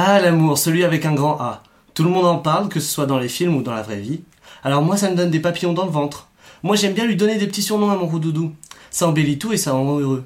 Ah, 0.00 0.20
l'amour, 0.20 0.58
celui 0.58 0.84
avec 0.84 1.04
un 1.06 1.12
grand 1.12 1.40
A. 1.40 1.64
Tout 1.92 2.04
le 2.04 2.10
monde 2.10 2.26
en 2.26 2.38
parle, 2.38 2.68
que 2.68 2.78
ce 2.78 2.88
soit 2.88 3.06
dans 3.06 3.18
les 3.18 3.28
films 3.28 3.56
ou 3.56 3.62
dans 3.62 3.74
la 3.74 3.82
vraie 3.82 3.98
vie. 3.98 4.20
Alors 4.62 4.80
moi, 4.80 4.96
ça 4.96 5.10
me 5.10 5.16
donne 5.16 5.32
des 5.32 5.40
papillons 5.40 5.72
dans 5.72 5.86
le 5.86 5.90
ventre. 5.90 6.28
Moi, 6.62 6.76
j'aime 6.76 6.92
bien 6.92 7.04
lui 7.04 7.16
donner 7.16 7.36
des 7.36 7.48
petits 7.48 7.64
surnoms 7.64 7.90
à 7.90 7.96
mon 7.96 8.06
roudoudou. 8.06 8.52
Ça 8.92 9.08
embellit 9.08 9.40
tout 9.40 9.52
et 9.52 9.56
ça 9.56 9.72
rend 9.72 9.98
heureux. 9.98 10.24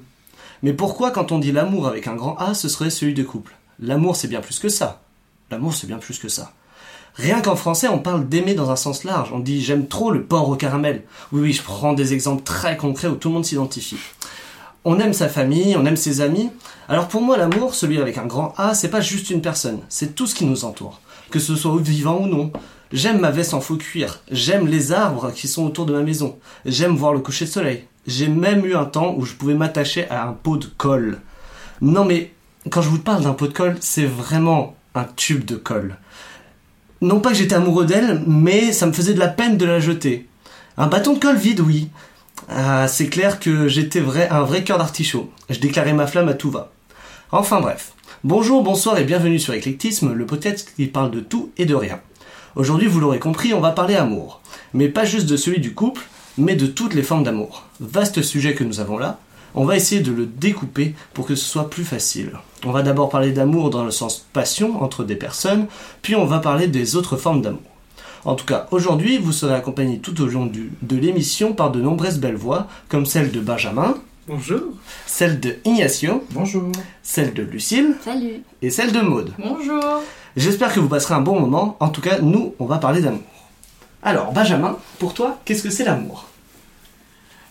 Mais 0.61 0.73
pourquoi, 0.73 1.09
quand 1.09 1.31
on 1.31 1.39
dit 1.39 1.51
l'amour 1.51 1.87
avec 1.87 2.05
un 2.05 2.13
grand 2.13 2.35
A, 2.37 2.53
ce 2.53 2.69
serait 2.69 2.91
celui 2.91 3.15
de 3.15 3.23
couple? 3.23 3.55
L'amour, 3.79 4.15
c'est 4.15 4.27
bien 4.27 4.41
plus 4.41 4.59
que 4.59 4.69
ça. 4.69 5.01
L'amour, 5.49 5.73
c'est 5.73 5.87
bien 5.87 5.97
plus 5.97 6.19
que 6.19 6.29
ça. 6.29 6.53
Rien 7.15 7.41
qu'en 7.41 7.55
français, 7.55 7.87
on 7.87 7.97
parle 7.97 8.29
d'aimer 8.29 8.53
dans 8.53 8.69
un 8.69 8.75
sens 8.75 9.03
large. 9.03 9.31
On 9.33 9.39
dit 9.39 9.63
j'aime 9.63 9.87
trop 9.87 10.11
le 10.11 10.23
porc 10.23 10.49
au 10.49 10.55
caramel. 10.55 11.01
Oui, 11.31 11.41
oui, 11.41 11.51
je 11.51 11.63
prends 11.63 11.93
des 11.93 12.13
exemples 12.13 12.43
très 12.43 12.77
concrets 12.77 13.07
où 13.07 13.15
tout 13.15 13.29
le 13.29 13.33
monde 13.33 13.45
s'identifie. 13.45 13.97
On 14.85 14.99
aime 14.99 15.13
sa 15.13 15.29
famille, 15.29 15.77
on 15.77 15.85
aime 15.85 15.95
ses 15.95 16.19
amis. 16.19 16.49
Alors 16.89 17.07
pour 17.07 17.21
moi, 17.21 17.37
l'amour, 17.37 17.73
celui 17.73 17.99
avec 17.99 18.17
un 18.17 18.25
grand 18.25 18.53
A, 18.57 18.73
c'est 18.73 18.89
pas 18.89 18.99
juste 18.99 19.29
une 19.29 19.41
personne, 19.41 19.79
c'est 19.87 20.13
tout 20.13 20.27
ce 20.27 20.35
qui 20.35 20.45
nous 20.45 20.65
entoure. 20.65 20.99
Que 21.31 21.39
ce 21.39 21.55
soit 21.55 21.75
vivant 21.79 22.19
ou 22.19 22.27
non. 22.27 22.51
J'aime 22.91 23.19
ma 23.19 23.31
veste 23.31 23.53
en 23.53 23.61
faux 23.61 23.77
cuir. 23.77 24.19
J'aime 24.29 24.67
les 24.67 24.91
arbres 24.91 25.31
qui 25.31 25.47
sont 25.47 25.65
autour 25.65 25.85
de 25.85 25.93
ma 25.93 26.03
maison. 26.03 26.37
J'aime 26.65 26.95
voir 26.95 27.13
le 27.13 27.21
coucher 27.21 27.45
de 27.45 27.49
soleil. 27.49 27.85
J'ai 28.05 28.27
même 28.27 28.65
eu 28.65 28.75
un 28.75 28.83
temps 28.83 29.15
où 29.17 29.25
je 29.25 29.33
pouvais 29.33 29.53
m'attacher 29.53 30.07
à 30.09 30.27
un 30.27 30.33
pot 30.33 30.57
de 30.57 30.67
colle. 30.77 31.21
Non 31.81 32.03
mais, 32.03 32.33
quand 32.69 32.81
je 32.81 32.89
vous 32.89 32.99
parle 32.99 33.23
d'un 33.23 33.33
pot 33.33 33.47
de 33.47 33.53
colle, 33.53 33.77
c'est 33.79 34.05
vraiment 34.05 34.75
un 34.95 35.05
tube 35.05 35.45
de 35.45 35.55
colle. 35.55 35.95
Non 37.01 37.21
pas 37.21 37.31
que 37.31 37.37
j'étais 37.37 37.55
amoureux 37.55 37.85
d'elle, 37.85 38.21
mais 38.27 38.73
ça 38.73 38.85
me 38.85 38.93
faisait 38.93 39.13
de 39.13 39.19
la 39.19 39.29
peine 39.29 39.57
de 39.57 39.65
la 39.65 39.79
jeter. 39.79 40.27
Un 40.77 40.87
bâton 40.87 41.13
de 41.13 41.19
colle 41.19 41.37
vide, 41.37 41.61
oui. 41.61 41.89
Ah, 42.49 42.87
c'est 42.87 43.07
clair 43.07 43.39
que 43.39 43.67
j'étais 43.67 43.99
vrai, 43.99 44.27
un 44.29 44.41
vrai 44.43 44.63
cœur 44.63 44.77
d'artichaut. 44.77 45.29
Je 45.49 45.59
déclarais 45.59 45.93
ma 45.93 46.07
flamme 46.07 46.27
à 46.29 46.33
tout 46.33 46.51
va. 46.51 46.71
Enfin 47.31 47.61
bref. 47.61 47.93
Bonjour, 48.23 48.63
bonsoir 48.63 48.97
et 48.97 49.05
bienvenue 49.05 49.39
sur 49.39 49.53
Éclectisme, 49.53 50.13
le 50.13 50.25
podcast 50.25 50.73
qui 50.75 50.87
parle 50.87 51.11
de 51.11 51.19
tout 51.19 51.51
et 51.57 51.65
de 51.65 51.75
rien. 51.75 51.99
Aujourd'hui, 52.55 52.87
vous 52.87 52.99
l'aurez 52.99 53.19
compris, 53.19 53.53
on 53.53 53.61
va 53.61 53.71
parler 53.71 53.95
amour. 53.95 54.41
Mais 54.73 54.89
pas 54.89 55.05
juste 55.05 55.27
de 55.27 55.37
celui 55.37 55.59
du 55.59 55.73
couple, 55.73 56.03
mais 56.37 56.55
de 56.55 56.67
toutes 56.67 56.93
les 56.93 57.03
formes 57.03 57.23
d'amour. 57.23 57.65
Vaste 57.79 58.21
sujet 58.21 58.55
que 58.55 58.63
nous 58.63 58.79
avons 58.79 58.97
là. 58.97 59.19
On 59.55 59.65
va 59.65 59.75
essayer 59.75 60.01
de 60.01 60.11
le 60.11 60.25
découper 60.25 60.95
pour 61.13 61.25
que 61.25 61.35
ce 61.35 61.45
soit 61.45 61.69
plus 61.69 61.85
facile. 61.85 62.33
On 62.65 62.71
va 62.71 62.81
d'abord 62.81 63.09
parler 63.09 63.31
d'amour 63.31 63.69
dans 63.69 63.85
le 63.85 63.91
sens 63.91 64.25
passion 64.33 64.83
entre 64.83 65.03
des 65.03 65.15
personnes, 65.15 65.67
puis 66.01 66.15
on 66.15 66.25
va 66.25 66.39
parler 66.39 66.67
des 66.67 66.95
autres 66.95 67.17
formes 67.17 67.41
d'amour. 67.41 67.61
En 68.25 68.35
tout 68.35 68.45
cas, 68.45 68.67
aujourd'hui, 68.71 69.17
vous 69.17 69.31
serez 69.33 69.53
accompagné 69.53 69.99
tout 69.99 70.21
au 70.21 70.25
long 70.27 70.45
du- 70.45 70.71
de 70.81 70.95
l'émission 70.95 71.53
par 71.53 71.71
de 71.71 71.81
nombreuses 71.81 72.19
belles 72.19 72.35
voix, 72.37 72.67
comme 72.87 73.05
celle 73.05 73.31
de 73.31 73.41
Benjamin, 73.41 73.95
Bonjour. 74.27 74.61
celle 75.05 75.39
de 75.41 75.55
Ignacio, 75.65 76.23
Bonjour. 76.31 76.71
celle 77.01 77.33
de 77.33 77.43
Lucille 77.43 77.95
Salut. 78.03 78.41
et 78.61 78.69
celle 78.69 78.93
de 78.93 79.01
Maude. 79.01 79.33
Bonjour. 79.37 79.83
J'espère 80.37 80.73
que 80.73 80.79
vous 80.79 80.87
passerez 80.87 81.15
un 81.15 81.21
bon 81.21 81.37
moment. 81.39 81.75
En 81.81 81.89
tout 81.89 81.99
cas, 82.01 82.19
nous, 82.19 82.55
on 82.59 82.65
va 82.65 82.77
parler 82.77 83.01
d'amour. 83.01 83.19
Alors, 84.01 84.31
Benjamin, 84.31 84.77
pour 84.99 85.13
toi, 85.13 85.39
qu'est-ce 85.45 85.63
que 85.63 85.69
c'est 85.69 85.83
l'amour? 85.83 86.27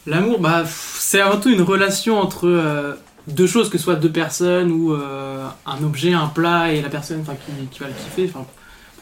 L'amour, 0.06 0.40
bah, 0.40 0.64
c'est 0.66 1.20
avant 1.20 1.38
tout 1.38 1.50
une 1.50 1.62
relation 1.62 2.18
entre 2.18 2.48
euh, 2.48 2.94
deux 3.28 3.46
choses, 3.46 3.68
que 3.70 3.78
ce 3.78 3.84
soit 3.84 3.94
deux 3.96 4.10
personnes 4.10 4.72
ou 4.72 4.92
euh, 4.94 5.46
un 5.66 5.82
objet, 5.84 6.12
un 6.12 6.26
plat 6.26 6.72
et 6.72 6.80
la 6.82 6.88
personne 6.88 7.22
qui, 7.24 7.66
qui 7.70 7.78
va 7.80 7.86
le 7.86 7.92
kiffer. 7.94 8.30
Enfin, 8.34 8.44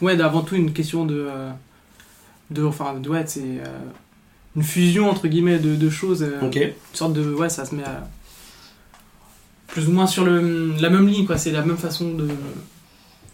c'est 0.01 0.21
avant 0.21 0.41
tout 0.41 0.55
une 0.55 0.73
question 0.73 1.05
de. 1.05 1.27
euh, 1.29 1.51
de 2.49 2.63
enfin, 2.63 2.95
de- 2.95 3.07
ouais, 3.09 3.23
c'est 3.27 3.41
euh, 3.41 3.65
une 4.55 4.63
fusion 4.63 5.09
entre 5.09 5.27
guillemets 5.27 5.59
de 5.59 5.75
deux 5.75 5.89
choses. 5.89 6.23
euh. 6.23 6.39
Une 6.91 6.97
sorte 6.97 7.13
de. 7.13 7.23
Ouais, 7.33 7.49
ça 7.49 7.65
se 7.65 7.73
met 7.75 7.83
à- 7.83 8.07
plus 9.67 9.87
ou 9.87 9.91
moins 9.91 10.07
sur 10.07 10.25
le, 10.25 10.73
la 10.79 10.89
même 10.89 11.07
ligne, 11.07 11.25
quoi. 11.25 11.37
C'est 11.37 11.51
la 11.51 11.61
même 11.61 11.77
façon 11.77 12.11
de. 12.13 12.27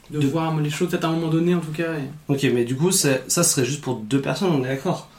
De, 0.10 0.22
De- 0.22 0.28
voir 0.28 0.56
les 0.62 0.70
choses, 0.70 0.90
peut-être 0.90 1.04
à 1.04 1.10
un 1.10 1.12
moment 1.14 1.28
donné 1.28 1.54
en 1.54 1.60
tout 1.60 1.72
cas. 1.74 1.96
et- 1.96 2.32
Ok, 2.32 2.46
mais 2.54 2.64
du 2.64 2.78
coup, 2.78 2.92
ça 3.28 3.44
serait 3.44 3.66
juste 3.66 3.82
pour 3.82 3.96
deux 3.98 4.22
personnes, 4.22 4.52
on 4.52 4.64
est 4.64 4.70
d'accord? 4.70 5.10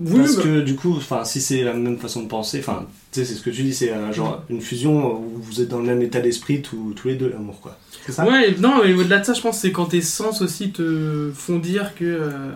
Oui, 0.00 0.18
Parce 0.20 0.36
bah, 0.36 0.42
que 0.42 0.60
du 0.60 0.74
coup, 0.74 0.94
enfin, 0.96 1.24
si 1.24 1.40
c'est 1.40 1.62
la 1.62 1.74
même 1.74 1.98
façon 1.98 2.22
de 2.22 2.28
penser, 2.28 2.58
enfin, 2.60 2.86
tu 3.12 3.20
sais, 3.20 3.26
c'est 3.26 3.34
ce 3.34 3.42
que 3.42 3.50
tu 3.50 3.62
dis, 3.62 3.74
c'est 3.74 3.90
euh, 3.92 4.12
genre 4.12 4.42
une 4.48 4.60
fusion 4.60 5.16
où 5.20 5.32
vous 5.40 5.60
êtes 5.60 5.68
dans 5.68 5.78
le 5.78 5.84
même 5.84 6.02
état 6.02 6.20
d'esprit 6.20 6.62
tous 6.62 6.92
tous 6.96 7.08
les 7.08 7.14
deux, 7.16 7.28
l'amour, 7.28 7.60
quoi. 7.60 7.78
C'est 8.06 8.12
ça? 8.12 8.24
Ouais, 8.26 8.54
non, 8.58 8.80
mais 8.82 8.94
au-delà 8.94 9.18
de 9.18 9.24
ça, 9.24 9.34
je 9.34 9.40
pense 9.40 9.56
que 9.56 9.62
c'est 9.62 9.72
quand 9.72 9.86
tes 9.86 10.00
sens 10.00 10.42
aussi 10.42 10.70
te 10.72 11.30
font 11.34 11.58
dire 11.58 11.94
que. 11.94 12.04
euh, 12.04 12.50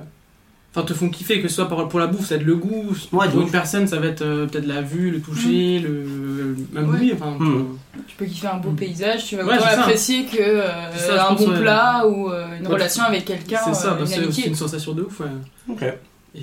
Enfin, 0.74 0.84
te 0.84 0.92
font 0.92 1.08
kiffer, 1.08 1.40
que 1.40 1.48
ce 1.48 1.54
soit 1.54 1.68
pour 1.70 1.98
la 1.98 2.06
bouffe, 2.06 2.26
ça 2.26 2.34
va 2.34 2.40
être 2.42 2.46
le 2.46 2.54
goût. 2.56 2.94
Ouais, 3.10 3.30
pour 3.30 3.40
une 3.40 3.50
personne, 3.50 3.86
ça 3.86 3.98
va 3.98 4.08
être 4.08 4.20
euh, 4.20 4.46
peut-être 4.46 4.66
la 4.66 4.82
vue, 4.82 5.10
le 5.10 5.20
toucher, 5.22 5.78
le. 5.78 6.54
Même 6.74 6.90
Ouais. 6.90 6.98
oui, 7.00 7.12
enfin. 7.14 7.34
Hmm. 7.38 7.78
Tu 8.06 8.14
peux 8.16 8.26
kiffer 8.26 8.48
un 8.48 8.58
beau 8.58 8.72
paysage, 8.72 9.24
tu 9.24 9.36
vas 9.36 9.44
Ouais, 9.46 9.54
apprécier 9.54 10.26
que 10.26 10.36
euh, 10.38 10.92
ça, 10.98 11.28
un 11.30 11.34
pense, 11.34 11.46
bon 11.46 11.52
ouais. 11.52 11.60
plat 11.62 12.06
ou 12.06 12.28
euh, 12.30 12.58
une 12.60 12.66
Ouais, 12.66 12.74
relation 12.74 13.04
avec 13.04 13.24
quelqu'un, 13.24 13.60
C'est 13.64 13.72
ça, 13.74 13.96
une 13.98 14.30
c'est 14.30 14.42
une 14.42 14.54
sensation 14.54 14.92
de 14.92 15.04
ouf, 15.04 15.20
ouais. 15.20 15.26
Ok. 15.70 15.82
Et, 15.82 16.40
euh, 16.40 16.42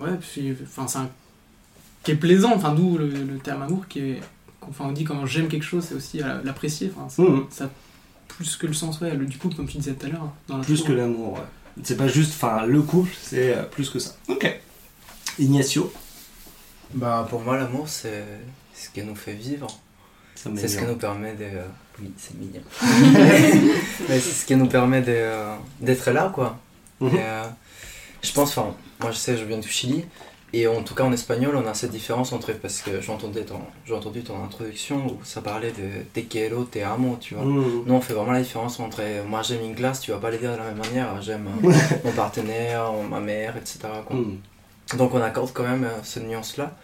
ouais, 0.00 0.16
puis. 0.20 0.56
Enfin, 0.62 0.86
c'est 0.88 0.98
un. 0.98 1.08
qui 2.02 2.12
est 2.12 2.16
plaisant, 2.16 2.52
enfin, 2.54 2.72
d'où 2.74 2.98
le, 2.98 3.08
le 3.08 3.38
terme 3.38 3.62
amour, 3.62 3.86
qui 3.88 4.00
est. 4.00 4.20
Enfin, 4.62 4.84
on 4.88 4.92
dit 4.92 5.04
quand 5.04 5.24
j'aime 5.26 5.48
quelque 5.48 5.64
chose, 5.64 5.84
c'est 5.88 5.94
aussi 5.94 6.20
à 6.22 6.40
l'apprécier, 6.44 6.92
enfin, 6.96 7.22
Mhm. 7.22 7.46
ça. 7.50 7.70
Plus 8.28 8.56
que 8.56 8.66
le 8.66 8.72
sens, 8.74 9.00
ouais, 9.00 9.14
le, 9.14 9.26
du 9.26 9.38
couple, 9.38 9.56
comme 9.56 9.66
tu 9.68 9.78
disais 9.78 9.94
tout 9.94 10.06
à 10.06 10.08
l'heure. 10.10 10.28
hein, 10.50 10.60
Plus 10.64 10.78
tour. 10.78 10.86
que 10.88 10.92
l'amour, 10.92 11.32
ouais. 11.34 11.40
C'est 11.82 11.96
pas 11.96 12.08
juste, 12.08 12.32
enfin, 12.34 12.66
le 12.66 12.80
couple, 12.82 13.10
c'est 13.20 13.54
euh, 13.56 13.62
plus 13.64 13.88
que 13.90 13.98
ça. 13.98 14.12
Ok. 14.28 14.60
Ignacio, 15.38 15.92
Bah 16.94 17.26
pour 17.30 17.40
moi 17.40 17.56
l'amour 17.56 17.88
c'est 17.88 18.24
ce 18.74 18.88
qui 18.90 19.02
nous 19.02 19.14
fait 19.14 19.32
vivre, 19.34 19.68
c'est 20.34 20.68
ce 20.68 20.76
qui 20.78 20.84
nous 20.84 20.96
permet 20.96 21.34
de... 21.34 21.44
euh, 21.44 21.64
Oui 22.00 22.10
c'est 22.16 22.34
mignon. 22.38 22.60
Mais 24.08 24.18
c'est 24.20 24.32
ce 24.32 24.44
qui 24.44 24.56
nous 24.56 24.66
permet 24.66 25.00
de, 25.00 25.12
euh, 25.12 25.54
d'être 25.80 26.10
là 26.10 26.30
quoi. 26.34 26.58
Et, 27.00 27.04
euh, 27.16 27.44
je 28.22 28.32
pense, 28.32 28.50
enfin 28.58 28.74
moi 29.00 29.10
je 29.10 29.16
sais 29.16 29.36
je 29.36 29.44
viens 29.44 29.58
du 29.58 29.68
Chili 29.68 30.04
et 30.52 30.66
en 30.66 30.82
tout 30.82 30.94
cas 30.94 31.04
en 31.04 31.12
espagnol 31.12 31.54
on 31.56 31.66
a 31.68 31.74
cette 31.74 31.92
différence 31.92 32.32
entre... 32.32 32.52
Parce 32.52 32.80
que 32.82 33.00
j'ai 33.00 33.12
entendu 33.12 33.40
ton, 33.44 33.60
j'ai 33.86 33.94
entendu 33.94 34.22
ton 34.22 34.42
introduction 34.42 35.06
où 35.06 35.18
ça 35.24 35.40
parlait 35.40 35.72
de 35.72 36.02
te 36.12 36.20
quiero, 36.26 36.64
te 36.64 36.80
amo 36.80 37.16
tu 37.20 37.34
vois. 37.34 37.44
Mhm. 37.44 37.84
Nous 37.86 37.94
on 37.94 38.00
fait 38.00 38.14
vraiment 38.14 38.32
la 38.32 38.40
différence 38.42 38.80
entre 38.80 38.98
euh, 39.00 39.22
moi 39.24 39.42
j'aime 39.42 39.62
une 39.62 39.74
glace, 39.74 40.00
tu 40.00 40.10
vas 40.10 40.18
pas 40.18 40.30
les 40.30 40.38
dire 40.38 40.52
de 40.52 40.56
la 40.58 40.64
même 40.64 40.78
manière, 40.78 41.22
j'aime 41.22 41.48
euh, 41.64 41.72
mon 42.04 42.12
partenaire, 42.12 42.90
ma 43.08 43.20
mère, 43.20 43.56
etc. 43.56 43.78
quoi. 44.06 44.16
Mhm. 44.16 44.38
Donc 44.98 45.14
on 45.14 45.20
accorde 45.22 45.52
quand 45.52 45.62
même 45.62 45.84
euh, 45.84 45.98
cette 46.02 46.26
nuance-là. 46.26 46.76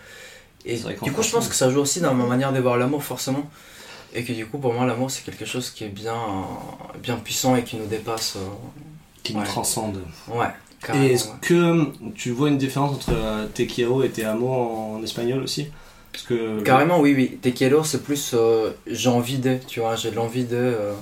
Et 0.69 0.77
du 1.03 1.13
coup, 1.13 1.23
je 1.23 1.31
pense 1.31 1.47
que 1.49 1.55
ça 1.55 1.71
joue 1.71 1.79
aussi 1.81 2.01
dans 2.01 2.13
ma 2.15 2.27
manière 2.27 2.53
de 2.53 2.59
voir 2.59 2.77
l'amour, 2.77 3.01
forcément. 3.05 3.49
Et 4.15 4.25
que 4.25 4.33
du 4.33 4.47
coup, 4.47 4.59
pour 4.59 4.73
moi, 4.73 4.85
l'amour, 4.85 5.13
c'est 5.13 5.23
quelque 5.25 5.45
chose 5.45 5.71
qui 5.71 5.85
est 5.85 5.89
bien, 5.89 6.15
euh, 6.17 6.99
bien 7.01 7.17
puissant 7.17 7.55
et 7.55 7.63
qui 7.63 7.77
nous 7.77 7.87
dépasse. 7.87 8.35
euh, 8.37 8.41
Qui 9.23 9.35
nous 9.35 9.41
Ouais. 9.43 9.47
transcende. 9.47 10.03
Ouais, 10.27 10.49
est-ce 10.95 11.29
ouais. 11.29 11.35
que 11.41 12.11
tu 12.15 12.31
vois 12.31 12.49
une 12.49 12.59
différence 12.59 12.97
entre 12.97 13.13
euh, 13.13 13.47
te 13.53 13.63
quiero 13.63 14.03
et 14.03 14.11
te 14.11 14.21
amo 14.23 14.49
en 14.49 15.03
espagnol 15.03 15.43
aussi? 15.43 15.69
Parce 16.13 16.25
que. 16.25 16.63
Carrément, 16.63 17.01
oui, 17.01 17.15
oui. 17.15 17.39
Te 17.43 17.49
quiero, 17.49 17.85
c'est 17.85 18.03
plus 18.03 18.33
euh, 18.35 18.71
j'ai 18.87 19.09
envie 19.09 19.39
de, 19.39 19.59
tu 19.67 19.81
vois, 19.81 19.97
j'ai 19.97 20.11
l'envie 20.11 20.45
de. 20.45 20.57
euh, 20.57 20.93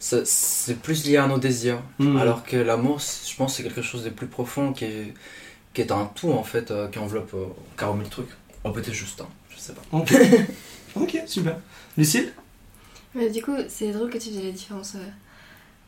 c'est 0.00 0.80
plus 0.80 1.04
lié 1.06 1.16
à 1.16 1.26
nos 1.26 1.38
désirs. 1.38 1.82
Mhm. 1.98 2.16
Alors 2.16 2.44
que 2.44 2.56
l'amour, 2.56 3.00
je 3.00 3.34
pense, 3.36 3.56
c'est 3.56 3.62
quelque 3.62 3.82
chose 3.82 4.04
de 4.04 4.10
plus 4.10 4.26
profond 4.26 4.72
qui 4.72 4.84
est, 4.84 5.14
qui 5.74 5.80
est 5.80 5.92
un 5.92 6.10
tout, 6.14 6.32
en 6.32 6.42
fait, 6.44 6.70
euh, 6.70 6.88
qui 6.88 6.98
enveloppe 6.98 7.34
euh, 7.34 7.46
carrément 7.76 8.02
le 8.02 8.08
truc. 8.08 8.28
Oh, 8.64 8.70
peut-être 8.70 8.92
juste 8.92 9.20
un, 9.20 9.28
je 9.50 9.58
sais 9.58 9.72
pas. 9.72 9.82
Ok. 9.92 11.22
super. 11.26 11.56
Lucille? 11.96 12.32
Mais 13.14 13.30
du 13.30 13.42
coup, 13.42 13.56
c'est 13.68 13.90
drôle 13.92 14.10
que 14.10 14.18
tu 14.18 14.30
fasses 14.30 14.44
la 14.44 14.50
différence 14.50 14.94
euh, 14.94 15.06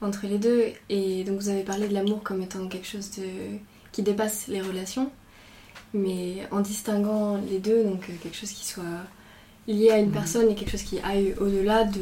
entre 0.03 0.27
les 0.27 0.39
deux. 0.39 0.65
Et 0.89 1.25
donc, 1.25 1.39
vous 1.41 1.49
avez 1.49 1.63
parlé 1.63 1.89
de 1.89 1.95
l'amour 1.95 2.23
comme 2.23 2.43
étant 2.43 2.67
quelque 2.69 2.87
chose 2.87 3.11
de... 3.19 3.25
qui 3.93 4.03
dépasse 4.03 4.47
les 4.49 4.61
relations. 4.61 5.11
Mais 5.93 6.47
en 6.53 6.61
distinguant 6.61 7.39
les 7.51 7.59
deux, 7.59 7.83
donc 7.85 8.03
euh, 8.09 8.13
quelque 8.23 8.37
chose 8.37 8.51
qui 8.53 8.65
soit 8.67 8.85
lié 9.67 9.91
à 9.91 9.99
une 9.99 10.11
personne 10.13 10.49
et 10.51 10.55
quelque 10.55 10.71
chose 10.71 10.83
qui 10.83 11.01
aille 11.01 11.35
au-delà 11.41 11.85
de, 11.85 12.01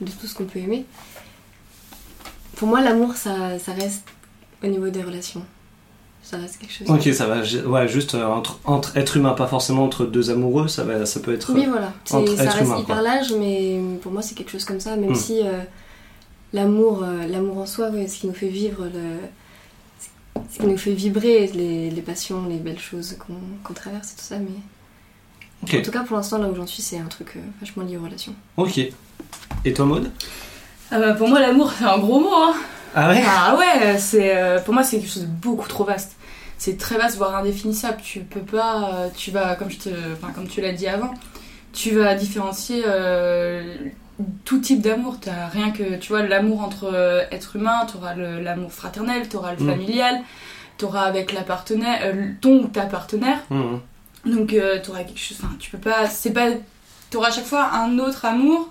de 0.00 0.10
tout 0.10 0.26
ce 0.26 0.34
qu'on 0.34 0.44
peut 0.44 0.60
aimer. 0.60 0.84
Pour 2.56 2.68
moi, 2.68 2.80
l'amour, 2.80 3.14
ça, 3.14 3.58
ça 3.58 3.72
reste 3.72 4.04
au 4.62 4.66
niveau 4.68 4.88
des 4.88 5.02
relations. 5.02 5.42
Ça 6.22 6.38
reste 6.38 6.58
quelque 6.58 6.72
chose. 6.72 6.88
Ok, 6.90 7.02
ça 7.14 7.26
va. 7.26 7.42
Ouais, 7.68 7.86
juste 7.86 8.14
euh, 8.14 8.24
entre, 8.26 8.58
entre 8.64 8.96
êtres 8.96 9.16
humains, 9.16 9.32
pas 9.34 9.46
forcément 9.46 9.84
entre 9.84 10.06
deux 10.06 10.30
amoureux, 10.30 10.66
ça, 10.66 10.82
va, 10.84 11.04
ça 11.06 11.20
peut 11.20 11.32
être. 11.34 11.52
Oui, 11.54 11.66
voilà. 11.68 11.92
C'est- 12.04 12.14
entre 12.16 12.34
ça 12.36 12.50
reste 12.50 12.60
humains, 12.66 12.78
hyper 12.80 13.02
large, 13.02 13.32
mais 13.38 13.78
pour 14.02 14.10
moi, 14.10 14.22
c'est 14.22 14.34
quelque 14.34 14.50
chose 14.50 14.64
comme 14.64 14.80
ça. 14.80 14.96
Même 14.96 15.10
Hmm. 15.10 15.14
si 15.14 15.40
euh, 15.42 15.60
l'amour, 16.52 17.02
euh, 17.02 17.26
l'amour 17.26 17.58
en 17.58 17.66
soi, 17.66 17.90
ouais, 17.90 18.08
ce 18.08 18.20
qui 18.20 18.26
nous 18.26 18.34
fait 18.34 18.48
vivre, 18.48 18.84
le... 18.84 20.40
ce 20.50 20.58
qui 20.58 20.66
nous 20.66 20.78
fait 20.78 20.92
vibrer, 20.92 21.46
les, 21.48 21.90
les 21.90 22.02
passions, 22.02 22.46
les 22.48 22.58
belles 22.58 22.78
choses 22.78 23.16
qu'on 23.18 23.34
qu'on 23.64 23.74
traverse 23.74 24.12
et 24.12 24.16
tout 24.16 24.22
ça. 24.24 24.36
Mais 24.38 25.78
en 25.78 25.82
tout 25.82 25.90
cas, 25.90 26.04
pour 26.04 26.16
l'instant, 26.16 26.38
là 26.38 26.48
où 26.48 26.54
j'en 26.54 26.66
suis, 26.66 26.82
c'est 26.82 26.98
un 26.98 27.06
truc 27.06 27.34
euh, 27.36 27.40
vachement 27.60 27.82
lié 27.84 27.96
aux 27.96 28.04
relations. 28.04 28.34
Ok. 28.56 28.78
Et 29.64 29.72
toi, 29.72 29.84
Maud 29.84 30.10
Ah 30.90 30.98
bah, 31.00 31.14
pour 31.14 31.28
moi, 31.28 31.40
l'amour, 31.40 31.72
c'est 31.76 31.84
un 31.84 31.98
gros 31.98 32.20
mot. 32.20 32.34
Hein. 32.34 32.54
Ah 32.94 33.10
ouais? 33.10 33.22
Ah 33.26 33.56
ouais, 33.56 33.98
c'est 33.98 34.36
euh, 34.36 34.60
pour 34.60 34.72
moi, 34.72 34.82
c'est 34.82 34.98
quelque 34.98 35.12
chose 35.12 35.22
de 35.22 35.28
beaucoup 35.28 35.68
trop 35.68 35.84
vaste. 35.84 36.16
C'est 36.56 36.78
très 36.78 36.96
vaste, 36.96 37.16
voire 37.18 37.36
indéfinissable. 37.36 38.00
Tu 38.02 38.20
peux 38.20 38.40
pas, 38.40 38.94
euh, 38.94 39.08
tu 39.14 39.30
vas, 39.30 39.56
comme 39.56 39.70
je 39.70 39.78
te, 39.78 39.88
enfin, 40.14 40.32
comme 40.32 40.48
tu 40.48 40.62
l'as 40.62 40.72
dit 40.72 40.86
avant, 40.86 41.12
tu 41.74 41.90
vas 41.90 42.14
différencier 42.14 42.84
euh, 42.86 43.74
tout 44.44 44.58
type 44.58 44.80
d'amour. 44.80 45.18
T'as 45.20 45.46
rien 45.52 45.70
que, 45.70 45.96
tu 45.96 46.08
vois, 46.08 46.22
l'amour 46.22 46.62
entre 46.62 46.90
euh, 46.92 47.22
êtres 47.30 47.56
humains, 47.56 47.86
t'auras 47.90 48.14
l'amour 48.14 48.72
fraternel, 48.72 49.28
t'auras 49.28 49.52
le 49.54 49.62
Mm. 49.64 49.68
familial, 49.70 50.20
t'auras 50.78 51.02
avec 51.02 51.32
la 51.32 51.42
partenaire, 51.42 51.98
euh, 52.04 52.26
ton 52.40 52.64
ou 52.64 52.66
ta 52.68 52.82
partenaire. 52.82 53.38
Mhm. 53.50 53.80
Donc 54.26 54.52
euh, 54.54 54.78
t'auras 54.82 55.04
quelque 55.04 55.20
chose. 55.20 55.38
Enfin, 55.42 55.54
tu 55.58 55.70
peux 55.70 55.78
pas. 55.78 56.08
C'est 56.08 56.32
pas. 56.32 56.48
T'auras 57.10 57.28
à 57.28 57.30
chaque 57.30 57.44
fois 57.46 57.70
un 57.72 57.98
autre 57.98 58.24
amour 58.24 58.70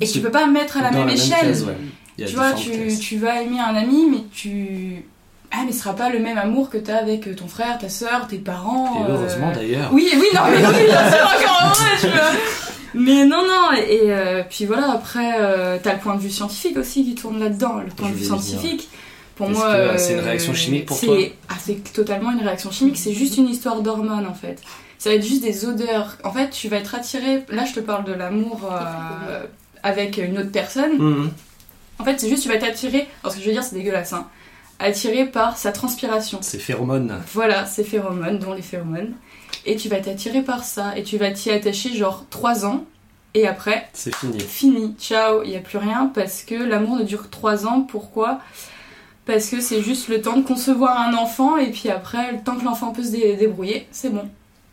et 0.00 0.06
tu 0.06 0.20
peux 0.20 0.30
pas 0.30 0.46
mettre 0.46 0.78
à 0.78 0.82
la 0.82 0.90
même 0.90 1.00
la 1.00 1.06
même 1.06 1.14
échelle. 1.14 1.52
ouais. 1.64 2.26
Tu 2.26 2.34
vois, 2.34 2.52
tu, 2.52 2.70
tu 2.98 3.16
vas 3.18 3.40
aimer 3.42 3.60
un 3.60 3.74
ami, 3.74 4.06
mais 4.10 4.24
tu. 4.32 5.04
Ah, 5.52 5.62
mais 5.66 5.72
ce 5.72 5.80
sera 5.80 5.94
pas 5.94 6.10
le 6.10 6.18
même 6.18 6.38
amour 6.38 6.70
que 6.70 6.78
t'as 6.78 6.96
avec 6.98 7.34
ton 7.36 7.48
frère, 7.48 7.78
ta 7.78 7.88
soeur, 7.88 8.26
tes 8.28 8.38
parents. 8.38 9.00
Et 9.00 9.10
euh, 9.10 9.14
heureusement 9.14 9.50
d'ailleurs. 9.52 9.90
Oui, 9.92 10.08
oui, 10.14 10.26
non, 10.34 10.42
mais 10.50 10.58
oui, 10.58 10.84
bien 10.86 11.10
sûr, 11.10 11.24
encore 11.26 11.62
heureux, 11.64 11.96
tu 12.00 12.06
vois. 12.06 12.69
Mais 12.94 13.24
non, 13.24 13.42
non, 13.46 13.76
et, 13.76 13.94
et, 14.06 14.12
euh, 14.12 14.42
puis 14.48 14.64
voilà, 14.66 14.92
après, 14.92 15.34
euh, 15.40 15.78
t'as 15.82 15.94
le 15.94 16.00
point 16.00 16.14
de 16.14 16.20
vue 16.20 16.30
scientifique 16.30 16.76
aussi 16.76 17.04
qui 17.04 17.14
tourne 17.14 17.38
là-dedans, 17.38 17.78
le 17.78 17.86
point 17.92 18.08
Je 18.08 18.14
de 18.14 18.18
vue 18.18 18.24
scientifique. 18.24 18.88
Pour 19.36 19.48
Est-ce 19.50 19.58
moi, 19.58 19.72
que, 19.72 19.76
euh, 19.78 19.88
euh, 19.92 19.98
c'est 19.98 20.12
une 20.14 20.20
réaction 20.20 20.52
chimique 20.54 20.86
pour 20.86 20.96
c'est- 20.96 21.06
toi 21.06 21.16
Ah, 21.48 21.54
c'est 21.58 21.92
totalement 21.92 22.30
une 22.32 22.40
réaction 22.40 22.70
chimique, 22.70 22.98
c'est 22.98 23.14
juste 23.14 23.36
une 23.38 23.48
histoire 23.48 23.80
d'hormones 23.80 24.26
en 24.26 24.34
fait. 24.34 24.60
Ça 24.98 25.08
va 25.10 25.16
être 25.16 25.24
juste 25.26 25.42
des 25.42 25.64
odeurs. 25.64 26.18
En 26.24 26.32
fait, 26.32 26.50
tu 26.50 26.68
vas 26.68 26.76
être 26.76 26.94
attiré. 26.94 27.44
Là, 27.48 27.64
je 27.64 27.72
te 27.72 27.80
parle 27.80 28.04
de 28.04 28.12
l'amour 28.12 28.68
euh, 28.70 29.44
avec 29.82 30.18
une 30.18 30.36
autre 30.38 30.52
personne. 30.52 30.98
Mhm. 30.98 31.30
En 31.98 32.04
fait, 32.04 32.20
c'est 32.20 32.28
juste, 32.28 32.42
tu 32.42 32.48
vas 32.50 32.56
être 32.56 32.64
attiré. 32.68 33.08
Alors, 33.22 33.32
ce 33.32 33.36
que 33.38 33.42
je 33.42 33.46
veux 33.48 33.52
dire, 33.54 33.62
c'est 33.64 33.76
dégueulasse, 33.76 34.12
hein. 34.12 34.26
Attiré 34.78 35.24
par 35.26 35.56
sa 35.56 35.72
transpiration. 35.72 36.38
C'est 36.42 36.58
phéromones. 36.58 37.18
Voilà, 37.34 37.64
ces 37.66 37.84
phéromones, 37.84 38.38
dont 38.38 38.52
les 38.54 38.62
phéromones. 38.62 39.12
Et 39.66 39.76
tu 39.76 39.88
vas 39.88 39.96
être 39.96 40.08
attiré 40.08 40.42
par 40.42 40.64
ça. 40.64 40.96
Et 40.96 41.02
tu 41.02 41.18
vas 41.18 41.30
t'y 41.30 41.50
attacher 41.50 41.94
genre 41.94 42.24
3 42.30 42.64
ans. 42.66 42.84
Et 43.34 43.46
après, 43.46 43.88
C'est 43.92 44.14
fini. 44.14 44.40
fini, 44.40 44.94
ciao, 44.98 45.42
il 45.44 45.50
n'y 45.50 45.56
a 45.56 45.60
plus 45.60 45.78
rien. 45.78 46.10
Parce 46.14 46.42
que 46.42 46.54
l'amour 46.54 46.96
ne 46.96 47.04
dure 47.04 47.22
que 47.24 47.28
3 47.28 47.66
ans. 47.66 47.82
Pourquoi? 47.82 48.40
Parce 49.26 49.48
que 49.50 49.60
c'est 49.60 49.82
juste 49.82 50.08
le 50.08 50.20
temps 50.20 50.36
de 50.36 50.42
concevoir 50.42 51.00
un 51.00 51.14
enfant. 51.14 51.56
Et 51.56 51.70
puis 51.70 51.88
après, 51.90 52.32
le 52.32 52.38
temps 52.42 52.56
que 52.56 52.64
l'enfant 52.64 52.90
peut 52.92 53.04
se 53.04 53.10
dé- 53.12 53.36
débrouiller, 53.36 53.86
c'est 53.92 54.10
bon. 54.10 54.28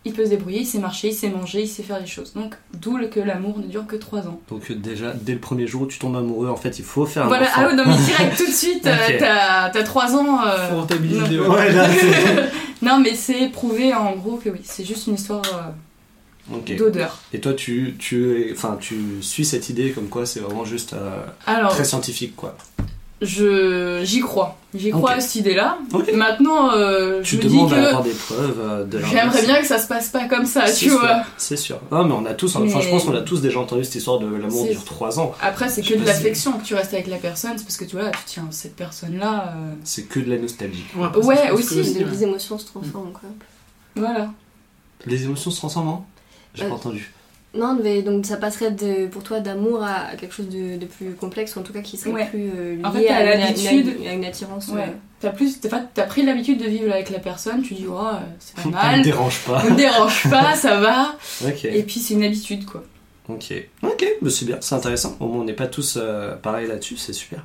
Il 0.07 0.13
peut 0.13 0.23
se 0.25 0.29
débrouiller, 0.29 0.61
il 0.61 0.65
sait 0.65 0.79
marcher, 0.79 1.09
il 1.09 1.13
sait 1.13 1.29
manger, 1.29 1.61
il 1.61 1.67
sait 1.67 1.83
faire 1.83 1.99
des 1.99 2.07
choses. 2.07 2.33
Donc, 2.33 2.55
d'où 2.81 2.97
le- 2.97 3.07
que 3.07 3.19
l'amour 3.19 3.59
ne 3.59 3.67
dure 3.67 3.85
que 3.85 3.95
3 3.95 4.27
ans. 4.27 4.39
Donc 4.49 4.71
euh, 4.71 4.75
déjà, 4.75 5.11
dès 5.13 5.33
le 5.33 5.39
premier 5.39 5.67
jour 5.67 5.81
où 5.83 5.85
tu 5.87 5.99
tombes 5.99 6.15
amoureux, 6.15 6.47
en 6.49 6.55
fait, 6.55 6.79
il 6.79 6.85
faut 6.85 7.05
faire 7.05 7.25
un 7.25 7.27
Voilà, 7.27 7.45
enfant. 7.47 7.61
ah 7.63 7.67
ouais, 7.67 7.75
non 7.75 7.83
mais 7.85 7.95
direct 7.97 8.37
tout 8.37 8.47
de 8.47 8.51
suite, 8.51 8.85
euh, 8.87 8.95
Ok. 9.09 9.15
t'as 9.19 9.69
t'as 9.69 9.83
3 9.83 10.15
ans. 10.15 10.39
euh, 10.47 10.69
Faut 10.69 10.75
rentabiliser. 10.77 11.37
non. 11.37 11.49
ouais. 11.49 11.55
Ouais, 11.57 11.71
là, 11.73 11.87
c'est... 11.89 12.49
Non 12.85 12.99
mais 12.99 13.15
c'est 13.15 13.47
prouvé 13.49 13.93
en 13.93 14.15
gros 14.15 14.37
que 14.37 14.49
oui, 14.49 14.59
c'est 14.63 14.85
juste 14.85 15.07
une 15.07 15.15
histoire 15.15 15.41
euh, 16.51 16.75
d'odeur. 16.77 17.17
Et 17.33 17.39
toi, 17.41 17.53
tu, 17.53 17.95
tu, 17.99 18.49
es- 18.49 18.51
enfin, 18.53 18.77
tu 18.79 19.21
suis 19.21 19.43
cette 19.45 19.69
idée 19.69 19.91
comme 19.91 20.07
quoi 20.09 20.25
c'est 20.25 20.39
vraiment 20.39 20.63
juste 20.65 20.93
euh, 20.93 21.23
Alors, 21.45 21.71
très 21.71 21.83
scientifique, 21.83 22.35
quoi. 22.35 22.55
Je 23.21 24.01
j'y 24.03 24.19
crois. 24.19 24.55
J'y 24.75 24.91
crois 24.91 25.13
à 25.13 25.19
cette 25.19 25.35
idée-là. 25.37 25.79
Ok. 25.91 26.13
Maintenant, 26.13 26.71
euh, 26.71 27.21
Tu 27.23 27.37
je 27.37 27.41
me 27.41 27.41
dis 27.47 27.55
demandes 27.55 27.73
à 27.73 27.87
avoir 27.87 28.03
des 28.03 28.11
preuves 28.11 28.59
euh, 28.61 28.83
de 28.85 28.99
j'aimerais 28.99 29.41
bien 29.43 29.59
que 29.61 29.65
ça 29.65 29.79
se 29.79 29.87
passe 29.87 30.09
pas 30.09 30.25
comme 30.27 30.45
ça, 30.45 30.67
C'est 30.67 30.75
tu 30.85 30.89
sûr, 30.89 30.99
vois. 30.99 31.21
C'est 31.37 31.57
sûr. 31.57 31.79
Non, 31.91 32.03
mais 32.05 32.13
on 32.13 32.25
a 32.25 32.33
tous, 32.35 32.55
enfin, 32.55 32.65
Mais- 32.65 32.81
je 32.81 32.89
pense 32.89 33.05
qu'on 33.05 33.15
a 33.15 33.21
tous 33.21 33.41
déjà 33.41 33.59
entendu 33.59 33.83
cette 33.85 33.95
histoire 33.95 34.19
de 34.19 34.27
l'amour 34.27 34.67
dure 34.67 34.83
3 34.85 35.19
ans. 35.19 35.33
Après, 35.41 35.67
c'est 35.69 35.81
que 35.81 35.93
de 35.95 35.99
si- 35.99 36.05
l'affection 36.05 36.51
que 36.53 36.63
tu 36.63 36.75
restes 36.75 36.93
avec 36.93 37.07
la 37.07 37.17
personne, 37.17 37.53
c'est 37.57 37.63
parce 37.63 37.77
que 37.77 37.85
tu 37.85 37.95
vois, 37.95 38.09
tu 38.11 38.17
tiens 38.27 38.47
cette 38.51 38.75
personne-là. 38.75 39.53
euh, 39.55 39.73
C'est 39.83 40.03
que 40.03 40.19
de 40.19 40.29
la 40.29 40.37
nostalgie. 40.37 40.85
Ouais, 40.95 41.07
aussi, 41.51 41.67
que 41.69 41.75
Les, 42.09 42.23
émotions 42.23 42.59
se 42.59 42.65
transforment 42.67 43.13
quoi. 43.13 43.29
Voilà. 43.95 44.29
Les 45.07 45.23
émotions 45.23 45.49
se 45.49 45.57
transforment 45.57 45.87
en 45.89 46.05
J'ai 46.53 46.65
Euh, 46.65 46.69
pas 46.69 46.75
entendu. 46.75 47.11
Non, 47.57 47.77
mais 47.81 48.01
donc 48.03 48.25
ça 48.25 48.37
passerait 48.37 48.71
de, 48.71 49.07
pour 49.07 49.23
toi 49.23 49.39
d'amour 49.39 49.83
à 49.83 50.15
quelque 50.15 50.33
chose 50.33 50.49
de, 50.49 50.77
de 50.77 50.85
plus 50.85 51.11
complexe, 51.13 51.55
ou 51.55 51.59
en 51.59 51.63
tout 51.63 51.73
cas 51.73 51.81
qui 51.81 51.97
serait 51.97 52.11
Ouais. 52.11 52.27
plus 52.27 52.49
euh, 52.55 52.75
lié 52.75 52.81
En 52.85 52.91
fait, 52.91 53.05
t'as 53.05 53.15
à, 53.15 53.23
une- 53.35 53.39
l'habitude- 53.41 53.95
une, 54.01 54.07
à 54.07 54.13
une 54.13 54.25
attirance. 54.25 54.67
Ouais. 54.69 54.81
euh, 54.81 54.91
T'as 55.19 55.31
plus, 55.31 55.59
t'as 55.59 55.79
t'as 55.79 56.03
pris 56.03 56.21
l'habitude 56.23 56.59
de 56.59 56.65
vivre 56.69 56.91
avec 56.93 57.09
la 57.09 57.17
personne, 57.17 57.63
tu 57.63 57.73
dis, 57.73 57.85
oh, 57.89 57.97
euh, 57.97 58.11
c'est 58.39 58.55
pas 58.55 58.61
Ça 58.63 58.67
me 58.67 58.73
mal, 58.73 59.01
dérange 59.01 59.39
pas. 59.45 59.63
on 59.65 59.71
me 59.71 59.75
dérange 59.75 60.29
pas, 60.29 60.53
ça 60.55 60.79
va. 60.79 61.15
Et 61.63 61.81
puis 61.83 61.99
c'est 61.99 62.13
une 62.13 62.23
habitude, 62.23 62.65
quoi. 62.65 62.83
Ok, 63.29 63.51
ok, 63.83 64.05
bah 64.21 64.29
c'est 64.29 64.45
bien, 64.45 64.57
c'est 64.61 64.75
intéressant. 64.75 65.17
Au 65.19 65.27
moins, 65.27 65.41
on 65.41 65.43
n'est 65.43 65.53
pas 65.53 65.67
tous 65.67 65.97
euh, 65.99 66.35
pareils 66.35 66.67
là-dessus, 66.67 66.97
c'est 66.97 67.13
super. 67.13 67.43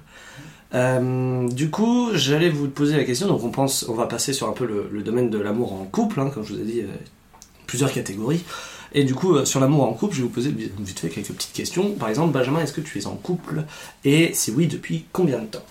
Euh, 0.75 1.49
du 1.49 1.71
coup, 1.71 2.11
j'allais 2.15 2.49
vous 2.49 2.69
poser 2.69 2.97
la 2.97 3.05
question. 3.05 3.27
Donc, 3.27 3.43
on 3.45 3.51
pense, 3.51 3.85
on 3.89 3.95
va 3.95 4.07
passer 4.07 4.33
sur 4.33 4.49
un 4.49 4.53
peu 4.53 4.65
le, 4.67 4.89
le 4.91 5.03
domaine 5.03 5.29
de 5.31 5.39
l'amour 5.39 5.73
en 5.75 5.85
couple, 5.85 6.21
hein, 6.21 6.31
comme 6.33 6.45
je 6.45 6.55
vous 6.55 6.61
ai 6.61 6.65
dit, 6.65 6.81
euh, 6.81 6.87
plusieurs 7.67 7.93
catégories. 7.93 8.43
Et 8.95 9.05
du 9.05 9.15
coup, 9.15 9.37
euh, 9.37 9.45
sur 9.45 9.61
l'amour 9.61 9.85
en 9.85 9.93
couple, 9.95 10.15
je 10.15 10.19
vais 10.21 10.27
vous 10.27 10.33
poser 10.33 10.51
vite 10.51 10.73
vite 10.79 10.99
fait 10.99 11.09
quelques 11.09 11.33
petites 11.33 11.53
questions. 11.53 11.93
Par 11.95 12.09
exemple, 12.09 12.33
Benjamin, 12.33 12.61
est-ce 12.61 12.73
que 12.73 12.81
tu 12.81 12.99
es 12.99 13.07
en 13.07 13.17
couple? 13.17 13.65
Et 14.05 14.35
si 14.35 14.51
oui, 14.51 14.67
depuis 14.67 15.07
combien 15.13 15.39
de 15.39 15.47
temps? 15.47 15.65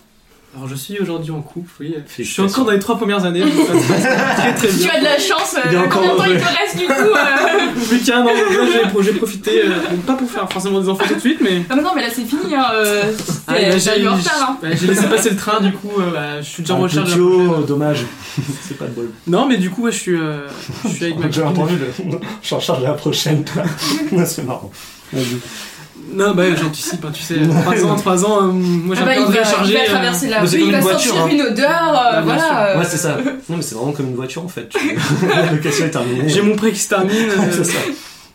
Alors 0.53 0.67
je 0.67 0.75
suis 0.75 0.99
aujourd'hui 0.99 1.31
en 1.31 1.41
couple, 1.41 1.69
oui. 1.79 1.95
Je 2.17 2.23
suis 2.23 2.41
encore 2.41 2.65
dans 2.65 2.71
les 2.71 2.79
trois 2.79 2.97
premières 2.97 3.23
années, 3.23 3.39
donc 3.39 3.51
ça 3.67 3.73
se 3.73 3.87
passe 3.87 4.35
très 4.37 4.53
très 4.53 4.67
Tu 4.71 4.75
bien. 4.79 4.89
as 4.95 4.99
de 4.99 5.03
la 5.05 5.17
chance, 5.17 5.55
euh, 5.55 5.61
Il 5.69 5.75
est 5.75 5.77
encore 5.77 6.01
combien 6.01 6.13
de 6.13 6.17
temps 6.17 6.25
il 6.25 6.37
te 6.37 6.59
reste 6.59 6.77
du 6.77 6.85
coup 6.87 6.91
euh 6.93 7.87
Plus 7.87 7.99
qu'un 8.03 8.25
an, 8.25 8.29
j'ai 9.01 9.13
profité, 9.13 9.61
euh, 9.63 9.69
pas 10.05 10.13
pour 10.15 10.29
faire 10.29 10.51
forcément 10.51 10.81
des 10.81 10.89
enfants 10.89 11.05
tout 11.07 11.15
de 11.15 11.19
suite, 11.21 11.39
mais 11.41 11.61
Ah 11.69 11.75
mais 11.77 11.81
non 11.81 11.91
mais 11.95 12.01
là 12.01 12.09
c'est 12.13 12.25
fini 12.25 12.53
hein, 12.53 12.65
euh, 12.73 13.03
Ah, 13.47 13.53
bah, 13.53 13.77
j'ai 13.77 13.91
retard 14.05 14.49
hein. 14.49 14.57
bah, 14.61 14.67
j'ai 14.73 14.87
laissé 14.87 15.07
passer 15.07 15.29
le 15.29 15.37
train, 15.37 15.61
du 15.61 15.71
coup 15.71 15.91
euh, 15.99 16.11
bah, 16.11 16.41
je 16.41 16.45
suis 16.49 16.63
déjà 16.63 16.75
en 16.75 16.79
recherche. 16.79 17.11
prochaine. 17.17 17.65
dommage. 17.65 18.05
c'est 18.67 18.77
pas 18.77 18.85
de 18.87 18.91
bol. 18.91 19.09
Non 19.27 19.45
mais 19.47 19.55
du 19.55 19.69
coup 19.69 19.83
ouais, 19.83 19.91
je 19.93 19.97
suis, 19.99 20.15
euh, 20.15 20.47
je 20.83 20.89
suis 20.89 21.05
avec 21.05 21.17
ma 21.19 21.31
J'ai 21.31 21.43
entendu 21.43 21.75
le. 21.77 21.87
Je 22.41 22.47
suis 22.47 22.55
en 22.55 22.59
charge 22.59 22.79
de 22.81 22.87
la 22.87 22.93
prochaine. 22.93 23.45
toi. 23.45 23.63
c'est 24.25 24.43
marrant. 24.43 24.69
Vas-y. 25.13 25.37
Non 26.13 26.33
bah 26.33 26.55
j'anticipe, 26.55 27.03
hein, 27.05 27.11
tu 27.13 27.21
sais, 27.23 27.35
3 27.63 27.85
ans, 27.85 27.95
3 27.95 28.25
ans, 28.25 28.43
euh, 28.43 28.51
moi 28.51 28.95
j'ai 28.95 29.01
Ah 29.01 29.05
bah, 29.05 29.11
un 29.11 29.15
il 29.21 29.25
peu 29.27 29.33
va, 29.33 29.43
chargé. 29.43 29.73
il 29.73 29.79
va 29.79 29.85
traverser 29.85 30.27
la 30.29 30.41
rue, 30.41 30.47
il 30.47 30.59
comme 30.61 30.71
va 30.71 30.77
une 30.77 30.83
voiture, 30.83 31.13
sentir 31.15 31.23
hein. 31.23 31.29
une 31.31 31.41
odeur, 31.41 31.69
euh, 31.69 32.09
Ah, 32.13 32.21
voilà. 32.23 32.67
euh, 32.75 32.79
Ouais, 32.79 32.85
c'est 32.85 32.97
ça. 32.97 33.17
Non, 33.49 33.55
mais 33.57 33.61
c'est 33.61 33.75
vraiment 33.75 33.91
comme 33.93 34.07
une 34.07 34.15
voiture 34.15 34.43
en 34.43 34.47
fait. 34.47 34.69
Tu- 34.69 34.97
La 35.27 35.51
location 35.51 35.85
est 35.85 35.91
terminée. 35.91 36.27
J'ai 36.29 36.41
mon 36.41 36.55
prêt 36.55 36.71
qui 36.71 36.79
se 36.79 36.89
termine. 36.89 37.11
euh, 37.29 37.51
c'est 37.51 37.63
ça. 37.63 37.79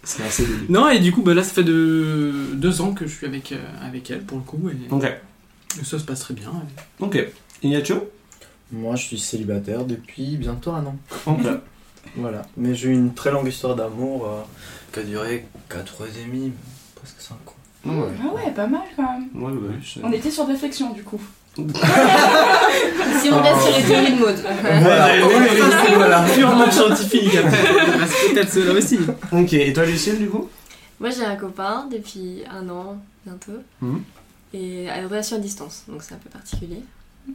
C'est 0.03 0.23
assez 0.25 0.45
débile. 0.45 0.67
Non 0.69 0.89
et 0.89 1.01
du 1.01 1.11
coup 1.13 1.23
bah 1.23 1.35
là 1.35 1.43
ça 1.43 1.51
fait 1.53 1.65
de 1.65 2.33
2 2.55 2.81
ans 2.81 2.93
que 2.93 3.07
je 3.07 3.13
suis 3.15 3.27
avec, 3.27 3.51
euh, 3.53 3.57
avec 3.85 4.11
elle 4.11 4.21
pour 4.23 4.39
le 4.39 4.45
coup 4.45 4.71
et, 4.71 4.93
Ok. 4.95 5.05
et 5.05 5.85
ça 5.85 5.99
se 5.99 6.05
passe 6.05 6.21
très 6.21 6.35
bien. 6.35 6.53
Ok. 7.01 7.19
Ignacio? 7.63 8.09
Moi, 8.73 8.97
je 8.97 9.03
suis 9.03 9.19
célibataire 9.19 9.85
depuis 9.85 10.37
bientôt 10.37 10.73
un 10.73 10.85
an. 10.87 10.97
Ok. 11.27 11.41
Voilà. 12.17 12.43
Mais 12.57 12.75
j'ai 12.75 12.89
eu 12.89 12.93
une 12.95 13.15
très 13.15 13.31
longue 13.31 13.47
histoire 13.49 13.77
d'amour 13.77 14.27
euh, 14.27 14.43
qui 14.93 15.01
a 15.01 15.03
duré 15.03 15.47
4 15.69 16.01
ans 16.01 16.05
et 16.07 16.27
demi, 16.29 16.53
presque 16.95 17.17
5 17.21 17.35
Ouais, 17.87 18.09
Ah 18.23 18.35
ouais, 18.35 18.51
pas 18.53 18.67
mal 18.67 18.81
quand 18.97 19.03
même. 19.13 19.29
ouais, 19.35 19.53
ouais, 19.53 19.75
je- 19.83 20.01
On 20.03 20.13
était 20.13 20.31
sur 20.31 20.47
réflexion 20.47 20.93
du 20.93 21.03
coup. 21.03 21.21
Si 21.57 23.31
on 23.33 23.41
reste 23.43 23.63
sur 23.63 23.77
les 23.77 23.83
théories 23.85 24.13
de 24.13 24.19
mode. 24.21 24.37
Voilà. 24.83 25.07
Ouais, 25.27 25.35
Ouais, 25.35 25.49
ça, 25.59 25.85
c'est 25.87 25.95
voilà. 25.95 26.23
purement 26.35 26.71
scientifique 26.71 27.35
après. 27.37 27.59
Il 27.87 28.01
reste 28.01 28.15
peut-être 28.35 28.53
cela 28.53 28.73
aussi. 28.73 28.99
Ok. 29.33 29.53
Et 29.55 29.73
toi, 29.73 29.85
Lucille, 29.87 30.19
du 30.19 30.29
coup? 30.29 30.49
Moi 31.01 31.11
j'ai 31.11 31.25
un 31.25 31.37
copain 31.37 31.87
depuis 31.91 32.43
un 32.51 32.69
an 32.69 32.99
bientôt. 33.25 33.53
Mhm. 33.81 34.03
Et 34.55 34.89
à 34.91 34.99
une 35.01 35.07
relation 35.07 35.37
à 35.37 35.41
distance, 35.41 35.85
donc 35.89 36.03
c'est 36.03 36.15
un 36.15 36.19
peu 36.19 36.31
particulier. 36.31 36.83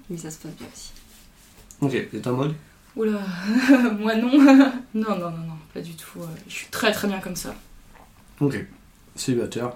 Mais 0.09 0.17
ça 0.17 0.31
se 0.31 0.37
passe 0.37 0.51
bien 0.53 0.67
aussi. 0.73 0.91
Ok. 1.81 1.93
Et 1.93 2.19
toi, 2.21 2.31
Maud? 2.31 2.53
Oula, 2.95 3.19
moi 3.99 4.15
non. 4.15 4.31
non, 4.93 5.09
non, 5.09 5.29
non, 5.29 5.29
non, 5.31 5.57
pas 5.73 5.81
du 5.81 5.93
tout. 5.95 6.19
euh, 6.21 6.25
Je 6.47 6.53
suis 6.53 6.67
très 6.67 6.91
très 6.91 7.07
bien 7.07 7.19
comme 7.19 7.35
ça. 7.35 7.53
Ok. 8.39 8.65
Célibataire, 9.15 9.71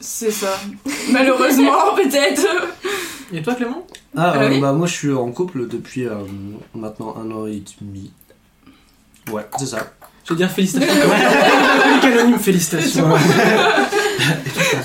C'est 0.00 0.30
ça. 0.30 0.58
Malheureusement, 1.12 1.94
peut-être. 1.96 2.46
Et 3.32 3.42
toi 3.42 3.54
Clément? 3.54 3.86
Ah, 4.16 4.36
euh, 4.38 4.48
oui 4.48 4.60
bah 4.60 4.72
moi 4.72 4.86
je 4.86 4.94
suis 4.94 5.12
en 5.12 5.30
couple 5.30 5.68
depuis 5.68 6.06
euh, 6.06 6.14
maintenant 6.74 7.14
un 7.18 7.30
an 7.30 7.46
et 7.46 7.62
demi. 7.80 8.10
Ouais, 9.30 9.46
c'est 9.58 9.66
ça. 9.66 9.92
Je 10.24 10.32
veux 10.32 10.36
dire 10.36 10.50
félicitations. 10.50 10.94
Anonyme, 12.02 12.38
félicitations. 12.38 13.08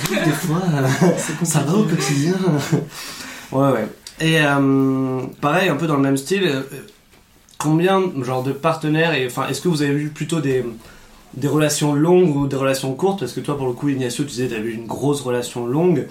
Des 0.10 0.31
fois, 0.31 0.62
euh, 0.74 1.10
ça 1.43 1.60
va 1.62 1.74
au 1.75 1.83
quotidien. 1.83 2.36
ouais, 3.51 3.72
ouais. 3.72 3.88
Et 4.22 4.39
euh, 4.39 5.22
pareil, 5.41 5.69
un 5.69 5.75
peu 5.75 5.88
dans 5.88 5.95
le 5.95 6.01
même 6.01 6.17
style, 6.17 6.43
euh, 6.45 6.62
combien 7.57 8.01
genre 8.22 8.43
de 8.43 8.51
partenaires 8.51 9.13
et 9.13 9.25
enfin, 9.25 9.48
est-ce 9.48 9.62
que 9.62 9.67
vous 9.67 9.81
avez 9.81 9.93
eu 9.93 10.10
plutôt 10.10 10.39
des 10.39 10.63
des 11.35 11.47
relations 11.47 11.93
longues 11.93 12.35
ou 12.35 12.47
des 12.47 12.55
relations 12.55 12.93
courtes 12.95 13.19
Parce 13.21 13.33
que 13.33 13.39
toi, 13.39 13.57
pour 13.57 13.67
le 13.67 13.73
coup, 13.73 13.89
Ignacio, 13.89 14.23
tu 14.23 14.29
disais 14.31 14.47
que 14.47 14.53
tu 14.55 14.61
eu 14.61 14.73
une 14.73 14.85
grosse 14.87 15.21
relation 15.21 15.65
longue. 15.65 16.07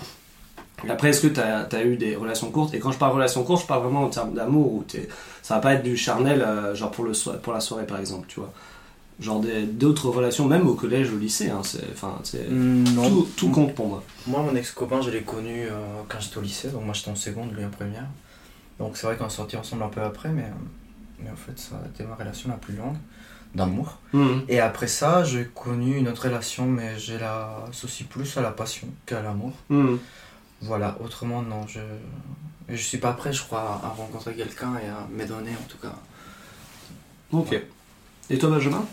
Et 0.85 0.91
Après, 0.91 1.11
est-ce 1.11 1.21
que 1.21 1.29
tu 1.29 1.41
as, 1.41 1.85
eu 1.85 1.97
des 1.97 2.17
relations 2.17 2.51
courtes? 2.51 2.75
Et 2.75 2.79
quand 2.81 2.91
je 2.91 2.99
parle 2.99 3.15
relations 3.15 3.45
courtes, 3.45 3.63
je 3.63 3.67
parle 3.69 3.83
vraiment 3.85 4.03
en 4.03 4.09
termes 4.09 4.35
d'amour, 4.35 4.73
où 4.75 4.83
t'es- 4.83 5.09
ça 5.43 5.55
va 5.55 5.61
pas 5.61 5.75
être 5.75 5.83
du 5.85 5.97
charnel, 5.97 6.43
euh, 6.43 6.75
genre 6.75 6.91
pour, 6.91 7.05
le 7.05 7.15
so- 7.15 7.35
pour 7.43 7.53
la 7.53 7.61
soirée 7.61 7.87
par 7.87 8.01
exemple, 8.01 8.27
tu 8.29 8.41
vois. 8.41 8.53
Genre 9.21 9.41
d'autres 9.75 10.09
relations, 10.09 10.47
même 10.47 10.67
au 10.67 10.75
collège, 10.75 11.13
au 11.13 11.19
lycée, 11.19 11.51
hein, 11.51 11.61
c'est- 11.63 11.85
enfin, 11.93 12.19
c'est- 12.25 12.49
Non. 12.51 13.09
tout, 13.09 13.29
tout 13.37 13.51
compte 13.51 13.75
pour 13.75 13.87
moi. 13.87 14.03
Moi, 14.27 14.43
mon 14.43 14.57
ex-copain, 14.57 15.01
je 15.03 15.11
l'ai 15.11 15.21
connu 15.23 15.67
euh, 15.67 15.71
quand 16.09 16.19
j'étais 16.19 16.39
au 16.39 16.43
lycée, 16.43 16.69
donc 16.71 16.85
moi 16.85 16.95
j'étais 16.95 17.11
en 17.11 17.15
seconde, 17.17 17.53
lui 17.57 17.65
en 17.65 17.69
première. 17.71 18.07
Donc 18.81 18.97
c'est 18.97 19.07
vrai 19.07 19.17
qu'on 19.17 19.27
est 19.27 19.31
sortis 19.31 19.57
ensemble 19.57 19.85
un 19.85 19.89
peu 19.89 20.01
après, 20.01 20.31
mais, 20.31 20.47
mais 21.23 21.31
en 21.31 21.37
fait, 21.37 21.57
ça 21.57 21.77
a 21.85 21.87
été 21.89 22.03
ma 22.03 22.17
relation 22.17 22.49
la 22.49 22.57
plus 22.57 22.75
longue. 22.75 22.97
D'amour. 23.55 23.99
Mhm. 24.13 24.43
Et 24.49 24.61
après 24.61 24.87
ça, 24.89 25.25
j'ai 25.25 25.45
connu 25.55 25.97
une 25.97 26.09
autre 26.09 26.25
relation, 26.25 26.67
mais 26.67 26.99
je 26.99 27.15
l'associe 27.15 28.09
plus 28.09 28.37
à 28.37 28.43
la 28.43 28.51
passion 28.51 28.89
qu'à 29.07 29.21
l'amour. 29.23 29.53
Mhm. 29.69 29.99
Voilà, 30.63 30.97
autrement, 31.05 31.43
non, 31.43 31.67
je 31.67 31.81
je 32.69 32.77
suis 32.77 32.99
pas 32.99 33.13
prêt, 33.13 33.33
je 33.33 33.43
crois, 33.43 33.81
à 33.85 33.89
rencontrer 33.89 34.35
quelqu'un 34.35 34.73
et 34.83 34.89
à 34.89 35.07
me 35.13 35.27
donner 35.27 35.51
en 35.51 35.69
tout 35.69 35.77
cas. 35.79 35.95
Ok. 37.33 37.61
Et 38.31 38.39
toi, 38.39 38.51
Benjamin? 38.51 38.85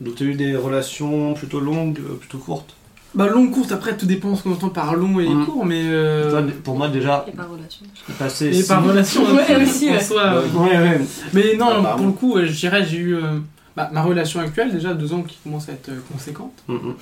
Donc, 0.00 0.16
tu 0.16 0.24
as 0.24 0.26
eu 0.26 0.34
des 0.34 0.56
relations 0.56 1.34
plutôt 1.34 1.60
longues, 1.60 1.98
euh, 2.00 2.14
plutôt 2.16 2.38
courtes? 2.38 2.74
Bah, 3.14 3.26
long, 3.26 3.48
courte, 3.48 3.72
après, 3.72 3.96
tout 3.96 4.06
dépend 4.06 4.34
ce 4.36 4.42
qu'on 4.42 4.52
entend 4.52 4.68
par 4.70 4.94
long 4.94 5.18
et 5.20 5.28
Mhm. 5.28 5.44
court, 5.46 5.64
mais. 5.66 5.82
euh, 5.84 6.30
Toi, 6.30 6.52
Pour 6.64 6.76
moi, 6.76 6.88
déjà, 6.88 7.24
Et 7.28 7.32
par 7.32 7.50
relation. 7.50 7.84
passé. 8.18 8.46
Et 8.48 8.52
six- 8.54 8.68
par 8.68 8.84
relation 8.84 9.22
Ouais, 9.34 9.56
en 9.56 9.62
aussi, 9.62 9.88
ouais. 9.90 10.00
soi, 10.02 10.42
Ouais, 10.42 10.78
ouais. 10.78 11.00
Mais 11.32 11.56
non, 11.56 11.66
Ah, 11.78 11.80
bah, 11.82 11.94
pour 11.96 12.06
le 12.06 12.12
coup, 12.12 12.38
je 12.38 12.52
dirais, 12.52 12.84
j'ai 12.86 12.98
eu 12.98 13.14
euh, 13.16 13.38
bah, 13.84 13.90
ma 13.92 14.02
relation 14.02 14.40
actuelle, 14.40 14.72
déjà 14.72 14.94
deux 14.94 15.12
ans 15.12 15.22
qui 15.22 15.38
commence 15.42 15.68
à 15.68 15.72
être 15.72 15.88
euh, 15.88 16.00
conséquente. 16.12 16.52
Mhm. 16.68 16.94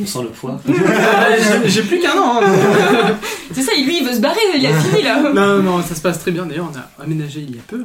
On 0.00 0.06
sent 0.06 0.22
le 0.22 0.28
poids. 0.28 0.60
J'ai- 1.66 1.82
plus 1.82 2.00
qu'un 2.00 2.18
an. 2.18 2.40
hein. 2.42 3.16
C'est 3.52 3.62
ça, 3.62 3.72
lui 3.74 3.98
il 3.98 4.06
veut 4.06 4.14
se 4.14 4.20
barrer, 4.20 4.40
il 4.56 4.66
a 4.66 4.78
fini 4.80 5.02
là. 5.02 5.32
non, 5.32 5.62
non, 5.62 5.82
ça 5.82 5.94
se 5.94 6.00
passe 6.00 6.18
très 6.20 6.30
bien. 6.30 6.46
D'ailleurs, 6.46 6.70
on 6.72 6.78
a 7.02 7.04
aménagé 7.04 7.40
il 7.40 7.54
y 7.56 7.58
a 7.58 7.62
peu. 7.66 7.84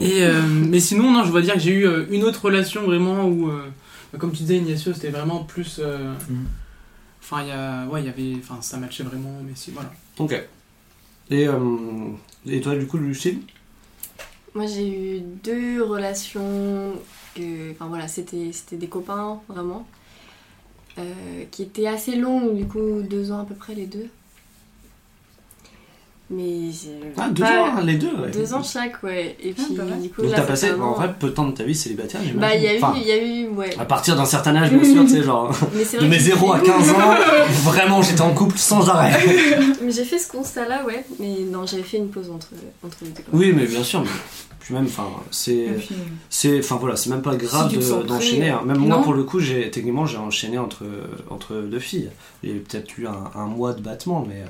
Et, 0.00 0.22
euh, 0.22 0.40
mais 0.46 0.78
sinon, 0.80 1.10
non, 1.10 1.24
je 1.24 1.30
dois 1.30 1.42
dire 1.42 1.54
que 1.54 1.60
j'ai 1.60 1.72
eu 1.72 1.86
euh, 1.86 2.04
une 2.10 2.22
autre 2.24 2.44
relation 2.44 2.82
vraiment 2.82 3.24
où, 3.26 3.48
euh, 3.48 3.64
bah, 4.12 4.18
comme 4.20 4.30
tu 4.30 4.38
disais, 4.38 4.56
Ignacio, 4.58 4.92
c'était 4.92 5.10
vraiment 5.10 5.42
plus. 5.44 5.80
euh, 5.82 6.12
Mhm. 6.30 6.44
Enfin, 7.22 7.42
il 7.42 7.48
y 7.48 7.52
a, 7.52 7.86
ouais, 7.86 8.02
il 8.02 8.06
y 8.06 8.08
avait, 8.10 8.38
enfin, 8.38 8.58
ça 8.60 8.76
matchait 8.76 9.02
vraiment, 9.02 9.32
mais 9.44 9.52
si, 9.54 9.70
voilà. 9.72 9.90
Ok. 10.18 10.32
Et, 11.30 11.48
euh, 11.48 11.58
et 12.46 12.60
toi, 12.60 12.76
du 12.76 12.86
coup, 12.86 12.98
Lucille? 12.98 13.38
Moi, 14.54 14.66
j'ai 14.66 15.16
eu 15.16 15.20
deux 15.20 15.82
relations 15.82 16.94
enfin 17.72 17.86
voilà, 17.88 18.08
c'était 18.08 18.52
c'était 18.52 18.76
des 18.76 18.88
copains 18.88 19.40
vraiment, 19.48 19.86
euh, 20.98 21.44
qui 21.50 21.62
étaient 21.62 21.86
assez 21.86 22.16
longues, 22.16 22.56
du 22.56 22.66
coup 22.66 23.02
deux 23.02 23.32
ans 23.32 23.40
à 23.40 23.44
peu 23.44 23.54
près 23.54 23.74
les 23.74 23.86
deux. 23.86 24.08
Mais 26.30 26.70
Ah, 27.18 27.28
deux 27.28 27.42
pas- 27.42 27.48
ans, 27.62 27.66
hein, 27.76 27.82
les 27.84 27.96
deux. 27.96 28.06
ouais. 28.08 28.30
Deux 28.32 28.54
ans 28.54 28.62
chaque, 28.62 29.02
ouais. 29.02 29.36
Et 29.42 29.52
puis 29.52 29.74
pas 29.76 29.84
mal. 29.84 30.00
du 30.00 30.08
coup 30.08 30.22
Donc, 30.22 30.32
t'as 30.34 30.40
passé, 30.40 30.72
en 30.72 30.92
vrai, 30.92 31.12
peu 31.20 31.26
de 31.28 31.32
temps 31.32 31.46
de 31.46 31.52
ta 31.52 31.64
vie 31.64 31.74
célibataire, 31.74 32.22
j'imagine. 32.22 32.40
Bah, 32.40 32.54
il 32.56 32.62
y 32.62 32.66
a 32.66 32.74
eu, 32.74 32.78
Enfin, 32.82 32.94
il 32.96 33.06
y 33.06 33.12
a 33.12 33.22
eu, 33.22 33.48
ouais. 33.48 33.78
à 33.78 33.84
partir 33.84 34.16
d'un 34.16 34.24
certain 34.24 34.56
âge, 34.56 34.70
bien 34.72 34.82
sûr, 34.90 35.02
tu 35.04 35.10
sais, 35.10 35.22
genre, 35.22 35.50
Mais 35.74 35.84
c'est 35.84 35.98
de 35.98 36.06
vrai 36.06 36.08
mes 36.08 36.16
que 36.16 36.22
0 36.22 36.52
à 36.54 36.58
j'ai- 36.60 36.64
15 36.64 36.90
ans, 36.92 37.14
vraiment, 37.64 38.00
j'étais 38.00 38.22
en 38.22 38.32
couple 38.32 38.56
sans 38.56 38.88
arrêt. 38.88 39.12
Mais 39.82 39.92
j'ai 39.92 40.04
fait 40.04 40.18
ce 40.18 40.28
constat-là, 40.32 40.84
ouais. 40.86 41.04
Mais 41.20 41.40
non, 41.50 41.66
j'avais 41.66 41.82
fait 41.82 41.98
une 41.98 42.08
pause 42.08 42.30
entre, 42.30 42.48
entre 42.82 42.96
les 43.02 43.08
deux. 43.10 43.22
Oui, 43.34 43.52
mais 43.54 43.66
bien 43.66 43.82
sûr, 43.84 44.00
mais 44.00 44.08
puis 44.60 44.72
même, 44.72 44.86
enfin, 44.86 45.08
c'est, 45.30 45.68
puis, 45.76 45.90
c'est, 46.30 46.58
enfin 46.58 46.76
voilà, 46.80 46.96
c'est 46.96 47.10
même 47.10 47.20
pas 47.20 47.36
grave 47.36 47.70
de- 47.70 48.02
d'enchaîner. 48.02 48.48
hein. 48.48 48.62
Même 48.64 48.78
moi, 48.78 49.02
pour 49.02 49.12
le 49.12 49.24
coup, 49.24 49.40
j'ai, 49.40 49.70
techniquement, 49.70 50.06
j'ai 50.06 50.16
enchaîné 50.16 50.56
entre, 50.56 50.84
entre 51.28 51.56
deux 51.56 51.78
filles. 51.80 52.08
Il 52.42 52.48
y 52.48 52.52
a 52.52 52.56
eu 52.56 52.60
peut-être 52.60 52.96
eu 52.96 53.06
un, 53.06 53.30
un 53.38 53.44
mois 53.46 53.74
de 53.74 53.82
battement, 53.82 54.24
mais, 54.26 54.42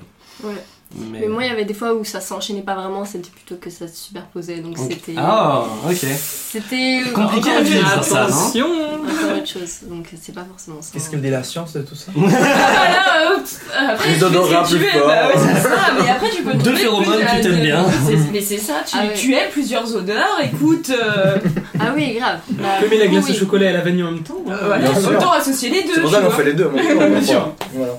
Ouais. 0.48 0.54
Mais. 0.96 1.20
Mais 1.20 1.28
moi, 1.28 1.44
il 1.44 1.48
y 1.48 1.52
avait 1.52 1.64
des 1.64 1.74
fois 1.74 1.94
où 1.94 2.04
ça 2.04 2.20
s'enchaînait 2.20 2.62
pas 2.62 2.74
vraiment, 2.74 3.04
c'était 3.04 3.30
plutôt 3.30 3.56
que 3.56 3.70
ça 3.70 3.88
se 3.88 3.96
superposait. 3.96 4.58
Donc 4.58 4.76
c'était. 4.78 5.14
Ah, 5.16 5.64
ok. 5.88 5.96
C'était. 6.16 7.00
Compliqué 7.14 7.50
à 7.50 7.60
vivre, 7.60 8.02
ça, 8.04 8.14
non 8.14 8.26
Attention 8.26 8.66
Encore 8.66 9.36
autre 9.38 9.46
chose. 9.48 9.78
Donc 9.88 10.06
c'est 10.20 10.34
pas 10.34 10.44
forcément 10.48 10.80
ça. 10.80 10.90
Qu'est-ce 10.92 11.10
qu'elle 11.10 11.22
dit 11.22 11.30
la 11.30 11.42
science 11.42 11.72
de 11.74 11.82
tout 11.82 11.94
ça 11.94 12.12
Ah, 12.16 12.88
là, 12.90 13.30
euh, 13.32 13.92
après, 13.92 14.08
Les 14.10 14.14
tu 14.18 14.20
que 14.24 14.68
tu 14.68 14.76
plus 14.76 14.86
forts. 14.98 15.06
bah 15.06 15.28
ouais, 15.28 15.34
c'est 15.36 15.60
ça, 15.62 15.68
mais 16.00 16.08
après 16.10 16.30
tu 16.30 16.42
peux 16.42 16.52
Deux 16.54 16.60
trouver 16.72 16.76
phéromones 16.76 17.20
que 17.24 17.42
t'aimes 17.42 17.60
bien. 17.60 17.84
C'est- 18.06 18.16
Mais 18.32 18.40
c'est 18.40 18.58
ça, 18.58 18.74
tu, 18.86 18.96
Ah 18.98 19.06
ouais. 19.06 19.14
tu 19.14 19.34
aimes 19.34 19.50
plusieurs 19.50 19.94
odeurs, 19.96 20.38
écoute, 20.42 20.90
euh, 20.90 21.36
Ah 21.78 21.92
oui, 21.94 22.14
grave. 22.18 22.38
Bah, 22.50 22.64
Tu 22.78 22.84
peux 22.84 22.90
mettre 22.90 23.04
la 23.04 23.10
glace 23.10 23.24
oui. 23.28 23.32
au 23.32 23.38
chocolat 23.38 23.70
et 23.70 23.72
la 23.72 23.80
vanille 23.80 24.02
en 24.02 24.12
même 24.12 24.22
temps 24.22 24.34
euh, 24.48 24.56
voilà, 24.66 24.90
autant 24.90 25.32
associer 25.32 25.70
les 25.70 25.82
deux. 25.82 25.94
C'est 25.94 26.00
pour 26.00 26.10
tu 26.10 26.16
ça 26.16 26.22
qu'on 26.22 26.30
fait 26.30 26.44
les 26.44 26.52
deux, 26.54 26.68
moi. 26.68 26.80
Bien 27.08 27.22
sûr. 27.22 27.52
Voilà. 27.74 27.92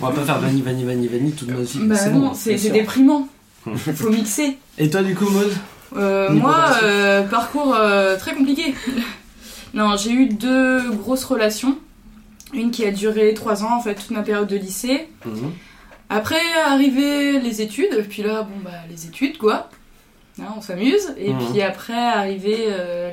On 0.00 0.06
va 0.06 0.12
pas 0.12 0.22
faire 0.22 0.38
vanille, 0.38 0.62
vanille, 0.62 0.84
vanille, 0.84 1.08
vanille 1.08 1.32
toute 1.32 1.48
notre 1.50 1.62
vie. 1.62 1.80
C'est 2.34 2.56
non, 2.68 2.72
déprimant. 2.72 3.28
Hmm. 3.66 3.76
Faut 3.76 4.10
mixer. 4.10 4.58
Et 4.78 4.90
toi, 4.90 5.02
du 5.02 5.14
coup, 5.14 5.28
Maud 5.28 5.52
Euh, 5.96 6.30
moi, 6.30 6.70
euh, 6.82 7.22
parcours 7.28 7.74
euh, 7.74 8.16
très 8.16 8.34
compliqué. 8.34 8.74
non, 9.74 9.96
j'ai 9.96 10.10
eu 10.12 10.26
deux 10.26 10.90
grosses 10.92 11.24
relations. 11.24 11.76
Une 12.54 12.70
qui 12.70 12.84
a 12.84 12.90
duré 12.90 13.34
trois 13.34 13.62
ans, 13.64 13.76
en 13.76 13.80
fait, 13.80 13.94
toute 13.94 14.10
ma 14.10 14.22
période 14.22 14.48
de 14.48 14.56
lycée. 14.56 15.08
Mhm. 15.24 15.52
Après, 16.10 16.40
arrivé 16.66 17.38
les 17.40 17.62
études, 17.62 18.06
puis 18.08 18.22
là, 18.22 18.42
bon, 18.42 18.58
bah, 18.64 18.70
les 18.90 19.06
études, 19.06 19.38
quoi. 19.38 19.68
Hein, 20.40 20.46
on 20.56 20.60
s'amuse. 20.60 21.14
Et 21.16 21.32
Mhm. 21.32 21.38
puis 21.52 21.62
après, 21.62 21.96
arrivé 21.96 22.56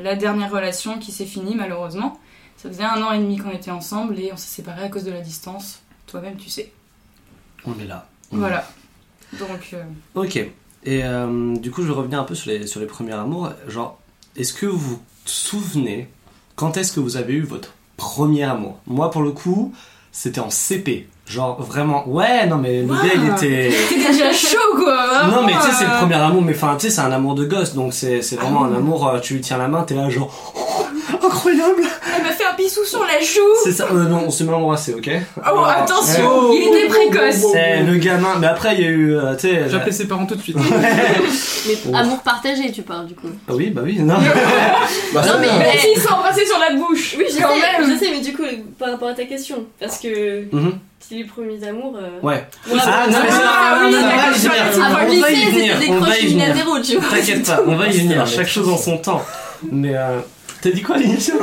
la 0.03 0.15
dernière 0.15 0.51
relation 0.51 0.97
qui 0.99 1.11
s'est 1.11 1.25
finie, 1.25 1.55
malheureusement. 1.55 2.19
Ça 2.57 2.67
faisait 2.69 2.83
un 2.83 3.01
an 3.01 3.13
et 3.13 3.19
demi 3.19 3.37
qu'on 3.37 3.51
était 3.51 3.71
ensemble 3.71 4.19
et 4.19 4.31
on 4.33 4.37
s'est 4.37 4.53
séparés 4.55 4.83
à 4.83 4.89
cause 4.89 5.05
de 5.05 5.11
la 5.11 5.21
distance. 5.21 5.79
Toi-même, 6.07 6.35
tu 6.35 6.49
sais. 6.49 6.71
On 7.65 7.77
est 7.79 7.85
là. 7.87 8.07
Voilà. 8.31 8.67
Donc, 9.33 9.69
euh, 9.73 9.83
Ok. 10.15 10.37
Et 10.37 11.03
euh, 11.03 11.55
du 11.57 11.71
coup, 11.71 11.81
je 11.83 11.87
vais 11.87 11.93
revenir 11.93 12.19
un 12.19 12.23
peu 12.23 12.35
sur 12.35 12.49
les, 12.51 12.65
sur 12.67 12.79
les 12.79 12.85
premiers 12.85 13.13
amours. 13.13 13.49
Genre, 13.67 13.99
est-ce 14.37 14.53
que 14.53 14.65
vous 14.65 14.77
vous 14.79 14.99
souvenez 15.25 16.09
quand 16.55 16.77
est-ce 16.77 16.91
que 16.91 16.99
vous 16.99 17.17
avez 17.17 17.33
eu 17.33 17.41
votre 17.43 17.73
premier 17.97 18.43
amour? 18.43 18.77
Moi, 18.87 19.11
pour 19.11 19.21
le 19.21 19.31
coup, 19.31 19.73
c'était 20.11 20.39
en 20.39 20.49
CP. 20.49 21.07
Genre, 21.27 21.61
vraiment, 21.61 22.07
ouais, 22.09 22.47
non, 22.47 22.57
mais 22.57 22.81
le 22.81 22.87
Wow. 22.87 22.95
gars, 22.95 23.13
il 23.15 23.27
était. 23.29 23.71
t'es 23.89 23.95
déjà 23.97 24.31
chaud, 24.33 24.57
quoi. 24.75 25.27
Non, 25.27 25.45
mais 25.45 25.53
tu 25.53 25.61
sais, 25.61 25.71
c'est 25.73 25.83
le 25.83 25.89
vraiment, 25.91 25.97
premier 25.99 26.15
amour, 26.15 26.41
mais 26.41 26.53
enfin, 26.55 26.75
tu 26.79 26.87
sais, 26.87 26.89
c'est 26.95 27.01
un 27.01 27.11
amour 27.11 27.35
de 27.35 27.45
gosse, 27.45 27.75
donc 27.75 27.93
c'est 27.93 28.23
c'est 28.23 28.35
vraiment 28.37 28.63
Ah 28.63 28.67
un 28.69 28.75
amour, 28.77 29.07
euh, 29.07 29.19
tu 29.19 29.35
lui 29.35 29.41
tiens 29.41 29.57
la 29.59 29.67
main, 29.67 29.83
t'es 29.83 29.93
là, 29.93 30.09
genre, 30.09 30.33
incroyable 31.29 31.83
Elle 32.17 32.23
m'a 32.23 32.31
fait 32.31 32.43
un 32.45 32.55
bisou 32.55 32.83
sur 32.85 33.01
la 33.05 33.19
joue. 33.19 33.39
C'est 33.63 33.71
ça, 33.71 33.87
euh, 33.91 34.03
non, 34.05 34.23
on 34.27 34.29
s'est 34.31 34.43
même 34.43 34.53
embrassé, 34.55 34.93
ok 34.93 35.09
Oh, 35.37 35.63
attention, 35.65 36.51
Eh, 36.53 36.57
il 36.57 36.67
était 36.75 36.87
précoce. 36.87 37.45
C'est 37.51 37.83
le 37.83 37.95
gamin, 37.97 38.35
mais 38.39 38.47
après, 38.47 38.75
il 38.75 38.81
y 38.81 38.85
a 38.85 38.89
eu, 38.89 39.15
euh, 39.15 39.35
tu 39.35 39.47
sais. 39.47 39.69
J'ai 39.69 39.75
appelé 39.75 39.91
ses 39.91 40.07
parents 40.07 40.25
tout 40.25 40.35
de 40.35 40.41
suite. 40.41 40.57
Mais 41.67 41.77
Oh. 41.87 41.95
amour 41.95 42.19
partagé, 42.19 42.71
tu 42.71 42.81
parles 42.81 43.05
du 43.07 43.13
coup. 43.15 43.27
Ah 43.47 43.51
oui, 43.53 43.69
bah 43.69 43.81
oui, 43.83 43.99
non. 43.99 44.15
Bah, 45.13 45.21
Non, 45.25 45.33
mais- 45.39 45.47
Mais 45.59 45.77
si, 45.77 45.87
ils 45.95 46.01
sont 46.01 46.13
embrassés 46.13 46.45
sur 46.45 46.57
la 46.57 46.75
bouche. 46.75 47.15
Oui, 47.17 47.25
je 47.29 47.41
quand 47.41 47.49
sais, 47.53 47.59
même. 47.81 47.91
je 47.93 47.97
sais, 48.05 48.11
mais 48.11 48.21
du 48.21 48.33
coup, 48.33 48.43
par 48.79 48.91
rapport 48.91 49.09
à 49.09 49.13
ta 49.13 49.25
question, 49.25 49.65
parce 49.79 49.97
que 49.99 50.45
Mhm. 50.55 50.73
si 50.99 51.15
les 51.19 51.23
premiers 51.25 51.61
amours. 51.67 51.95
euh, 51.97 52.25
Ouais. 52.25 52.43
ouais, 52.71 52.79
Ah, 52.81 53.05
non, 53.09 53.17
mais 53.21 53.29
ah, 53.29 53.75
c'est- 53.75 53.85
oui, 53.87 53.95
on 53.95 54.01
va 54.01 54.15
d'accord, 54.15 54.29
y 54.29 54.39
venir. 54.39 54.73
sur- 54.73 54.81
On 54.81 54.89
va 54.89 55.03
y 55.31 55.45
venir, 55.51 55.75
on 55.89 55.99
va 55.99 56.17
y 56.17 56.27
venir. 56.27 56.55
zéro, 56.55 56.79
tu 56.79 56.97
vois. 56.97 57.09
T'inquiète 57.17 57.45
pas, 57.45 57.59
on 57.67 57.75
va 57.75 57.87
y 57.87 57.91
venir, 57.99 58.25
chaque 58.25 58.47
chose 58.47 58.69
en 58.69 58.77
son 58.77 58.97
temps. 58.97 59.23
Mais 59.71 59.95
euh, 59.95 60.19
t'as 60.61 60.71
dit 60.71 60.81
quoi 60.81 60.97
l'initial 60.97 61.37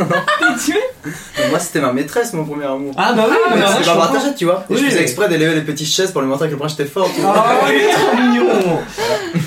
Moi, 1.50 1.58
c'était 1.58 1.80
ma 1.80 1.92
maîtresse, 1.92 2.32
mon 2.32 2.44
premier 2.44 2.64
amour. 2.64 2.92
Ah 2.96 3.12
bah 3.12 3.26
oui, 3.28 3.36
Ah, 3.48 3.54
mais 3.54 3.62
c'est 3.76 3.82
je 3.84 3.90
pas 3.90 3.96
partagé, 3.96 4.34
tu 4.36 4.44
vois. 4.44 4.64
Et 4.68 4.74
Oui. 4.74 4.80
je 4.80 4.86
faisais 4.86 5.02
exprès 5.02 5.28
d'élever 5.28 5.54
les 5.54 5.60
petites 5.62 5.86
chaises 5.88 6.10
pour 6.12 6.20
lui 6.22 6.28
montrer 6.28 6.46
à 6.46 6.48
quel 6.48 6.58
point 6.58 6.68
j'étais 6.68 6.84
fort. 6.86 7.08
Ah, 7.24 7.56
il 7.68 7.74
est 7.80 7.92
trop 7.92 8.16
mignon 8.16 8.46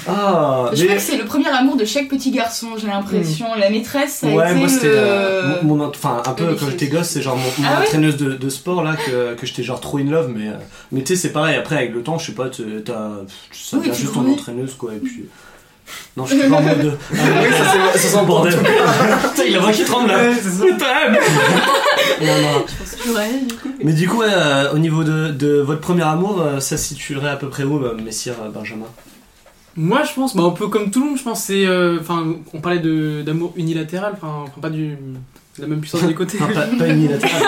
Ah, 0.08 0.70
Je 0.74 0.84
crois 0.86 0.96
que 0.96 1.02
c'est 1.02 1.18
le 1.18 1.26
premier 1.26 1.50
amour 1.50 1.76
de 1.76 1.86
chaque 1.86 2.08
petit 2.08 2.32
garçon, 2.32 2.68
j'ai 2.78 2.88
l'impression. 2.88 3.48
La 3.58 3.70
maîtresse, 3.70 4.16
ça 4.22 4.28
a 4.28 4.32
Ouais, 4.32 4.50
été 4.52 4.60
moi 4.60 4.68
c'était 4.70 4.88
le... 4.88 4.94
euh, 4.98 5.62
mon, 5.64 5.76
mon- 5.76 5.88
enfin 5.90 6.22
un 6.26 6.32
peu 6.34 6.56
quand 6.60 6.68
j'étais 6.70 6.88
gosse, 6.88 7.10
c'est 7.10 7.22
genre 7.22 7.36
mon, 7.38 7.64
mon 7.64 7.70
Ah 7.70 7.82
entraîneuse 7.82 8.18
de, 8.18 8.34
de 8.34 8.50
sport 8.50 8.84
là 8.84 8.96
que, 8.96 9.36
que 9.36 9.46
j'étais 9.46 9.64
genre 9.64 9.80
trop 9.80 9.98
in 10.00 10.06
love, 10.10 10.32
mais 10.36 10.48
euh, 10.50 10.54
mais 10.92 11.02
tu 11.02 11.16
sais 11.16 11.22
c'est 11.22 11.32
pareil 11.34 11.56
après 11.56 11.76
avec 11.78 11.94
le 11.94 12.02
temps, 12.02 12.18
je 12.18 12.28
sais 12.28 12.32
pas, 12.32 12.50
tu- 12.50 12.64
t'as 12.84 13.10
ça 13.52 13.78
Oui, 13.78 13.92
juste 13.94 14.14
ton 14.14 14.30
entraîneuse 14.32 14.74
quoi 14.76 14.94
et 14.94 15.00
puis 15.00 15.26
non 16.18 16.26
je 16.26 16.34
suis 16.34 16.42
toujours 16.44 16.58
en 16.58 16.62
mode 16.62 16.80
de 16.82 16.90
Oui, 17.12 17.18
ça 17.52 17.74
c'est- 17.94 17.98
ça 18.00 18.18
sent 18.20 18.26
bordel. 18.26 18.54
bordel. 18.54 18.74
Putain, 19.32 19.44
il 19.48 19.56
a 19.56 19.60
voix 19.60 19.72
qui 19.72 19.84
tremble 19.86 20.08
là. 20.10 20.18
Ouais, 20.18 20.34
c'est 20.36 20.50
ça. 20.50 20.64
Je 20.66 20.76
t'aime. 20.78 21.18
non 22.22 22.42
non. 22.42 22.66
Je 22.68 22.76
pense 22.76 22.96
toujours 23.02 23.18
à 23.18 23.24
elle, 23.26 23.48
du 23.48 23.56
coup. 23.56 23.70
Mais 23.84 23.94
du 23.94 24.08
coup, 24.08 24.18
ouais, 24.20 24.28
euh, 24.30 24.74
au 24.74 24.78
niveau 24.78 25.04
de, 25.04 25.30
de 25.32 25.60
votre 25.62 25.82
premier 25.82 26.04
amour, 26.04 26.42
euh, 26.42 26.60
ça 26.60 26.78
se 26.78 26.86
situerait 26.86 27.30
à 27.30 27.36
peu 27.38 27.50
près 27.50 27.64
où, 27.64 27.84
euh, 27.84 27.96
messire 28.04 28.34
euh, 28.44 28.50
Benjamin? 28.50 28.86
Moi, 29.78 30.02
je 30.04 30.14
pense, 30.14 30.36
bah, 30.36 30.44
un 30.44 30.50
peu 30.50 30.68
comme 30.68 30.92
tout 30.92 31.00
le 31.02 31.10
monde, 31.10 31.18
je 31.18 31.24
pense, 31.24 31.44
c'est. 31.44 31.66
euh, 31.66 31.98
Enfin, 32.02 32.26
on 32.54 32.60
parlait 32.60 32.80
de- 32.80 33.22
d'amour 33.26 33.54
unilatéral, 33.56 34.14
enfin, 34.16 34.44
enfin, 34.44 34.62
pas 34.62 34.70
du. 34.70 34.98
La 35.58 35.68
même 35.68 35.82
puissance 35.82 36.04
des 36.04 36.14
côtés. 36.14 36.38
Non, 36.42 36.48
pas, 36.54 36.62
pas 36.78 36.88
unilatéral. 36.88 37.42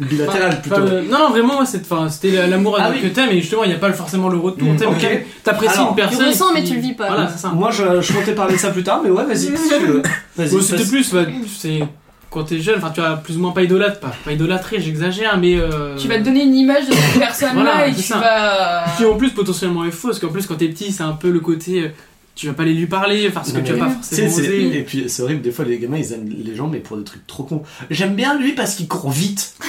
Bilatéral 0.00 0.60
plutôt. 0.62 0.76
Euh, 0.80 1.02
non, 1.10 1.18
non, 1.18 1.30
vraiment, 1.30 1.64
c'était 1.66 2.46
l'amour 2.46 2.76
Ah 2.80 2.90
que 2.92 3.04
oui. 3.06 3.12
t'aimes, 3.12 3.30
et 3.30 3.40
justement, 3.40 3.64
il 3.64 3.68
n'y 3.68 3.74
a 3.74 3.78
pas 3.78 3.92
forcément 3.92 4.28
le 4.28 4.38
retour. 4.38 4.68
Mm, 4.72 4.76
t'aimes, 4.76 4.88
ok. 4.90 4.98
t'aimes- 5.00 5.22
T'apprécies 5.44 5.80
une 5.80 5.88
Tu 5.88 5.94
personne. 5.96 6.26
ressens, 6.26 6.52
mais 6.54 6.64
tu 6.64 6.74
le 6.74 6.80
vis 6.80 6.94
pas. 6.94 7.08
Voilà, 7.08 7.28
c'est 7.28 7.38
ça. 7.38 7.48
Moi, 7.50 7.70
je, 7.70 8.00
je 8.00 8.12
comptais 8.12 8.34
parler 8.34 8.54
de 8.54 8.60
ça 8.60 8.70
plus 8.70 8.82
tard, 8.84 9.00
mais 9.04 9.10
ouais, 9.10 9.24
vas-y. 9.24 9.48
veux. 9.48 10.02
Vas-y. 10.36 10.50
Bon, 10.50 10.60
C'était 10.60 10.84
plus, 10.84 11.12
bah, 11.12 11.24
c'est. 11.58 11.80
Quand 12.28 12.42
t'es 12.42 12.58
jeune, 12.58 12.76
enfin, 12.78 12.90
tu 12.92 13.00
as 13.00 13.12
plus 13.16 13.36
ou 13.36 13.40
moins 13.40 13.52
pas 13.52 13.62
idolâtre, 13.62 14.00
pas, 14.00 14.12
pas 14.24 14.32
idolâtré, 14.32 14.80
j'exagère, 14.80 15.38
mais. 15.38 15.56
euh, 15.56 15.96
Tu 15.96 16.08
vas 16.08 16.18
te 16.18 16.22
donner 16.24 16.42
une 16.42 16.54
image 16.56 16.86
de 16.86 16.92
cette 16.92 17.18
personne-là 17.20 17.62
Voilà, 17.62 17.86
et 17.88 17.94
tu 17.94 18.02
ça. 18.02 18.18
vas... 18.18 18.84
Qui 18.96 19.04
en 19.06 19.14
plus 19.16 19.30
potentiellement 19.30 19.84
est 19.84 19.90
faux, 19.90 20.08
parce 20.08 20.18
qu'en 20.18 20.28
plus, 20.28 20.44
quand 20.46 20.56
t'es 20.56 20.68
petit, 20.68 20.90
c'est 20.92 21.04
un 21.04 21.12
peu 21.12 21.30
le 21.30 21.40
côté. 21.40 21.92
Tu 22.36 22.46
vas 22.48 22.52
pas 22.52 22.62
aller 22.64 22.74
lui 22.74 22.86
parler, 22.86 23.30
parce 23.30 23.50
que 23.50 23.56
Non, 23.58 23.64
tu 23.64 23.72
vas 23.72 23.86
pas 23.86 23.92
forcément 23.94 24.28
c'est- 24.30 24.40
oser. 24.42 24.78
Et 24.78 24.82
puis 24.82 25.04
c'est 25.08 25.22
horrible, 25.22 25.40
des 25.40 25.50
fois 25.50 25.64
les 25.64 25.78
gamins 25.78 25.96
ils 25.96 26.12
aiment 26.12 26.28
les 26.28 26.54
gens, 26.54 26.68
mais 26.68 26.80
pour 26.80 26.96
des 26.98 27.02
trucs 27.04 27.26
trop 27.26 27.44
cons. 27.44 27.62
J'aime 27.90 28.14
bien 28.14 28.38
lui 28.38 28.52
parce 28.52 28.74
qu'il 28.74 28.86
court 28.88 29.10
vite. 29.10 29.54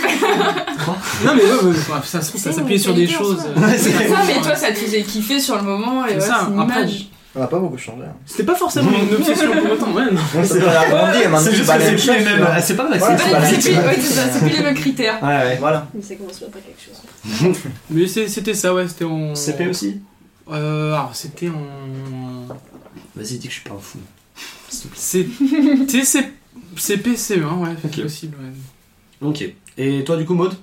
Non, 1.26 1.34
mais 1.36 1.42
ouais, 1.44 1.50
ouais, 1.50 1.70
ouais, 1.70 1.74
ça, 2.06 2.22
se 2.22 2.30
trouve, 2.30 2.42
ça 2.42 2.52
C'est 2.52 2.62
une 2.62 2.78
sur 2.78 2.94
des 2.94 3.08
choses. 3.08 3.40
euh, 3.46 3.60
Ouais, 3.60 3.78
c'est- 3.78 3.90
C'est 3.92 4.08
ça, 4.08 4.18
mais 4.28 4.42
toi, 4.42 4.56
ça 4.56 4.70
te 4.72 4.76
faisait 4.78 5.02
kiffer 5.02 5.40
sur 5.40 5.56
le 5.58 5.64
moment 5.64 6.06
et 6.06 6.10
C'est 6.12 6.16
ouais, 6.16 6.22
ça. 6.22 6.42
c'est 6.48 6.54
une 6.54 6.60
Après, 6.60 6.82
image. 6.84 7.08
On 7.36 7.40
n'a 7.40 7.48
pas 7.48 7.60
beaucoup 7.60 7.78
changé. 7.78 8.04
hein. 8.06 8.14
C'était 8.26 8.44
pas 8.44 8.56
forcément 8.56 8.90
une 8.92 9.16
obsession 9.16 9.52
pour 9.52 9.72
autant, 9.72 9.92
ouais. 9.94 10.06
non. 10.06 10.12
Maintenant 10.12 10.44
C'est 10.44 10.60
tu 11.50 11.56
juste 11.56 11.72
que 11.72 11.80
c'est 11.80 11.80
même 11.80 11.96
plus 11.96 12.08
les 12.08 12.26
mêmes. 12.26 12.48
C'est 12.62 12.76
pas 12.76 12.88
vrai, 12.88 13.00
c'est 13.00 13.06
c'est 13.18 13.32
pas 13.32 13.40
pas 13.40 13.46
C'est 13.46 13.58
plus, 13.60 13.78
ouais, 13.78 13.98
c'est 14.02 14.40
c'est 14.40 14.50
les 14.58 14.64
mêmes 14.64 14.76
critères. 14.76 15.20
Ouais, 15.22 15.28
ouais. 15.28 15.58
Voilà. 15.60 15.88
Mais 15.94 16.02
ça 16.02 16.16
commence 16.16 16.40
bien 16.40 16.48
par 16.50 16.62
quelque 16.62 16.82
chose. 16.82 17.56
Mais 17.90 18.08
c'est- 18.08 18.28
c'était 18.28 18.54
ça, 18.54 18.74
ouais, 18.74 18.88
c'était 18.88 19.06
en. 19.06 19.36
CP 19.36 19.68
aussi 19.68 20.02
Euh, 20.52 20.94
alors 20.94 21.16
c'était 21.16 21.50
en. 21.50 22.48
Vas-y, 23.16 23.38
dis 23.38 23.48
que 23.48 23.54
je 23.54 23.60
suis 23.60 23.70
pas 23.70 23.76
un 23.76 23.80
fou. 23.80 24.00
C'était 24.70 26.04
c'est 26.04 26.34
CP, 26.76 27.10
1 27.12 27.54
ouais, 27.58 27.70
c'est 27.82 27.88
Ok. 27.88 28.04
possible, 28.04 28.38
ouais. 28.42 29.28
Ok. 29.28 29.44
Et 29.78 30.04
toi, 30.04 30.18
du 30.18 30.26
coup, 30.26 30.34
Maud 30.34 30.56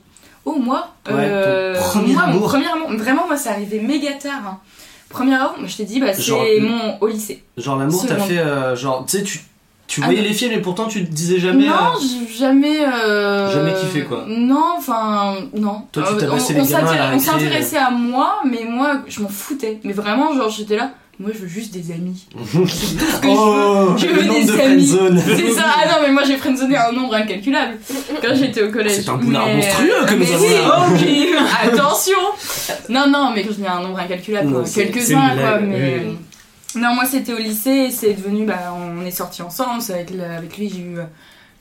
Oh, 0.44 0.56
moi 0.58 0.92
Ouais, 1.06 1.14
euh, 1.16 1.74
ton 1.74 1.82
premier 1.82 2.12
moi, 2.14 2.26
mon 2.26 2.32
amour. 2.34 2.48
premier 2.48 2.66
amour. 2.68 2.92
Vraiment, 2.92 3.26
moi, 3.26 3.36
c'est 3.36 3.48
arrivé 3.48 3.80
méga 3.80 4.12
tard. 4.12 4.42
hein. 4.46 4.58
Premier 5.08 5.34
amour, 5.34 5.54
je 5.66 5.76
t'ai 5.76 5.84
dit, 5.84 6.00
bah, 6.00 6.12
c'est 6.12 6.60
mon 6.60 6.98
au 7.00 7.06
lycée. 7.08 7.42
Genre, 7.56 7.78
l'amour, 7.78 8.04
t'as 8.06 8.18
fait. 8.18 8.38
euh, 8.38 8.76
genre, 8.76 9.04
tu 9.06 9.18
sais, 9.18 9.22
tu, 9.24 9.40
tu 9.86 10.00
Ah, 10.02 10.06
voyais 10.06 10.22
non. 10.22 10.28
les 10.28 10.34
films 10.34 10.52
et 10.52 10.58
pourtant 10.60 10.86
tu 10.86 11.04
te 11.04 11.10
disais 11.12 11.38
jamais. 11.38 11.66
non, 11.66 11.72
euh, 11.74 12.26
jamais. 12.38 12.78
euh, 12.86 13.52
Jamais 13.52 13.74
kiffé, 13.74 14.02
quoi. 14.02 14.24
Non, 14.28 14.74
enfin, 14.78 15.34
non. 15.54 15.82
Toi, 15.92 16.04
tu 16.08 16.14
Euh, 16.14 16.20
tabassais 16.20 16.54
on- 16.54 16.62
les 16.62 16.74
récré. 16.76 17.18
s'intéressait 17.20 17.76
à 17.78 17.90
moi, 17.90 18.40
mais 18.48 18.64
moi, 18.68 19.00
je 19.06 19.20
m'en 19.20 19.28
foutais. 19.28 19.78
Mais 19.84 19.92
vraiment, 19.92 20.34
genre, 20.34 20.48
j'étais 20.50 20.76
là. 20.76 20.90
Moi, 21.20 21.30
je 21.32 21.42
veux 21.42 21.46
juste 21.48 21.72
des 21.72 21.92
amis. 21.92 22.26
Tout 22.52 22.66
ce 22.66 23.20
que 23.20 23.28
Oh, 23.28 23.94
je 23.96 24.06
veux. 24.06 24.14
Je 24.14 24.14
le 24.16 24.20
veux 24.22 24.34
des 24.34 24.44
de 24.46 24.60
amis. 24.60 25.22
C'est 25.36 25.50
ça. 25.52 25.62
Ah 25.80 25.86
non, 25.86 25.94
mais 26.04 26.12
moi, 26.12 26.22
j'ai 26.26 26.36
friendzoné 26.36 26.76
un 26.76 26.90
nombre 26.90 27.14
incalculable 27.14 27.78
quand 28.20 28.34
j'étais 28.34 28.62
au 28.64 28.70
collège. 28.72 29.02
C'est 29.04 29.08
un 29.08 29.14
boulard 29.18 29.46
Mais- 29.46 29.56
monstrueux 29.56 30.06
que 30.08 30.14
nous 30.14 30.32
avons 30.32 30.48
là. 30.48 31.44
Attention. 31.62 32.18
Non, 32.88 33.04
non, 33.08 33.30
mais 33.32 33.42
quand 33.44 33.50
je 33.52 33.60
dis 33.60 33.66
un 33.66 33.80
nombre 33.80 33.98
incalculable, 34.00 34.64
quelques-uns, 34.74 35.36
quoi. 35.36 35.58
Mais 35.60 36.00
oui, 36.04 36.16
non, 36.76 36.94
moi, 36.94 37.04
c'était 37.04 37.32
au 37.32 37.38
lycée. 37.38 37.70
et 37.70 37.90
C'est 37.90 38.14
devenu, 38.14 38.46
bah, 38.46 38.74
on 38.76 39.04
est 39.04 39.10
sortis 39.10 39.42
ensemble. 39.42 39.80
C'est 39.82 39.94
avec, 39.94 40.10
la- 40.10 40.36
avec 40.36 40.56
lui, 40.58 40.68
j'ai 40.68 40.80
eu 40.80 40.98
euh, 40.98 41.04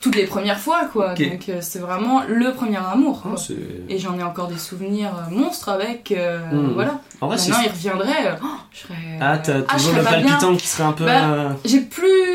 toutes 0.00 0.16
les 0.16 0.26
premières 0.26 0.58
fois, 0.60 0.82
quoi. 0.92 1.12
Ok. 1.12 1.30
Donc, 1.30 1.48
euh, 1.48 1.58
c'est 1.62 1.78
vraiment 1.78 2.22
le 2.28 2.52
premier 2.52 2.76
amour. 2.76 3.22
Quoi. 3.22 3.36
c'est- 3.36 3.54
Et 3.88 3.98
j'en 3.98 4.18
ai 4.18 4.22
encore 4.22 4.48
des 4.48 4.58
souvenirs 4.58 5.12
euh, 5.16 5.34
monstres 5.34 5.68
avec. 5.70 6.12
euh, 6.12 6.38
Hmm. 6.50 6.72
Voilà. 6.74 7.00
En 7.20 7.26
vrai, 7.28 7.38
c'est. 7.38 7.50
Maintenant, 7.50 7.64
il 7.66 7.70
reviendrait. 7.70 8.26
euh, 8.26 8.34
oh, 8.42 8.46
je 8.72 8.78
serais. 8.80 8.94
Ah, 9.20 9.38
t'as 9.38 9.52
Ah, 9.68 9.76
je 9.78 9.84
toujours 9.84 9.90
serais 9.92 9.98
le 10.00 10.04
pas 10.04 10.16
bien. 10.16 10.26
palpitant 10.26 10.56
qui 10.56 10.66
serait 10.66 10.84
un 10.84 10.92
peu. 10.92 11.04
Bah, 11.06 11.24
euh, 11.24 11.48
J'ai 11.64 11.80
plus 11.80 12.33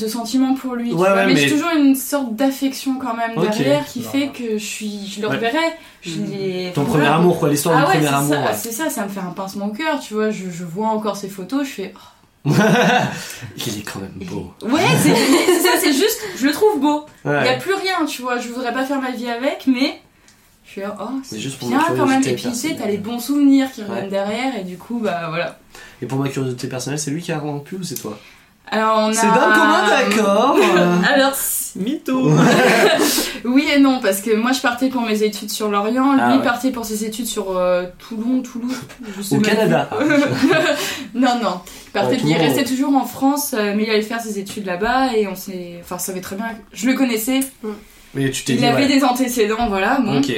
de 0.00 0.08
sentiments 0.08 0.54
pour 0.54 0.74
lui, 0.74 0.88
tu 0.90 0.94
Ouais, 0.94 0.98
vois, 1.08 1.14
ouais, 1.14 1.26
mais, 1.26 1.34
mais- 1.34 1.40
j'ai 1.40 1.50
toujours 1.50 1.70
une 1.76 1.94
sorte 1.94 2.34
d'affection 2.34 2.96
quand 2.98 3.14
même 3.14 3.32
Ok. 3.36 3.50
derrière 3.50 3.84
qui 3.86 4.00
Non. 4.00 4.08
fait 4.10 4.28
que 4.28 4.58
je 4.58 4.64
suis, 4.64 5.06
je 5.06 5.20
le 5.20 5.28
Ouais. 5.28 5.34
reverrai. 5.36 5.58
Je 6.02 6.18
l'ai- 6.20 6.72
Ton 6.74 6.84
premier 6.84 7.06
amour, 7.06 7.38
quoi, 7.38 7.48
l'histoire 7.50 7.76
Ah 7.78 7.80
du 7.82 7.86
ouais, 7.98 8.04
premier 8.04 8.08
amour. 8.16 8.46
ouais. 8.46 8.54
c'est 8.56 8.72
ça, 8.72 8.88
ça 8.90 9.04
me 9.04 9.08
fait 9.10 9.20
un 9.20 9.32
pincement 9.32 9.66
au 9.66 9.72
cœur, 9.72 10.00
tu 10.00 10.14
vois. 10.14 10.30
Je, 10.30 10.50
je 10.50 10.64
vois 10.64 10.88
encore 10.88 11.16
ces 11.16 11.28
photos, 11.28 11.66
je 11.66 11.70
fais. 11.72 11.94
Il 12.46 13.78
est 13.78 13.82
quand 13.82 14.00
même 14.00 14.26
beau. 14.28 14.52
oh. 14.62 14.66
Ouais, 14.66 14.80
c'est 15.02 15.14
ça, 15.62 15.70
c'est 15.78 15.92
juste, 15.92 16.20
je 16.38 16.46
le 16.46 16.52
trouve 16.52 16.80
beau. 16.80 17.04
Il 17.24 17.30
y 17.30 17.34
a 17.34 17.40
Ouais. 17.42 17.58
plus 17.58 17.74
rien, 17.74 18.04
tu 18.06 18.22
vois. 18.22 18.38
Je 18.38 18.48
voudrais 18.48 18.72
pas 18.72 18.84
faire 18.84 19.00
ma 19.00 19.10
vie 19.10 19.28
avec, 19.28 19.66
mais 19.66 20.00
je 20.64 20.70
suis 20.70 20.80
là, 20.80 20.96
oh, 21.00 21.10
c'est 21.22 21.38
juste 21.38 21.58
pour 21.58 21.68
bien 21.68 21.82
quand 21.86 22.06
même. 22.06 22.22
Et 22.22 22.34
puis 22.34 22.44
tu 22.44 22.54
sais, 22.54 22.76
t'as 22.78 22.86
les 22.86 22.96
bons 22.96 23.18
souvenirs 23.18 23.70
qui 23.72 23.82
reviennent 23.82 24.04
Ouais. 24.04 24.10
derrière, 24.10 24.56
et 24.58 24.64
du 24.64 24.78
coup, 24.78 25.00
bah 25.02 25.26
voilà. 25.28 25.58
Et 26.00 26.06
pour 26.06 26.18
ma 26.18 26.28
curiosité 26.30 26.66
personnelle, 26.68 26.98
c'est 26.98 27.10
lui 27.10 27.20
qui 27.20 27.30
a 27.32 27.38
rompu 27.38 27.74
ou 27.76 27.82
c'est 27.82 27.96
toi? 27.96 28.18
Alors 28.70 28.98
on 29.00 29.08
a. 29.08 29.12
C'est 29.12 29.26
d'un 29.26 29.52
commun 29.52 29.88
d'accord. 29.88 30.56
Alors, 31.14 31.32
Mytho 31.76 32.30
Oui 33.44 33.68
et 33.74 33.78
non, 33.78 34.00
parce 34.00 34.20
que 34.20 34.34
moi 34.34 34.52
je 34.52 34.60
partais 34.60 34.88
pour 34.88 35.02
mes 35.02 35.22
études 35.22 35.50
sur 35.50 35.68
Lorient, 35.68 36.12
lui 36.14 36.20
Ah 36.22 36.36
ouais. 36.36 36.42
partait 36.42 36.70
pour 36.70 36.84
ses 36.84 37.04
études 37.04 37.26
sur 37.26 37.56
euh, 37.56 37.84
Toulon, 37.98 38.42
Toulouse, 38.42 38.76
je 39.16 39.22
sais 39.22 39.36
Au 39.36 39.40
même 39.40 39.50
Canada. 39.50 39.88
non, 41.14 41.38
non, 41.42 41.60
il, 41.86 41.90
partait, 41.92 42.08
Ouais, 42.16 42.16
il 42.24 42.34
Toulon. 42.34 42.38
restait 42.38 42.64
toujours 42.64 42.94
en 42.96 43.04
France, 43.04 43.54
euh, 43.54 43.74
mais 43.76 43.84
il 43.84 43.90
allait 43.90 44.02
faire 44.02 44.20
ses 44.20 44.38
études 44.38 44.66
là-bas 44.66 45.14
et 45.16 45.26
on 45.28 45.34
s'est. 45.34 45.78
Enfin, 45.80 45.98
ça 45.98 46.06
savait 46.06 46.20
très 46.20 46.36
bien. 46.36 46.46
Je 46.72 46.86
le 46.88 46.94
connaissais, 46.94 47.40
Mais 48.14 48.30
tu 48.30 48.44
t'es 48.44 48.54
il 48.54 48.58
dit. 48.58 48.66
avait 48.66 48.82
ouais. 48.86 48.88
des 48.98 49.04
antécédents, 49.04 49.68
voilà, 49.68 50.00
bon. 50.00 50.18
Ok. 50.18 50.32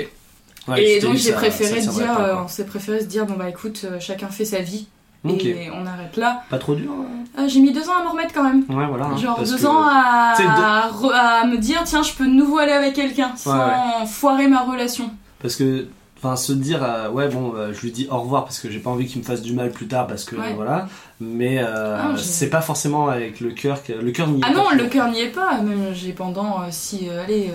Ouais, 0.68 0.84
et 0.84 1.00
donc 1.00 1.16
j'ai 1.16 1.32
préféré 1.32 1.80
ça 1.82 1.90
dire, 1.90 2.06
pas, 2.14 2.20
euh, 2.28 2.34
on 2.44 2.48
s'est 2.48 2.64
préféré 2.64 3.00
se 3.00 3.06
dire, 3.06 3.26
bon 3.26 3.34
bah 3.34 3.48
écoute, 3.48 3.80
euh, 3.84 3.98
chacun 3.98 4.28
fait 4.28 4.44
sa 4.44 4.60
vie 4.60 4.86
Et 5.28 5.68
on 5.72 5.86
arrête 5.86 6.16
là. 6.16 6.42
Pas 6.50 6.58
trop 6.58 6.74
dur 6.74 6.90
hein 6.90 7.40
Euh, 7.40 7.48
j'ai 7.48 7.60
mis 7.60 7.72
deux 7.72 7.88
ans 7.88 7.96
à 8.00 8.02
m'en 8.04 8.10
remettre 8.10 8.34
quand 8.34 8.42
même. 8.44 8.64
Ouais, 8.68 8.86
voilà. 8.88 9.06
hein, 9.06 9.16
Genre 9.16 9.38
deux 9.38 9.56
que- 9.56 9.66
ans 9.66 9.82
à, 9.86 11.44
me 11.46 11.56
dire 11.56 11.82
tiens 11.84 12.02
je 12.02 12.12
peux 12.12 12.24
de 12.26 12.30
nouveau 12.30 12.58
aller 12.58 12.72
avec 12.72 12.94
quelqu'un 12.94 13.32
sans 13.36 13.56
Ouais, 13.56 14.06
foirer 14.06 14.48
ma 14.48 14.62
relation. 14.62 15.10
Parce 15.40 15.56
que. 15.56 15.86
Enfin, 16.24 16.36
se 16.36 16.52
dire, 16.52 16.84
euh, 16.84 17.10
ouais, 17.10 17.26
bon, 17.28 17.52
euh, 17.56 17.72
je 17.72 17.80
lui 17.80 17.90
dis 17.90 18.06
au 18.08 18.16
revoir 18.20 18.44
parce 18.44 18.60
que 18.60 18.70
j'ai 18.70 18.78
pas 18.78 18.90
envie 18.90 19.08
qu'il 19.08 19.20
me 19.20 19.24
fasse 19.26 19.42
du 19.42 19.54
mal 19.54 19.72
plus 19.72 19.88
tard 19.88 20.06
parce 20.06 20.24
que 20.24 20.36
voilà. 20.54 20.86
Mais 21.20 21.58
euh, 21.58 21.98
Ah, 22.00 22.12
c'est 22.16 22.48
pas 22.48 22.60
forcément 22.60 23.08
avec 23.08 23.40
le 23.40 23.50
cœur 23.50 23.82
que. 23.82 23.92
Le 23.92 24.12
cœur 24.12 24.28
n'y 24.28 24.38
est 24.38 24.44
Ah 24.44 24.52
pas 24.52 24.54
non 24.56 24.64
toujours. 24.66 24.82
le 24.84 24.88
cœur 24.88 25.08
n'y 25.08 25.20
est 25.20 25.30
pas, 25.32 25.58
même 25.60 25.92
j'ai 25.94 26.12
pendant 26.12 26.60
si 26.70 27.08
allez 27.10 27.50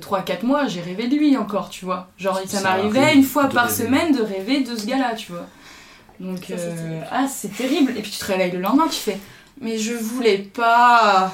3-4 0.00 0.44
mois 0.46 0.66
j'ai 0.68 0.80
rêvé 0.82 1.08
de 1.08 1.16
lui 1.16 1.36
encore 1.36 1.68
tu 1.68 1.84
vois. 1.84 2.10
Genre 2.16 2.38
ça, 2.46 2.58
Ça 2.58 2.62
m'arrivait 2.62 3.12
une 3.16 3.24
fois 3.24 3.48
par 3.48 3.64
rêver. 3.66 3.86
semaine 3.86 4.14
de 4.14 4.22
rêver 4.22 4.60
de 4.62 4.76
ce 4.76 4.86
gars-là 4.86 5.14
tu 5.16 5.32
vois. 5.32 5.46
Donc 6.22 6.38
Ça, 6.38 6.56
c'est 6.56 6.62
euh, 6.68 6.76
terrible. 6.76 7.06
ah 7.10 7.26
c'est 7.28 7.54
terrible 7.56 7.92
et 7.98 8.02
puis 8.02 8.10
tu 8.10 8.18
te 8.18 8.24
réveilles 8.24 8.52
le 8.52 8.60
lendemain 8.60 8.86
tu 8.88 8.98
fais 8.98 9.18
mais 9.60 9.76
je 9.78 9.92
voulais 9.92 10.38
pas. 10.38 11.32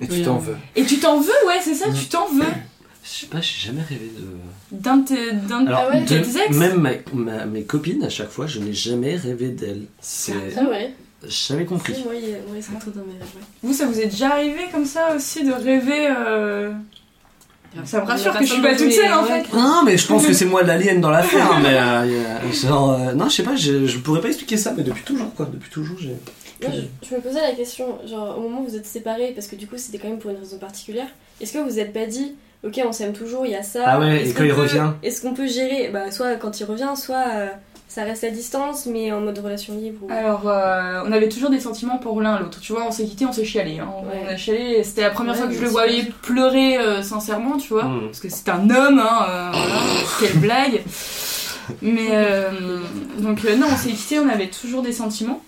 Et 0.00 0.06
tu 0.06 0.12
Oui, 0.14 0.22
t'en 0.22 0.38
veux. 0.38 0.56
Et 0.76 0.84
tu 0.84 0.98
t'en 0.98 1.20
veux 1.20 1.32
ouais 1.46 1.58
c'est 1.62 1.74
ça 1.74 1.86
tu 1.92 2.06
t'en 2.06 2.28
veux 2.28 2.44
Je 3.02 3.08
sais 3.08 3.26
pas, 3.26 3.40
j'ai 3.40 3.66
jamais 3.68 3.82
rêvé 3.82 4.10
de. 4.16 4.76
d'un 4.76 4.98
de 4.98 5.04
tes 5.06 5.30
Ah 5.68 6.44
ex. 6.46 6.56
même 6.56 6.80
ma- 6.80 6.90
ma- 7.12 7.46
mes 7.46 7.64
copines, 7.64 8.04
à 8.04 8.08
chaque 8.10 8.30
fois, 8.30 8.46
je 8.46 8.60
n'ai 8.60 8.72
jamais 8.72 9.16
rêvé 9.16 9.48
d'elles. 9.48 9.86
C'est. 10.00 10.34
Ah 10.56 10.64
ouais 10.68 10.94
J'avais 11.26 11.64
compris. 11.66 11.92
Ils 11.94 12.62
sont 12.62 12.72
tous 12.82 12.90
dans 12.90 13.04
mes 13.04 13.12
rêves. 13.12 13.22
ouais. 13.36 13.42
Vous, 13.62 13.72
ça 13.74 13.86
vous 13.86 13.98
est 14.00 14.06
déjà 14.06 14.30
arrivé 14.34 14.68
comme 14.72 14.86
ça 14.86 15.14
aussi 15.14 15.44
de 15.44 15.52
rêver 15.52 16.08
euh, 16.08 16.72
Ça 17.84 18.00
me 18.00 18.06
rassure 18.06 18.36
que 18.36 18.44
je 18.44 18.52
suis 18.52 18.62
pas 18.62 18.74
toute 18.74 18.92
seule 18.92 19.12
en 19.12 19.24
fait. 19.24 19.44
Non, 19.54 19.82
mais 19.84 19.96
je 19.96 20.06
pense 20.06 20.26
que 20.26 20.32
c'est 20.32 20.44
moi 20.44 20.62
l'alien 20.62 21.00
dans 21.00 21.10
l'affaire. 21.10 21.58
mais 21.62 21.74
euh, 21.78 22.52
genre, 22.52 22.92
euh, 22.92 23.12
non, 23.12 23.28
je 23.28 23.36
sais 23.36 23.42
pas, 23.42 23.54
je, 23.56 23.86
je 23.86 23.98
pourrais 23.98 24.20
pas 24.20 24.28
expliquer 24.28 24.56
ça, 24.56 24.72
mais 24.76 24.82
depuis 24.82 25.04
toujours, 25.04 25.32
quoi. 25.34 25.46
Depuis 25.52 25.70
toujours, 25.70 25.96
j'ai. 25.98 26.16
Moi, 26.62 26.72
je, 26.74 27.08
je 27.08 27.14
me 27.14 27.20
posais 27.20 27.40
la 27.40 27.52
question, 27.52 27.98
genre, 28.06 28.36
au 28.38 28.42
moment 28.42 28.60
où 28.62 28.64
vous 28.68 28.76
êtes 28.76 28.86
séparés, 28.86 29.32
parce 29.34 29.46
que 29.46 29.56
du 29.56 29.66
coup, 29.66 29.76
c'était 29.78 29.98
quand 29.98 30.08
même 30.08 30.18
pour 30.18 30.30
une 30.30 30.36
raison 30.38 30.58
particulière, 30.58 31.06
est-ce 31.40 31.52
que 31.52 31.58
vous 31.58 31.64
vous 31.70 31.78
êtes 31.78 31.92
pas 31.92 32.06
dit, 32.06 32.34
ok, 32.64 32.80
on 32.86 32.92
s'aime 32.92 33.12
toujours, 33.14 33.46
il 33.46 33.52
y 33.52 33.56
a 33.56 33.62
ça. 33.62 33.84
Ah 33.86 33.98
ouais, 34.00 34.22
est-ce 34.22 34.30
et 34.30 34.34
quand 34.34 34.44
il 34.44 34.50
peut- 34.52 34.60
revient 34.60 34.90
Est-ce 35.02 35.22
qu'on 35.22 35.32
peut 35.32 35.46
gérer 35.46 35.88
Bah, 35.92 36.10
soit 36.10 36.34
quand 36.36 36.60
il 36.60 36.64
revient, 36.64 36.92
soit 36.96 37.24
euh, 37.34 37.46
ça 37.90 38.04
reste 38.04 38.22
à 38.22 38.30
distance, 38.30 38.86
mais 38.86 39.10
en 39.12 39.20
mode 39.20 39.38
relation 39.40 39.74
libre. 39.76 40.06
ou- 40.06 40.12
Alors, 40.12 40.42
euh, 40.48 41.02
on 41.04 41.10
avait 41.12 41.28
toujours 41.28 41.50
des 41.50 41.58
sentiments 41.58 41.98
pour 41.98 42.20
l'un 42.20 42.38
l'autre. 42.38 42.60
Tu 42.60 42.72
vois, 42.72 42.86
on 42.86 42.92
s'est 42.92 43.04
quitté, 43.04 43.26
on 43.26 43.32
s'est 43.32 43.44
chialé. 43.44 43.80
hein. 43.80 43.88
On 43.90 44.28
a 44.32 44.36
chialé. 44.36 44.84
C'était 44.84 45.02
la 45.02 45.10
première 45.10 45.32
Ouais, 45.34 45.40
fois 45.40 45.48
que 45.48 45.54
je 45.54 45.60
le 45.60 45.68
voyais 45.68 46.04
pleurer 46.22 46.78
euh, 46.78 47.02
sincèrement, 47.02 47.56
tu 47.56 47.68
vois. 47.72 47.84
Hmm. 47.84 48.06
Parce 48.06 48.20
que 48.20 48.28
c'est 48.30 48.48
un 48.48 48.70
homme, 48.70 49.00
hein. 49.00 49.26
euh, 49.28 49.50
voilà. 49.52 49.74
Quelle 50.20 50.38
blague. 50.38 50.82
Mais 51.82 52.08
euh, 52.12 52.80
donc 53.18 53.44
euh, 53.44 53.56
non, 53.56 53.66
on 53.70 53.76
s'est 53.76 53.90
quitté, 53.90 54.18
on 54.20 54.28
avait 54.28 54.48
toujours 54.50 54.82
des 54.82 54.92
sentiments. 54.92 55.42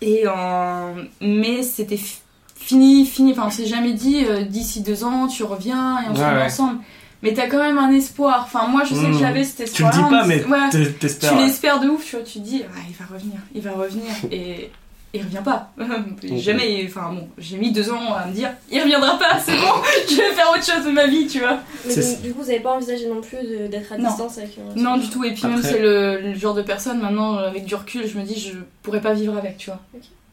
Et 0.00 0.28
en... 0.28 0.94
mais 1.20 1.64
c'était 1.64 1.96
fi- 1.96 2.18
fini, 2.54 3.04
fini. 3.04 3.32
Enfin, 3.32 3.44
on 3.46 3.50
s'est 3.50 3.66
jamais 3.66 3.92
dit 3.94 4.24
euh, 4.28 4.42
d'ici 4.44 4.80
deux 4.80 5.02
ans 5.04 5.26
tu 5.26 5.42
reviens 5.42 6.00
et 6.02 6.04
on 6.10 6.14
se 6.14 6.20
ouais. 6.20 6.44
ensemble. 6.44 6.78
Mais 7.22 7.34
t'as 7.34 7.48
quand 7.48 7.58
même 7.58 7.78
un 7.78 7.90
espoir. 7.90 8.42
Enfin, 8.44 8.68
moi 8.68 8.84
je 8.84 8.94
sais 8.94 9.00
que 9.02 9.06
Mhm. 9.08 9.18
j'avais 9.18 9.44
cet 9.44 9.72
Tu 9.72 9.82
le 9.82 9.88
espoir. 9.88 9.92
dis 10.08 10.10
pas, 10.14 10.24
mais 10.26 10.44
ouais, 10.44 10.68
tu 10.70 11.34
l'espères 11.36 11.80
de 11.80 11.88
ouf. 11.88 12.04
Tu 12.04 12.16
vois, 12.16 12.24
tu 12.24 12.38
te 12.38 12.44
dis 12.44 12.62
ah, 12.68 12.78
il 12.88 12.94
va 12.94 13.04
revenir, 13.12 13.38
il 13.54 13.60
va 13.62 13.72
revenir 13.72 14.04
et 14.32 14.70
il 15.14 15.22
revient 15.22 15.42
pas. 15.44 15.72
jamais. 16.36 16.84
Enfin 16.86 17.12
bon, 17.12 17.28
j'ai 17.38 17.56
mis 17.56 17.72
deux 17.72 17.90
ans 17.90 18.12
à 18.14 18.26
me 18.26 18.32
dire 18.32 18.50
il 18.70 18.80
reviendra 18.80 19.18
pas. 19.18 19.38
C'est 19.44 19.52
bon, 19.56 19.72
je 20.08 20.14
vais 20.16 20.32
faire 20.32 20.50
autre 20.54 20.64
chose 20.64 20.84
de 20.84 20.90
ma 20.92 21.06
vie, 21.06 21.26
tu 21.26 21.40
vois. 21.40 21.58
Mais 21.86 21.94
donc, 21.96 22.22
du 22.22 22.32
coup, 22.34 22.42
vous 22.42 22.50
avez 22.50 22.60
pas 22.60 22.74
envisagé 22.74 23.08
non 23.08 23.20
plus 23.20 23.38
d'être 23.68 23.92
à 23.92 23.98
Non. 23.98 24.08
distance 24.10 24.38
avec 24.38 24.56
une 24.56 24.80
Non, 24.82 24.96
du 24.98 25.08
tout. 25.10 25.24
Et 25.24 25.32
puis 25.32 25.46
même, 25.48 25.62
c'est 25.62 25.80
le, 25.80 26.20
le 26.20 26.34
genre 26.34 26.54
de 26.54 26.62
personne, 26.62 27.00
maintenant, 27.00 27.38
avec 27.38 27.64
du 27.64 27.74
recul, 27.74 28.06
je 28.06 28.16
me 28.18 28.22
dis, 28.22 28.38
je 28.38 28.52
pourrais 28.82 29.00
pas 29.00 29.14
vivre 29.14 29.36
avec, 29.36 29.56
tu 29.56 29.70
vois. 29.70 29.80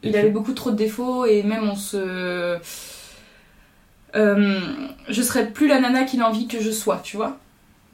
Il 0.04 0.14
avait 0.16 0.30
beaucoup 0.30 0.52
trop 0.52 0.70
de 0.70 0.76
défauts 0.76 1.24
et 1.26 1.42
même 1.42 1.68
on 1.68 1.74
se. 1.74 2.58
Euh, 4.16 4.60
je 5.08 5.22
serais 5.22 5.46
plus 5.50 5.68
la 5.68 5.80
nana 5.80 6.04
qu'il 6.04 6.20
a 6.22 6.28
envie 6.28 6.46
que 6.48 6.60
je 6.60 6.70
sois, 6.70 7.00
tu 7.04 7.16
vois. 7.16 7.38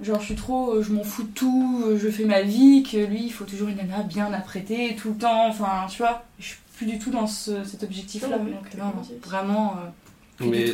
Genre, 0.00 0.20
je 0.20 0.26
suis 0.26 0.34
trop. 0.34 0.74
euh, 0.74 0.82
Je 0.82 0.92
m'en 0.92 1.04
fous 1.04 1.22
de 1.24 1.28
tout, 1.32 1.82
euh, 1.86 1.98
je 2.00 2.08
fais 2.08 2.24
ma 2.24 2.42
vie, 2.42 2.82
que 2.82 2.96
lui, 2.96 3.24
il 3.24 3.30
faut 3.32 3.44
toujours 3.44 3.68
une 3.68 3.76
nana 3.76 4.02
bien 4.02 4.32
apprêtée, 4.32 4.96
tout 5.00 5.10
le 5.10 5.16
temps, 5.16 5.46
enfin, 5.48 5.86
tu 5.88 5.98
vois. 5.98 6.24
Je 6.38 6.46
suis 6.48 6.56
plus 6.76 6.86
du 6.86 6.98
tout 6.98 7.10
dans 7.10 7.26
ce- 7.26 7.64
cet 7.64 7.82
objectif-là. 7.82 8.28
Donc, 8.38 8.74
non, 8.78 8.92
vraiment. 9.24 9.74
euh, 9.78 9.88
Mais 10.40 10.72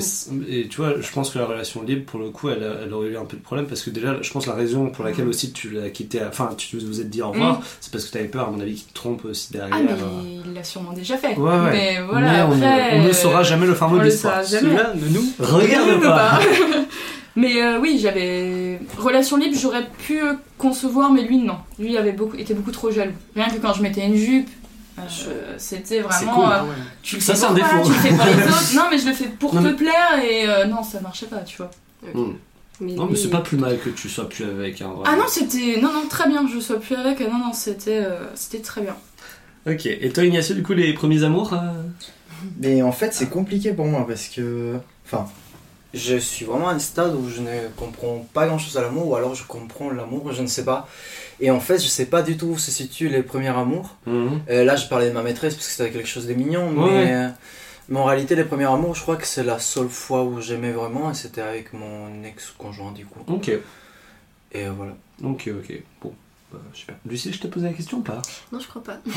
et 0.49 0.67
tu 0.69 0.77
vois, 0.79 0.99
je 1.01 1.13
pense 1.13 1.31
que 1.31 1.39
la 1.39 1.45
relation 1.45 1.83
libre, 1.83 2.05
pour 2.07 2.21
le 2.21 2.31
coup, 2.31 2.49
elle, 2.49 2.63
a- 2.63 2.85
elle 2.85 2.93
aurait 2.95 3.09
eu 3.09 3.17
un 3.19 3.25
peu 3.27 3.37
de 3.37 3.43
problème 3.43 3.67
parce 3.67 3.83
que 3.83 3.91
déjà, 3.91 4.17
je 4.23 4.31
pense 4.33 4.45
que 4.47 4.51
la 4.51 4.57
raison 4.57 4.89
pour 4.89 5.05
laquelle 5.05 5.29
aussi 5.29 5.53
tu 5.53 5.69
l'as 5.71 5.91
quitté, 5.91 6.21
enfin, 6.27 6.51
tu 6.57 6.79
vous 6.79 7.01
êtes 7.03 7.11
dit 7.11 7.21
au 7.21 7.31
revoir, 7.33 7.61
c'est 7.81 7.93
parce 7.93 8.07
que 8.07 8.13
tu 8.13 8.19
avais 8.19 8.29
peur, 8.29 8.49
à 8.49 8.51
mon 8.51 8.61
avis, 8.61 8.77
qu'il 8.77 8.87
te 8.87 8.95
trompe 8.95 9.25
aussi 9.27 9.53
derrière. 9.53 9.77
Ah, 9.79 9.83
mais 9.85 9.93
euh. 9.93 10.43
il 10.47 10.55
l'a 10.55 10.65
sûrement 10.65 10.93
déjà 10.93 11.19
fait. 11.19 11.37
Ouais, 11.37 11.51
ouais. 11.51 11.71
Mais 11.73 11.99
voilà, 12.09 12.33
Mais 12.33 12.43
on, 12.55 12.57
ne- 12.57 12.65
après. 12.65 12.99
on 13.01 13.05
ne 13.05 13.13
saura 13.13 13.43
jamais 13.43 13.67
le 13.67 13.75
fin 13.75 13.89
mot 13.89 13.99
de 13.99 14.05
l'histoire. 14.05 14.43
Celui-là, 14.43 14.95
ne 14.95 15.09
nous. 15.09 15.25
Regarde 15.39 16.01
pas. 16.03 16.39
Mais 17.37 17.63
euh, 17.63 17.79
oui, 17.81 17.99
j'avais 18.03 18.81
relation 18.97 19.37
libre, 19.37 19.57
j'aurais 19.61 19.87
pu 20.07 20.21
euh, 20.21 20.33
concevoir, 20.57 21.13
mais 21.13 21.23
lui 21.23 21.39
non. 21.39 21.55
Lui 21.79 21.97
avait 21.97 22.11
beaucoup, 22.11 22.37
était 22.37 22.55
beaucoup 22.55 22.73
trop 22.73 22.91
jaloux. 22.91 23.13
Rien 23.37 23.49
que 23.49 23.59
quand 23.61 23.75
je 23.75 23.83
mettais 23.83 24.05
une 24.05 24.17
jupe, 24.17 24.49
C'était 25.59 25.85
C'est 25.97 26.01
vraiment. 26.01 26.35
cool. 26.35 26.45
euh, 26.45 26.49
Ah 26.53 26.65
ouais. 26.65 26.71
tu 27.03 27.17
le 27.17 27.21
Ça, 27.21 27.35
fais 27.35 27.41
c'est 27.41 27.47
un 27.47 27.55
défaut. 27.55 27.83
Tu 27.85 27.89
le 27.93 27.95
fais 27.99 28.09
pour 28.11 28.25
les 28.27 28.33
autres. 28.45 28.75
Non, 28.77 28.83
mais 28.91 28.99
je 28.99 29.07
le 29.07 29.13
fais 29.13 29.27
pour 29.29 29.55
Non, 29.55 29.63
te 29.63 29.67
mais- 29.69 29.73
plaire 29.75 30.23
et 30.29 30.49
euh, 30.49 30.65
non, 30.67 30.83
ça 30.83 31.01
marchait 31.01 31.27
pas, 31.27 31.39
tu 31.39 31.57
vois. 31.59 31.71
Hmm. 32.15 32.33
Mais 32.81 32.93
Non, 32.93 33.07
mais 33.11 33.17
c'est 33.17 33.29
pas 33.31 33.41
plus 33.41 33.57
mal 33.57 33.79
que 33.81 33.91
tu 33.91 34.09
sois 34.09 34.29
plus 34.29 34.45
avec. 34.45 34.81
Hein, 34.83 34.93
Ah 35.05 35.17
non, 35.17 35.25
c'était. 35.29 35.81
Non, 35.81 35.93
non, 35.93 36.07
très 36.09 36.29
bien, 36.29 36.47
je 36.53 36.61
sois 36.61 36.79
plus 36.79 36.95
avec. 36.95 37.21
Non, 37.21 37.39
non, 37.39 37.53
c'était 37.53 37.99
euh, 38.05 38.21
c'était 38.35 38.61
très 38.63 38.81
bien. 38.83 38.95
Ok. 39.69 39.87
Et 39.87 40.11
toi, 40.11 40.25
Ignacio, 40.25 40.55
du 40.55 40.63
coup, 40.63 40.75
les 40.75 40.93
premiers 40.95 41.25
amours 41.25 41.53
euh 41.55 41.59
Mais 42.61 42.83
en 42.83 42.93
fait, 42.93 43.13
c'est 43.15 43.29
compliqué 43.29 43.73
pour 43.73 43.87
moi 43.87 44.07
parce 44.07 44.29
que. 44.29 44.77
Enfin, 45.05 45.27
Je 45.95 46.17
suis 46.17 46.45
vraiment 46.45 46.69
à 46.69 46.73
un 46.75 46.79
stade 46.79 47.15
où 47.15 47.29
je 47.31 47.41
ne 47.41 47.69
comprends 47.77 48.27
pas 48.35 48.47
grand 48.47 48.59
chose 48.59 48.77
à 48.77 48.83
l'amour, 48.83 49.09
ou 49.09 49.15
alors 49.17 49.35
je 49.35 49.45
comprends 49.45 49.91
l'amour, 49.91 50.33
je 50.33 50.43
ne 50.43 50.47
sais 50.47 50.65
pas. 50.65 50.87
Et 51.41 51.51
en 51.51 51.61
fait, 51.61 51.79
je 51.79 51.87
sais 51.89 52.07
pas 52.07 52.23
du 52.23 52.37
tout 52.37 52.47
où 52.47 52.59
se 52.59 52.71
situent 52.71 53.09
les 53.09 53.23
premiers 53.23 53.49
amours. 53.49 53.97
Mhm. 54.07 54.41
Euh, 54.51 54.65
là, 54.65 54.77
je 54.77 54.87
parlais 54.87 55.09
de 55.09 55.15
ma 55.15 55.23
maîtresse 55.23 55.55
parce 55.55 55.67
que 55.67 55.73
c'était 55.73 55.91
quelque 55.91 56.09
chose 56.09 56.27
de 56.27 56.35
mignon, 56.35 56.71
mais, 56.71 57.15
euh, 57.15 57.29
mais 57.89 57.99
en 57.99 58.05
réalité, 58.05 58.35
les 58.35 58.45
premiers 58.45 58.67
amours, 58.67 58.95
je 58.95 59.01
crois 59.03 59.17
que 59.17 59.27
c'est 59.27 59.45
la 59.45 59.59
seule 59.59 59.89
fois 59.89 60.25
où 60.25 60.41
j'aimais 60.43 60.73
vraiment, 60.73 61.11
et 61.11 61.15
c'était 61.15 61.41
avec 61.41 61.73
mon 61.73 62.23
ex-conjoint 62.23 62.93
du 62.93 63.07
coup. 63.07 63.21
Ok. 63.27 63.49
Et 63.49 64.67
euh, 64.67 64.73
voilà. 64.77 64.93
Ok, 65.25 65.49
ok. 65.49 65.83
Bon. 66.03 66.13
Bah, 66.53 66.59
super. 66.73 66.97
Lucie, 67.05 67.33
je 67.33 67.41
t'ai 67.41 67.49
posé 67.49 67.67
la 67.67 67.73
question 67.73 67.99
ou 67.99 68.03
pas? 68.03 68.23
Non, 68.53 68.61
je 68.61 68.69
crois 68.69 68.83
pas. 68.83 68.99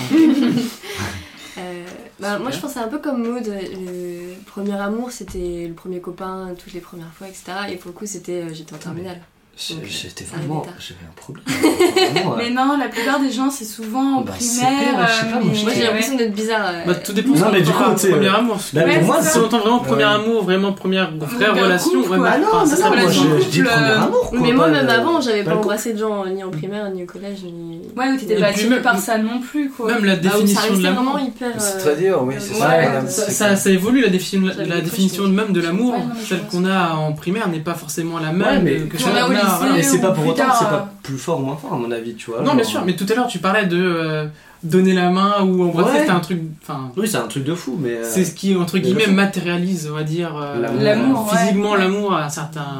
Euh, 1.57 1.85
bah, 2.17 2.39
moi, 2.39 2.49
je 2.49 2.59
pensais 2.59 2.79
un 2.79 2.87
peu 2.87 2.99
comme 2.99 3.27
Maud. 3.27 3.45
Le 3.45 4.41
premier 4.45 4.71
amour, 4.71 5.11
c'était 5.11 5.67
le 5.67 5.73
premier 5.73 5.99
copain, 5.99 6.55
toutes 6.57 6.71
les 6.71 6.79
premières 6.79 7.11
fois, 7.13 7.27
etc. 7.27 7.43
Et 7.69 7.75
pour 7.75 7.89
le 7.89 7.93
coup, 7.93 8.05
c'était 8.05 8.43
euh, 8.43 8.53
j'étais 8.53 8.73
en 8.73 8.77
terminale. 8.77 9.19
J'étais 9.57 10.23
Ça 10.23 10.37
vraiment. 10.37 10.65
J'avais 10.79 10.99
un 11.05 11.13
problème. 11.15 11.43
Vraiment, 11.45 12.35
Mais 12.37 12.45
ouais. 12.45 12.49
non, 12.49 12.77
la 12.79 12.87
plupart 12.87 13.19
des 13.19 13.29
gens, 13.31 13.51
c'est 13.51 13.65
souvent 13.65 14.17
en 14.17 14.21
Bah, 14.21 14.31
primaire. 14.31 14.55
CP, 14.55 14.97
ouais, 14.97 15.05
je 15.07 15.13
sais 15.13 15.25
pas, 15.31 15.37
euh, 15.37 15.63
moi, 15.63 15.71
j'ai 15.75 15.83
l'impression 15.83 16.15
d'être 16.15 16.33
bizarre. 16.33 16.65
euh, 16.67 16.83
Bah, 16.87 16.95
tout 16.95 17.13
dépend 17.13 17.29
Non, 17.29 17.35
ce 17.35 17.43
qu'on 17.43 17.51
mais 17.51 17.61
du 17.61 17.69
coup, 17.71 17.83
tu 17.93 17.99
sais, 17.99 18.09
premier 18.09 18.27
euh, 18.29 18.33
amour. 18.35 18.57
Bah, 18.73 18.81
Ouais, 18.85 18.97
pour 18.97 19.03
moi, 19.07 19.17
c'est 19.21 19.27
Si 19.27 19.33
c'est. 19.33 19.39
on 19.39 19.45
entend 19.45 19.59
vraiment 19.59 19.79
premier 19.79 20.03
Ouais. 20.05 20.09
amour, 20.09 20.43
vraiment 20.45 20.71
première 20.73 21.11
vraie 21.15 21.49
relation, 21.49 21.91
couple, 21.91 22.09
ouais, 22.11 22.17
quoi. 22.17 22.27
bah, 22.27 22.31
Ah 22.33 22.39
non, 22.39 22.47
enfin, 22.47 22.57
non, 22.59 22.65
c'est 22.65 22.75
ça, 22.77 22.83
non, 22.85 22.89
moi 22.89 22.99
relation 23.01 23.23
je, 23.23 23.35
de 23.35 23.39
je 23.41 23.45
dis 23.49 23.57
couple, 23.59 23.69
premier 23.71 23.85
euh, 23.91 24.01
amour. 24.01 24.29
quoi, 24.29 24.39
mais 24.41 24.51
moi, 24.53 24.67
même 24.69 24.89
avant, 24.89 25.21
j'avais 25.21 25.43
pas 25.43 25.55
embrassé 25.55 25.93
de 25.93 25.99
gens 25.99 26.25
ni 26.25 26.43
en 26.43 26.49
primaire, 26.49 26.89
ni 26.89 27.03
au 27.03 27.05
collège, 27.05 27.43
ni. 27.43 27.81
Ouais, 27.95 28.07
ou 28.13 28.17
t'étais 28.17 28.37
pas 28.39 28.47
attiré 28.47 28.81
par 28.81 28.97
ça 28.97 29.17
non 29.19 29.41
plus, 29.41 29.69
quoi. 29.69 29.91
Même 29.93 30.05
la 30.05 30.13
Ah, 30.13 30.15
ça 30.15 30.21
définition 30.21 30.73
de 30.77 30.81
l'amour. 30.83 31.03
vraiment 31.03 31.19
hyper. 31.27 31.49
C'est 31.61 31.75
euh, 31.75 31.79
très 31.93 32.01
dur, 32.01 32.23
oui, 32.23 32.35
c'est 32.39 32.55
ça. 32.55 33.29
Ça, 33.29 33.55
C'est 33.55 33.73
évolue 33.73 34.01
la, 34.01 34.09
définition, 34.09 35.27
même 35.27 35.53
de 35.53 35.61
l'amour. 35.61 35.95
Celle 36.27 36.41
qu'on 36.47 36.65
a 36.65 36.93
en 36.95 37.11
primaire 37.13 37.47
n'est 37.49 37.59
pas 37.59 37.75
forcément 37.75 38.17
la 38.17 38.31
même 38.31 38.87
que 38.89 38.97
qu'on 38.97 39.03
celle. 39.03 39.13
Lycée. 39.43 39.55
voilà. 39.59 39.83
C'est 39.83 40.01
pas 40.01 40.09
ou 40.09 40.13
pour 40.13 40.23
plus 40.23 40.31
autant 40.31 40.43
c'est 40.59 40.65
euh, 40.65 40.69
pas 40.69 40.93
plus 41.03 41.17
fort 41.17 41.39
ou 41.39 41.43
moins 41.43 41.55
fort, 41.57 41.73
à 41.73 41.77
mon 41.77 41.91
avis, 41.91 42.15
tu 42.15 42.31
vois. 42.31 42.41
Non, 42.41 42.55
bien 42.55 42.63
sûr, 42.63 42.83
mais 42.85 42.95
tout 42.95 43.05
à 43.09 43.15
l'heure 43.15 43.27
tu 43.27 43.39
parlais 43.39 43.65
de 43.65 43.77
euh, 43.81 44.27
donner 44.63 44.93
la 44.93 45.09
main 45.09 45.41
ou 45.43 45.63
embrasser, 45.63 45.91
Ouais. 45.93 45.99
c'était 46.01 46.11
un 46.11 46.19
truc. 46.19 46.41
Enfin, 46.61 46.91
Oui, 46.97 47.07
c'est 47.07 47.17
un 47.17 47.27
truc 47.27 47.43
de 47.43 47.55
fou, 47.55 47.77
mais. 47.79 47.89
euh, 47.97 48.03
c'est 48.09 48.25
ce 48.25 48.33
qui, 48.35 48.55
entre 48.55 48.75
mais 48.75 48.81
guillemets, 48.81 49.05
le- 49.07 49.13
matérialise, 49.13 49.89
on 49.91 49.95
va 49.95 50.03
dire, 50.03 50.35
euh, 50.37 50.67
L'amour. 50.79 51.31
Physiquement 51.31 51.71
Ouais. 51.71 51.79
l'amour 51.79 52.13
à 52.13 52.25
un 52.25 52.29
certain 52.29 52.79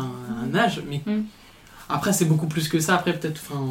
âge. 0.56 0.82
Mais 0.90 1.02
Mm. 1.06 1.22
après, 1.90 2.14
c'est 2.14 2.26
beaucoup 2.26 2.48
plus 2.48 2.68
que 2.70 2.80
ça. 2.80 2.96
Après, 2.96 3.14
peut-être 3.14 3.40
enfin, 3.50 3.64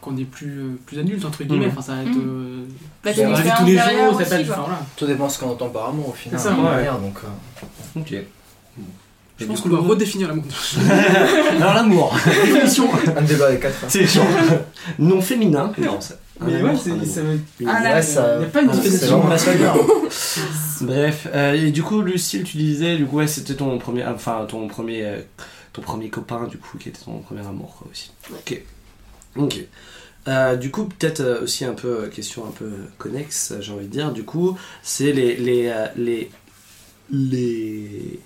qu'on 0.00 0.16
est 0.16 0.24
plus, 0.24 0.58
euh, 0.58 0.78
plus 0.86 0.98
adulte, 0.98 1.24
entre 1.24 1.44
guillemets. 1.44 1.66
Mm. 1.66 1.70
Enfin, 1.70 1.82
ça 1.82 1.92
va 1.94 2.02
être. 2.02 2.08
Mm. 2.16 2.24
euh, 2.26 2.64
Bah, 3.04 3.10
tous 3.14 3.20
les 3.66 3.74
jours, 3.78 4.20
ça 4.20 4.22
aussi, 4.22 4.34
être. 4.34 4.58
Tout 4.96 5.06
dépend 5.06 5.28
ce 5.28 5.38
qu'on 5.38 5.50
entend 5.50 5.68
par 5.68 5.90
amour 5.90 6.08
au 6.08 6.12
final. 6.12 6.40
C'est 6.40 6.48
ça, 6.48 6.54
ouais. 6.54 6.62
manière, 6.62 6.98
donc, 6.98 7.14
euh, 7.24 8.00
Ok. 8.00 8.14
Je 9.42 9.46
pense 9.46 9.60
qu'on 9.60 9.68
doit 9.68 9.80
redéfinir 9.80 10.28
l'amour. 10.28 10.44
Alors, 11.60 11.74
l'amour. 11.74 12.16
Définition. 12.44 12.88
un 13.16 13.22
débat 13.22 13.50
des 13.52 13.58
quatre. 13.58 13.74
C'est 13.88 14.06
genre 14.06 14.24
non 14.98 15.20
féminin. 15.20 15.72
Non, 15.78 16.00
c'est. 16.00 16.14
un 16.40 16.46
Mais 16.46 16.62
ouais, 16.62 16.72
c'est- 16.76 17.04
ça 17.04 17.20
amour. 17.20 18.02
ça. 18.02 18.36
Il 18.38 18.42
y 18.42 18.44
a 18.44 18.48
pas 18.48 18.62
une 18.62 18.72
c'est 18.72 18.80
définition. 18.82 19.22
Bref, 20.82 21.28
euh, 21.32 21.52
et 21.54 21.70
du 21.70 21.82
coup, 21.82 22.00
Lucille, 22.02 22.42
tu 22.44 22.56
disais, 22.56 22.96
du 22.96 23.06
coup, 23.06 23.16
ouais, 23.16 23.26
c'était 23.26 23.54
ton 23.54 23.78
premier, 23.78 24.04
enfin, 24.04 24.44
ton 24.48 24.66
premier, 24.68 25.04
euh, 25.04 25.20
ton 25.72 25.82
premier 25.82 26.08
copain, 26.08 26.46
du 26.48 26.58
coup, 26.58 26.78
qui 26.78 26.88
était 26.88 27.04
ton 27.04 27.18
premier 27.18 27.40
amour, 27.46 27.76
quoi, 27.78 27.88
aussi. 27.90 28.10
Ok. 28.32 28.60
Ok. 29.36 29.60
Euh, 30.28 30.56
du 30.56 30.70
coup, 30.70 30.84
peut-être 30.84 31.20
euh, 31.20 31.42
aussi 31.42 31.64
un 31.64 31.72
peu, 31.74 31.88
euh, 32.04 32.08
question 32.08 32.44
un 32.46 32.50
peu 32.52 32.70
connexe, 32.98 33.54
j'ai 33.60 33.72
envie 33.72 33.86
de 33.86 33.92
dire, 33.92 34.12
du 34.12 34.24
coup, 34.24 34.56
c'est 34.82 35.12
les, 35.12 35.36
les, 35.36 35.66
euh, 35.66 35.86
les, 35.96 36.30
les 37.10 38.18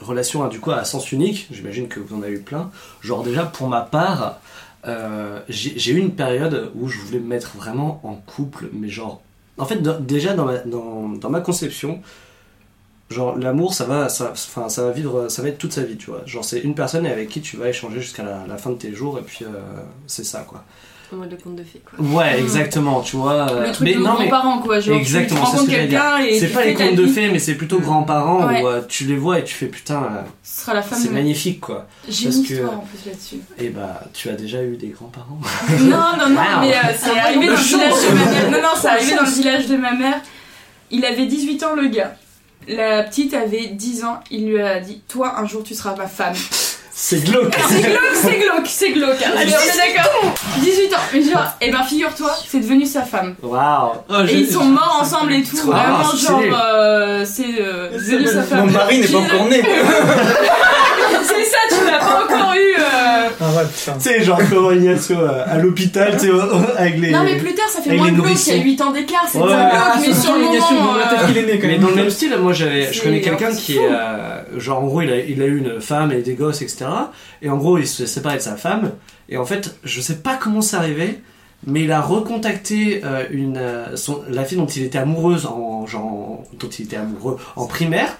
relations, 0.00 0.44
hein, 0.44 0.48
du 0.48 0.60
coup, 0.60 0.70
à 0.70 0.84
sens 0.84 1.12
unique, 1.12 1.48
j'imagine 1.50 1.88
que 1.88 2.00
vous 2.00 2.14
en 2.16 2.22
avez 2.22 2.34
eu 2.34 2.40
plein. 2.40 2.70
Genre, 3.00 3.22
déjà, 3.22 3.44
pour 3.44 3.68
ma 3.68 3.82
part, 3.82 4.40
euh, 4.86 5.40
j'ai 5.48 5.92
eu 5.92 5.98
une 5.98 6.12
période 6.12 6.70
où 6.76 6.88
je 6.88 6.98
voulais 6.98 7.18
me 7.18 7.26
mettre 7.26 7.56
vraiment 7.56 8.00
en 8.04 8.14
couple, 8.14 8.68
mais 8.72 8.88
genre 8.88 9.20
en 9.58 9.64
fait, 9.64 9.82
déjà 10.04 10.34
dans 10.34 10.44
ma, 10.44 10.58
dans, 10.58 11.08
dans 11.08 11.30
ma 11.30 11.40
conception, 11.40 12.00
genre 13.10 13.36
l'amour, 13.36 13.74
ça 13.74 13.84
va, 13.84 14.08
ça, 14.08 14.32
enfin, 14.32 14.68
ça 14.68 14.84
va 14.84 14.92
vivre, 14.92 15.28
ça 15.28 15.42
va 15.42 15.48
être 15.48 15.58
toute 15.58 15.72
sa 15.72 15.82
vie, 15.82 15.96
tu 15.96 16.10
vois. 16.10 16.22
Genre 16.26 16.44
c'est 16.44 16.60
une 16.60 16.74
personne 16.74 17.06
avec 17.06 17.28
qui 17.28 17.40
tu 17.40 17.56
vas 17.56 17.68
échanger 17.68 18.00
jusqu'à 18.00 18.22
la, 18.22 18.46
la 18.46 18.56
fin 18.58 18.70
de 18.70 18.76
tes 18.76 18.92
jours, 18.92 19.18
et 19.18 19.22
puis 19.22 19.44
euh, 19.44 19.48
c'est 20.06 20.24
ça, 20.24 20.40
quoi. 20.40 20.64
En 21.12 21.16
mode 21.16 21.28
de 21.28 21.36
conte 21.36 21.54
de 21.54 21.62
fées, 21.62 21.80
quoi. 21.88 22.04
Ouais, 22.04 22.36
Mm. 22.36 22.42
exactement, 22.44 23.00
tu 23.00 23.16
vois. 23.16 23.48
euh, 23.50 23.66
Le 23.66 23.72
truc 23.72 23.84
mais 23.86 23.94
de 23.94 24.00
non, 24.00 24.14
mais 24.18 24.26
grands-parents, 24.28 24.58
quoi. 24.58 24.80
Genre, 24.80 24.96
Exactement, 24.96 25.46
c'est 25.46 25.58
ce 25.58 25.62
que 25.64 25.70
j'allais 25.70 25.86
dire. 25.86 26.00
quelqu'un 26.00 26.24
et 26.24 26.40
c'est 26.40 26.48
pas 26.48 26.64
les 26.64 26.74
contes 26.74 26.96
de 26.96 27.06
fées, 27.06 27.28
mais 27.30 27.38
c'est 27.38 27.54
plutôt 27.54 27.78
grands-parents 27.78 28.44
Ouais. 28.46 28.60
où 28.62 28.66
euh, 28.66 28.82
tu 28.88 29.04
les 29.04 29.16
vois 29.16 29.38
et 29.38 29.44
tu 29.44 29.54
fais 29.54 29.66
putain, 29.66 30.02
euh, 30.02 30.22
Ce 30.42 30.62
sera 30.62 30.74
la 30.74 30.82
femme 30.82 30.98
c'est 31.00 31.10
magnifique, 31.12 31.60
quoi. 31.60 31.86
J'ai 32.08 32.24
une 32.26 32.30
que- 32.44 32.52
histoire 32.54 32.72
en 32.74 32.78
plus 32.84 33.08
là-dessus. 33.08 33.36
Et 33.58 33.68
bah, 33.68 34.00
tu 34.12 34.28
as 34.30 34.32
déjà 34.34 34.62
eu 34.64 34.76
des 34.76 34.88
grands-parents. 34.88 35.38
Non, 35.80 35.96
non, 36.18 36.28
non, 36.28 36.34
Wow. 36.40 36.60
mais 36.62 36.72
euh, 36.74 36.78
c'est 36.98 37.10
Ah, 37.16 37.24
arrivé 37.26 37.46
dans 37.46 37.52
le 37.52 37.58
village 37.58 37.92
de 38.02 38.14
ma 38.16 38.24
mère. 38.32 38.50
Non, 38.50 38.58
non, 38.62 38.68
c'est 38.80 38.88
arrivé 38.88 39.14
dans 39.14 39.22
le 39.24 39.30
village 39.30 39.66
de 39.68 39.76
ma 39.76 39.92
mère. 39.92 40.20
Il 40.90 41.04
avait 41.04 41.26
18 41.26 41.62
ans, 41.62 41.74
le 41.76 41.86
gars. 41.88 42.16
La 42.68 43.04
petite 43.04 43.32
avait 43.32 43.68
10 43.68 44.02
ans. 44.02 44.18
Il 44.32 44.48
lui 44.48 44.60
a 44.60 44.80
dit 44.80 45.02
Toi, 45.06 45.38
un 45.38 45.46
jour, 45.46 45.62
tu 45.62 45.72
seras 45.74 45.94
ma 45.94 46.08
femme. 46.08 46.34
C'est 46.98 47.22
glauque. 47.22 47.54
C'est 47.68 47.82
glauque, 47.82 48.00
c'est 48.14 48.38
glauque, 48.38 48.66
c'est 48.66 48.90
glauque. 48.92 49.22
hein. 49.22 49.30
Mais 49.36 49.42
on 49.44 49.46
est 49.46 49.94
d'accord 49.94 50.34
18 50.60 50.94
ans. 50.94 50.98
Mais 51.12 51.22
genre, 51.22 51.44
eh 51.60 51.70
ben, 51.70 51.82
figure-toi, 51.82 52.30
c'est 52.48 52.60
devenu 52.60 52.86
sa 52.86 53.02
femme. 53.02 53.34
Waouh. 53.42 53.90
Oh, 54.08 54.14
Et 54.26 54.32
ils 54.32 54.50
sont 54.50 54.64
morts 54.64 54.98
ensemble 55.02 55.34
et 55.34 55.42
tout. 55.42 55.56
Trop 55.58 55.72
Vraiment, 55.72 56.10
genre, 56.16 56.40
euh, 56.58 57.22
c'est 57.26 57.44
euh, 57.60 57.90
devenu 57.92 58.26
sa 58.26 58.36
Mon 58.40 58.44
femme. 58.46 58.70
mari 58.70 59.00
n'est 59.00 59.08
pas 59.08 59.18
encore 59.18 59.44
né. 59.44 59.62
C'est 61.24 61.44
ça, 61.44 61.56
tu 61.68 61.84
l'as 61.90 61.98
pas 61.98 62.24
encore 62.24 62.54
eu. 62.54 62.74
euh. 62.78 63.28
Ah 63.40 63.50
ouais, 63.56 63.64
putain. 63.74 63.92
Tu 63.94 64.00
sais, 64.00 64.22
genre 64.24 64.40
comment 64.50 64.70
Ignacio 64.72 65.16
euh, 65.18 65.44
à 65.46 65.58
l'hôpital, 65.58 66.12
tu 66.18 66.26
sais, 66.26 66.32
avec 66.76 66.98
les. 66.98 67.10
Non, 67.10 67.24
mais 67.24 67.36
plus 67.36 67.54
tard, 67.54 67.68
ça 67.68 67.80
fait 67.82 67.96
moins 67.96 68.06
les 68.06 68.12
glauque. 68.12 68.28
Il 68.46 68.56
y 68.56 68.60
a 68.60 68.62
8 68.62 68.80
ans 68.82 68.92
d'écart, 68.92 69.26
c'est 69.30 69.38
Ouais. 69.38 69.52
Ah, 69.52 69.96
mais 70.00 70.12
sur 70.12 70.34
le 70.34 70.40
moment. 70.44 70.52
dans 70.92 70.96
la 70.96 71.06
tête 71.08 71.18
euh, 71.22 71.26
qu'il 71.26 71.38
est 71.38 71.46
né 71.46 71.58
quand 71.58 71.66
Mais 71.66 71.78
dans 71.78 71.88
le 71.88 71.94
même 71.94 72.10
style, 72.10 72.36
moi 72.40 72.52
j'avais, 72.52 72.92
je 72.92 73.02
connais 73.02 73.20
quelqu'un 73.20 73.50
qui 73.50 73.76
est, 73.78 73.88
euh, 73.90 74.58
genre 74.58 74.82
en 74.82 74.86
gros 74.86 75.02
il 75.02 75.10
a, 75.10 75.18
il 75.18 75.40
a 75.42 75.46
eu 75.46 75.58
une 75.58 75.80
femme 75.80 76.12
et 76.12 76.22
des 76.22 76.34
gosses, 76.34 76.62
etc. 76.62 76.86
Et 77.42 77.48
en 77.50 77.56
gros 77.56 77.78
il 77.78 77.86
se 77.86 78.06
séparé 78.06 78.36
de 78.36 78.42
sa 78.42 78.56
femme. 78.56 78.92
Et 79.28 79.36
en 79.36 79.44
fait, 79.44 79.74
je 79.84 80.00
sais 80.00 80.16
pas 80.16 80.36
comment 80.36 80.60
c'est 80.62 80.76
arrivé, 80.76 81.20
mais 81.66 81.82
il 81.82 81.92
a 81.92 82.00
recontacté 82.00 83.02
euh, 83.04 83.24
une, 83.30 83.60
son, 83.96 84.22
la 84.30 84.44
fille 84.44 84.58
dont 84.58 84.66
il 84.66 84.84
était 84.84 84.98
amoureuse, 84.98 85.46
en, 85.46 85.86
genre, 85.86 86.42
dont 86.58 86.68
il 86.68 86.84
était 86.84 86.96
amoureux 86.96 87.38
en 87.56 87.66
primaire. 87.66 88.16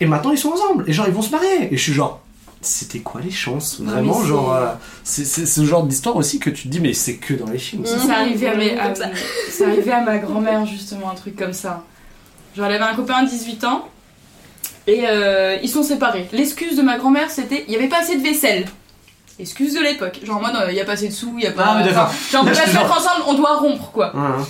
Et 0.00 0.06
maintenant 0.06 0.30
ils 0.32 0.38
sont 0.38 0.50
ensemble. 0.50 0.84
Et 0.88 0.92
genre 0.92 1.06
ils 1.08 1.14
vont 1.14 1.22
se 1.22 1.30
marier. 1.30 1.68
Et 1.72 1.76
je 1.76 1.82
suis 1.82 1.92
genre, 1.92 2.20
c'était 2.66 3.00
quoi 3.00 3.20
les 3.20 3.30
chances 3.30 3.78
Non, 3.80 3.92
Vraiment, 3.92 4.14
mais 4.16 4.22
c'est- 4.22 4.28
genre, 4.28 4.54
euh, 4.54 4.66
c'est 5.04 5.24
ce 5.24 5.64
genre 5.64 5.84
d'histoire 5.84 6.16
aussi 6.16 6.38
que 6.38 6.50
tu 6.50 6.64
te 6.64 6.68
dis, 6.68 6.80
mais 6.80 6.92
c'est 6.92 7.16
que 7.16 7.34
dans 7.34 7.50
les 7.50 7.58
films. 7.58 7.84
ça. 7.86 7.96
C'est 7.98 8.10
arrivé, 8.12 8.48
à 8.48 8.54
mes- 8.56 8.70
Comme 8.74 8.80
à- 8.92 8.94
ça. 9.50 9.66
arrivé 9.66 9.92
à 9.92 10.00
ma 10.00 10.18
grand-mère, 10.18 10.66
justement, 10.66 11.10
un 11.10 11.14
truc 11.14 11.36
comme 11.36 11.52
ça. 11.52 11.84
Genre, 12.56 12.66
elle 12.66 12.74
avait 12.74 12.84
un 12.92 12.94
copain 12.96 13.22
de 13.22 13.28
18 13.28 13.64
ans, 13.64 13.88
et 14.86 15.04
euh, 15.08 15.56
ils 15.62 15.68
sont 15.68 15.82
séparés. 15.82 16.28
L'excuse 16.32 16.76
de 16.76 16.82
ma 16.82 16.96
grand-mère, 16.98 17.30
c'était 17.30 17.64
il 17.66 17.70
n'y 17.70 17.76
avait 17.76 17.88
pas 17.88 18.00
assez 18.00 18.16
de 18.16 18.22
vaisselle. 18.22 18.66
Excuse 19.38 19.74
de 19.74 19.80
l'époque. 19.80 20.20
Genre, 20.24 20.36
en 20.38 20.40
mode, 20.40 20.54
il 20.68 20.74
n'y 20.74 20.80
a 20.80 20.84
pas 20.84 20.92
assez 20.92 21.08
de 21.08 21.12
sous, 21.12 21.30
il 21.34 21.40
n'y 21.42 21.46
a 21.46 21.50
pas. 21.52 21.76
Ah 21.78 21.82
d'accord. 21.82 22.04
enfin, 22.04 22.14
genre, 22.32 22.42
on 22.42 22.46
peut 22.46 22.52
pas 22.54 22.66
se 22.66 22.74
mettre 22.74 22.96
ensemble, 22.96 23.22
on 23.26 23.34
doit 23.34 23.56
rompre, 23.56 23.90
quoi. 23.92 24.16
Ouais. 24.16 24.44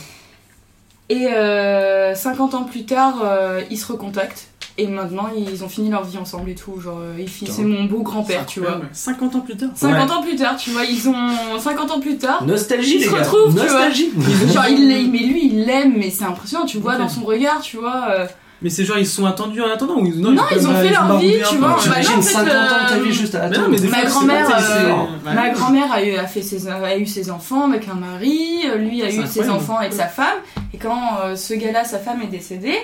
Et 1.09 1.27
euh, 1.29 2.15
50 2.15 2.55
ans 2.55 2.65
plus 2.65 2.85
tard, 2.85 3.17
euh, 3.25 3.63
ils 3.71 3.79
se 3.79 3.87
recontactent. 3.91 4.49
Et 4.79 4.87
maintenant, 4.89 5.29
ils 5.35 5.65
ont 5.65 5.69
fini 5.71 5.89
leur 5.91 6.05
vie 6.05 6.19
ensemble 6.19 6.51
et 6.51 6.55
tout. 6.55 6.79
Genre, 6.81 6.99
euh, 7.01 7.25
c'est 7.51 7.63
mon 7.63 7.85
beau 7.85 8.03
grand-père, 8.03 8.45
tu 8.45 8.61
vois. 8.61 8.81
50 8.93 9.35
ans 9.37 9.41
plus 9.41 9.57
tard. 9.57 9.71
50 9.75 10.11
ans 10.11 10.23
plus 10.23 10.37
tard, 10.37 10.57
tu 10.57 10.71
vois, 10.71 10.85
ils 10.85 11.09
ont 11.09 11.59
50 11.59 11.91
ans 11.93 12.01
plus 12.01 12.19
tard. 12.19 12.45
Nostalgie, 12.45 12.97
Ils 12.97 13.01
les 13.01 13.07
se 13.07 13.11
retrouvent, 13.15 13.55
tu 13.55 13.61
vois. 13.61 13.65
Nostalgie. 13.65 14.11
Genre, 14.53 14.67
il 14.69 14.89
l'aime, 14.89 15.11
mais 15.11 15.19
lui, 15.21 15.47
il 15.47 15.65
l'aime, 15.65 15.95
mais 15.97 16.11
c'est 16.11 16.25
impressionnant, 16.25 16.67
tu 16.67 16.79
vois, 16.79 16.97
dans 16.97 17.09
son 17.09 17.23
regard, 17.25 17.61
tu 17.63 17.79
vois. 17.79 18.09
euh, 18.11 18.27
Mais 18.61 18.69
c'est 18.69 18.85
genre 18.85 18.99
ils 18.99 19.07
se 19.07 19.17
sont 19.17 19.25
attendus 19.27 19.63
en 19.63 19.71
attendant 19.71 19.97
ou 19.99 20.07
ils, 20.07 20.21
Non, 20.21 20.35
ils 20.55 20.67
ont 20.69 20.75
fait 20.75 20.91
leur 20.91 21.19
vie, 21.19 21.37
tu 21.49 21.57
vois. 21.57 21.69
Bah, 21.69 22.01
non, 22.03 22.19
en 22.19 22.23
fait, 22.23 22.23
50 22.23 22.49
ans 22.49 22.85
de 22.85 22.89
ta 22.89 22.95
euh, 22.97 23.03
vie 23.03 23.13
juste 23.13 23.35
à 23.35 23.49
Mais 23.49 23.57
non, 23.59 23.69
mais 23.71 23.79
des 23.79 23.89
Ma 23.89 24.03
grand-mère, 24.05 24.49
euh, 24.51 24.89
ouais. 24.91 25.35
Ma 25.35 25.49
grand-mère 25.51 25.91
a 25.93 26.03
eu, 26.03 26.17
a, 26.17 26.27
fait 26.27 26.43
ses, 26.43 26.69
a 26.69 26.97
eu 26.99 27.07
ses 27.07 27.31
enfants 27.31 27.71
avec 27.71 27.89
un 27.89 27.95
mari, 27.95 28.61
euh, 28.67 28.77
lui 28.77 29.03
a 29.03 29.11
eu 29.11 29.27
ses 29.27 29.49
enfants 29.49 29.77
avec 29.79 29.93
sa 29.95 30.07
femme, 30.07 30.39
et 30.75 30.77
quand 30.79 31.19
euh, 31.25 31.35
ce 31.37 31.55
gars-là, 31.55 31.85
sa 31.85 31.99
femme 31.99 32.21
est 32.23 32.27
décédée, 32.29 32.77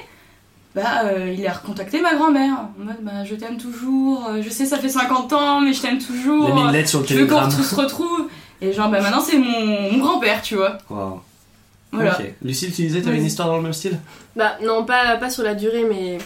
bah 0.74 1.04
euh, 1.04 1.34
il 1.36 1.46
a 1.46 1.52
recontacté 1.52 2.00
ma 2.00 2.14
grand-mère 2.14 2.68
en 2.80 2.84
mode 2.84 2.96
bah 3.02 3.24
je 3.24 3.34
t'aime 3.34 3.58
toujours, 3.58 4.26
euh, 4.28 4.40
je 4.42 4.48
sais 4.48 4.64
ça 4.64 4.78
fait 4.78 4.88
50 4.88 5.32
ans 5.34 5.60
mais 5.60 5.74
je 5.74 5.82
t'aime 5.82 5.98
Il 5.98 6.02
a 6.02 6.06
toujours, 6.06 6.54
mis 6.54 6.60
une 6.62 6.72
lettre 6.72 6.88
sur 6.88 7.00
le 7.00 7.06
je 7.06 7.14
veux 7.14 7.26
qu'on 7.26 7.50
se 7.50 7.74
retrouve. 7.74 8.28
Et 8.62 8.72
genre 8.72 8.88
bah 8.88 9.00
maintenant 9.00 9.20
c'est 9.20 9.38
mon, 9.38 9.92
mon 9.92 9.98
grand-père, 9.98 10.40
tu 10.40 10.56
vois. 10.56 10.78
Wow. 10.88 11.20
Voilà. 11.92 12.18
Ok. 12.18 12.32
Lucille, 12.42 12.72
tu 12.72 12.82
disais 12.82 13.02
t'avais 13.02 13.18
une 13.18 13.26
histoire 13.26 13.48
dans 13.48 13.56
le 13.58 13.62
même 13.62 13.72
style? 13.72 13.98
Bah 14.34 14.56
non, 14.62 14.84
pas, 14.84 15.16
pas 15.18 15.30
sur 15.30 15.42
la 15.42 15.54
durée, 15.54 15.84
mais... 15.84 16.18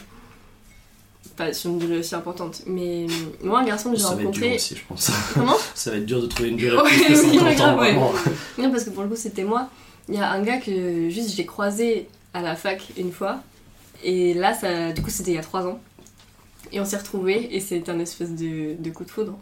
Pas 1.37 1.53
sur 1.53 1.71
une 1.71 1.79
durée 1.79 1.99
aussi 1.99 2.15
importante. 2.15 2.63
Mais 2.67 3.07
moi, 3.43 3.61
un 3.61 3.65
garçon 3.65 3.91
que 3.91 3.97
j'ai 3.97 4.03
Ça 4.03 4.15
va 4.15 4.23
être 4.23 4.31
dur 4.31 4.43
rencontré... 4.43 4.55
aussi, 4.55 4.77
je 4.77 4.83
pense. 4.89 5.11
Comment? 5.35 5.57
Ça 5.75 5.91
va 5.91 5.97
être 5.97 6.07
dur 6.07 6.23
de 6.23 6.27
trouver 6.27 6.51
une 6.51 6.57
durée 6.57 6.77
Ouais, 6.83 6.89
plus 6.89 7.03
que 7.05 7.13
oui, 7.13 7.39
50 7.39 7.41
ans, 7.41 7.55
grave, 7.55 7.79
ouais. 7.81 7.93
vraiment. 7.93 8.13
Non, 8.59 8.71
parce 8.71 8.85
que 8.85 8.91
pour 8.91 9.03
le 9.03 9.09
coup, 9.09 9.17
c'était 9.17 9.45
moi. 9.45 9.69
Il 10.09 10.15
y 10.15 10.19
a 10.19 10.31
un 10.31 10.41
gars 10.43 10.59
que 10.59 11.11
juste 11.11 11.35
j'ai 11.35 11.45
croisé 11.45 12.09
à 12.33 12.41
la 12.41 12.55
fac 12.55 12.81
une 12.97 13.13
fois. 13.13 13.41
Et 14.05 14.35
là, 14.35 14.55
ça, 14.55 14.93
du 14.93 15.03
coup, 15.03 15.11
c'était 15.11 15.33
il 15.33 15.35
y 15.35 15.39
a 15.39 15.43
trois 15.43 15.67
ans. 15.67 15.79
Et 16.73 16.81
on 16.81 16.85
s'est 16.85 16.97
retrouvés 16.97 17.55
et 17.55 17.61
c'était 17.61 17.91
un 17.91 17.99
espèce 18.01 18.31
de, 18.31 18.75
de 18.79 18.91
coup 18.91 19.05
de 19.05 19.11
foudre. 19.11 19.39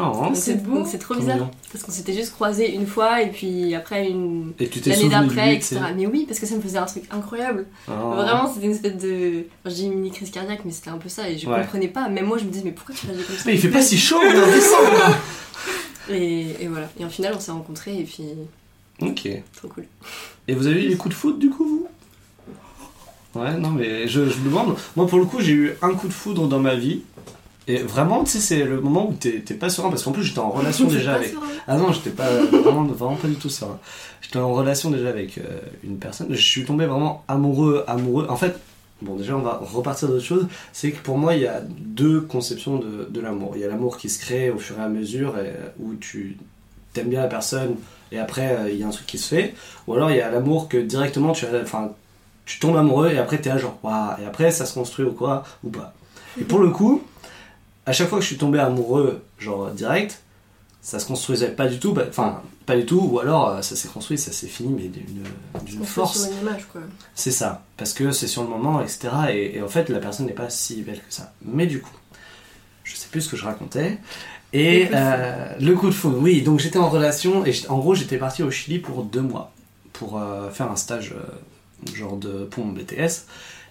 Oh, 0.00 0.28
c'est 0.32 0.40
c'est 0.40 0.62
beau. 0.62 0.84
c'est 0.86 0.98
trop 0.98 1.14
bizarre. 1.16 1.34
mignon. 1.36 1.50
Parce 1.72 1.82
qu'on 1.84 1.90
s'était 1.90 2.12
juste 2.12 2.32
croisés 2.32 2.72
une 2.72 2.86
fois 2.86 3.20
et 3.20 3.30
puis 3.30 3.74
après 3.74 4.08
une. 4.08 4.52
Et 4.60 4.68
tu 4.68 4.80
t'es 4.80 4.90
L'année 4.90 5.08
d'après, 5.08 5.56
etc. 5.56 5.80
Mais 5.96 6.06
oui, 6.06 6.24
parce 6.26 6.38
que 6.38 6.46
ça 6.46 6.54
me 6.54 6.60
faisait 6.60 6.78
un 6.78 6.86
truc 6.86 7.02
incroyable. 7.10 7.66
Oh. 7.88 7.92
Vraiment, 8.14 8.50
c'était 8.52 8.66
une 8.66 8.72
espèce 8.72 8.96
de. 8.96 9.44
Enfin, 9.64 9.74
j'ai 9.76 9.84
une 9.86 9.94
mini 9.94 10.10
crise 10.12 10.30
cardiaque, 10.30 10.60
mais 10.64 10.70
c'était 10.70 10.90
un 10.90 10.98
peu 10.98 11.08
ça. 11.08 11.28
Et 11.28 11.36
je 11.36 11.48
Ouais. 11.48 11.60
comprenais 11.62 11.88
pas. 11.88 12.08
Même 12.08 12.26
moi, 12.26 12.38
je 12.38 12.44
me 12.44 12.50
disais, 12.50 12.62
mais 12.64 12.70
pourquoi 12.70 12.94
tu 12.94 13.06
réagis 13.08 13.24
comme 13.24 13.36
ça? 13.36 13.42
Mais 13.46 13.54
il 13.54 13.60
fait 13.60 13.68
pas 13.70 13.82
si 13.82 13.98
chaud, 13.98 14.16
on 14.22 14.30
est 14.30 14.38
en 14.40 14.46
décembre 14.52 15.16
et, 16.10 16.46
et 16.62 16.68
voilà. 16.68 16.88
Et 16.98 17.04
en 17.04 17.10
final, 17.10 17.34
on 17.36 17.40
s'est 17.40 17.50
rencontrés 17.52 17.98
et 17.98 18.04
puis. 18.04 18.22
Ok. 19.02 19.28
Trop 19.56 19.68
cool. 19.68 19.84
Et 20.46 20.54
vous 20.54 20.66
avez 20.68 20.84
eu 20.84 20.88
les 20.88 20.96
coups 20.96 21.14
de 21.14 21.18
foudre 21.20 21.38
du 21.38 21.50
coup, 21.50 21.64
vous? 21.66 21.88
Ouais, 23.38 23.56
non, 23.56 23.70
mais 23.70 24.08
je, 24.08 24.28
je 24.28 24.38
me 24.38 24.44
demande. 24.46 24.74
Moi, 24.96 25.06
pour 25.06 25.18
le 25.18 25.24
coup, 25.24 25.40
j'ai 25.40 25.52
eu 25.52 25.72
un 25.82 25.94
coup 25.94 26.08
de 26.08 26.12
foudre 26.12 26.48
dans 26.48 26.58
ma 26.58 26.74
vie. 26.74 27.02
Et 27.70 27.76
vraiment, 27.78 28.24
tu 28.24 28.30
sais, 28.30 28.38
c'est 28.40 28.64
le 28.64 28.80
moment 28.80 29.08
où 29.10 29.12
t'es 29.12 29.40
t'es 29.40 29.52
pas 29.54 29.68
serein 29.68 29.90
parce 29.90 30.02
qu'en 30.02 30.12
plus, 30.12 30.24
j'étais 30.24 30.38
en 30.38 30.50
relation 30.50 30.86
déjà 30.98 31.14
avec. 31.14 31.34
Ah 31.66 31.76
non, 31.76 31.92
j'étais 31.92 32.10
pas 32.10 32.28
vraiment, 32.30 32.84
vraiment 32.84 33.16
pas 33.16 33.28
du 33.28 33.34
tout 33.34 33.50
serein. 33.50 33.78
J'étais 34.22 34.38
en 34.38 34.52
relation 34.54 34.90
déjà 34.90 35.10
avec 35.10 35.36
euh, 35.38 35.42
une 35.84 35.98
personne. 35.98 36.28
Je 36.30 36.40
suis 36.40 36.64
tombé 36.64 36.86
vraiment 36.86 37.24
amoureux, 37.28 37.84
amoureux. 37.86 38.26
En 38.30 38.36
fait, 38.36 38.58
bon, 39.02 39.16
déjà, 39.16 39.36
on 39.36 39.42
va 39.42 39.60
repartir 39.62 40.08
d'autre 40.08 40.24
chose. 40.24 40.46
C'est 40.72 40.92
que 40.92 41.02
pour 41.02 41.18
moi, 41.18 41.34
il 41.34 41.42
y 41.42 41.46
a 41.46 41.60
deux 41.60 42.22
conceptions 42.22 42.78
de, 42.78 43.06
de 43.10 43.20
l'amour. 43.20 43.52
Il 43.54 43.60
y 43.60 43.64
a 43.64 43.68
l'amour 43.68 43.98
qui 43.98 44.08
se 44.08 44.18
crée 44.18 44.48
au 44.50 44.58
fur 44.58 44.78
et 44.78 44.82
à 44.82 44.88
mesure 44.88 45.38
et, 45.38 45.52
où 45.78 45.94
tu 45.94 46.38
t'aimes 46.94 47.10
bien 47.10 47.20
la 47.20 47.28
personne 47.28 47.76
et 48.10 48.18
après, 48.18 48.56
euh, 48.56 48.70
il 48.72 48.78
y 48.78 48.82
a 48.82 48.86
un 48.86 48.90
truc 48.90 49.06
qui 49.06 49.18
se 49.18 49.28
fait. 49.34 49.52
Ou 49.86 49.92
alors, 49.92 50.10
il 50.10 50.16
y 50.16 50.22
a 50.22 50.30
l'amour 50.30 50.68
que 50.68 50.78
directement, 50.78 51.32
tu, 51.32 51.44
as- 51.44 51.60
enfin, 51.62 51.90
tu 52.48 52.58
tombes 52.58 52.76
amoureux 52.76 53.10
et 53.10 53.18
après, 53.18 53.38
t'es 53.38 53.50
à 53.50 53.58
genre, 53.58 53.78
waouh, 53.82 54.20
et 54.22 54.26
après, 54.26 54.50
ça 54.50 54.64
se 54.66 54.74
construit 54.74 55.04
ou 55.04 55.12
quoi, 55.12 55.44
ou 55.62 55.70
pas. 55.70 55.92
Et 56.40 56.44
pour 56.44 56.58
le 56.58 56.70
coup, 56.70 57.02
à 57.86 57.92
chaque 57.92 58.08
fois 58.08 58.18
que 58.18 58.22
je 58.22 58.28
suis 58.28 58.38
tombé 58.38 58.58
amoureux, 58.58 59.22
genre 59.38 59.70
direct, 59.70 60.22
ça 60.80 60.98
se 60.98 61.06
construisait 61.06 61.50
pas 61.50 61.66
du 61.66 61.78
tout, 61.78 61.92
bah, 61.92 62.04
enfin, 62.08 62.40
pas 62.64 62.76
du 62.76 62.86
tout, 62.86 63.00
ou 63.00 63.18
alors 63.18 63.48
euh, 63.50 63.62
ça 63.62 63.76
s'est 63.76 63.88
construit, 63.88 64.16
ça 64.16 64.32
s'est 64.32 64.46
fini, 64.46 64.72
mais 64.72 64.88
d'une 65.64 65.84
force. 65.84 66.30
C'est 67.14 67.30
ça, 67.30 67.64
parce 67.76 67.92
que 67.92 68.12
c'est 68.12 68.26
sur 68.26 68.42
le 68.42 68.48
moment, 68.48 68.80
etc. 68.80 69.08
Et, 69.30 69.56
et 69.56 69.62
en 69.62 69.68
fait, 69.68 69.90
la 69.90 69.98
personne 69.98 70.26
n'est 70.26 70.32
pas 70.32 70.48
si 70.48 70.82
belle 70.82 70.98
que 70.98 71.12
ça. 71.12 71.32
Mais 71.42 71.66
du 71.66 71.82
coup, 71.82 71.96
je 72.84 72.96
sais 72.96 73.08
plus 73.10 73.20
ce 73.20 73.28
que 73.28 73.36
je 73.36 73.44
racontais. 73.44 73.98
Et 74.54 74.84
Le 74.84 74.86
coup 74.86 74.92
de 74.92 74.96
euh, 74.96 75.54
le 75.60 75.74
coup 75.74 75.86
de 75.88 75.94
foudre, 75.94 76.18
oui. 76.20 76.42
Donc 76.42 76.60
j'étais 76.60 76.78
en 76.78 76.88
relation 76.88 77.44
et 77.44 77.52
en 77.68 77.78
gros 77.78 77.94
j'étais 77.94 78.16
parti 78.16 78.42
au 78.42 78.50
Chili 78.50 78.78
pour 78.78 79.02
deux 79.02 79.20
mois 79.20 79.52
pour 79.92 80.18
euh, 80.18 80.50
faire 80.50 80.70
un 80.70 80.76
stage 80.76 81.12
euh, 81.12 81.22
genre 81.94 82.16
de 82.16 82.48
mon 82.58 82.72
BTS. 82.72 83.24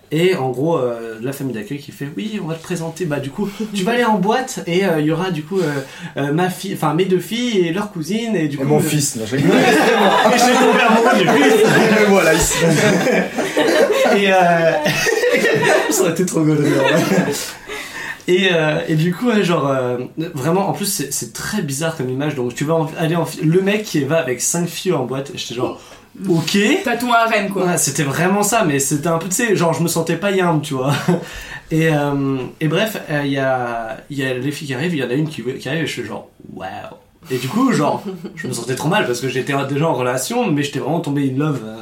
Et 0.10 0.38
en 0.38 0.52
gros, 0.52 0.78
euh, 0.78 1.18
la 1.22 1.34
famille 1.34 1.54
d'accueil 1.54 1.80
qui 1.80 1.92
fait 1.92 2.08
oui, 2.16 2.40
on 2.42 2.48
va 2.48 2.56
te 2.56 2.64
présenter. 2.64 3.04
Bah 3.04 3.20
du 3.20 3.30
coup, 3.30 3.50
tu 3.74 3.84
vas 3.84 3.92
aller 3.92 4.06
en 4.06 4.18
boîte 4.20 4.62
et 4.66 4.86
euh, 4.86 5.02
il 5.02 5.06
y 5.08 5.12
aura 5.12 5.32
du 5.32 5.44
coup 5.44 5.60
euh, 5.60 6.32
ma 6.32 6.50
fille, 6.50 6.74
enfin 6.76 6.94
mes 6.94 7.04
deux 7.04 7.20
filles 7.20 7.68
et 7.68 7.74
leur 7.74 7.92
cousine 7.92 8.34
et 8.34 8.48
du 8.48 8.56
Et 8.56 8.60
coup 8.60 8.66
mon 8.66 8.80
fils, 8.80 9.18
là, 9.18 9.26
je. 9.26 9.36
Et 9.38 9.40
je 9.42 10.38
suis 10.44 10.54
tombé 10.54 10.80
amoureux 10.88 11.18
du 11.18 11.28
fils. 11.44 11.62
Et 12.02 12.06
voilà, 12.08 12.34
ici. 12.34 12.56
Et 14.16 14.32
ça 15.92 16.02
aurait 16.04 16.12
été 16.12 16.26
trop 16.26 16.42
vrai. 16.42 16.56
Et, 18.30 18.50
euh, 18.52 18.80
et 18.90 18.96
du 18.96 19.14
coup, 19.14 19.32
genre, 19.42 19.68
euh, 19.70 19.98
vraiment, 20.34 20.68
en 20.68 20.74
plus, 20.74 21.06
c'est 21.10 21.34
très 21.34 21.62
bizarre 21.62 21.96
comme 21.96 22.10
image. 22.10 22.36
Donc, 22.36 22.54
tu 22.56 22.66
vas 22.66 22.74
en- 22.76 22.90
aller 23.00 23.16
en. 23.16 23.26
Le 23.42 23.62
mec 23.62 23.84
qui 23.84 24.04
va 24.04 24.18
avec 24.20 24.42
5 24.42 24.68
filles 24.68 24.92
en 24.94 25.06
boîte, 25.06 25.32
j'étais 25.36 25.56
genre, 25.56 25.80
ok. 26.28 26.58
T'as 26.84 26.98
ton 26.98 27.12
harem 27.12 27.50
quoi. 27.50 27.66
Ouais, 27.66 27.78
c'était 27.78 28.04
vraiment 28.04 28.44
ça, 28.44 28.64
mais 28.66 28.80
c'était 28.80 29.08
un 29.08 29.18
peu, 29.18 29.28
tu 29.28 29.36
sais, 29.36 29.56
genre, 29.56 29.74
je 29.74 29.84
me 29.84 29.88
sentais 29.88 30.16
pas 30.18 30.32
yam, 30.32 30.62
tu 30.62 30.74
vois. 30.76 30.94
Et, 31.70 31.90
euh, 31.94 32.38
et 32.62 32.70
bref, 32.70 32.96
euh, 33.10 33.24
il 33.26 33.32
y, 33.34 33.38
a, 33.40 33.98
il 34.10 34.18
y 34.18 34.24
a 34.24 34.34
les 34.34 34.52
filles 34.52 34.68
qui 34.68 34.74
arrivent, 34.74 34.96
il 34.96 35.00
y 35.00 35.04
en 35.04 35.10
a 35.10 35.14
une 35.16 35.28
qui, 35.28 35.44
qui 35.44 35.68
arrive, 35.68 35.84
et 35.84 35.86
je 35.86 35.92
suis 35.92 36.06
genre, 36.06 36.30
waouh. 36.54 36.68
Et 37.30 37.38
du 37.40 37.50
coup, 37.50 37.74
genre, 37.74 38.02
je 38.36 38.48
me 38.48 38.54
sentais 38.54 38.76
trop 38.76 38.88
mal 38.88 39.06
parce 39.06 39.20
que 39.20 39.28
j'étais 39.28 39.54
déjà 39.68 39.86
en 39.90 39.94
relation, 39.94 40.50
mais 40.50 40.64
j'étais 40.64 40.80
vraiment 40.80 41.02
tombé 41.02 41.30
in 41.30 41.38
love, 41.38 41.60
euh, 41.66 41.82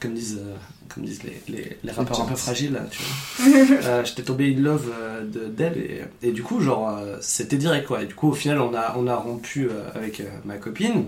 comme 0.00 0.14
disent, 0.14 0.40
euh, 0.40 0.54
comme 0.88 1.04
disent 1.04 1.22
les, 1.22 1.42
les, 1.54 1.76
les 1.84 1.92
rappeurs 1.92 2.22
un 2.22 2.24
peu 2.24 2.34
fragiles, 2.34 2.72
là, 2.72 2.80
tu 2.90 3.02
vois. 3.02 3.76
Euh, 3.84 4.02
j'étais 4.06 4.22
tombé 4.22 4.56
in 4.56 4.62
love 4.62 4.90
euh, 4.98 5.20
de- 5.22 5.48
d'elle, 5.54 5.76
et, 6.22 6.28
et 6.28 6.32
du 6.32 6.42
coup, 6.42 6.62
genre, 6.62 6.96
euh, 6.98 7.18
c'était 7.20 7.58
direct, 7.58 7.86
quoi. 7.86 8.02
Et 8.02 8.06
du 8.06 8.14
coup, 8.14 8.30
au 8.30 8.34
final, 8.34 8.58
on 8.58 8.74
a, 8.74 8.94
on 8.96 9.06
a 9.06 9.16
rompu 9.16 9.68
euh, 9.70 9.82
avec 9.94 10.20
euh, 10.20 10.24
ma 10.46 10.56
copine. 10.56 11.04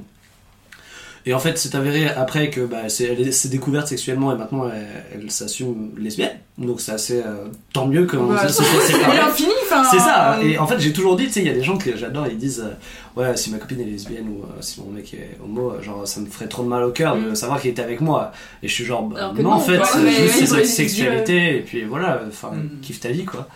Et 1.29 1.35
en 1.35 1.39
fait, 1.39 1.59
c'est 1.59 1.75
avéré 1.75 2.09
après 2.09 2.49
que 2.49 2.63
bah, 2.63 2.89
c'est, 2.89 3.05
elle 3.05 3.33
s'est 3.35 3.51
découverte 3.51 3.87
sexuellement 3.87 4.33
et 4.33 4.37
maintenant 4.39 4.65
elle, 4.73 4.87
elle 5.23 5.31
s'assume 5.31 5.91
lesbienne. 5.99 6.31
Donc 6.57 6.81
c'est 6.81 6.93
assez 6.93 7.19
euh, 7.21 7.49
tant 7.75 7.87
mieux 7.87 8.07
qu'on 8.07 8.29
Bah, 8.29 8.49
se 8.49 8.63
enfin. 8.63 9.85
C'est 9.91 9.99
ça. 9.99 10.39
euh, 10.39 10.43
Et 10.43 10.59
en 10.59 10.67
fait, 10.67 10.79
j'ai 10.81 10.93
toujours 10.95 11.17
dit, 11.17 11.27
tu 11.27 11.33
sais, 11.33 11.41
il 11.41 11.47
y 11.47 11.51
a 11.51 11.53
des 11.55 11.63
gens 11.63 11.77
que 11.77 11.95
j'adore, 11.99 12.27
ils 12.29 12.39
disent, 12.39 12.65
euh, 12.65 13.21
ouais, 13.21 13.37
si 13.37 13.51
ma 13.51 13.59
copine 13.59 13.81
est 13.81 13.85
lesbienne 13.85 14.27
ou 14.29 14.43
euh, 14.43 14.47
si 14.61 14.81
mon 14.81 14.91
mec 14.91 15.13
est 15.13 15.37
homo, 15.45 15.75
genre, 15.83 16.09
ça 16.09 16.21
me 16.21 16.27
ferait 16.27 16.49
trop 16.49 16.63
de 16.63 16.69
mal 16.69 16.83
au 16.83 16.93
cœur 16.93 17.15
de 17.17 17.31
Mm. 17.31 17.35
savoir 17.35 17.61
qu'il 17.61 17.71
était 17.73 17.83
avec 17.83 18.01
moi. 18.01 18.33
Et 18.63 18.69
je 18.69 18.73
suis 18.73 18.85
genre, 18.87 19.03
bah, 19.03 19.31
que 19.37 19.43
non, 19.43 19.51
non, 19.51 19.57
en 19.57 19.61
fait, 19.61 19.81
c'est 19.85 20.11
juste 20.41 20.53
ouais, 20.53 20.65
sexualité, 20.65 21.57
et 21.59 21.61
puis 21.61 21.85
voilà, 21.85 22.23
enfin, 22.27 22.53
Mm. 22.53 22.81
kiffe 22.81 23.01
ta 23.01 23.11
vie, 23.11 23.25
quoi. 23.27 23.47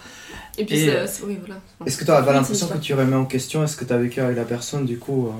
Et 0.58 0.66
puis, 0.66 0.76
Et, 0.76 0.85
c'est- 0.85 0.90
euh, 0.96 1.06
c'est- 1.06 1.22
oui, 1.24 1.38
voilà. 1.40 1.58
Est-ce 1.87 1.96
que 1.96 2.04
pas 2.04 2.20
Oui, 2.20 2.26
l'impression 2.35 2.68
que 2.68 2.76
tu 2.76 2.92
remets 2.92 3.16
en 3.16 3.24
question 3.24 3.64
Est-ce 3.64 3.76
que 3.76 3.85
t'as 3.87 3.96
vécu 3.96 4.20
avec 4.20 4.37
la 4.37 4.44
personne 4.44 4.85
du 4.85 4.98
coup 4.98 5.28
euh, 5.28 5.30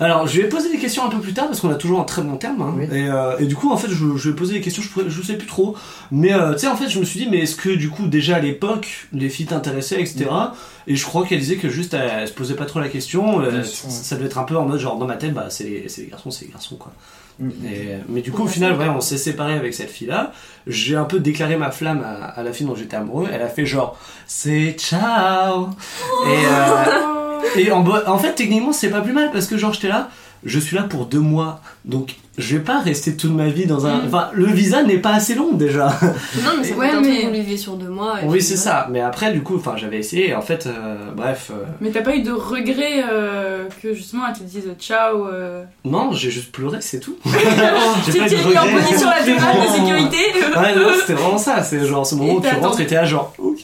Alors, 0.00 0.26
je 0.26 0.40
vais 0.42 0.48
poser 0.48 0.70
des 0.70 0.78
questions 0.78 1.04
un 1.04 1.08
peu 1.08 1.18
plus 1.18 1.32
tard 1.32 1.46
parce 1.46 1.60
qu'on 1.60 1.70
a 1.70 1.74
toujours 1.76 2.00
un 2.00 2.04
très 2.04 2.22
bon 2.22 2.36
terme. 2.36 2.60
hein. 2.62 2.74
Oui. 2.76 2.84
Et, 2.92 3.08
euh, 3.08 3.38
et 3.38 3.46
du 3.46 3.54
coup, 3.56 3.70
en 3.70 3.76
fait, 3.76 3.88
je, 3.88 4.16
je 4.16 4.28
vais 4.30 4.36
poser 4.36 4.54
des 4.54 4.60
questions, 4.60 4.82
je, 4.82 5.08
je 5.08 5.22
sais 5.22 5.34
plus 5.38 5.46
trop. 5.46 5.76
Mais 6.10 6.32
euh, 6.34 6.52
tu 6.52 6.60
sais, 6.60 6.68
en 6.68 6.76
fait, 6.76 6.88
je 6.88 6.98
me 6.98 7.04
suis 7.04 7.20
dit, 7.20 7.28
mais 7.30 7.38
est-ce 7.38 7.56
que 7.56 7.70
du 7.70 7.88
coup, 7.90 8.06
déjà 8.06 8.36
à 8.36 8.40
l'époque, 8.40 9.08
les 9.12 9.28
filles 9.28 9.46
t'intéressaient, 9.46 10.00
etc. 10.00 10.26
Et 10.86 10.96
je 10.96 11.04
crois 11.04 11.24
qu'elle 11.26 11.40
disait 11.40 11.56
que 11.56 11.68
juste, 11.68 11.94
elle, 11.94 12.10
elle 12.20 12.28
se 12.28 12.32
posait 12.32 12.54
pas 12.54 12.66
trop 12.66 12.80
la 12.80 12.88
question. 12.88 13.40
euh, 13.40 13.58
ouais. 13.60 13.64
Ça 13.64 14.16
devait 14.16 14.26
être 14.26 14.38
un 14.38 14.44
peu 14.44 14.56
en 14.56 14.64
mode, 14.66 14.78
genre, 14.80 14.98
dans 14.98 15.06
ma 15.06 15.16
tête, 15.16 15.32
bah, 15.34 15.46
c'est 15.48 15.64
les, 15.64 15.86
les 15.98 16.06
garçons, 16.06 16.30
c'est 16.30 16.44
les 16.46 16.52
garçons, 16.52 16.76
quoi. 16.76 16.92
Mm. 17.38 17.48
Et, 17.66 17.88
mais 18.08 18.20
du 18.22 18.32
coup, 18.32 18.44
au 18.44 18.48
final, 18.48 18.78
ouais, 18.78 18.88
on 18.88 19.00
s'est 19.00 19.18
séparés 19.18 19.54
avec 19.54 19.74
cette 19.74 19.90
fille-là. 19.90 20.32
J'ai 20.66 20.96
un 20.96 21.04
peu 21.04 21.20
déclaré 21.20 21.56
ma 21.56 21.70
flamme 21.70 22.02
à, 22.04 22.24
à 22.26 22.42
la 22.42 22.52
fille 22.52 22.66
dont 22.66 22.74
j'étais 22.74 22.96
amoureux. 22.96 23.28
Elle 23.32 23.42
a 23.42 23.48
fait 23.48 23.66
genre, 23.66 23.98
c'est 24.26 24.72
ciao. 24.78 25.68
Et, 26.26 26.46
euh, 26.46 27.12
et 27.56 27.70
en, 27.72 27.80
bo- 27.80 27.92
en 28.06 28.18
fait, 28.18 28.34
techniquement, 28.34 28.72
c'est 28.72 28.90
pas 28.90 29.00
plus 29.00 29.12
mal 29.12 29.30
parce 29.32 29.46
que 29.46 29.56
genre, 29.56 29.72
j'étais 29.72 29.88
là, 29.88 30.08
je 30.44 30.58
suis 30.58 30.76
là 30.76 30.82
pour 30.84 31.06
deux 31.06 31.18
mois. 31.20 31.60
Donc, 31.84 32.16
je 32.38 32.56
vais 32.56 32.62
pas 32.62 32.80
rester 32.80 33.16
toute 33.16 33.30
ma 33.32 33.48
vie 33.48 33.64
dans 33.66 33.86
un. 33.86 33.98
Mm. 33.98 34.06
Enfin, 34.06 34.28
le 34.34 34.46
visa 34.46 34.82
n'est 34.82 34.98
pas 34.98 35.14
assez 35.14 35.34
long 35.34 35.52
déjà. 35.52 35.86
Non, 36.44 36.50
mais 36.58 36.64
c'est 36.64 36.74
Ouais, 36.74 36.90
mais- 37.00 37.30
vivait 37.30 37.56
sur 37.56 37.74
deux 37.76 37.88
mois. 37.88 38.22
et 38.22 38.26
oui, 38.26 38.42
c'est 38.42 38.56
ça. 38.56 38.86
Mais 38.90 39.00
après, 39.00 39.32
du 39.32 39.42
coup, 39.42 39.56
enfin, 39.56 39.74
j'avais 39.76 39.98
essayé. 39.98 40.28
Et 40.30 40.34
en 40.34 40.42
fait, 40.42 40.66
euh, 40.66 40.96
bref. 41.16 41.50
euh, 41.50 41.64
Mais 41.80 41.90
t'as 41.90 42.02
pas 42.02 42.14
eu 42.14 42.22
de 42.22 42.32
regret 42.32 43.04
euh, 43.10 43.64
que 43.82 43.94
justement 43.94 44.24
elle 44.28 44.34
te 44.38 44.42
dise 44.44 44.68
ciao 44.78 45.26
euh... 45.26 45.64
non, 45.84 46.12
j'ai 46.12 46.30
juste 46.30 46.52
pleuré, 46.52 46.78
c'est 46.80 47.00
tout. 47.00 47.16
J'ai 47.24 48.18
pas 48.18 48.26
eu 48.26 48.30
de 48.30 48.36
regrets. 48.36 48.72
position 48.82 49.08
latérale 49.08 49.56
de 49.62 49.72
sécurité 49.74 50.16
Ouais, 50.56 50.74
non, 50.76 50.88
c'était 51.00 51.14
vraiment 51.14 51.38
ça. 51.38 51.62
C'est 51.62 51.84
genre 51.86 52.06
ce 52.06 52.14
moment 52.14 52.34
où 52.34 52.40
tu 52.42 52.48
rentres 52.54 52.80
et 52.80 52.86
t'es 52.86 52.94
là, 52.96 53.04
genre, 53.06 53.32
ok. 53.38 53.58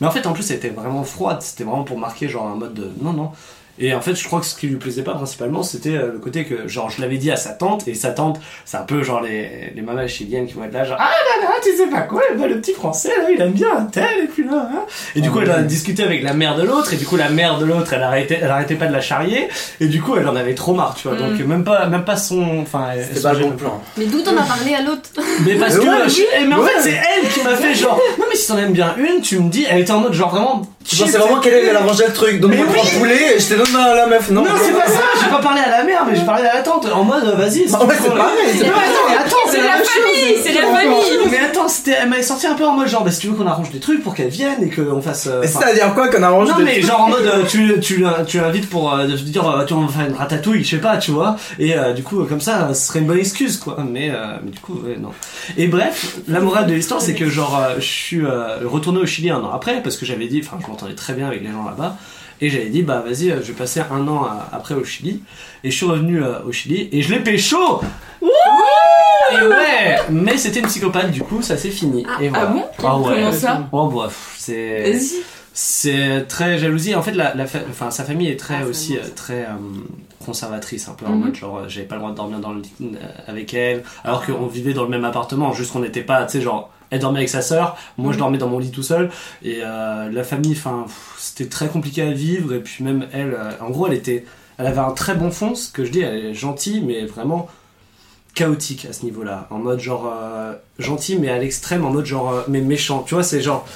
Mais 0.00 0.06
en 0.06 0.10
fait, 0.10 0.26
en 0.26 0.32
plus, 0.32 0.42
c'était 0.42 0.70
vraiment 0.70 1.04
froide. 1.04 1.42
C'était 1.42 1.64
vraiment 1.64 1.84
pour 1.84 1.98
marquer, 1.98 2.28
genre, 2.28 2.46
un 2.46 2.56
mode 2.56 2.74
de 2.74 2.90
non, 3.00 3.12
non. 3.12 3.32
Et 3.78 3.94
en 3.94 4.00
fait, 4.00 4.14
je 4.14 4.24
crois 4.24 4.40
que 4.40 4.46
ce 4.46 4.54
qui 4.54 4.66
lui 4.68 4.76
plaisait 4.76 5.02
pas 5.02 5.12
principalement, 5.14 5.62
c'était 5.62 5.90
euh, 5.96 6.12
le 6.12 6.18
côté 6.18 6.44
que, 6.44 6.66
genre, 6.66 6.90
je 6.90 7.00
l'avais 7.02 7.18
dit 7.18 7.30
à 7.30 7.36
sa 7.36 7.50
tante, 7.50 7.86
et 7.88 7.94
sa 7.94 8.10
tante, 8.10 8.40
c'est 8.64 8.76
un 8.78 8.82
peu 8.84 9.02
genre 9.02 9.20
les, 9.20 9.72
les 9.74 9.82
mamas 9.82 10.06
chiliennes 10.06 10.46
qui 10.46 10.54
vont 10.54 10.64
être 10.64 10.72
là, 10.72 10.84
genre, 10.84 10.96
ah 10.98 11.10
là 11.10 11.46
là, 11.48 11.54
tu 11.62 11.76
sais 11.76 11.86
pas 11.88 12.00
quoi, 12.02 12.22
bah, 12.38 12.46
le 12.46 12.58
petit 12.60 12.72
français, 12.72 13.10
là, 13.18 13.30
il 13.30 13.40
aime 13.40 13.52
bien 13.52 13.68
un 13.76 13.84
tel, 13.84 14.24
et 14.24 14.26
puis 14.28 14.44
là, 14.44 14.68
hein. 14.72 14.84
Et 15.14 15.20
du 15.20 15.28
Ah 15.28 15.32
coup, 15.32 15.40
elle 15.40 15.50
a 15.50 15.62
discuté 15.62 16.02
avec 16.02 16.22
la 16.22 16.32
mère 16.32 16.56
de 16.56 16.62
l'autre, 16.62 16.92
et 16.92 16.96
du 16.96 17.04
coup, 17.04 17.16
la 17.16 17.28
mère 17.28 17.58
de 17.58 17.64
l'autre, 17.66 17.92
elle 17.92 18.02
arrêtait, 18.02 18.38
elle 18.42 18.50
arrêtait 18.50 18.76
pas 18.76 18.86
de 18.86 18.92
la 18.92 19.00
charrier, 19.00 19.48
et 19.80 19.86
du 19.88 20.00
coup, 20.00 20.16
elle 20.16 20.26
en 20.28 20.36
avait 20.36 20.54
trop 20.54 20.72
marre, 20.74 20.94
tu 20.94 21.08
vois. 21.08 21.16
Donc, 21.16 21.38
Mm. 21.38 21.44
même 21.44 21.64
pas, 21.64 21.86
même 21.86 22.04
pas 22.04 22.16
son, 22.16 22.60
enfin, 22.62 22.88
elle- 22.94 23.04
C'était 23.04 23.20
pas 23.20 23.32
le 23.34 23.40
bon 23.40 23.50
plan. 23.52 23.82
Mais 23.98 24.06
d'où 24.06 24.22
t'en 24.22 24.36
as 24.36 24.42
parlé 24.42 24.74
à 24.74 24.82
l'autre? 24.82 25.10
Mais 25.44 25.54
parce 25.58 25.74
Mais 25.76 25.84
que. 25.84 25.88
ouais, 25.88 26.08
je- 26.08 26.22
eh, 26.40 26.44
mais 26.46 26.54
en 26.54 26.60
ouais. 26.60 26.68
fait, 26.70 26.80
c'est 26.90 27.00
elle 27.22 27.28
qui 27.28 27.42
m'a 27.42 27.54
fait 27.54 27.74
genre. 27.74 28.00
Non, 28.18 28.24
mais 28.30 28.36
si 28.36 28.48
t'en 28.48 28.56
aimes 28.58 28.72
bien 28.72 28.94
une, 28.96 29.20
tu 29.20 29.38
me 29.38 29.50
dis. 29.50 29.66
Elle 29.68 29.80
était 29.82 29.90
en 29.92 30.00
mode 30.00 30.12
genre 30.14 30.30
vraiment. 30.30 30.62
Tu 30.84 30.94
pensais 30.96 31.18
vraiment 31.18 31.40
qu'elle 31.40 31.64
elle 31.64 31.76
a 31.76 31.80
rangé 31.80 32.04
le 32.06 32.12
truc, 32.12 32.38
donc 32.40 32.52
Mais 32.52 32.60
oui. 32.62 32.68
trois 32.72 32.88
poulets 32.98 33.34
et 33.36 33.40
j'étais 33.40 33.56
la, 33.74 33.94
la 33.94 34.06
meuf. 34.06 34.30
Non, 34.30 34.42
Non, 34.42 34.50
c'est 34.62 34.72
pas 34.72 34.86
ça, 34.86 35.00
j'ai 35.22 35.30
pas 35.30 35.38
parlé 35.40 35.60
à 35.60 35.70
la 35.70 35.84
mère, 35.84 36.04
mais 36.08 36.16
j'ai 36.16 36.24
parlé 36.24 36.44
à 36.46 36.54
la 36.54 36.62
tante. 36.62 36.86
En 36.92 37.04
mode, 37.04 37.24
vas-y. 37.24 37.60
Ouais, 37.62 37.94
c'est 38.00 38.14
pareil, 38.14 38.52
c'est 38.52 38.64
Mais 38.64 38.70
attends, 38.70 39.08
mais 39.08 39.16
attends, 39.16 39.36
C'est 39.50 39.60
la 39.62 39.76
famille, 39.78 40.36
c'est 40.42 40.52
la 40.52 40.62
famille. 40.62 41.30
Mais 41.30 41.38
attends, 41.38 41.68
c'était, 41.68 41.96
elle 42.02 42.08
m'avait 42.08 42.22
sorti 42.22 42.46
un 42.46 42.54
peu 42.54 42.64
en 42.66 42.72
mode 42.72 42.88
genre, 42.88 43.04
bah, 43.04 43.10
si 43.10 43.20
tu 43.20 43.28
veux 43.28 43.34
qu'on 43.34 43.46
arrange 43.46 43.70
des 43.70 43.80
trucs 43.80 44.02
pour 44.02 44.14
qu'elle 44.14 44.28
vienne 44.28 44.62
et 44.62 44.70
qu'on 44.70 45.00
fasse. 45.00 45.26
euh, 45.26 45.40
Mais 45.40 45.46
c'est-à-dire 45.46 45.94
quoi 45.94 46.08
qu'on 46.08 46.22
arrange 46.22 46.48
non 46.48 46.56
des 46.56 46.64
mais 46.64 46.72
trucs 46.74 46.86
genre 46.86 47.00
en 47.02 47.08
mode 47.08 47.26
euh, 47.26 47.44
tu 47.48 47.78
tu 47.80 48.04
tu 48.26 48.38
l'invites 48.40 48.68
pour 48.70 48.92
euh, 48.94 49.06
te 49.06 49.12
dire 49.22 49.64
tu 49.66 49.74
on 49.74 49.86
va 49.86 49.92
faire 49.92 50.06
une 50.08 50.14
ratatouille 50.16 50.62
je 50.64 50.70
sais 50.70 50.80
pas 50.80 50.96
tu 50.98 51.10
vois 51.10 51.36
et 51.58 51.74
du 51.94 52.02
coup 52.02 52.24
comme 52.24 52.40
ça 52.40 52.68
ce 52.74 52.86
serait 52.86 53.00
une 53.00 53.06
bonne 53.06 53.18
excuse 53.18 53.56
quoi 53.58 53.76
mais 53.88 54.10
mais 54.44 54.50
du 54.50 54.60
coup 54.60 54.74
ouais, 54.84 54.96
non 55.00 55.10
et 55.56 55.66
bref 55.66 56.16
la 56.28 56.40
morale 56.40 56.66
de 56.66 56.74
l'histoire 56.74 57.00
c'est 57.00 57.14
que 57.14 57.28
genre 57.28 57.60
je 57.78 57.84
suis 57.84 58.22
retourné 58.64 59.00
au 59.00 59.06
Chili 59.06 59.30
un 59.30 59.38
an 59.40 59.52
après 59.54 59.82
parce 59.82 59.96
que 59.96 60.06
j'avais 60.06 60.26
dit 60.26 60.42
enfin 60.44 60.58
je 60.62 60.66
m'entendais 60.68 60.94
très 60.94 61.12
bien 61.14 61.26
avec 61.26 61.42
les 61.42 61.50
gens 61.50 61.64
là-bas 61.64 61.96
et 62.40 62.50
j'avais 62.50 62.68
dit 62.68 62.82
bah 62.82 63.02
vas-y 63.06 63.30
euh, 63.30 63.36
je 63.42 63.48
vais 63.48 63.58
passer 63.58 63.80
un 63.90 64.06
an 64.08 64.24
à- 64.24 64.48
après 64.52 64.74
au 64.74 64.84
Chili 64.84 65.22
et 65.64 65.70
je 65.70 65.76
suis 65.76 65.86
revenu 65.86 66.22
euh, 66.22 66.40
au 66.46 66.52
Chili 66.52 66.88
et 66.92 67.02
je 67.02 67.12
l'ai 67.12 67.20
pécho 67.20 67.80
et 68.22 69.46
ouais 69.46 69.96
mais 70.10 70.36
c'était 70.36 70.60
une 70.60 70.66
psychopathe 70.66 71.10
du 71.10 71.22
coup 71.22 71.42
ça 71.42 71.56
s'est 71.56 71.70
fini 71.70 72.06
Ah, 72.08 72.22
et 72.22 72.28
voilà 72.28 72.48
Ah 72.48 72.52
bon 72.52 72.64
ah 72.84 72.98
ouais 72.98 73.14
Comment 73.16 73.32
ça 73.32 73.68
oh 73.72 73.88
bref 73.88 74.34
c'est 74.38 74.92
Vas-y. 74.92 75.22
c'est 75.52 76.26
très 76.28 76.58
jalousie. 76.58 76.94
En 76.94 77.02
fait, 77.02 77.12
la, 77.12 77.34
la 77.34 77.46
fa- 77.46 77.60
enfin, 77.70 77.90
sa 77.90 78.04
famille 78.04 78.28
est 78.28 78.38
très 78.38 78.58
Ah, 78.62 78.66
aussi 78.66 78.96
euh, 78.98 79.00
très 79.16 79.44
euh, 79.44 79.56
conservatrice, 80.24 80.86
un 80.88 80.92
peu 80.92 81.06
en 81.06 81.12
Mhm. 81.12 81.20
mode 81.24 81.34
genre 81.34 81.62
j'avais 81.68 81.86
pas 81.86 81.94
le 81.96 82.00
droit 82.02 82.10
de 82.12 82.16
dormir 82.16 82.38
dans 82.40 82.52
le 82.52 82.60
lit 82.60 82.72
avec 83.26 83.54
elle, 83.54 83.82
alors 84.04 84.24
qu'on 84.24 84.46
vivait 84.46 84.74
dans 84.74 84.82
le 84.84 84.90
même 84.90 85.04
appartement, 85.04 85.52
juste 85.54 85.72
qu'on 85.72 85.80
n'était 85.80 86.02
pas, 86.02 86.24
tu 86.26 86.32
sais, 86.32 86.40
genre 86.42 86.70
elle 86.90 87.00
dormait 87.00 87.18
avec 87.20 87.28
sa 87.30 87.42
sœur, 87.42 87.76
moi 87.98 88.12
je 88.12 88.16
Mhm. 88.16 88.20
dormais 88.20 88.38
dans 88.38 88.48
mon 88.48 88.58
lit 88.60 88.70
tout 88.70 88.82
seul, 88.84 89.10
et 89.42 89.58
euh, 89.64 90.08
la 90.12 90.22
famille, 90.24 90.52
enfin, 90.52 90.84
pff, 90.86 91.14
c'était 91.36 91.50
très 91.50 91.68
compliqué 91.68 92.00
à 92.02 92.10
vivre, 92.12 92.54
et 92.54 92.60
puis 92.60 92.82
même 92.82 93.06
elle, 93.12 93.34
euh, 93.38 93.50
en 93.60 93.68
gros, 93.70 93.86
elle 93.86 93.92
était, 93.94 94.24
elle 94.58 94.66
avait 94.66 94.78
un 94.80 94.92
très 94.92 95.14
bon 95.14 95.30
fond, 95.30 95.54
ce 95.54 95.70
que 95.70 95.84
je 95.84 95.90
dis, 95.90 96.00
elle 96.00 96.26
est 96.26 96.34
gentille, 96.34 96.80
mais 96.80 97.04
vraiment 97.04 97.46
chaotique 98.34 98.86
à 98.88 98.92
ce 98.92 99.04
niveau-là, 99.04 99.46
en 99.50 99.58
mode 99.58 99.80
genre 99.80 100.12
euh, 100.14 100.52
gentil, 100.78 101.18
mais 101.18 101.28
à 101.28 101.38
l'extrême, 101.38 101.84
en 101.84 101.90
mode 101.90 102.06
genre 102.06 102.30
euh, 102.32 102.42
mais 102.48 102.60
méchant, 102.60 103.02
tu 103.06 103.14
vois, 103.14 103.22
c'est 103.22 103.40
genre 103.40 103.66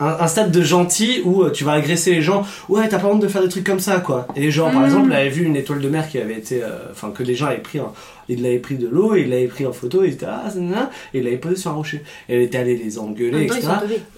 un, 0.00 0.16
un 0.20 0.26
stade 0.26 0.50
de 0.50 0.62
gentil 0.62 1.20
où 1.24 1.42
euh, 1.42 1.50
tu 1.50 1.64
vas 1.64 1.72
agresser 1.72 2.12
les 2.14 2.22
gens. 2.22 2.44
Ouais, 2.68 2.88
t'as 2.88 2.98
pas 2.98 3.08
honte 3.08 3.20
de 3.22 3.28
faire 3.28 3.42
des 3.42 3.48
trucs 3.48 3.64
comme 3.64 3.78
ça, 3.80 4.00
quoi. 4.00 4.26
Et 4.36 4.50
genre, 4.50 4.70
par 4.70 4.80
Mm. 4.82 4.84
exemple, 4.86 5.06
elle 5.12 5.18
avait 5.18 5.28
vu 5.30 5.44
une 5.44 5.56
étoile 5.56 5.80
de 5.80 5.88
mer 5.88 6.08
qui 6.08 6.18
avait 6.18 6.34
été. 6.38 6.62
Enfin, 6.90 7.10
que 7.10 7.22
les 7.22 7.34
gens 7.36 7.46
avaient 7.46 7.58
pris. 7.58 7.78
en- 7.80 7.92
il 8.32 8.42
l'avait 8.42 8.58
pris 8.58 8.76
de 8.76 8.86
l'eau, 8.88 9.14
il 9.14 9.30
l'avait 9.30 9.46
pris 9.46 9.66
en 9.66 9.72
photo, 9.72 10.04
il 10.04 10.12
était 10.12 10.26
ah, 10.26 10.44
et 11.14 11.18
il 11.18 11.24
l'avait 11.24 11.36
posé 11.38 11.56
sur 11.56 11.70
un 11.70 11.74
rocher. 11.74 12.02
Et 12.28 12.36
elle 12.36 12.42
était 12.42 12.58
allée 12.58 12.76
les 12.76 12.98
En 12.98 13.04
engueuler, 13.06 13.44
etc. 13.44 13.60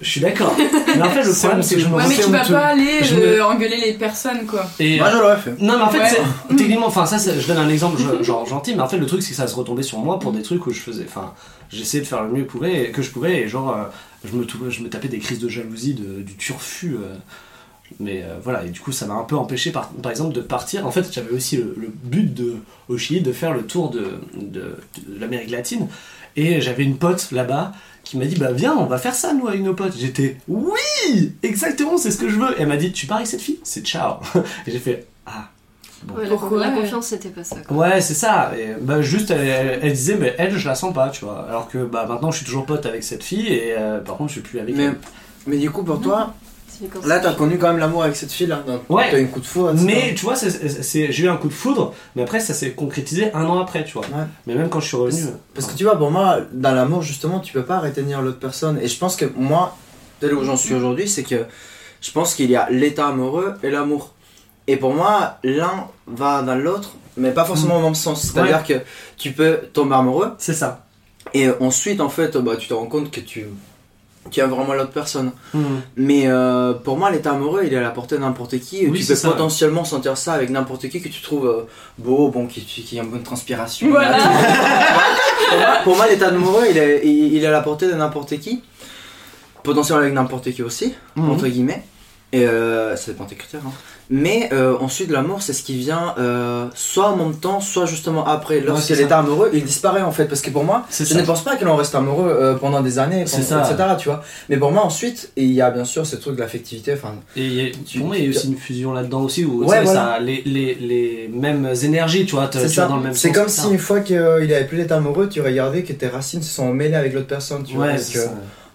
Je 0.00 0.08
suis 0.08 0.20
d'accord. 0.20 0.54
Mais 0.58 1.02
en 1.02 1.10
fait, 1.10 1.22
le 1.22 1.32
problème, 1.38 1.62
c'est 1.62 1.74
que 1.76 1.80
je 1.80 1.88
me 1.88 1.94
Ouais, 1.94 2.04
mais 2.08 2.14
tu 2.16 2.30
vas 2.30 2.44
pas 2.44 2.66
aller 2.66 3.00
euh, 3.12 3.44
engueuler 3.44 3.76
les 3.84 3.92
personnes, 3.94 4.46
quoi. 4.46 4.64
Et, 4.80 4.98
Moi, 4.98 5.10
je 5.10 5.16
l'aurais 5.18 5.36
fait. 5.38 5.50
non, 5.60 5.76
mais 5.76 5.82
en 5.84 5.90
fait, 5.90 5.98
Ouais. 5.98 6.26
techniquement, 6.56 6.86
enfin, 6.86 7.06
ça, 7.06 7.18
c'est- 7.18 7.40
je 7.40 7.46
donne 7.46 7.58
un 7.58 7.68
exemple 7.68 8.00
je- 8.00 8.22
genre 8.22 8.46
gentil, 8.46 8.74
mais 8.74 8.82
en 8.82 8.88
fait, 8.88 8.98
le 8.98 9.06
truc, 9.06 9.22
c'est 9.22 9.30
que 9.30 9.36
ça 9.36 9.46
se 9.46 9.54
retombait 9.54 9.82
sur 9.82 9.98
moi 9.98 10.18
pour 10.18 10.32
des 10.32 10.42
trucs 10.42 10.66
où 10.66 10.70
je 10.70 10.80
faisais, 10.80 11.04
enfin, 11.08 11.32
j'essayais 11.70 12.02
de 12.02 12.08
faire 12.08 12.22
le 12.24 12.30
mieux 12.30 12.44
que, 12.44 13.02
je 13.02 13.10
pouvais, 13.10 13.40
et 13.42 13.48
genre, 13.48 13.70
euh, 13.76 13.84
je, 14.24 14.36
me, 14.36 14.44
tou- 14.44 14.58
je 14.70 14.80
me 14.82 14.88
tapais 14.88 15.08
des 15.08 15.18
crises 15.18 15.38
de 15.40 15.48
jalousie, 15.48 15.94
de, 15.94 16.22
du 16.22 16.34
turfu. 16.36 16.94
euh, 16.96 17.14
mais 18.00 18.22
euh, 18.22 18.36
voilà, 18.42 18.64
et 18.64 18.68
du 18.70 18.80
coup, 18.80 18.92
ça 18.92 19.06
m'a 19.06 19.14
un 19.14 19.24
peu 19.24 19.36
empêché, 19.36 19.70
par, 19.70 19.88
par 19.88 20.10
exemple, 20.10 20.34
de 20.34 20.40
partir. 20.40 20.86
En 20.86 20.90
fait, 20.90 21.06
j'avais 21.12 21.30
aussi 21.30 21.56
le, 21.56 21.74
le 21.78 21.88
but 21.88 22.32
de, 22.34 22.56
au 22.88 22.98
Chili 22.98 23.20
de 23.20 23.32
faire 23.32 23.52
le 23.52 23.62
tour 23.62 23.90
de, 23.90 24.18
de, 24.36 24.76
de 25.06 25.18
l'Amérique 25.20 25.50
latine, 25.50 25.88
et 26.36 26.60
j'avais 26.60 26.82
une 26.84 26.96
pote 26.96 27.30
là-bas 27.32 27.72
qui 28.02 28.18
m'a 28.18 28.26
dit 28.26 28.36
bah 28.36 28.52
viens 28.52 28.76
on 28.76 28.84
va 28.84 28.98
faire 28.98 29.14
ça 29.14 29.32
nous 29.32 29.48
avec 29.48 29.62
nos 29.62 29.72
potes 29.72 29.94
j'étais 29.96 30.36
oui 30.46 31.32
exactement 31.42 31.96
c'est 31.96 32.10
ce 32.10 32.18
que 32.18 32.28
je 32.28 32.38
veux 32.38 32.54
elle 32.58 32.66
m'a 32.66 32.76
dit 32.76 32.92
tu 32.92 33.06
pars 33.06 33.16
avec 33.18 33.26
cette 33.28 33.40
fille 33.40 33.58
c'est 33.62 33.82
ciao 33.86 34.16
et 34.66 34.70
j'ai 34.70 34.78
fait 34.78 35.06
ah 35.24 35.48
bon. 36.02 36.16
Ouais, 36.16 36.24
la, 36.24 36.28
Pourquoi 36.30 36.60
la 36.66 36.70
confiance, 36.72 37.06
c'était 37.06 37.30
pas 37.30 37.44
ça. 37.44 37.56
quoi. 37.66 37.76
Ouais, 37.78 38.00
c'est 38.02 38.12
ça. 38.12 38.52
Et, 38.58 38.74
bah, 38.78 39.00
juste, 39.00 39.30
elle, 39.30 39.40
elle- 39.48 39.78
elle 39.82 39.92
disait, 39.92 40.16
mais 40.20 40.34
elle, 40.36 40.54
je 40.58 40.68
la 40.68 40.74
sens 40.74 40.92
pas, 40.92 41.08
tu 41.08 41.24
vois. 41.24 41.46
Alors 41.48 41.66
que 41.66 41.78
bah, 41.82 42.04
maintenant, 42.06 42.30
je 42.30 42.36
suis 42.36 42.44
toujours 42.44 42.66
pote 42.66 42.84
avec 42.84 43.02
cette 43.02 43.22
fille 43.22 43.46
et 43.50 43.72
euh, 43.72 44.00
par 44.00 44.16
contre, 44.18 44.28
je 44.28 44.34
suis 44.34 44.42
plus 44.42 44.58
avec 44.60 44.76
Mais, 44.76 44.82
elle. 44.84 44.96
mais 45.46 45.56
du 45.56 45.70
coup, 45.70 45.82
pour 45.82 45.98
toi, 46.02 46.34
là, 47.06 47.20
t'as 47.20 47.32
connu 47.34 47.58
quand 47.58 47.68
même 47.68 47.78
l'amour 47.78 48.02
avec 48.04 48.16
cette 48.16 48.32
fille-là. 48.32 48.62
donc 48.66 48.82
Ouais. 48.88 49.10
T'as 49.10 49.18
eu 49.18 49.24
un 49.24 49.28
coup 49.28 49.40
de 49.40 49.46
foudre, 49.46 49.70
etc. 49.72 49.84
Mais 49.86 50.14
tu 50.14 50.24
vois, 50.24 50.36
c'est- 50.36 51.12
j'ai 51.12 51.24
eu 51.24 51.28
un 51.28 51.36
coup 51.36 51.48
de 51.48 51.52
foudre, 51.52 51.94
mais 52.16 52.22
après, 52.22 52.40
ça 52.40 52.54
s'est 52.54 52.72
concrétisé 52.72 53.32
un 53.34 53.44
an 53.44 53.58
après, 53.60 53.84
tu 53.84 53.92
vois. 53.94 54.02
Ouais. 54.06 54.24
Mais 54.46 54.54
même 54.54 54.68
quand 54.68 54.80
je 54.80 54.88
suis 54.88 54.96
revenu. 54.96 55.22
euh, 55.22 55.30
Parce 55.54 55.66
que 55.66 55.76
tu 55.76 55.84
vois, 55.84 55.96
pour 55.96 56.10
moi, 56.10 56.38
dans 56.52 56.72
l'amour, 56.72 57.02
justement, 57.02 57.40
tu 57.40 57.52
peux 57.52 57.64
pas 57.64 57.78
retenir 57.80 58.22
l'autre 58.22 58.38
personne. 58.38 58.78
Et 58.82 58.88
je 58.88 58.98
pense 58.98 59.16
que 59.16 59.26
moi, 59.36 59.76
tel 60.20 60.34
où 60.34 60.44
j'en 60.44 60.56
suis 60.56 60.74
aujourd'hui, 60.74 61.08
c'est 61.08 61.22
que 61.24 61.44
je 62.00 62.10
pense 62.12 62.34
qu'il 62.34 62.50
y 62.50 62.56
a 62.56 62.68
l'état 62.70 63.08
amoureux 63.08 63.54
et 63.62 63.70
l'amour. 63.70 64.12
Et 64.66 64.76
pour 64.76 64.94
moi, 64.94 65.38
l'un 65.44 65.86
va 66.06 66.42
dans 66.42 66.54
l'autre, 66.54 66.92
mais 67.16 67.30
pas 67.32 67.44
forcément 67.44 67.78
au 67.78 67.82
même 67.82 67.94
sens. 67.94 68.22
C'est-à-dire 68.22 68.64
que 68.64 68.74
tu 69.16 69.32
peux 69.32 69.58
tomber 69.72 69.94
amoureux, 69.94 70.32
c'est 70.38 70.54
ça. 70.54 70.80
et 71.32 71.48
ensuite, 71.60 72.00
en 72.02 72.08
fait, 72.10 72.36
bah, 72.36 72.56
tu 72.56 72.68
te 72.68 72.74
rends 72.74 72.86
compte 72.86 73.10
que 73.10 73.20
tu, 73.20 73.46
tu 74.30 74.40
aimes 74.40 74.50
vraiment 74.50 74.74
l'autre 74.74 74.90
personne. 74.90 75.32
Mhm. 75.52 75.80
Mais 75.96 76.22
euh, 76.26 76.72
pour 76.72 76.96
moi, 76.96 77.10
l'état 77.10 77.32
amoureux, 77.32 77.62
il 77.66 77.72
est 77.72 77.76
à 77.76 77.82
la 77.82 77.90
portée 77.90 78.16
de 78.16 78.20
n'importe 78.20 78.58
qui. 78.58 78.86
Oui, 78.86 79.00
tu 79.00 79.06
peux 79.06 79.14
ça. 79.14 79.28
potentiellement 79.30 79.84
sentir 79.84 80.16
ça 80.16 80.32
avec 80.32 80.50
n'importe 80.50 80.88
qui 80.88 81.00
que 81.00 81.08
tu 81.08 81.20
trouves 81.22 81.46
euh, 81.46 81.66
beau, 81.98 82.28
bon, 82.30 82.46
qui, 82.46 82.62
qui 82.62 82.98
a 82.98 83.02
une 83.02 83.10
bonne 83.10 83.22
transpiration. 83.22 83.88
Voilà. 83.90 84.16
pour 85.48 85.58
moi, 85.58 85.66
pour 85.84 85.96
moi, 85.96 86.08
l'état 86.08 86.28
amoureux, 86.28 86.64
il 86.70 86.78
est, 86.78 87.02
il, 87.04 87.34
il 87.34 87.44
est 87.44 87.46
à 87.46 87.50
la 87.52 87.60
portée 87.60 87.86
de 87.86 87.94
n'importe 87.94 88.38
qui. 88.40 88.62
Potentiellement 89.62 90.02
avec 90.02 90.14
n'importe 90.14 90.50
qui 90.52 90.62
aussi, 90.62 90.94
Mhm. 91.16 91.30
entre 91.30 91.46
guillemets. 91.48 91.82
Et 92.36 92.46
euh, 92.48 92.96
ça 92.96 93.12
dépend 93.12 93.24
de 93.24 93.30
tes 93.30 93.36
critères. 93.36 93.60
hein. 93.66 93.72
Mais 94.10 94.50
euh, 94.52 94.76
ensuite, 94.80 95.10
l'amour, 95.10 95.40
c'est 95.40 95.54
ce 95.54 95.62
qui 95.62 95.78
vient 95.78 96.14
euh, 96.18 96.66
soit 96.74 97.08
en 97.08 97.16
même 97.16 97.34
temps, 97.36 97.60
soit 97.60 97.86
justement 97.86 98.26
après. 98.26 98.62
Ça. 98.78 98.94
l'état 98.96 99.18
amoureux, 99.20 99.48
il 99.54 99.64
disparaît 99.64 100.02
en 100.02 100.12
fait. 100.12 100.26
Parce 100.26 100.42
que 100.42 100.50
pour 100.50 100.62
moi, 100.64 100.84
je 100.90 101.04
ça. 101.04 101.14
ne 101.18 101.22
pense 101.24 101.42
pas 101.42 101.56
que 101.56 101.64
l'on 101.64 101.74
reste 101.76 101.94
amoureux 101.94 102.28
euh, 102.28 102.54
pendant 102.54 102.82
des 102.82 102.98
années, 102.98 103.24
C'est 103.26 103.48
pendant- 103.48 103.64
ça. 103.64 103.72
etc. 103.72 103.88
Tu 103.98 104.08
vois. 104.08 104.22
Mais 104.50 104.58
pour 104.58 104.72
moi, 104.72 104.84
ensuite, 104.84 105.30
il 105.36 105.50
y 105.52 105.62
a 105.62 105.70
bien 105.70 105.86
sûr 105.86 106.04
ce 106.04 106.16
truc 106.16 106.34
de 106.36 106.40
l'affectivité. 106.40 106.92
Enfin, 106.92 107.14
Et 107.36 107.46
il 107.46 107.54
y 107.54 107.66
a- 107.66 107.72
Tu- 107.86 107.98
pour 107.98 108.08
moi, 108.08 108.18
il 108.18 108.24
y 108.24 108.26
a 108.26 108.30
aussi 108.30 108.48
une 108.48 108.58
fusion 108.58 108.92
là-dedans 108.92 109.22
aussi 109.22 109.44
où 109.46 109.64
Ouais, 109.64 109.78
sais, 109.78 109.84
voilà. 109.84 110.00
ça, 110.16 110.18
les, 110.20 110.42
les, 110.44 110.74
les 110.74 111.30
mêmes 111.32 111.66
énergies, 111.82 112.26
tu 112.26 112.32
vois, 112.34 112.48
tu 112.48 112.58
dans 112.58 112.96
le 112.96 113.02
même 113.02 113.14
C'est 113.14 113.32
comme 113.32 113.48
ça. 113.48 113.62
si 113.62 113.70
une 113.70 113.78
fois 113.78 114.00
qu'il 114.00 114.16
avait 114.18 114.66
plus 114.66 114.76
l'état 114.76 114.96
amoureux, 114.96 115.28
tu 115.30 115.40
regardais 115.40 115.82
que 115.82 115.94
tes 115.94 116.08
racines 116.08 116.42
se 116.42 116.52
sont 116.54 116.72
mêlées 116.74 116.94
avec 116.96 117.14
l'autre 117.14 117.26
personne. 117.28 117.62
Tu 117.64 117.74
vois. 117.74 117.86
Parce 117.88 118.10
que 118.10 118.18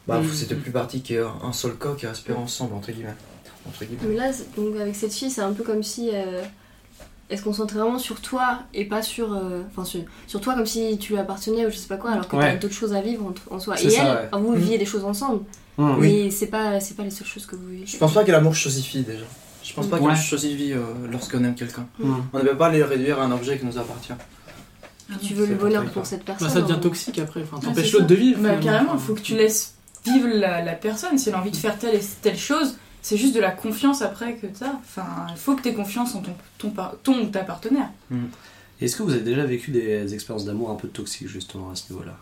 bah, 0.07 0.19
Mm. 0.19 0.27
c'était 0.33 0.55
plus 0.55 0.71
parti 0.71 1.01
qu'un 1.01 1.53
seul 1.53 1.73
corps 1.73 1.95
qui 1.95 2.07
respirait 2.07 2.35
ensemble, 2.37 2.73
entre 2.73 2.91
guillemets. 2.91 3.13
Entre 3.67 3.85
guillemets. 3.85 4.01
Mais 4.07 4.15
là, 4.15 4.31
donc, 4.57 4.75
avec 4.79 4.95
cette 4.95 5.13
fille, 5.13 5.29
c'est 5.29 5.41
un 5.41 5.51
peu 5.53 5.63
comme 5.63 5.83
si 5.83 6.09
euh, 6.13 6.41
elle 7.29 7.37
se 7.37 7.43
concentrait 7.43 7.79
vraiment 7.79 7.99
sur 7.99 8.21
toi 8.21 8.59
et 8.73 8.85
pas 8.85 9.01
sur. 9.01 9.33
euh, 9.33 9.61
Enfin, 9.69 9.83
sur, 9.85 10.01
sur 10.27 10.41
toi 10.41 10.55
comme 10.55 10.65
si 10.65 10.97
tu 10.97 11.13
lui 11.13 11.19
appartenais 11.19 11.65
ou 11.65 11.69
je 11.69 11.75
sais 11.75 11.87
pas 11.87 11.97
quoi, 11.97 12.11
alors 12.11 12.27
que 12.27 12.35
Ouais. 12.35 12.53
t'as 12.53 12.57
d'autres 12.57 12.73
choses 12.73 12.93
à 12.93 13.01
vivre 13.01 13.25
en, 13.51 13.55
en 13.55 13.59
soi. 13.59 13.79
Et 13.81 13.89
ça, 13.89 14.01
elle, 14.03 14.07
ouais. 14.07 14.27
enfin, 14.31 14.41
vous 14.41 14.51
Mhm. 14.53 14.57
viviez 14.59 14.77
des 14.77 14.85
choses 14.85 15.03
ensemble, 15.05 15.43
Mhm. 15.77 15.97
mais 15.99 16.31
c'est 16.31 16.47
pas, 16.47 16.79
c'est 16.79 16.95
pas 16.95 17.03
les 17.03 17.11
seules 17.11 17.27
choses 17.27 17.45
que 17.45 17.55
vous 17.55 17.67
vivez. 17.67 17.85
Je 17.85 17.97
pense 17.97 18.13
pas 18.13 18.23
que 18.23 18.31
l'amour 18.31 18.55
chosifie 18.55 19.01
déjà. 19.03 19.25
Je 19.63 19.73
pense 19.73 19.87
pas 19.87 19.97
Ouais. 19.99 20.13
que 20.13 20.19
chosifie 20.19 20.73
euh, 20.73 20.79
lorsqu'on 21.11 21.43
aime 21.43 21.53
quelqu'un. 21.55 21.85
Mhm. 21.99 22.23
On 22.33 22.39
ne 22.39 22.43
peut 22.43 22.57
pas 22.57 22.69
les 22.71 22.81
réduire 22.83 23.19
à 23.19 23.25
un 23.25 23.31
objet 23.31 23.59
qui 23.59 23.65
nous 23.65 23.77
appartient. 23.77 24.13
Tu 25.23 25.33
veux 25.33 25.45
le 25.47 25.55
bonheur 25.55 25.85
pour 25.91 26.05
cette 26.05 26.23
personne. 26.23 26.47
Bah, 26.47 26.53
ça 26.53 26.61
devient 26.61 26.73
hein. 26.73 26.79
toxique 26.81 27.17
après. 27.19 27.41
Enfin, 27.43 27.57
Ah, 27.61 27.65
t'empêches 27.65 27.87
c'est 27.87 27.93
l'autre 27.93 28.05
de 28.07 28.15
vivre. 28.15 28.41
Bah, 28.41 28.55
carrément, 28.61 28.93
il 28.93 28.99
faut 28.99 29.15
que 29.15 29.21
tu 29.21 29.35
laisses 29.35 29.73
vivre 30.05 30.27
la, 30.31 30.61
la 30.63 30.73
personne. 30.73 31.17
Si 31.17 31.29
elle 31.29 31.35
a 31.35 31.39
envie 31.39 31.49
de 31.51 31.55
faire 31.57 31.77
telle 31.79 31.95
et 31.95 32.01
telle 32.21 32.37
chose, 32.37 32.77
c'est 33.01 33.17
juste 33.17 33.35
de 33.35 33.39
la 33.39 33.51
confiance 33.51 34.01
après 34.01 34.33
que 34.35 34.47
t'as. 34.47 34.73
Enfin, 34.81 35.05
il 35.31 35.37
faut 35.37 35.55
que 35.55 35.61
tu 35.61 35.69
aies 35.69 35.73
confiance 35.73 36.15
en 36.15 36.21
ton, 36.21 36.73
ton, 37.03 37.19
ou 37.21 37.25
ta 37.27 37.39
partenaire. 37.41 37.89
Est-ce 38.81 38.95
que 38.95 39.03
vous 39.03 39.11
avez 39.11 39.21
déjà 39.21 39.43
vécu 39.45 39.71
des 39.71 40.13
expériences 40.13 40.45
d'amour 40.45 40.69
un 40.71 40.75
peu 40.75 40.87
toxiques 40.87 41.27
justement 41.27 41.69
à 41.71 41.75
ce 41.75 41.91
niveau-là? 41.91 42.13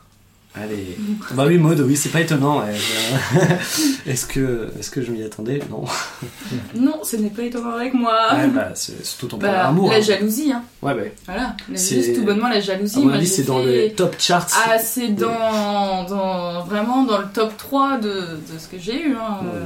Allez. 0.55 0.97
bah 1.35 1.43
oui, 1.45 1.59
mode, 1.59 1.81
oui, 1.81 1.95
c'est 1.95 2.09
pas 2.09 2.21
étonnant. 2.21 2.61
ouais. 2.61 2.73
Est-ce 4.07 4.25
que, 4.25 4.71
est-ce 4.79 4.89
que 4.89 5.03
je 5.03 5.11
m'y 5.11 5.21
attendais? 5.21 5.59
Non. 5.69 5.83
Non, 6.75 7.03
ce 7.03 7.17
n'est 7.17 7.29
pas 7.29 7.43
étonnant 7.43 7.71
avec 7.75 7.93
moi. 7.93 8.33
Ouais, 8.33 8.47
bah, 8.47 8.71
c'est 8.73 9.05
surtout 9.05 9.27
ton 9.27 9.37
Bah, 9.37 9.67
amour. 9.67 9.89
la 9.91 9.97
hein. 9.97 10.01
jalousie, 10.01 10.51
hein. 10.51 10.63
Ouais, 10.81 10.95
bah, 10.95 11.01
Voilà. 11.25 11.55
C'est- 11.75 11.95
Juste 12.01 12.15
tout 12.15 12.23
bonnement 12.23 12.47
la 12.47 12.55
à 12.55 12.59
jalousie. 12.59 12.99
mon 12.99 13.05
Moi, 13.05 13.15
avis, 13.15 13.27
c'est 13.27 13.43
dans 13.43 13.59
les 13.59 13.91
top 13.91 14.15
charts. 14.19 14.47
Ah, 14.65 14.79
c'est 14.79 15.09
dans, 15.09 16.05
dans. 16.05 16.63
Vraiment 16.63 17.03
dans 17.03 17.19
le 17.19 17.27
top 17.31 17.55
3 17.57 17.97
de, 17.99 18.09
de 18.09 18.57
ce 18.57 18.67
que 18.67 18.79
j'ai 18.79 19.03
eu. 19.09 19.13
hein, 19.15 19.39
Ouais. 19.43 19.49
euh. 19.53 19.65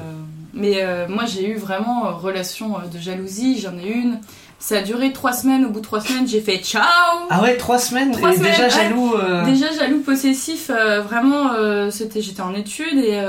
Mais 0.53 0.83
euh, 0.83 1.07
moi, 1.07 1.25
j'ai 1.25 1.47
eu 1.47 1.55
vraiment 1.55 2.07
euh, 2.07 2.11
relation 2.11 2.77
euh, 2.77 2.87
de 2.93 2.99
jalousie. 2.99 3.59
J'en 3.59 3.77
ai 3.77 3.87
une. 3.89 4.19
Ça 4.59 4.77
a 4.77 4.81
duré 4.81 5.11
3 5.13 5.33
semaines. 5.33 5.65
Au 5.65 5.69
bout 5.69 5.79
de 5.79 5.85
3 5.85 6.01
semaines, 6.01 6.27
j'ai 6.27 6.41
fait 6.41 6.57
ciao 6.57 6.83
Ah 7.29 7.41
ouais, 7.41 7.57
trois 7.57 7.79
semaines 7.79 8.11
Trois 8.11 8.31
et 8.33 8.35
semaines, 8.37 8.51
déjà 8.51 8.63
ouais. 8.65 8.69
jaloux. 8.69 9.15
euh, 9.15 9.43
Déjà 9.45 9.71
jaloux 9.71 10.01
possessif, 10.01 10.69
vraiment, 10.69 11.49
c'était, 11.89 12.21
j'étais 12.21 12.41
en 12.41 12.53
études 12.53 12.97
et 12.99 13.19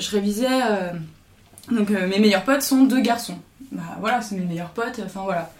je 0.00 0.10
révisais. 0.10 0.48
donc 1.70 1.90
mes 1.90 2.18
meilleurs 2.18 2.42
potes 2.42 2.62
sont 2.62 2.82
deux 2.84 3.00
garçons. 3.00 3.38
Bah 3.70 3.82
voilà, 4.00 4.20
c'est 4.20 4.34
mes 4.34 4.44
meilleurs 4.44 4.70
potes. 4.70 5.00
Enfin 5.04 5.20
voilà, 5.22 5.50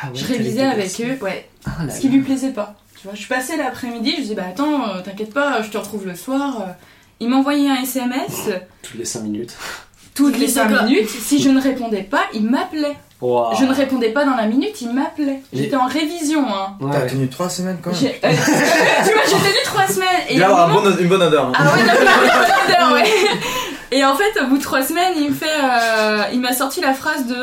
Ah 0.00 0.06
ouais, 0.08 0.12
je 0.14 0.24
révisais 0.26 0.62
avec 0.62 0.84
garçons. 0.96 1.02
eux, 1.04 1.24
ouais. 1.24 1.48
Ah 1.64 1.84
là 1.84 1.92
Ce 1.92 2.00
qui 2.00 2.08
là. 2.08 2.14
lui 2.14 2.22
plaisait 2.22 2.52
pas. 2.52 2.76
Tu 3.00 3.08
vois, 3.08 3.14
je 3.14 3.18
suis 3.20 3.28
passée 3.28 3.56
l'après-midi, 3.56 4.12
je 4.16 4.20
disais 4.22 4.34
bah 4.36 4.44
attends, 4.48 5.02
t'inquiète 5.02 5.34
pas, 5.34 5.60
je 5.62 5.70
te 5.70 5.76
retrouve 5.78 6.06
le 6.06 6.14
soir. 6.14 6.58
Il 7.18 7.30
m'envoyait 7.30 7.68
un 7.70 7.82
SMS 7.82 8.48
Toutes 8.82 8.94
les 8.98 9.04
5 9.04 9.22
minutes. 9.22 9.56
Toutes 10.16 10.34
les 10.38 10.46
Les 10.46 10.52
5 10.52 10.68
d'accord. 10.70 10.84
minutes. 10.86 11.08
Si 11.08 11.40
je 11.42 11.50
ne 11.50 11.60
répondais 11.60 12.02
pas, 12.02 12.22
il 12.34 12.42
m'appelait. 12.44 12.96
Wow. 13.20 13.54
Je 13.58 13.64
ne 13.64 13.72
répondais 13.72 14.10
pas 14.10 14.24
dans 14.26 14.36
la 14.36 14.46
minute, 14.46 14.80
il 14.82 14.92
m'appelait. 14.92 15.40
J'étais 15.52 15.76
en 15.76 15.86
révision. 15.86 16.44
Hein. 16.48 16.74
Ouais. 16.80 16.90
T'as 16.92 17.06
tenu 17.06 17.28
3 17.28 17.48
semaines 17.48 17.78
quand 17.82 17.90
même. 17.90 17.98
J'ai- 18.00 18.20
euh, 18.24 18.30
tu 19.04 19.12
vois, 19.12 19.22
j'ai 19.24 19.36
tenu 19.36 19.62
trois 19.64 19.86
semaines. 19.86 20.08
Et 20.28 20.34
Il 20.34 20.42
à 20.42 20.48
va 20.48 20.64
un 20.64 20.66
moment- 20.68 20.82
bon- 20.82 20.96
une 20.98 21.08
bonne 21.08 21.22
odeur. 21.22 21.46
hein. 21.46 21.52
Ah 21.54 21.62
ouais, 21.72 21.80
une 21.80 21.86
bonne 21.86 21.96
odeur, 22.68 22.92
ouais. 22.92 23.04
Et 23.92 24.04
en 24.04 24.14
fait, 24.16 24.38
au 24.42 24.46
bout 24.48 24.58
de 24.58 24.62
trois 24.62 24.82
semaines, 24.82 25.14
il 25.16 25.30
me 25.30 25.34
fait, 25.34 25.46
euh, 25.46 26.22
il 26.32 26.40
m'a 26.40 26.52
sorti 26.52 26.80
la 26.82 26.92
phrase 26.92 27.26
de, 27.26 27.36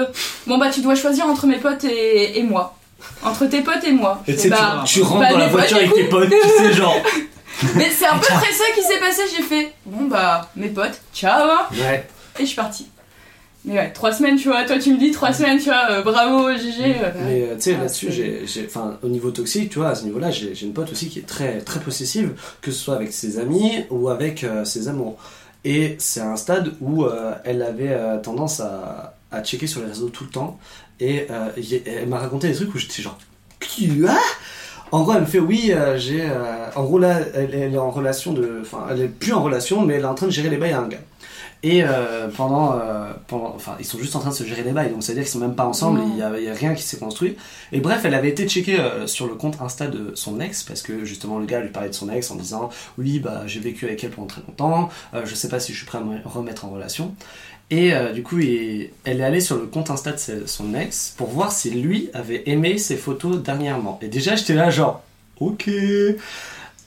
bon 0.46 0.58
bah 0.58 0.68
tu 0.72 0.82
dois 0.82 0.94
choisir 0.94 1.26
entre 1.26 1.48
mes 1.48 1.56
potes 1.58 1.86
et, 1.86 2.38
et 2.38 2.44
moi, 2.44 2.76
entre 3.24 3.46
tes 3.48 3.62
potes 3.62 3.84
et 3.86 3.94
moi. 3.94 4.22
Et 4.28 4.36
tu- 4.36 4.50
bah, 4.50 4.84
tu, 4.86 5.02
rentres 5.02 5.22
bah, 5.22 5.32
dans 5.32 5.38
la 5.40 5.48
voiture 5.48 5.78
avec 5.78 5.94
tes 5.94 6.04
potes, 6.04 6.30
tu 6.30 6.64
sais, 6.64 6.74
genre. 6.74 6.96
Mais 7.76 7.90
c'est 7.90 8.06
un 8.08 8.18
peu 8.18 8.28
près 8.28 8.52
ça 8.52 8.66
qui 8.76 8.82
s'est 8.84 9.00
passé. 9.00 9.22
J'ai 9.36 9.42
fait, 9.44 9.72
bon 9.86 10.06
bah 10.06 10.50
mes 10.56 10.68
potes, 10.68 11.00
ciao. 11.16 11.50
hein. 11.50 11.66
Ouais. 11.72 12.06
Et 12.40 12.42
je 12.42 12.46
suis 12.48 12.56
partie. 12.56 12.88
Mais 13.66 13.76
ouais, 13.76 13.94
trois 13.94 14.12
semaines, 14.12 14.36
tu 14.38 14.50
vois. 14.50 14.64
Toi, 14.66 14.78
tu 14.78 14.92
me 14.94 14.98
dis 15.00 15.12
trois 15.12 15.32
semaines, 15.32 15.58
tu 15.58 15.66
vois. 15.66 15.90
euh, 15.90 16.02
bravo, 16.02 16.50
GG. 16.52 16.82
euh, 16.84 17.12
Mais 17.26 17.44
euh, 17.44 17.56
tu 17.56 17.62
sais, 17.62 17.76
Ah, 17.78 17.84
là-dessus, 17.84 18.12
j'ai, 18.12 18.42
j'ai- 18.46 18.66
enfin, 18.66 18.98
au 19.04 19.08
niveau 19.08 19.32
toxique, 19.32 19.70
tu 19.70 19.80
vois, 19.80 19.90
à 19.90 19.96
ce 19.96 20.04
niveau-là, 20.04 20.32
j'ai, 20.32 20.54
j'ai 20.54 20.66
une 20.66 20.74
pote 20.74 20.92
aussi 20.92 21.08
qui 21.08 21.20
est 21.20 21.26
très, 21.28 21.60
très 21.62 21.80
possessive, 21.80 22.34
que 22.62 22.72
ce 22.72 22.78
soit 22.80 22.96
avec 22.96 23.14
ses 23.14 23.40
amis 23.40 23.86
ou 23.90 24.10
avec 24.10 24.44
euh, 24.44 24.66
ses 24.66 24.90
amours. 24.90 25.18
Et 25.64 25.96
c'est 26.00 26.20
un 26.20 26.36
stade 26.36 26.74
où 26.82 27.06
euh, 27.06 27.32
elle 27.46 27.62
avait 27.62 27.92
euh, 27.94 28.18
tendance 28.20 28.60
à, 28.60 29.16
à 29.32 29.42
checker 29.44 29.66
sur 29.68 29.80
les 29.80 29.88
réseaux 29.88 30.10
tout 30.10 30.26
le 30.26 30.30
temps. 30.30 30.60
Et 31.00 31.28
euh, 31.32 31.48
y- 31.58 31.82
elle 31.86 32.10
m'a 32.10 32.20
raconté 32.20 32.50
des 32.50 32.56
trucs 32.56 32.76
où 32.76 32.78
j'étais 32.78 33.02
genre, 33.02 33.18
quoi? 33.60 34.18
En 34.92 35.04
gros, 35.04 35.14
elle 35.14 35.22
me 35.22 35.26
fait, 35.26 35.40
oui, 35.40 35.72
euh, 35.72 35.98
j'ai. 35.98 36.22
euh, 36.22 36.66
en 36.76 36.84
gros, 36.84 37.00
là, 37.00 37.20
elle, 37.34 37.50
elle 37.56 37.74
est 37.74 37.78
en 37.78 37.90
relation 37.92 38.34
de. 38.34 38.60
Enfin, 38.62 38.88
elle 38.92 39.02
est 39.02 39.08
plus 39.08 39.32
en 39.34 39.42
relation, 39.42 39.86
mais 39.86 39.94
elle 39.96 40.02
est 40.02 40.06
en 40.06 40.14
train 40.16 40.28
de 40.28 40.32
gérer 40.32 40.50
les 40.50 40.58
bails 40.58 40.74
à 40.74 40.82
un 40.82 40.88
gars. 40.88 40.98
Et 41.66 41.82
euh, 41.82 42.28
pendant, 42.28 42.74
euh, 42.78 43.14
pendant. 43.28 43.54
Enfin, 43.56 43.78
ils 43.80 43.86
sont 43.86 43.98
juste 43.98 44.16
en 44.18 44.20
train 44.20 44.32
de 44.32 44.36
se 44.36 44.44
gérer 44.44 44.64
les 44.64 44.74
bails, 44.74 44.90
donc 44.92 45.02
c'est-à-dire 45.02 45.24
qu'ils 45.24 45.32
sont 45.32 45.40
même 45.40 45.56
pas 45.56 45.66
ensemble, 45.66 46.02
il 46.12 46.18
y 46.18 46.22
a, 46.22 46.38
il 46.38 46.44
y 46.44 46.50
a 46.50 46.54
rien 46.54 46.74
qui 46.76 46.84
s'est 46.84 46.98
construit. 46.98 47.38
Et 47.72 47.80
bref, 47.80 48.02
elle 48.04 48.14
avait 48.16 48.28
été 48.28 48.46
checker 48.50 48.82
euh, 48.82 49.08
sur 49.08 49.28
le 49.28 49.36
compte 49.36 49.62
Insta 49.62 49.88
de 49.88 50.12
son 50.14 50.42
ex, 50.42 50.64
parce 50.64 50.82
que 50.82 51.06
justement, 51.06 51.40
le 51.40 51.46
gars 51.46 51.62
lui 51.62 51.70
parlait 51.70 51.88
de 51.88 51.96
son 51.96 52.10
ex 52.10 52.30
en 52.32 52.36
disant 52.36 52.70
Oui, 52.98 53.20
bah, 53.20 53.44
j'ai 53.48 53.62
vécu 53.62 53.86
avec 53.86 54.04
elle 54.04 54.10
pendant 54.10 54.28
très 54.28 54.42
longtemps, 54.46 54.90
je 55.24 55.34
sais 55.36 55.48
pas 55.48 55.62
si 55.62 55.72
je 55.72 55.78
suis 55.78 55.86
prêt 55.86 56.00
à 56.00 56.02
me 56.02 56.18
remettre 56.26 56.66
en 56.66 56.70
relation. 56.70 57.16
Et 57.72 57.94
du 58.14 58.24
coup, 58.24 58.40
il- 58.40 58.90
elle 59.06 59.22
est 59.22 59.24
allée 59.24 59.40
sur 59.40 59.56
le 59.56 59.66
compte 59.66 59.90
Insta 59.90 60.12
de 60.12 60.46
son 60.46 60.76
ex 60.76 61.14
pour 61.18 61.30
voir 61.30 61.54
si 61.54 61.72
lui 61.72 62.10
avait 62.14 62.44
aimé 62.48 62.78
ses 62.78 62.98
photos 62.98 63.42
dernièrement. 63.42 64.00
Et 64.02 64.10
déjà, 64.10 64.36
j'étais 64.36 64.54
là, 64.54 64.70
genre, 64.70 65.02
ok, 65.40 65.70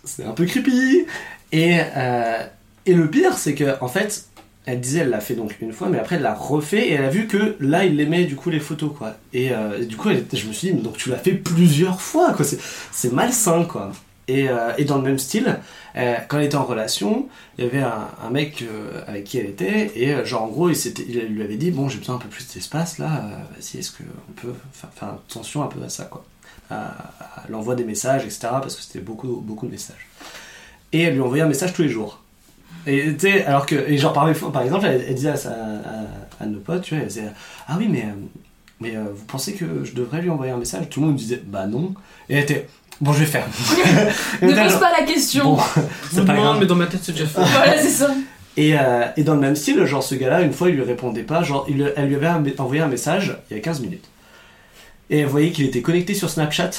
c'est 0.04 0.24
un 0.24 0.32
peu 0.32 0.44
creepy. 0.44 1.06
Et, 1.52 1.78
et 2.84 2.92
le 2.94 3.10
pire, 3.10 3.38
c'est 3.38 3.54
que, 3.54 3.82
en 3.82 3.88
fait, 3.88 4.26
elle 4.66 4.80
disait, 4.80 4.98
elle 5.00 5.10
l'a 5.10 5.20
fait 5.20 5.34
donc 5.34 5.56
une 5.60 5.72
fois, 5.72 5.88
mais 5.88 5.98
après, 5.98 6.16
elle 6.16 6.22
l'a 6.22 6.34
refait 6.34 6.88
et 6.88 6.92
elle 6.92 7.04
a 7.04 7.08
vu 7.08 7.26
que 7.28 7.56
là, 7.60 7.84
il 7.84 7.98
aimait 8.00 8.24
du 8.24 8.34
coup 8.36 8.50
les 8.50 8.58
photos, 8.60 8.90
quoi. 8.96 9.14
Et, 9.32 9.52
euh, 9.52 9.84
du 9.84 9.96
coup, 9.96 10.10
elle 10.10 10.24
je 10.32 10.46
me 10.46 10.52
suis 10.52 10.72
dit, 10.72 10.74
donc 10.74 10.96
tu 10.96 11.08
l'as 11.08 11.18
fait 11.18 11.32
plusieurs 11.34 12.00
fois, 12.00 12.32
quoi. 12.32 12.44
C'est- 12.44 13.12
malsain, 13.12 13.64
quoi. 13.64 13.92
Et, 14.28 14.48
euh, 14.48 14.72
et 14.76 14.84
dans 14.84 14.96
le 14.96 15.02
même 15.04 15.18
style, 15.20 15.60
euh, 15.96 16.16
quand 16.28 16.38
elle 16.38 16.46
était 16.46 16.56
en 16.56 16.64
relation, 16.64 17.28
il 17.58 17.64
y 17.64 17.68
avait 17.68 17.80
un, 17.82 18.30
mec 18.30 18.64
avec 19.06 19.22
qui 19.22 19.38
elle 19.38 19.46
était, 19.46 19.92
et 19.94 20.24
genre 20.24 20.42
en 20.42 20.48
gros, 20.48 20.68
il, 20.68 20.76
il 21.08 21.20
lui 21.28 21.42
avait 21.44 21.56
dit 21.56 21.70
Bon, 21.70 21.88
j'ai 21.88 21.98
besoin 21.98 22.16
un 22.16 22.18
peu 22.18 22.28
plus 22.28 22.46
d'espace 22.52 22.98
là, 22.98 23.22
vas-y, 23.54 23.78
est-ce 23.78 23.92
qu'on 23.92 24.32
peut 24.34 24.52
fa- 24.72 24.90
faire 24.96 25.10
attention 25.10 25.62
un 25.62 25.68
peu 25.68 25.80
à 25.84 25.88
ça, 25.88 26.06
quoi 26.06 26.24
À, 26.70 26.86
à 27.20 27.44
l'envoi 27.48 27.76
des 27.76 27.84
messages, 27.84 28.24
etc., 28.24 28.38
parce 28.60 28.74
que 28.74 28.82
c'était 28.82 28.98
beaucoup, 28.98 29.28
beaucoup 29.40 29.66
de 29.66 29.70
messages. 29.70 30.08
Et 30.92 31.02
elle 31.02 31.14
lui 31.14 31.20
envoyait 31.20 31.44
un 31.44 31.48
message 31.48 31.72
tous 31.72 31.82
les 31.82 31.88
jours. 31.88 32.20
Et 32.86 33.14
tu 33.14 33.20
sais, 33.20 33.44
alors 33.44 33.66
que, 33.66 33.74
et 33.74 33.98
genre 33.98 34.12
par, 34.12 34.30
par 34.52 34.62
exemple, 34.62 34.86
elle, 34.86 35.04
elle 35.08 35.14
disait 35.14 35.30
à, 35.30 35.36
sa, 35.36 35.50
à, 35.50 36.42
à 36.42 36.46
nos 36.46 36.60
potes, 36.60 36.82
tu 36.82 36.94
vois, 36.94 37.02
elle 37.02 37.08
disait 37.08 37.24
Ah 37.68 37.76
oui, 37.78 37.88
mais, 37.90 38.02
euh, 38.02 38.14
mais 38.80 38.94
euh, 38.96 39.04
vous 39.14 39.24
pensez 39.24 39.54
que 39.54 39.64
je 39.84 39.92
devrais 39.94 40.22
lui 40.22 40.30
envoyer 40.30 40.52
un 40.52 40.56
message? 40.58 40.88
Tout 40.90 41.00
le 41.00 41.06
monde 41.08 41.16
disait 41.16 41.42
Bah 41.44 41.66
non. 41.66 41.94
Et 42.28 42.36
elle 42.36 42.42
était 42.44 42.68
Bon, 43.00 43.12
je 43.12 43.18
vais 43.20 43.26
faire. 43.26 43.46
Ne 44.42 44.48
pose 44.48 44.70
genre, 44.70 44.80
pas 44.80 44.92
la 44.98 45.04
question. 45.06 45.44
Bon, 45.56 45.58
c'est 46.10 46.24
pas 46.24 46.32
demande, 46.32 46.44
grave. 46.44 46.56
mais 46.60 46.66
dans 46.66 46.76
ma 46.76 46.86
tête, 46.86 47.00
c'est 47.02 47.12
déjà 47.12 47.26
fait. 47.26 47.40
Voilà, 47.42 47.78
c'est 47.82 47.90
ça. 47.90 48.10
Et, 48.56 48.78
euh, 48.78 49.04
et 49.18 49.22
dans 49.22 49.34
le 49.34 49.40
même 49.40 49.54
style, 49.56 49.84
genre 49.84 50.02
ce 50.02 50.14
gars-là, 50.14 50.40
une 50.40 50.52
fois, 50.54 50.70
il 50.70 50.76
lui 50.76 50.82
répondait 50.82 51.22
pas, 51.22 51.42
genre 51.42 51.66
il, 51.68 51.92
elle 51.94 52.06
lui 52.08 52.14
avait 52.14 52.26
un- 52.28 52.42
envoyé 52.58 52.80
un 52.80 52.88
message 52.88 53.36
il 53.50 53.56
y 53.56 53.60
a 53.60 53.62
15 53.62 53.80
minutes. 53.80 54.06
Et 55.10 55.18
elle 55.20 55.26
voyait 55.26 55.50
qu'il 55.50 55.66
était 55.66 55.82
connecté 55.82 56.14
sur 56.14 56.30
Snapchat. 56.30 56.70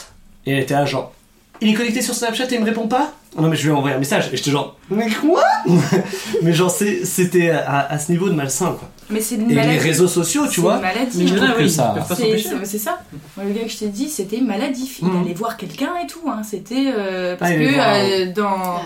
Et 0.48 0.54
elle 0.54 0.60
était 0.60 0.74
là, 0.74 0.86
genre, 0.86 1.14
il 1.62 1.70
est 1.70 1.74
connecté 1.74 2.02
sur 2.02 2.14
Snapchat 2.14 2.46
et 2.52 2.56
il 2.56 2.60
me 2.62 2.66
répond 2.66 2.88
pas 2.88 3.14
Non, 3.38 3.48
mais 3.50 3.56
je 3.56 3.64
lui 3.64 3.70
ai 3.70 3.74
envoyé 3.74 3.96
un 3.96 4.00
message. 4.00 4.30
Et 4.34 4.38
j'étais 4.38 4.52
genre, 4.52 4.78
mais 4.90 5.10
quoi 5.10 5.44
Mais 6.44 6.54
genre, 6.54 6.72
c'est- 6.72 7.06
c'était 7.06 7.50
à, 7.52 7.80
à 7.92 8.00
ce 8.00 8.12
niveau 8.12 8.30
de 8.30 8.34
malsain, 8.34 8.76
quoi. 8.80 8.90
Mais 9.10 9.22
c'est 9.22 9.36
une 9.36 9.50
Et 9.52 9.56
maladie. 9.56 9.74
les 9.74 9.80
réseaux 9.80 10.08
sociaux, 10.08 10.46
tu 10.48 10.56
C'est 10.56 10.62
vois. 10.62 10.76
une 10.76 10.82
maladie. 10.82 11.34
Oui, 11.58 11.70
ça- 11.70 11.96
C'est 12.10 12.38
c'est- 12.38 12.66
c'est 12.66 12.78
ça. 12.78 13.00
Moi, 13.38 13.46
le 13.46 13.54
gars 13.54 13.64
que 13.64 13.70
je 13.72 13.78
t'ai 13.78 13.88
dit, 13.88 14.10
c'était 14.10 14.42
maladif. 14.42 15.00
Il 15.02 15.08
Mhm. 15.08 15.22
allait 15.24 15.34
voir 15.34 15.56
quelqu'un 15.58 15.92
et 16.04 16.08
tout. 16.08 16.28
Hein. 16.30 16.42
C'était 16.44 16.92
euh, 16.94 17.36
parce 17.38 17.52
Ah, 17.52 17.56
que 17.56 18.28
euh, 18.30 18.34
dans 18.34 18.82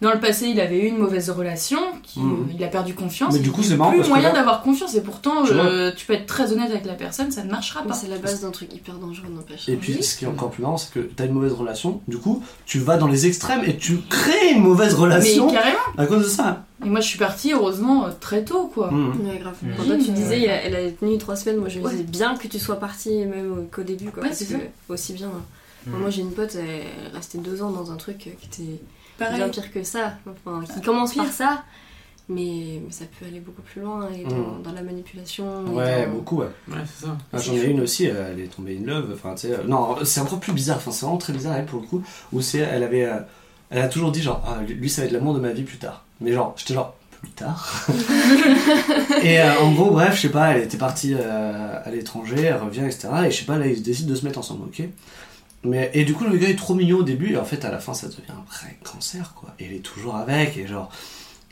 dans 0.00 0.12
le 0.12 0.20
passé, 0.20 0.46
il 0.46 0.60
avait 0.60 0.78
eu 0.78 0.86
une 0.88 0.98
mauvaise 0.98 1.28
relation. 1.30 1.78
Qui, 2.02 2.20
Mhm. 2.20 2.48
Il 2.56 2.64
a 2.64 2.68
perdu 2.68 2.94
confiance. 2.94 3.32
Mais 3.34 3.38
du 3.40 3.50
coup, 3.50 3.62
c'est 3.62 3.76
marrant 3.76 3.90
Plus 3.90 3.98
parce 3.98 4.08
que 4.08 4.14
moyen 4.14 4.32
d'avoir 4.32 4.62
confiance. 4.62 4.94
Et 4.94 5.00
pourtant, 5.02 5.44
Tu 5.44 5.52
euh, 5.52 5.92
tu 5.96 6.06
peux 6.06 6.14
être 6.14 6.26
très 6.26 6.52
honnête 6.52 6.70
avec 6.70 6.86
la 6.86 6.94
personne, 6.94 7.30
ça 7.30 7.42
ne 7.44 7.50
marchera 7.50 7.82
Mais 7.82 7.88
pas. 7.88 7.94
c'est 7.94 8.08
la 8.08 8.16
base 8.18 8.40
d'un 8.42 8.50
truc 8.50 8.72
hyper 8.74 8.94
dangereux, 8.96 9.28
n'empêche. 9.34 9.68
Et 9.68 9.76
puis, 9.76 10.02
ce 10.02 10.16
qui 10.16 10.24
est 10.24 10.28
encore 10.28 10.50
plus 10.50 10.62
marrant, 10.62 10.76
c'est 10.78 10.92
que 10.92 11.00
t'as 11.00 11.26
une 11.26 11.32
mauvaise 11.32 11.52
relation, 11.52 12.00
du 12.08 12.16
coup, 12.18 12.42
tu 12.66 12.78
vas 12.78 12.96
dans 12.96 13.06
les 13.08 13.26
extrêmes 13.26 13.62
et 13.66 13.76
tu 13.76 13.98
crées 14.08 14.52
une 14.54 14.62
mauvaise 14.62 14.94
Mais 14.94 15.00
relation 15.00 15.50
carrément. 15.50 15.78
à 15.98 16.06
cause 16.06 16.22
de 16.24 16.28
ça. 16.28 16.64
Et 16.84 16.88
moi, 16.88 17.00
je 17.00 17.06
suis 17.08 17.18
partie 17.18 17.52
heureusement 17.52 18.06
euh, 18.06 18.10
très 18.20 18.42
tôt, 18.44 18.70
quoi. 18.72 18.90
Mhm. 18.90 19.20
Ouais, 19.28 19.38
grave. 19.38 19.56
Quand 19.76 19.84
toi 19.84 19.96
tu 19.96 20.10
disais, 20.12 20.40
il 20.40 20.48
a- 20.48 20.62
elle 20.64 20.74
a 20.76 20.90
tenu 20.92 21.18
trois 21.18 21.36
semaines, 21.36 21.58
moi 21.58 21.68
je 21.68 21.78
me 21.78 21.88
disais 21.90 22.02
bien 22.04 22.34
que 22.36 22.48
tu 22.48 22.58
sois 22.58 22.76
partie, 22.80 23.26
même 23.26 23.52
au- 23.52 23.62
qu'au 23.70 23.82
début, 23.82 24.10
quoi. 24.10 24.22
Ouais, 24.22 24.28
parce 24.30 24.38
c'est 24.40 24.46
que 24.46 24.52
ça. 24.52 24.58
aussi 24.88 25.12
bien. 25.12 25.30
Mhm. 25.86 25.98
Moi 25.98 26.08
j'ai 26.10 26.22
une 26.22 26.32
pote, 26.32 26.54
elle 26.58 26.68
est 26.70 27.14
restée 27.14 27.38
deux 27.38 27.62
ans 27.62 27.70
dans 27.70 27.90
un 27.92 27.96
truc 27.96 28.16
qui 28.18 28.28
était 28.30 28.80
Pareil. 29.20 29.36
bien 29.36 29.48
pire 29.48 29.72
que 29.72 29.82
ça. 29.84 30.14
Enfin, 30.28 30.64
qui 30.74 30.80
commence 30.80 31.12
Pire. 31.12 31.24
par 31.24 31.32
ça, 31.32 31.62
mais, 32.28 32.80
mais 32.84 32.90
ça 32.92 33.04
peut 33.18 33.26
aller 33.26 33.40
beaucoup 33.40 33.62
plus 33.62 33.80
loin 33.82 34.08
et 34.10 34.24
dans, 34.24 34.58
dans 34.62 34.72
la 34.72 34.82
manipulation. 34.82 35.64
Ouais, 35.74 36.06
dans- 36.06 36.12
beaucoup, 36.12 36.38
ouais. 36.38 36.48
Ouais, 36.68 36.78
c'est 36.86 37.06
ça. 37.06 37.16
Ah, 37.32 37.38
J'en 37.38 37.52
ai 37.54 37.64
une 37.66 37.80
aussi, 37.80 38.06
elle 38.06 38.40
est 38.40 38.54
tombée 38.54 38.78
in 38.80 38.86
love. 38.86 39.10
Enfin, 39.14 39.34
tu 39.34 39.48
sais, 39.48 39.54
euh, 39.54 39.64
non, 39.66 39.96
c'est 40.04 40.20
encore 40.20 40.40
plus 40.40 40.52
bizarre. 40.52 40.76
Enfin, 40.78 40.90
c'est 40.90 41.04
vraiment 41.06 41.18
très 41.18 41.32
bizarre 41.32 41.56
elle 41.56 41.66
pour 41.66 41.80
le 41.80 41.86
coup. 41.86 42.02
Où 42.32 42.40
c'est, 42.40 42.58
elle 42.58 42.82
avait, 42.82 43.04
euh, 43.06 43.18
elle 43.70 43.82
a 43.82 43.88
toujours 43.88 44.10
dit 44.12 44.22
genre, 44.22 44.42
ah, 44.46 44.62
lui, 44.62 44.88
ça 44.90 45.02
va 45.02 45.06
être 45.06 45.12
l'amour 45.12 45.34
de 45.34 45.40
ma 45.40 45.50
vie 45.52 45.62
plus 45.64 45.78
tard. 45.78 46.04
Mais 46.20 46.32
genre, 46.32 46.54
j'étais 46.56 46.74
genre 46.74 46.94
plus 47.20 47.30
tard? 47.32 47.86
et 49.22 49.40
euh, 49.40 49.58
en 49.60 49.72
gros, 49.72 49.90
bref, 49.90 50.16
je 50.16 50.22
sais 50.22 50.28
pas, 50.30 50.52
elle 50.52 50.62
était 50.62 50.78
partie 50.78 51.14
euh, 51.18 51.78
à 51.84 51.90
l'étranger, 51.90 52.42
elle 52.44 52.56
revient, 52.56 52.84
etc. 52.84 53.08
Et 53.26 53.30
je 53.30 53.38
sais 53.40 53.44
pas, 53.44 53.58
là, 53.58 53.66
ils 53.66 53.82
décident 53.82 54.10
de 54.10 54.14
se 54.14 54.24
mettre 54.24 54.38
ensemble, 54.38 54.64
ok? 54.66 54.82
Mais 55.62 55.90
et 55.92 56.04
du 56.04 56.14
coup, 56.14 56.24
le 56.24 56.36
gars 56.38 56.48
est 56.48 56.56
trop 56.56 56.74
mignon 56.74 56.98
au 56.98 57.02
début, 57.02 57.34
et 57.34 57.36
en 57.36 57.44
fait, 57.44 57.64
à 57.64 57.70
la 57.70 57.78
fin, 57.78 57.92
ça 57.92 58.06
devient 58.08 58.30
un 58.30 58.44
vrai 58.50 58.78
cancer, 58.82 59.34
quoi. 59.34 59.54
Et 59.58 59.66
il 59.66 59.74
est 59.74 59.80
toujours 59.80 60.16
avec, 60.16 60.56
et 60.56 60.66
genre. 60.66 60.90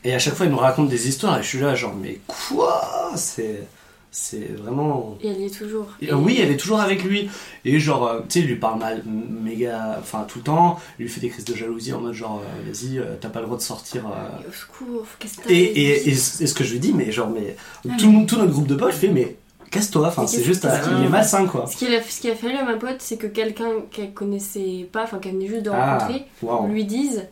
Et 0.05 0.15
à 0.15 0.19
chaque 0.19 0.35
fois, 0.35 0.47
il 0.47 0.53
nous 0.53 0.59
raconte 0.59 0.89
des 0.89 1.09
histoires, 1.09 1.39
et 1.39 1.43
je 1.43 1.49
suis 1.49 1.61
là, 1.61 1.75
genre, 1.75 1.95
mais 1.95 2.21
quoi? 2.27 3.13
C'est. 3.17 3.67
C'est 4.11 4.57
vraiment. 4.57 5.19
Et 5.23 5.29
elle 5.29 5.41
y 5.43 5.45
est 5.45 5.51
toujours. 5.55 5.87
Et, 6.01 6.11
oui, 6.15 6.39
elle 6.41 6.51
est 6.51 6.57
toujours 6.57 6.81
avec 6.81 7.05
lui. 7.05 7.29
Et 7.67 7.79
genre, 7.79 8.07
euh, 8.07 8.21
tu 8.21 8.25
sais, 8.31 8.41
il 8.41 8.47
lui 8.47 8.57
parle 8.57 8.79
mal, 8.79 9.03
méga, 9.05 9.99
enfin 10.01 10.25
tout 10.27 10.39
le 10.39 10.45
temps. 10.45 10.81
Il 10.99 11.03
lui 11.03 11.11
fait 11.11 11.21
des 11.21 11.29
crises 11.29 11.45
de 11.45 11.55
jalousie 11.55 11.93
en 11.93 12.01
mode 12.01 12.15
genre, 12.15 12.43
euh, 12.43 12.71
vas-y, 12.73 12.99
euh, 12.99 13.17
t'as 13.21 13.29
pas 13.29 13.41
le 13.41 13.45
droit 13.45 13.59
de 13.59 13.63
sortir. 13.63 14.05
Et 14.07 14.49
Au 14.49 14.53
secours, 14.53 15.07
qu'est-ce 15.19 15.37
que 15.37 15.43
t'as 15.43 15.51
Et, 15.51 15.59
et, 15.59 16.09
et, 16.09 16.13
et 16.13 16.15
ce 16.15 16.55
que 16.55 16.65
je 16.65 16.73
lui 16.73 16.81
dis, 16.81 16.95
mais 16.95 17.13
genre, 17.13 17.29
mais 17.29 17.55
Ah, 17.87 17.97
tout, 17.99 18.25
tout 18.27 18.39
notre 18.39 18.51
groupe 18.51 18.67
de 18.67 18.77
potes 18.77 18.95
fait, 18.95 19.09
mais 19.09 19.37
casse-toi. 19.71 20.09
Enfin, 20.09 20.27
c'est 20.27 20.43
juste, 20.43 20.65
à- 20.65 20.81
il 20.99 21.05
est 21.07 21.09
malsain 21.09 21.47
quoi. 21.47 21.67
Ce 21.67 21.77
qu'il 21.77 21.95
a, 21.95 22.03
ce 22.03 22.21
qui 22.21 22.31
a 22.31 22.35
fallu 22.35 22.57
à 22.57 22.65
ma 22.65 22.75
pote, 22.75 22.97
c'est 22.99 23.17
que 23.17 23.27
quelqu'un 23.27 23.71
qu'elle 23.91 24.13
connaissait 24.13 24.89
pas, 24.93 25.05
enfin 25.05 25.19
qu'elle 25.19 25.33
venait 25.35 25.47
juste 25.49 25.63
de 25.63 25.71
Ah, 25.73 25.99
rencontrer, 25.99 26.27
lui 26.73 26.85
dise 26.85 27.27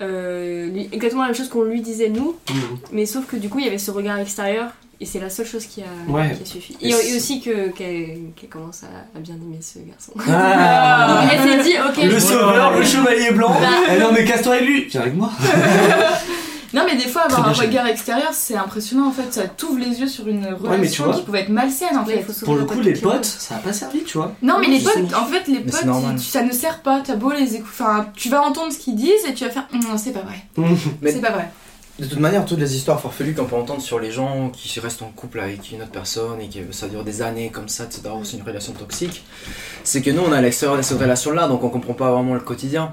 euh, 0.00 0.66
lui- 0.68 0.88
exactement 0.92 1.22
la 1.22 1.28
même 1.28 1.36
chose 1.36 1.48
qu'on 1.48 1.62
lui 1.64 1.80
disait 1.80 2.08
nous, 2.08 2.36
Mhm. 2.50 2.56
mais 2.92 3.04
sauf 3.06 3.26
que 3.26 3.36
du 3.36 3.48
coup 3.48 3.58
il 3.58 3.64
y 3.64 3.68
avait 3.68 3.78
ce 3.78 3.90
regard 3.90 4.18
extérieur 4.20 4.70
et 5.00 5.04
c'est 5.06 5.18
la 5.20 5.28
seule 5.30 5.46
chose 5.46 5.66
qui 5.66 5.82
a, 5.82 6.12
Ouais. 6.12 6.32
qui 6.36 6.42
a 6.42 6.46
suffi. 6.46 6.76
Et 6.80 6.88
Et, 6.90 6.90
et 6.90 7.16
aussi 7.16 7.40
que 7.40 7.68
qu'elle 7.70 8.20
commence 8.48 8.84
à, 8.84 9.16
à 9.16 9.20
bien 9.20 9.34
aimer 9.34 9.58
ce 9.60 9.80
garçon. 9.80 10.12
Ah. 10.28 11.24
elle 11.32 11.50
s'est 11.64 11.70
dit 11.70 11.76
ok. 11.78 12.04
Le 12.04 12.20
sauveur, 12.20 12.76
le 12.78 12.84
chevalier 12.84 13.32
blanc. 13.32 13.50
Bah. 13.60 13.66
Eh 13.96 13.98
non, 13.98 14.12
mais 14.12 14.24
casse-toi 14.24 14.54
avec 14.54 14.66
lui. 14.68 14.84
Viens 14.84 15.00
avec 15.02 15.14
moi. 15.14 15.30
Non, 16.74 16.82
mais 16.86 16.96
des 16.96 17.08
fois, 17.08 17.22
avoir 17.22 17.48
un 17.48 17.52
regard 17.66 17.86
extérieur, 17.86 18.30
c'est 18.32 18.56
impressionnant 18.56 19.08
en 19.08 19.12
fait. 19.12 19.32
Ça 19.32 19.48
t'ouvre 19.48 19.78
les 19.78 20.00
yeux 20.00 20.08
sur 20.08 20.28
une 20.28 20.44
relation 20.46 21.04
vois- 21.06 21.14
qui 21.14 21.22
pouvait 21.22 21.40
être 21.40 21.48
malsaine 21.48 21.96
en 21.96 22.04
fait. 22.04 22.24
Pour 22.44 22.54
le 22.56 22.64
coup, 22.64 22.80
les 22.80 22.92
potes, 22.92 23.24
ça 23.24 23.56
a 23.56 23.58
pas 23.58 23.72
servi, 23.72 24.02
tu 24.04 24.18
vois. 24.18 24.32
Non, 24.42 24.58
mais 24.60 24.66
les 24.68 24.80
potes, 24.80 25.14
en 25.14 25.24
fait, 25.26 25.46
les 25.48 25.60
potes, 25.60 25.80
ils- 26.12 26.20
ça 26.20 26.42
ne 26.42 26.52
sert 26.52 26.80
pas. 26.82 27.00
T'as 27.00 27.16
beau 27.16 27.32
les 27.32 27.54
écouter. 27.56 27.70
Enfin, 27.72 28.06
tu 28.14 28.28
vas 28.28 28.42
entendre 28.42 28.72
ce 28.72 28.78
qu'ils 28.78 28.96
disent 28.96 29.24
et 29.28 29.34
tu 29.34 29.44
vas 29.44 29.50
faire. 29.50 29.66
Hum, 29.72 29.80
c'est 29.96 30.12
pas 30.12 30.20
vrai. 30.20 30.44
Mais- 31.02 31.12
C'est 31.12 31.20
pas 31.20 31.30
vrai. 31.32 31.48
De 31.98 32.04
toute 32.06 32.20
manière, 32.20 32.44
toutes 32.46 32.60
les 32.60 32.76
histoires 32.76 33.00
farfelues 33.00 33.34
qu'on 33.34 33.46
peut 33.46 33.56
entendre 33.56 33.82
sur 33.82 33.98
les 33.98 34.12
gens 34.12 34.50
qui 34.50 34.78
restent 34.78 35.02
en 35.02 35.10
couple 35.10 35.40
avec 35.40 35.72
une 35.72 35.82
autre 35.82 35.90
personne 35.90 36.40
et 36.40 36.48
que 36.48 36.70
ça 36.72 36.86
dure 36.86 37.02
des 37.02 37.22
années 37.22 37.50
comme 37.52 37.68
ça, 37.68 37.84
etc., 37.84 38.02
ou 38.16 38.24
c'est 38.24 38.36
une 38.36 38.44
relation 38.44 38.72
toxique, 38.72 39.24
c'est 39.82 40.00
que 40.00 40.10
nous, 40.12 40.22
on 40.22 40.32
est 40.32 40.36
à 40.36 40.40
l'extérieur 40.40 40.76
de 40.76 40.82
cette 40.82 41.00
relation-là, 41.00 41.48
donc 41.48 41.64
on 41.64 41.70
comprend 41.70 41.94
pas 41.94 42.12
vraiment 42.12 42.34
le 42.34 42.40
quotidien. 42.40 42.92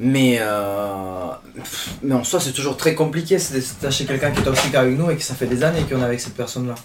Mais, 0.00 0.38
euh, 0.40 1.26
pff, 1.56 1.90
mais 2.02 2.14
en 2.14 2.22
soi, 2.24 2.38
c'est 2.40 2.52
toujours 2.52 2.76
très 2.76 2.94
compliqué 2.94 3.38
c'est 3.38 3.56
de 3.56 3.60
s'attacher 3.60 4.04
quelqu'un 4.04 4.30
qui 4.30 4.40
est 4.40 4.44
toxique 4.44 4.74
avec 4.74 4.96
nous 4.96 5.10
et 5.10 5.16
que 5.16 5.22
ça 5.22 5.34
fait 5.34 5.46
des 5.46 5.64
années 5.64 5.82
qu'on 5.90 6.00
est 6.00 6.04
avec 6.04 6.20
cette 6.20 6.34
personne-là. 6.34 6.76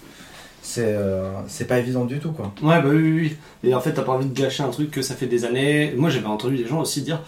c'est 0.63 0.81
euh, 0.85 1.29
c'est 1.47 1.65
pas 1.67 1.77
évident 1.77 2.05
du 2.05 2.19
tout 2.19 2.31
quoi. 2.31 2.51
Ouais, 2.63 2.81
bah 2.81 2.89
oui, 2.89 2.97
oui, 2.97 3.19
oui. 3.63 3.69
Et 3.69 3.75
en 3.75 3.81
fait, 3.81 3.93
t'as 3.93 4.01
pas 4.01 4.13
envie 4.13 4.25
de 4.25 4.33
gâcher 4.39 4.63
un 4.63 4.69
truc 4.69 4.89
que 4.89 5.01
ça 5.03 5.13
fait 5.15 5.27
des 5.27 5.45
années. 5.45 5.93
Moi, 5.95 6.09
j'avais 6.09 6.25
entendu 6.25 6.57
des 6.57 6.65
gens 6.67 6.79
aussi 6.81 7.01
dire 7.03 7.19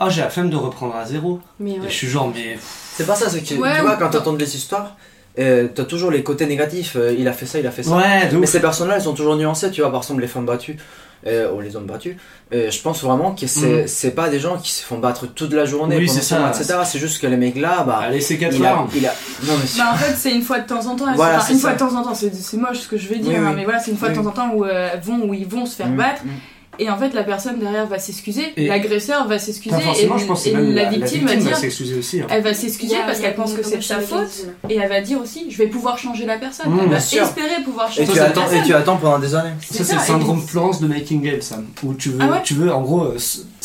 Ah, 0.00 0.08
j'ai 0.10 0.22
la 0.22 0.30
flemme 0.30 0.50
de 0.50 0.56
reprendre 0.56 0.96
à 0.96 1.04
zéro. 1.06 1.40
Mais 1.60 1.72
Et 1.76 1.80
je 1.84 1.92
suis 1.94 2.08
genre, 2.08 2.32
mais. 2.34 2.58
C'est 2.94 3.06
pas 3.06 3.14
ça, 3.14 3.30
c'est 3.30 3.40
que 3.42 3.54
Ouais, 3.54 3.76
tu 3.76 3.82
vois, 3.82 3.96
quand 3.96 4.10
t'entends 4.10 4.32
des 4.32 4.56
histoires, 4.56 4.96
euh, 5.38 5.68
t'as 5.72 5.84
toujours 5.84 6.10
les 6.10 6.24
côtés 6.24 6.46
négatifs. 6.46 6.96
euh, 6.96 7.14
il 7.16 7.28
a 7.28 7.32
fait 7.32 7.46
ça, 7.46 7.60
il 7.60 7.66
a 7.66 7.70
fait 7.70 7.84
ça. 7.84 7.94
Ouais, 7.96 8.26
de 8.28 8.36
Mais 8.36 8.42
ouf. 8.46 8.50
ces 8.50 8.60
personnes-là, 8.60 8.96
elles 8.96 9.02
sont 9.02 9.14
toujours 9.14 9.36
nuancées, 9.36 9.70
tu 9.70 9.82
vois, 9.82 9.90
par 9.92 10.00
exemple 10.02 10.20
les 10.22 10.26
femmes 10.26 10.46
battues, 10.46 10.78
euh, 11.26 11.52
ou 11.52 11.60
les 11.60 11.74
hommes 11.76 11.86
battus. 11.86 12.16
Euh, 12.52 12.70
je 12.70 12.80
pense 12.80 13.02
vraiment 13.02 13.34
que 13.34 13.46
c'est 13.46 13.86
c'est 13.86 14.12
pas 14.12 14.28
des 14.28 14.38
gens 14.40 14.56
qui 14.56 14.72
se 14.72 14.82
font 14.82 14.98
battre 14.98 15.26
toute 15.26 15.52
la 15.52 15.64
journée, 15.66 15.96
Oui, 15.98 16.06
pendant 16.06 16.18
c'est 16.20 16.24
ça. 16.24 16.48
etc. 16.50 16.78
C'est 16.84 16.98
juste 16.98 17.20
que 17.20 17.26
les 17.26 17.36
mecs 17.36 17.56
là, 17.56 17.82
bah. 17.84 17.98
Allez, 18.02 18.20
c'est 18.20 18.38
4 18.38 18.56
il 18.56 18.64
a, 18.64 18.72
heures. 18.72 18.88
il 18.94 19.06
a. 19.06 19.10
Non, 19.44 19.52
mais 19.58 19.68
Bah 19.78 19.90
en 19.92 19.96
fait 19.96 20.14
c'est 20.16 20.30
une 20.32 20.42
fois 20.42 20.60
de 20.60 20.66
temps 20.66 20.86
en 20.86 20.96
temps, 20.96 21.04
Voilà, 21.14 21.36
enfin, 21.38 21.44
c'est 21.46 21.52
une 21.52 21.58
ça. 21.58 21.68
fois 21.68 21.72
de 21.74 21.78
temps 21.78 21.94
en 21.98 22.02
temps, 22.04 22.14
c'est 22.14 22.34
c'est 22.34 22.56
moche 22.56 22.78
ce 22.80 22.88
que 22.88 22.96
je 22.96 23.08
vais 23.08 23.16
dire, 23.18 23.38
Oui, 23.40 23.46
hein, 23.46 23.52
mais 23.54 23.64
voilà 23.64 23.78
c'est 23.80 23.90
une 23.90 23.96
fois 23.98 24.08
de 24.10 24.14
temps 24.14 24.26
en 24.26 24.30
temps 24.30 24.50
où 24.54 24.64
euh, 24.64 24.90
elles 24.94 25.00
vont 25.00 25.20
où 25.28 25.34
ils 25.34 25.46
vont 25.46 25.66
se 25.66 25.76
faire 25.76 25.88
Mhm, 25.88 25.96
battre 25.96 26.24
mhm. 26.24 26.30
Et 26.78 26.88
en 26.90 26.96
fait 26.98 27.12
la 27.14 27.24
personne 27.24 27.58
derrière 27.58 27.86
va 27.86 27.98
s'excuser, 27.98 28.52
Et- 28.56 28.66
l'agresseur 28.68 29.26
va 29.26 29.38
s'excuser 29.38 29.74
et, 29.76 30.02
je 30.02 30.06
pense 30.06 30.24
que 30.24 30.48
et 30.48 30.52
c'est 30.52 30.56
même 30.56 30.74
la, 30.74 30.88
victime 30.90 31.26
va 31.26 31.36
dire 31.36 31.56
s'excuser 31.56 31.96
aussi. 31.98 32.20
hein. 32.20 32.26
elle 32.30 32.42
va 32.42 32.54
s'excuser 32.54 32.96
a- 32.96 33.04
parce 33.06 33.20
qu'elle 33.20 33.34
pense 33.34 33.52
que 33.54 33.62
c'est 33.62 33.76
de 33.78 33.82
sa 33.82 34.00
faute 34.00 34.46
et 34.68 34.76
elle 34.76 34.88
va 34.88 35.00
dire 35.00 35.20
aussi 35.20 35.50
je 35.50 35.58
vais 35.58 35.66
pouvoir 35.68 35.98
changer 35.98 36.24
la 36.26 36.38
personne, 36.38 36.70
Mhm, 36.70 36.80
elle 36.84 36.88
va 36.90 36.96
espérer 36.96 37.62
pouvoir 37.64 37.88
Et 37.90 37.94
changer 37.94 38.12
tu, 38.12 38.18
la 38.18 38.24
attends, 38.26 38.42
et 38.46 38.50
personne. 38.50 38.66
tu 38.66 38.74
attends 38.74 38.96
pendant 38.96 39.18
des 39.18 39.34
années. 39.34 39.50
Ça, 39.60 39.84
c'est 39.84 39.94
le 39.94 40.00
et- 40.00 40.04
syndrome 40.04 40.40
Florence 40.40 40.80
de 40.80 40.86
Making 40.86 41.22
Game, 41.22 41.40
ça. 41.40 41.58
Où 41.82 41.94
tu 41.94 42.10
veux, 42.10 42.18
Ah 42.22 42.28
ouais 42.30 42.42
tu 42.44 42.54
veux 42.54 42.72
en 42.72 42.80
gros, 42.82 43.04
euh, 43.04 43.16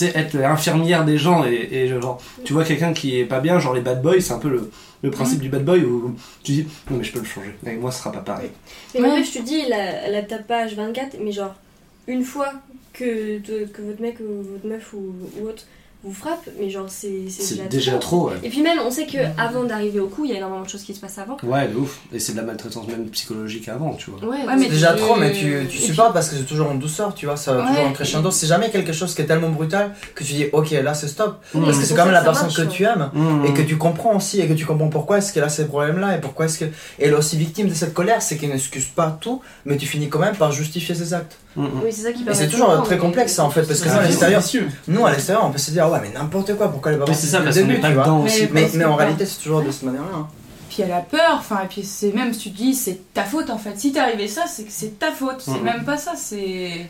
être 0.02 0.34
l'infirmière 0.38 1.06
des 1.06 1.18
gens 1.18 1.46
et, 1.46 1.70
et 1.72 1.88
genre, 1.88 2.20
tu 2.44 2.54
vois 2.54 2.64
quelqu'un 2.64 2.94
qui 2.94 3.20
est 3.20 3.26
pas 3.26 3.40
bien, 3.40 3.60
genre 3.60 3.74
les 3.74 3.82
bad 3.82 4.02
boys, 4.02 4.20
c'est 4.20 4.34
un 4.34 4.40
peu 4.40 4.50
le, 4.50 4.70
le 5.02 5.12
principe 5.12 5.40
du 5.40 5.50
bad 5.50 5.64
boy 5.64 5.82
où 5.84 6.16
tu 6.44 6.52
dis, 6.54 6.68
non 6.90 6.98
mais 6.98 7.04
je 7.04 7.12
peux 7.12 7.20
le 7.20 7.26
changer. 7.26 7.56
Avec 7.66 7.80
moi, 7.80 7.92
ce 7.92 8.00
sera 8.00 8.12
pas 8.12 8.20
pareil. 8.20 8.50
Mais 8.96 9.02
Ouais. 9.02 9.12
en 9.12 9.16
fait, 9.18 9.24
je 9.24 9.40
te 9.40 9.44
dis, 9.44 9.64
la, 9.70 10.10
la 10.10 10.22
tape 10.24 10.48
pas 10.48 10.66
H24, 10.66 11.18
mais 11.24 11.32
genre, 11.32 11.54
une 12.08 12.24
fois 12.24 12.52
que, 12.94 13.40
de- 13.40 13.66
que 13.66 13.82
votre 13.82 14.02
mec 14.02 14.18
ou 14.20 14.44
votre 14.44 14.66
meuf 14.68 14.94
ou, 14.94 15.14
ou 15.42 15.48
autre 15.48 15.64
vous 16.06 16.14
frappe, 16.14 16.50
mais 16.60 16.70
genre, 16.70 16.88
c'est 16.90 17.30
C'est 17.30 17.70
déjà 17.70 17.94
trop, 17.98 18.28
ouais. 18.28 18.34
Et 18.44 18.50
puis 18.50 18.62
même, 18.62 18.78
on 18.86 18.92
sait 18.92 19.06
que 19.06 19.18
avant 19.40 19.64
d'arriver 19.64 20.02
au 20.02 20.08
coup, 20.10 20.26
il 20.26 20.32
y 20.32 20.34
a 20.34 20.38
énormément 20.38 20.62
de 20.66 20.68
choses 20.68 20.84
qui 20.84 20.94
se 20.94 21.00
passent 21.00 21.18
avant. 21.18 21.38
Ouais, 21.44 21.70
de 21.70 21.78
ouf. 21.78 22.02
Et 22.14 22.20
c'est 22.20 22.34
de 22.34 22.38
la 22.40 22.44
maltraitance 22.44 22.86
même 22.90 23.08
psychologique 23.08 23.70
avant, 23.70 23.94
tu 23.94 24.12
vois. 24.12 24.20
Ouais, 24.30 24.46
Ouais, 24.46 24.54
mais 24.58 24.66
C'est 24.66 24.72
déjà 24.72 24.92
tu- 24.92 25.00
trop, 25.00 25.16
mais 25.16 25.32
tu, 25.32 25.66
tu 25.70 25.78
supportes 25.78 26.12
parce 26.12 26.28
que 26.28 26.36
c'est 26.36 26.44
toujours 26.44 26.70
en 26.70 26.76
douceur, 26.76 27.16
tu 27.16 27.26
vois, 27.26 27.38
ça 27.38 27.54
va 27.54 27.62
Ouais. 27.64 27.70
toujours 27.70 27.86
en 27.86 27.94
crescendo. 27.94 28.32
C'est 28.32 28.48
jamais 28.48 28.70
quelque 28.70 28.92
chose 28.92 29.16
qui 29.16 29.22
est 29.22 29.26
tellement 29.28 29.48
brutal 29.52 29.96
que 30.14 30.26
tu 30.26 30.34
dis, 30.34 30.48
ok, 30.52 30.72
là 30.72 30.94
c'est 30.94 31.08
stop. 31.08 31.42
Mmh. 31.54 31.64
Parce 31.64 31.78
que 31.80 31.86
c'est 31.86 31.96
quand 31.96 32.04
même 32.04 32.14
la 32.14 32.22
personne 32.22 32.48
marche, 32.48 32.58
que 32.58 32.64
tu 32.70 32.84
aimes. 32.84 33.10
Mmh. 33.14 33.46
et 33.46 33.54
que 33.54 33.62
tu 33.62 33.78
comprends 33.78 34.18
aussi 34.18 34.42
et 34.42 34.48
que 34.50 34.54
tu 34.54 34.66
comprends 34.66 34.90
pourquoi 34.90 35.20
est-ce 35.20 35.32
qu'elle 35.32 35.44
a 35.46 35.50
ces 35.50 35.68
problèmes 35.68 36.00
là 36.00 36.18
et 36.18 36.20
pourquoi 36.20 36.48
est-ce 36.48 36.58
que 36.60 36.66
et 36.66 36.72
elle 37.00 37.12
est 37.12 37.16
aussi 37.16 37.38
victime 37.38 37.70
de 37.70 37.74
cette 37.74 37.94
colère 37.94 38.22
c'est 38.22 38.36
qu'elle 38.36 38.50
n'excuse 38.50 38.88
pas 38.88 39.18
tout 39.22 39.42
mais 39.64 39.78
tu 39.78 39.86
finis 39.86 40.10
quand 40.10 40.20
même 40.20 40.36
par 40.36 40.52
justifier 40.52 40.96
ses 40.96 41.14
actes 41.14 41.38
Mmh, 41.56 41.64
mmh. 41.66 41.70
Oui, 41.84 41.92
c'est 41.92 42.02
ça 42.02 42.12
qui 42.14 42.24
et 42.28 42.34
c'est 42.34 42.48
toujours 42.48 42.82
très 42.84 42.96
mais- 42.96 43.02
complexe 43.02 43.34
ça 43.34 43.44
en 43.46 43.50
fait 43.52 43.62
parce 43.64 43.80
que 43.80 43.88
nous 43.90 43.96
à 43.98 44.02
l'extérieur 44.04 44.42
nous 44.88 45.06
à 45.06 45.12
l'extérieur 45.12 45.46
on 45.46 45.52
peut 45.52 45.58
se 45.60 45.70
dire 45.72 45.88
ouais 45.90 46.00
mais 46.02 46.12
n'importe 46.12 46.56
quoi 46.56 46.68
pourquoi 46.72 46.92
elle 46.92 46.96
est 46.98 47.00
pas 47.00 47.06
Mais 47.06 47.12
partie 47.12 47.26
c'est 47.28 47.32
ça, 47.32 47.42
parce 47.42 47.60
qu'on 47.60 47.68
pas 47.68 47.74
tu 47.90 47.94
vois 47.94 48.04
dedans 48.04 48.20
Mais- 48.20 48.26
aussi. 48.32 48.50
mais, 48.52 48.70
mais 48.74 48.86
en 48.86 48.92
pas. 48.98 49.04
réalité 49.04 49.26
c'est 49.26 49.40
toujours 49.42 49.62
de 49.62 49.70
cette 49.72 49.84
manière 49.84 50.02
là 50.02 50.28
Puis 50.70 50.82
elle 50.82 50.92
a 50.92 51.02
peur, 51.02 51.36
enfin, 51.38 51.60
et 51.64 51.68
puis 51.68 51.84
c'est 51.84 52.12
même 52.12 52.34
si 52.34 52.40
tu 52.40 52.50
dis 52.50 52.74
c'est 52.74 53.14
ta 53.14 53.24
faute 53.24 53.52
en 53.52 53.60
fait. 53.60 53.78
Si 53.78 53.92
t'es 53.92 54.00
arrivé 54.00 54.28
ça, 54.28 54.46
c'est 54.48 54.64
que 54.64 54.72
c'est 54.72 54.98
ta 54.98 55.12
faute. 55.12 55.36
C'est 55.40 55.52
Mhm. 55.52 55.64
même 55.64 55.84
pas 55.86 55.98
ça, 55.98 56.14
c'est. 56.16 56.90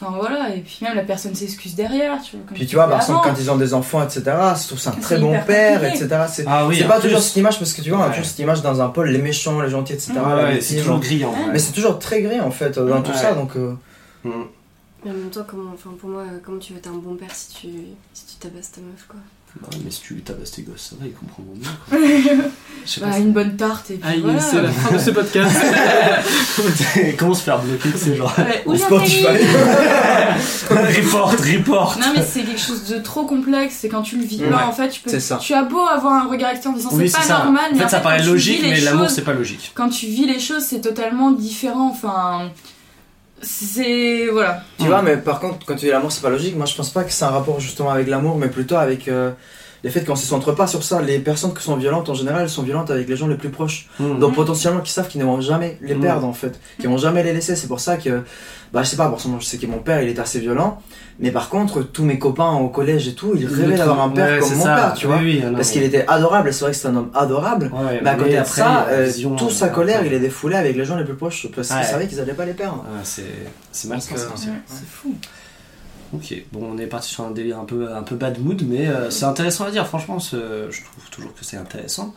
Enfin 0.00 0.14
voilà, 0.16 0.54
et 0.54 0.60
puis 0.60 0.78
même 0.82 0.94
la 0.94 1.02
personne 1.02 1.34
s'excuse 1.34 1.74
derrière, 1.74 2.20
tu 2.22 2.36
vois. 2.36 2.46
comme 2.46 2.56
puis 2.56 2.66
tu 2.66 2.76
vois 2.76 2.88
par 2.88 3.00
exemple 3.00 3.20
quand 3.28 3.34
ils 3.40 3.50
ont 3.50 3.56
des 3.56 3.74
enfants 3.74 4.02
etc 4.04 4.22
je 4.60 4.66
trouve 4.68 4.78
ça 4.78 4.90
un 4.90 4.92
C'est 4.94 5.00
très 5.00 5.18
bon 5.18 5.36
père 5.46 5.80
compliqué. 5.80 6.04
etc 6.04 6.22
c'est 6.28 6.44
Ah 6.46 6.66
oui, 6.66 6.76
c'est 6.78 6.84
pas 6.86 7.00
plus. 7.00 7.08
toujours 7.08 7.20
cette 7.22 7.36
image 7.36 7.58
parce 7.58 7.72
que 7.72 7.82
tu 7.82 7.90
vois 7.90 7.98
on 7.98 8.02
a 8.02 8.10
toujours 8.10 8.24
cette 8.24 8.38
image 8.38 8.62
dans 8.62 8.80
un 8.80 8.88
pôle 8.90 9.08
les 9.08 9.18
méchants 9.18 9.60
les 9.60 9.70
gentils 9.70 9.94
etc 9.94 10.12
Ouais, 10.24 10.60
c'est 10.60 10.76
toujours 10.76 11.00
gris 11.00 11.24
en 11.24 11.30
Ouais. 11.32 11.42
vrai. 11.42 11.52
mais 11.52 11.58
c'est 11.58 11.72
toujours 11.72 11.98
très 11.98 12.22
gris 12.22 12.40
en 12.40 12.50
fait 12.52 12.78
dans 12.78 13.02
tout 13.02 13.10
Ouais. 13.10 13.16
ça 13.16 13.32
donc 13.34 13.56
euh, 13.56 13.72
Mmh. 14.24 14.30
Mais 15.04 15.10
en 15.12 15.14
même 15.14 15.30
temps, 15.30 15.44
comment, 15.48 15.70
enfin, 15.74 15.90
pour 16.00 16.10
moi, 16.10 16.24
comment 16.44 16.58
tu 16.58 16.72
veux 16.72 16.80
être 16.80 16.88
un 16.88 16.94
bon 16.98 17.14
père 17.14 17.30
si 17.32 17.54
tu, 17.54 17.68
si 18.12 18.26
tu 18.26 18.34
tabasses 18.40 18.72
ta 18.72 18.80
meuf, 18.80 19.06
quoi? 19.06 19.20
Bah 19.60 19.68
mais 19.84 19.90
si 19.90 20.02
tu 20.02 20.14
tabasses 20.20 20.52
tes 20.52 20.62
gosses, 20.62 20.90
ça 20.90 20.96
va, 21.00 21.06
ils 21.06 21.12
comprendront 21.12 21.54
bien. 21.56 21.70
quoi. 21.88 21.98
Je 22.86 22.90
sais 22.92 23.00
Bah, 23.00 23.08
pas. 23.10 23.18
une 23.18 23.32
bonne 23.32 23.56
tarte 23.56 23.90
et 23.90 23.94
puis 23.94 24.08
Aïe, 24.08 24.20
voilà. 24.22 24.38
c'est 24.40 24.62
la 24.62 24.70
fin 24.70 24.94
de 24.94 24.98
ce 25.00 25.10
podcast. 25.10 25.56
Comment 27.18 27.34
se 27.34 27.42
faire 27.42 27.58
bloquer, 27.60 27.88
c'est 27.96 28.14
genre. 28.14 28.32
Ouais, 28.66 28.78
Spotify 28.78 29.26
report, 30.70 31.32
report. 31.32 31.98
Non 32.00 32.12
mais 32.16 32.22
c'est 32.22 32.42
quelque 32.42 32.60
chose 32.60 32.84
de 32.84 32.98
trop 32.98 33.24
complexe, 33.26 33.76
c'est 33.80 33.88
quand 33.88 34.02
tu 34.02 34.16
le 34.16 34.24
vis 34.24 34.40
Ouais, 34.40 34.50
pas 34.50 34.66
en 34.66 34.72
fait, 34.72 34.88
tu 34.90 35.00
peux 35.00 35.10
c'est 35.10 35.20
ça. 35.20 35.38
tu 35.38 35.54
as 35.54 35.62
beau 35.64 35.80
avoir 35.86 36.12
un 36.24 36.28
regard 36.28 36.50
extérieur 36.50 36.74
en 36.74 36.76
disant 36.78 36.90
Oui, 36.92 37.08
c'est 37.08 37.16
pas 37.18 37.22
ça. 37.24 37.38
normal, 37.44 37.64
En 37.72 37.76
mais 37.76 37.82
fait, 37.82 37.88
ça 37.88 37.96
quand 37.98 38.02
paraît 38.04 38.22
logique, 38.24 38.60
mais 38.62 38.80
l'amour, 38.80 39.10
c'est 39.10 39.22
pas 39.24 39.32
logique. 39.32 39.72
quand 39.74 39.88
tu 39.88 40.06
vis 40.06 40.26
les 40.26 40.38
choses, 40.40 40.62
c'est 40.64 40.80
totalement 40.80 41.32
différent, 41.32 41.88
enfin 41.90 42.50
c'est 43.42 44.26
voilà. 44.28 44.62
Tu 44.78 44.86
vois, 44.86 45.02
mais 45.02 45.16
par 45.16 45.40
contre, 45.40 45.64
quand 45.66 45.74
tu 45.74 45.86
dis 45.86 45.90
l'amour, 45.90 46.12
c'est 46.12 46.22
pas 46.22 46.30
logique. 46.30 46.56
Moi, 46.56 46.66
je 46.66 46.74
pense 46.74 46.90
pas 46.90 47.04
que 47.04 47.12
c'est 47.12 47.24
un 47.24 47.30
rapport 47.30 47.60
justement 47.60 47.90
avec 47.90 48.08
l'amour, 48.08 48.36
mais 48.36 48.48
plutôt 48.48 48.76
avec 48.76 49.08
euh, 49.08 49.30
le 49.84 49.90
fait 49.90 50.04
qu'on 50.04 50.16
se 50.16 50.26
centre 50.26 50.52
pas 50.52 50.66
sur 50.66 50.82
ça. 50.82 51.00
Les 51.00 51.18
personnes 51.18 51.54
qui 51.54 51.62
sont 51.62 51.76
violentes, 51.76 52.08
en 52.08 52.14
général, 52.14 52.48
sont 52.48 52.62
violentes 52.62 52.90
avec 52.90 53.08
les 53.08 53.16
gens 53.16 53.28
les 53.28 53.36
plus 53.36 53.50
proches. 53.50 53.88
Mmh. 54.00 54.18
Donc, 54.18 54.34
potentiellement, 54.34 54.80
qui 54.80 54.90
savent 54.92 55.08
qu'ils 55.08 55.20
ne 55.20 55.26
vont 55.26 55.40
jamais 55.40 55.78
les 55.82 55.94
Mm. 55.94 56.00
perdre, 56.00 56.26
en 56.26 56.32
fait. 56.32 56.58
Qu'ils 56.80 56.88
vont 56.88 56.96
jamais 56.98 57.22
les 57.22 57.32
laisser. 57.32 57.54
C'est 57.54 57.68
pour 57.68 57.78
ça 57.80 57.96
que, 57.96 58.22
bah, 58.72 58.82
je 58.82 58.88
sais 58.88 58.96
pas, 58.96 59.08
forcément, 59.08 59.38
je 59.38 59.46
sais 59.46 59.56
que 59.58 59.66
mon 59.66 59.78
père, 59.78 60.02
il 60.02 60.08
est 60.08 60.18
assez 60.18 60.40
violent. 60.40 60.82
Mais 61.20 61.30
par 61.32 61.48
contre, 61.48 61.82
tous 61.82 62.04
mes 62.04 62.18
copains 62.18 62.52
au 62.52 62.68
collège 62.68 63.08
et 63.08 63.14
tout, 63.14 63.32
ils 63.36 63.46
rêvaient 63.46 63.76
d'avoir 63.76 64.00
un 64.02 64.08
père 64.10 64.34
Ouais, 64.34 64.38
comme 64.40 64.48
c'est 64.48 64.54
mon 64.56 64.64
ça. 64.64 64.74
père, 64.76 64.94
tu 64.94 65.06
vois. 65.06 65.18
Oui, 65.18 65.42
Parce 65.54 65.70
qu'il 65.70 65.82
était 65.82 66.04
adorable, 66.06 66.48
et 66.48 66.52
c'est 66.52 66.64
vrai 66.64 66.70
que 66.72 66.76
c'est 66.76 66.86
un 66.88 66.94
homme 66.96 67.10
adorable. 67.14 67.72
Ouais, 67.74 68.00
Mais 68.02 68.10
à 68.10 68.14
côté 68.14 68.30
de 68.34 68.36
après, 68.36 68.60
ça, 68.62 68.86
euh, 68.90 69.04
vision, 69.04 69.34
toute 69.36 69.48
euh, 69.48 69.52
sa 69.52 69.68
colère, 69.68 70.04
il 70.06 70.12
est 70.12 70.20
défoulé 70.20 70.54
avec 70.56 70.76
les 70.76 70.84
gens 70.84 70.96
les 70.96 71.04
plus 71.04 71.14
proches 71.16 71.48
parce 71.54 71.68
qu'il 71.68 71.76
Ouais. 71.76 71.82
savait 71.84 72.06
qu'ils 72.06 72.20
allaient 72.20 72.34
pas 72.34 72.44
les 72.46 72.52
perdre. 72.52 72.84
Ah, 72.86 73.00
c'est 73.02 73.22
c'est 73.72 73.88
euh. 73.88 73.94
Ouais, 73.94 73.98
c'est 74.00 74.16
fou. 74.88 75.14
Ok, 76.14 76.34
bon, 76.52 76.72
on 76.72 76.78
est 76.78 76.86
parti 76.86 77.10
sur 77.10 77.24
un 77.24 77.32
délire 77.32 77.58
un 77.58 77.64
peu, 77.64 77.92
un 77.92 78.02
peu 78.02 78.16
bad 78.16 78.38
mood, 78.40 78.62
mais 78.66 78.86
euh, 78.86 79.10
c'est 79.10 79.26
intéressant 79.26 79.64
à 79.64 79.70
dire. 79.70 79.86
Franchement, 79.86 80.18
je 80.18 80.36
trouve 80.38 81.10
toujours 81.10 81.34
que 81.34 81.44
c'est 81.44 81.58
intéressant. 81.58 82.14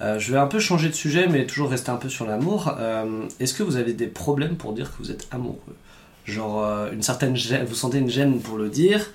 Euh, 0.00 0.18
je 0.18 0.32
vais 0.32 0.38
un 0.38 0.48
peu 0.48 0.58
changer 0.58 0.88
de 0.88 0.94
sujet, 0.94 1.28
mais 1.28 1.46
toujours 1.46 1.70
rester 1.70 1.90
un 1.90 1.96
peu 1.96 2.08
sur 2.08 2.26
l'amour. 2.26 2.74
Euh, 2.78 3.26
Est-ce 3.38 3.54
que 3.54 3.62
vous 3.62 3.76
avez 3.76 3.92
des 3.92 4.08
problèmes 4.08 4.56
pour 4.56 4.72
dire 4.72 4.90
que 4.90 4.98
vous 4.98 5.12
êtes 5.12 5.28
amoureux? 5.30 5.76
Genre, 6.24 6.62
une 6.92 7.02
certaine 7.02 7.36
gêne, 7.36 7.64
vous 7.64 7.74
sentez 7.74 7.98
une 7.98 8.10
gêne 8.10 8.40
pour 8.40 8.58
le 8.58 8.68
dire 8.68 9.10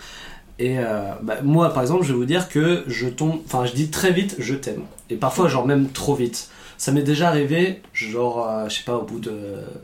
et 0.57 0.77
bah, 1.21 1.41
moi, 1.43 1.71
par 1.71 1.83
exemple, 1.83 2.03
je 2.03 2.11
vais 2.11 2.17
vous 2.17 2.25
dire 2.25 2.49
que 2.49 2.83
je 2.87 3.07
tombe, 3.07 3.39
enfin, 3.45 3.65
je 3.65 3.73
dis 3.73 3.91
très 3.91 4.11
vite, 4.11 4.35
je 4.39 4.55
t'aime. 4.55 4.81
Et 5.11 5.15
parfois, 5.15 5.47
genre 5.47 5.67
même 5.67 5.89
trop 5.89 6.15
vite. 6.15 6.49
Ça 6.77 6.91
m'est 6.91 7.01
déjà 7.03 7.29
arrivé, 7.29 7.81
genre, 7.93 8.47
euh, 8.49 8.69
je 8.69 8.75
sais 8.77 8.83
pas, 8.83 8.95
au 8.95 9.03
bout 9.03 9.19
de 9.19 9.33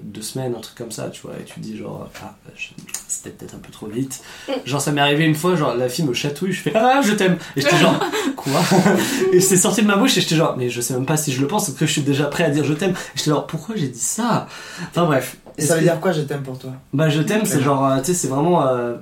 deux 0.01 0.21
semaines, 0.21 0.53
un 0.57 0.59
truc 0.59 0.77
comme 0.77 0.91
ça, 0.91 1.09
tu 1.09 1.21
vois, 1.21 1.33
et 1.39 1.43
tu 1.43 1.53
te 1.55 1.59
dis 1.59 1.77
genre, 1.77 2.09
ah, 2.23 2.33
je- 2.55 2.69
c'était 3.07 3.29
peut-être 3.29 3.55
un 3.55 3.59
peu 3.59 3.71
trop 3.71 3.87
vite. 3.87 4.21
Genre, 4.65 4.81
ça 4.81 4.91
m'est 4.91 5.01
arrivé 5.01 5.23
une 5.25 5.35
fois, 5.35 5.55
genre, 5.55 5.75
la 5.75 5.87
fille 5.89 6.05
me 6.05 6.13
chatouille, 6.13 6.51
je 6.51 6.61
fais, 6.61 6.73
ah, 6.75 7.01
je 7.03 7.13
t'aime. 7.13 7.37
Et 7.55 7.61
j'étais 7.61 7.77
genre, 7.77 7.99
quoi? 8.35 8.61
Et 9.33 9.39
c'est 9.39 9.57
sorti 9.57 9.81
de 9.81 9.87
ma 9.87 9.95
bouche, 9.97 10.17
et 10.17 10.21
j'étais 10.21 10.35
genre, 10.35 10.55
mais 10.57 10.69
je 10.69 10.81
sais 10.81 10.93
même 10.93 11.05
pas 11.05 11.17
si 11.17 11.31
je 11.31 11.41
le 11.41 11.47
pense, 11.47 11.65
parce 11.67 11.77
que 11.77 11.85
je 11.85 11.91
suis 11.91 12.01
déjà 12.01 12.25
prêt 12.25 12.43
à 12.43 12.49
dire 12.49 12.63
je 12.65 12.73
t'aime. 12.73 12.91
Et 12.91 13.17
j'étais 13.17 13.29
genre, 13.31 13.47
pourquoi 13.47 13.75
j'ai 13.75 13.87
dit 13.87 13.99
ça? 13.99 14.47
Enfin 14.89 15.05
bref. 15.05 15.37
Et 15.57 15.61
ça 15.61 15.73
veut 15.75 15.79
que- 15.81 15.85
dire 15.85 15.99
quoi, 15.99 16.11
je 16.11 16.21
t'aime 16.21 16.43
pour 16.43 16.57
toi? 16.57 16.71
Bah, 16.93 17.09
je 17.09 17.21
t'aime, 17.21 17.45
c'est 17.45 17.61
genre, 17.61 17.85
euh, 17.85 17.97
tu 17.99 18.05
sais, 18.05 18.13
c'est 18.13 18.27
vraiment, 18.27 18.65
euh, 18.65 18.95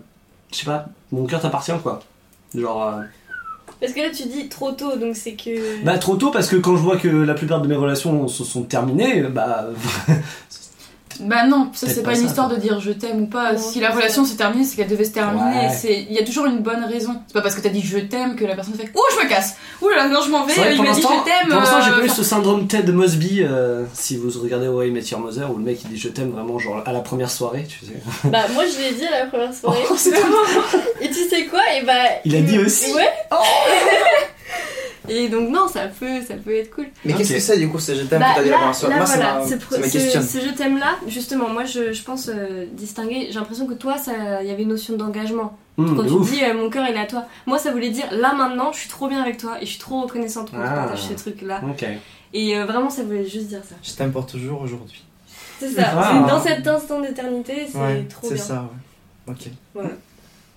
je 0.51 0.57
sais 0.57 0.65
pas, 0.65 0.85
mon 1.11 1.25
cœur 1.25 1.41
t'appartient, 1.41 1.71
quoi. 1.83 2.01
Genre, 2.55 2.83
euh, 2.83 3.01
Parce 3.79 3.93
que 3.93 3.99
là, 3.99 4.09
tu 4.09 4.23
dis 4.23 4.49
trop 4.49 4.71
tôt, 4.71 4.95
donc 4.97 5.15
c'est 5.15 5.33
que. 5.33 5.83
bah 5.83 5.97
trop 5.97 6.15
tôt 6.15 6.31
parce 6.31 6.49
que 6.49 6.55
quand 6.55 6.75
je 6.75 6.81
vois 6.81 6.97
que 6.97 7.07
la 7.07 7.33
plupart 7.33 7.61
de 7.61 7.67
mes 7.67 7.75
relations 7.75 8.27
se 8.27 8.43
sont 8.43 8.63
terminées, 8.63 9.23
bah 9.23 9.67
Bah 11.21 11.45
non, 11.45 11.69
ça 11.73 11.87
c'est 11.87 12.03
pas 12.03 12.11
pas 12.11 12.17
une 12.17 12.25
histoire 12.25 12.49
de 12.49 12.55
dire 12.55 12.79
je 12.79 12.91
t'aime 12.91 13.23
ou 13.23 13.27
pas. 13.27 13.53
Non, 13.53 13.59
si 13.59 13.79
la 13.79 13.91
relation 13.91 14.25
s'est 14.25 14.35
terminée, 14.35 14.63
c'est 14.63 14.75
qu'elle 14.75 14.87
devait 14.87 15.05
se 15.05 15.11
terminer. 15.11 15.67
Ouais. 15.67 16.05
Il 16.09 16.13
y 16.13 16.19
a 16.19 16.23
toujours 16.23 16.45
une 16.45 16.59
bonne 16.59 16.83
raison. 16.83 17.21
C'est 17.27 17.33
pas 17.33 17.41
parce 17.41 17.55
que 17.55 17.61
t'as 17.61 17.69
dit 17.69 17.81
je 17.81 17.97
t'aime 17.99 18.35
que 18.35 18.45
la 18.45 18.55
personne 18.55 18.75
fait 18.75 18.91
ouh 18.93 19.01
je 19.17 19.23
me 19.23 19.29
casse. 19.29 19.55
Ouh 19.81 19.89
là 19.89 20.07
non 20.07 20.21
je 20.25 20.29
m'en 20.29 20.45
vais. 20.45 20.53
Lui 20.53 20.61
ai 20.61 20.93
dit 20.93 21.01
je 21.01 21.23
t'aime. 21.23 21.49
pour 21.49 21.59
l'instant, 21.59 21.81
j'ai 21.81 21.91
euh, 21.91 21.99
pas 21.99 22.05
eu 22.05 22.09
ce 22.09 22.23
syndrome 22.23 22.67
Ted 22.67 22.91
Mosby. 22.91 23.41
euh, 23.41 23.83
si 23.93 24.17
vous 24.17 24.29
regardez 24.41 24.67
I 24.67 24.91
Met 24.91 25.01
Your 25.01 25.19
Mother, 25.19 25.51
où 25.51 25.57
le 25.57 25.63
mec 25.63 25.79
il 25.83 25.89
dit 25.89 25.97
je 25.97 26.09
t'aime 26.09 26.31
vraiment 26.31 26.59
genre 26.59 26.83
à 26.85 26.91
la 26.91 26.99
première 26.99 27.31
soirée, 27.31 27.65
tu 27.67 27.85
sais. 27.85 27.93
Bah, 28.25 28.45
moi, 28.53 28.63
je 28.65 28.81
l'ai 28.81 28.93
dit 28.93 29.05
à 29.05 29.19
la 29.19 29.25
première 29.27 29.53
soirée. 29.53 29.83
Oh, 29.89 29.95
Et 31.01 31.09
tu 31.09 31.27
sais 31.29 31.45
quoi? 31.45 31.61
Et 31.77 31.85
bah. 31.85 31.93
Il 32.25 32.35
a 32.35 32.41
dit 32.41 32.59
aussi 32.59 32.93
Ouais. 32.93 33.09
Et 35.09 35.29
donc, 35.29 35.49
non, 35.49 35.67
ça 35.67 35.87
peut, 35.87 36.21
ça 36.21 36.35
peut 36.35 36.55
être 36.55 36.73
cool. 36.73 36.87
Mais 37.05 37.13
qu'est-ce 37.13 37.33
que 37.33 37.39
c'est 37.39 37.57
du 37.57 37.69
coup, 37.69 37.79
c'est 37.79 37.95
je 37.95 38.01
t'aime 38.03 38.19
Bah, 38.19 38.27
que 38.35 38.39
t'as 38.41 38.45
là, 38.45 38.49
là, 38.51 38.57
Moi, 38.57 38.71
voilà, 39.05 39.33
m'a- 39.39 39.43
ce, 39.45 39.49
ça 39.49 39.77
me 39.79 39.83
ce- 39.83 40.21
ce 40.39 40.45
je 40.45 40.53
t'aime 40.53 40.77
là, 40.77 40.95
justement, 41.07 41.49
moi 41.49 41.63
je, 41.65 41.93
je 41.93 42.03
pense 42.03 42.29
euh, 42.33 42.65
distinguer. 42.73 43.27
J'ai 43.29 43.39
l'impression 43.39 43.65
que 43.67 43.73
toi, 43.73 43.97
ça- 43.97 44.41
il 44.41 44.47
y 44.47 44.51
avait 44.51 44.63
une 44.63 44.69
notion 44.69 44.95
d'engagement. 44.97 45.57
Hum, 45.77 45.95
Quand 45.95 46.03
de 46.03 46.07
tu 46.07 46.13
ouf. 46.15 46.31
dis 46.31 46.43
euh, 46.43 46.53
mon 46.55 46.69
cœur 46.71 46.85
il 46.89 46.95
est 46.95 46.99
à 46.99 47.05
toi, 47.05 47.25
moi 47.45 47.59
ça 47.59 47.71
voulait 47.71 47.91
dire 47.91 48.05
là 48.11 48.33
maintenant, 48.33 48.71
je 48.71 48.79
suis 48.79 48.89
trop 48.89 49.07
bien 49.07 49.21
avec 49.21 49.37
toi 49.37 49.57
et 49.61 49.65
je 49.65 49.69
suis 49.71 49.79
trop 49.79 50.01
reconnaissante 50.01 50.49
qu'on 50.49 50.57
Ah. 50.59 50.69
partage 50.69 51.03
ce 51.03 51.13
truc 51.13 51.41
là. 51.43 51.61
Et 52.33 52.57
euh, 52.57 52.65
vraiment, 52.65 52.89
ça 52.89 53.03
voulait 53.03 53.25
juste 53.27 53.47
dire 53.47 53.61
ça. 53.67 53.75
Je 53.83 53.91
t'aime 53.93 54.11
pour 54.11 54.25
toujours 54.25 54.61
aujourd'hui. 54.61 55.03
C'est 55.59 55.69
ça. 55.69 55.83
Ah. 55.95 56.11
C'est 56.25 56.29
dans 56.31 56.41
cet 56.41 56.67
instant 56.67 56.99
d'éternité, 56.99 57.67
c'est 57.71 57.77
Ouais, 57.77 58.03
trop 58.09 58.27
c'est 58.27 58.33
bien. 58.35 58.43
ça, 58.43 58.69
ouais. 59.27 59.33
Ok. 59.75 59.83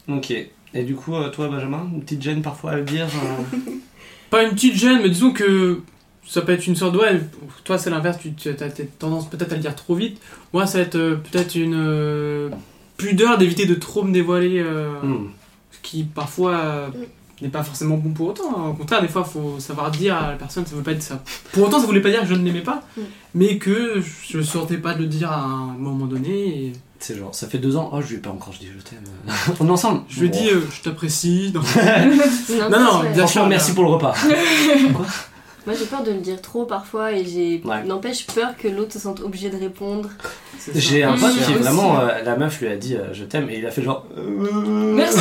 Ok. 0.08 0.30
Et 0.72 0.82
du 0.84 0.94
coup, 0.94 1.12
toi, 1.32 1.48
Benjamin, 1.48 1.86
une 1.92 2.00
petite 2.02 2.22
gêne 2.22 2.42
parfois 2.42 2.72
à 2.72 2.76
le 2.76 2.82
dire 2.84 3.06
euh, 3.06 3.70
Pas 4.30 4.44
une 4.44 4.50
petite 4.50 4.76
gêne, 4.76 5.00
mais 5.02 5.08
disons 5.10 5.32
que 5.32 5.80
ça 6.26 6.42
peut 6.42 6.52
être 6.52 6.66
une 6.66 6.76
sorte 6.76 6.92
de. 6.94 6.98
Ouais, 6.98 7.20
toi, 7.64 7.78
c'est 7.78 7.90
l'inverse, 7.90 8.18
tu 8.36 8.48
as 8.48 8.52
peut-être 8.54 8.98
tendance 8.98 9.28
peut-être 9.28 9.52
à 9.52 9.56
le 9.56 9.60
dire 9.60 9.74
trop 9.74 9.94
vite. 9.94 10.20
Moi, 10.52 10.66
ça 10.66 10.78
va 10.78 10.84
être 10.84 10.96
euh, 10.96 11.16
peut-être 11.16 11.56
une 11.56 11.74
euh, 11.76 12.48
pudeur 12.96 13.38
d'éviter 13.38 13.66
de 13.66 13.74
trop 13.74 14.02
me 14.04 14.12
dévoiler, 14.12 14.60
euh, 14.60 14.90
Hmm. 15.02 15.30
ce 15.72 15.78
qui 15.82 16.04
parfois 16.04 16.54
euh, 16.56 16.88
n'est 17.42 17.50
pas 17.50 17.62
forcément 17.62 17.96
bon 17.96 18.10
pour 18.10 18.28
autant. 18.28 18.50
hein. 18.56 18.68
Au 18.70 18.74
contraire, 18.74 19.00
des 19.02 19.08
fois, 19.08 19.24
il 19.26 19.32
faut 19.32 19.58
savoir 19.60 19.90
dire 19.90 20.16
à 20.16 20.30
la 20.32 20.36
personne, 20.36 20.64
ça 20.66 20.74
veut 20.76 20.82
pas 20.82 20.92
être 20.92 21.02
ça. 21.02 21.22
Pour 21.52 21.64
autant, 21.68 21.80
ça 21.80 21.86
voulait 21.86 22.00
pas 22.00 22.10
dire 22.10 22.20
que 22.20 22.26
je 22.26 22.34
ne 22.34 22.44
l'aimais 22.44 22.60
pas, 22.62 22.82
Mm. 22.96 23.00
mais 23.34 23.58
que 23.58 24.02
je 24.28 24.38
ne 24.38 24.42
sentais 24.42 24.76
pas 24.78 24.94
de 24.94 25.00
le 25.00 25.06
dire 25.06 25.30
à 25.32 25.40
un 25.40 25.74
moment 25.78 26.06
donné. 26.06 26.30
Et 26.66 26.72
C'est 26.98 27.16
genre, 27.18 27.34
ça 27.34 27.46
fait 27.48 27.58
deux 27.58 27.76
ans, 27.76 27.90
oh, 27.92 28.00
je 28.02 28.08
lui 28.08 28.14
ai 28.16 28.18
pas 28.18 28.30
encore, 28.30 28.52
je 28.52 28.58
dis 28.58 28.68
je 28.76 28.82
t'aime. 28.82 28.98
On 29.60 29.66
est 29.66 29.70
ensemble. 29.70 30.02
je 30.08 30.20
lui 30.20 30.28
Bon. 30.28 30.38
dis, 30.38 30.48
euh, 30.50 30.60
je 30.74 30.82
t'apprécie. 30.82 31.52
Non. 31.54 31.60
Non, 31.62 32.70
Non, 32.70 32.80
non, 33.04 33.10
bien 33.14 33.26
sûr, 33.26 33.46
merci 33.46 33.70
là. 33.70 33.74
pour 33.74 33.84
le 33.84 33.90
repas. 33.90 34.14
Moi 35.70 35.78
j'ai 35.78 35.86
peur 35.86 36.02
de 36.02 36.10
le 36.10 36.18
dire 36.18 36.40
trop 36.42 36.64
parfois 36.64 37.12
et 37.12 37.24
j'ai 37.24 37.62
Ouais. 37.64 37.84
n'empêche 37.84 38.26
peur 38.26 38.56
que 38.58 38.66
l'autre 38.66 38.92
se 38.92 38.98
sente 38.98 39.20
obligé 39.20 39.50
de 39.50 39.56
répondre. 39.56 40.10
J'ai 40.74 41.04
un 41.04 41.14
Mmh, 41.14 41.20
pote 41.20 41.32
qui 41.34 41.40
aussi. 41.40 41.52
vraiment, 41.54 42.00
euh, 42.00 42.08
la 42.24 42.36
meuf 42.36 42.60
lui 42.60 42.66
a 42.68 42.76
dit 42.76 42.96
euh, 42.96 43.04
je 43.12 43.22
t'aime 43.24 43.48
et 43.50 43.58
il 43.58 43.66
a 43.66 43.70
fait 43.70 43.82
genre. 43.82 44.04
euh, 44.18 44.94
Merci 44.96 45.18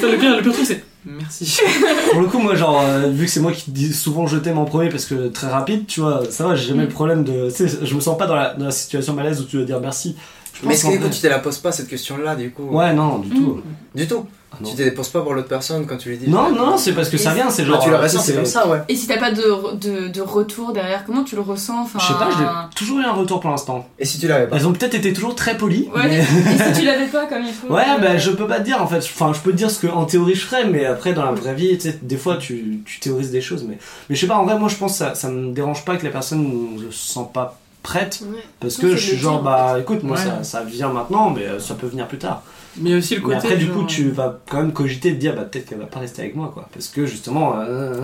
ça, 0.00 0.06
le 0.08 0.16
pire, 0.16 0.36
le 0.36 0.42
pire 0.42 0.52
truc, 0.52 0.66
c'est 0.66 0.82
merci. 1.04 1.60
Pour 2.12 2.20
le 2.20 2.26
coup, 2.28 2.38
moi, 2.38 2.54
genre, 2.54 2.80
euh, 2.82 3.08
vu 3.08 3.26
que 3.26 3.30
c'est 3.30 3.40
moi 3.40 3.52
qui 3.52 3.70
dis 3.70 3.92
souvent 3.92 4.26
je 4.26 4.36
t'aime 4.38 4.58
en 4.58 4.64
premier 4.64 4.88
parce 4.88 5.04
que 5.04 5.28
très 5.28 5.48
rapide, 5.48 5.86
tu 5.86 6.00
vois, 6.00 6.22
ça 6.30 6.46
va, 6.46 6.54
j'ai 6.54 6.68
jamais 6.68 6.84
Mm. 6.84 6.86
le 6.86 6.92
problème 6.92 7.24
de. 7.24 7.50
Tu 7.50 7.68
sais, 7.68 7.78
je 7.84 7.94
me 7.94 8.00
sens 8.00 8.16
pas 8.16 8.26
dans 8.26 8.36
la, 8.36 8.54
dans 8.54 8.66
la 8.66 8.70
situation 8.70 9.12
malaise 9.14 9.40
où 9.40 9.44
tu 9.44 9.56
dois 9.56 9.64
dire 9.66 9.80
merci. 9.80 10.16
Je 10.54 10.66
Mais 10.68 10.74
est-ce 10.74 10.84
que 10.84 10.90
du 10.92 10.96
coup, 10.98 11.02
vrai- 11.04 11.10
tu 11.10 11.20
te 11.20 11.26
la 11.26 11.38
poses 11.40 11.58
pas 11.58 11.72
cette 11.72 11.88
question-là 11.88 12.36
du 12.36 12.50
coup 12.50 12.64
Ouais, 12.70 12.92
non, 12.92 13.18
du 13.18 13.30
tout. 13.30 13.60
Du 13.94 14.06
tout 14.06 14.24
Ah. 14.52 14.56
Tu 14.64 14.76
te 14.76 14.82
la 14.82 14.92
poses 14.92 15.08
pas 15.08 15.20
pour 15.20 15.34
l'autre 15.34 15.48
personne 15.48 15.84
quand 15.84 15.96
tu 15.96 16.10
lui 16.10 16.16
dis 16.16 16.30
Non, 16.30 16.48
non, 16.52 16.66
non, 16.66 16.76
c'est 16.78 16.92
parce 16.92 17.08
que 17.08 17.16
ça 17.18 17.34
vient, 17.34 17.50
c'est 17.50 17.62
Bah, 17.64 17.70
genre. 17.70 17.82
tu 17.82 17.90
le 17.90 17.96
euh, 17.96 18.00
ressens, 18.02 18.20
c'est 18.20 18.34
comme 18.36 18.44
ça, 18.44 18.68
ouais. 18.68 18.82
Et 18.88 18.94
si 18.94 19.08
t'as 19.08 19.18
pas 19.18 19.32
de, 19.32 19.74
de, 19.74 20.06
de 20.06 20.20
retour 20.20 20.72
derrière, 20.72 21.04
comment 21.04 21.24
tu 21.24 21.34
le 21.34 21.40
ressens 21.40 21.82
enfin... 21.82 21.98
Je 21.98 22.06
sais 22.06 22.12
pas, 22.12 22.28
j'ai 22.38 22.76
toujours 22.76 23.00
eu 23.00 23.02
un 23.04 23.10
retour 23.14 23.40
pour 23.40 23.50
l'instant. 23.50 23.88
Et 23.98 24.04
si 24.04 24.20
tu 24.20 24.28
l'avais 24.28 24.46
pas? 24.46 24.54
Elles 24.54 24.68
ont 24.68 24.72
peut-être 24.72 24.94
été 24.94 25.12
toujours 25.12 25.34
très 25.34 25.56
polies. 25.56 25.88
Ouais. 25.92 26.02
mais- 26.06 26.18
Et 26.54 26.72
si 26.72 26.80
tu 26.80 26.86
l'avais 26.86 27.06
pas 27.06 27.26
comme 27.26 27.42
il 27.44 27.52
faut 27.52 27.66
Ouais, 27.66 27.82
euh, 27.82 28.00
bah 28.00 28.16
je 28.16 28.30
peux 28.30 28.46
pas 28.46 28.60
te 28.60 28.64
dire 28.64 28.80
en 28.80 28.86
fait. 28.86 28.98
Enfin, 28.98 29.32
je 29.34 29.40
peux 29.40 29.50
te 29.50 29.56
dire 29.56 29.72
ce 29.72 29.80
que 29.80 29.88
en 29.88 30.04
théorie 30.04 30.36
je 30.36 30.46
ferais, 30.46 30.64
mais 30.68 30.84
après 30.84 31.14
dans 31.14 31.24
la 31.24 31.32
vraie 31.32 31.54
vie, 31.54 31.76
tu 31.76 31.90
sais, 31.90 31.98
des 32.00 32.16
fois 32.16 32.36
tu, 32.36 32.80
tu 32.86 33.00
théorises 33.00 33.32
des 33.32 33.40
choses. 33.40 33.64
Mais, 33.68 33.78
mais 34.08 34.14
je 34.14 34.20
sais 34.20 34.28
pas, 34.28 34.36
en 34.36 34.44
vrai, 34.44 34.56
moi 34.56 34.68
je 34.68 34.76
pense 34.76 34.92
que 34.92 34.98
ça, 34.98 35.16
ça 35.16 35.30
me 35.30 35.52
dérange 35.52 35.84
pas 35.84 35.96
que 35.96 36.04
la 36.04 36.12
personne 36.12 36.76
ne 36.76 36.90
se 36.92 37.12
sent 37.14 37.26
pas 37.34 37.58
prête. 37.84 38.20
Ouais. 38.24 38.40
Parce 38.58 38.76
que 38.78 38.96
je 38.96 39.06
suis 39.06 39.16
genre, 39.16 39.40
bah 39.42 39.76
écoute, 39.80 40.02
moi 40.02 40.16
Ouais. 40.16 40.24
ça, 40.24 40.42
ça 40.42 40.64
vient 40.64 40.88
maintenant, 40.92 41.30
mais 41.30 41.46
euh, 41.46 41.60
ça 41.60 41.74
peut 41.74 41.86
venir 41.86 42.08
plus 42.08 42.18
tard. 42.18 42.42
Mais 42.78 42.94
aussi 42.96 43.14
le 43.14 43.20
côté. 43.20 43.36
Mais 43.36 43.42
après, 43.52 43.56
du 43.56 43.68
coup, 43.70 43.84
tu 43.84 44.10
vas 44.10 44.40
quand 44.50 44.56
même 44.62 44.72
cogiter 44.72 45.12
de 45.12 45.16
dire, 45.16 45.36
bah 45.36 45.42
peut-être 45.42 45.66
qu'elle 45.66 45.78
va 45.78 45.86
pas 45.86 46.00
rester 46.00 46.22
avec 46.22 46.34
moi, 46.34 46.50
quoi. 46.52 46.68
Parce 46.72 46.88
que 46.88 47.06
justement, 47.06 47.54
euh, 47.60 48.00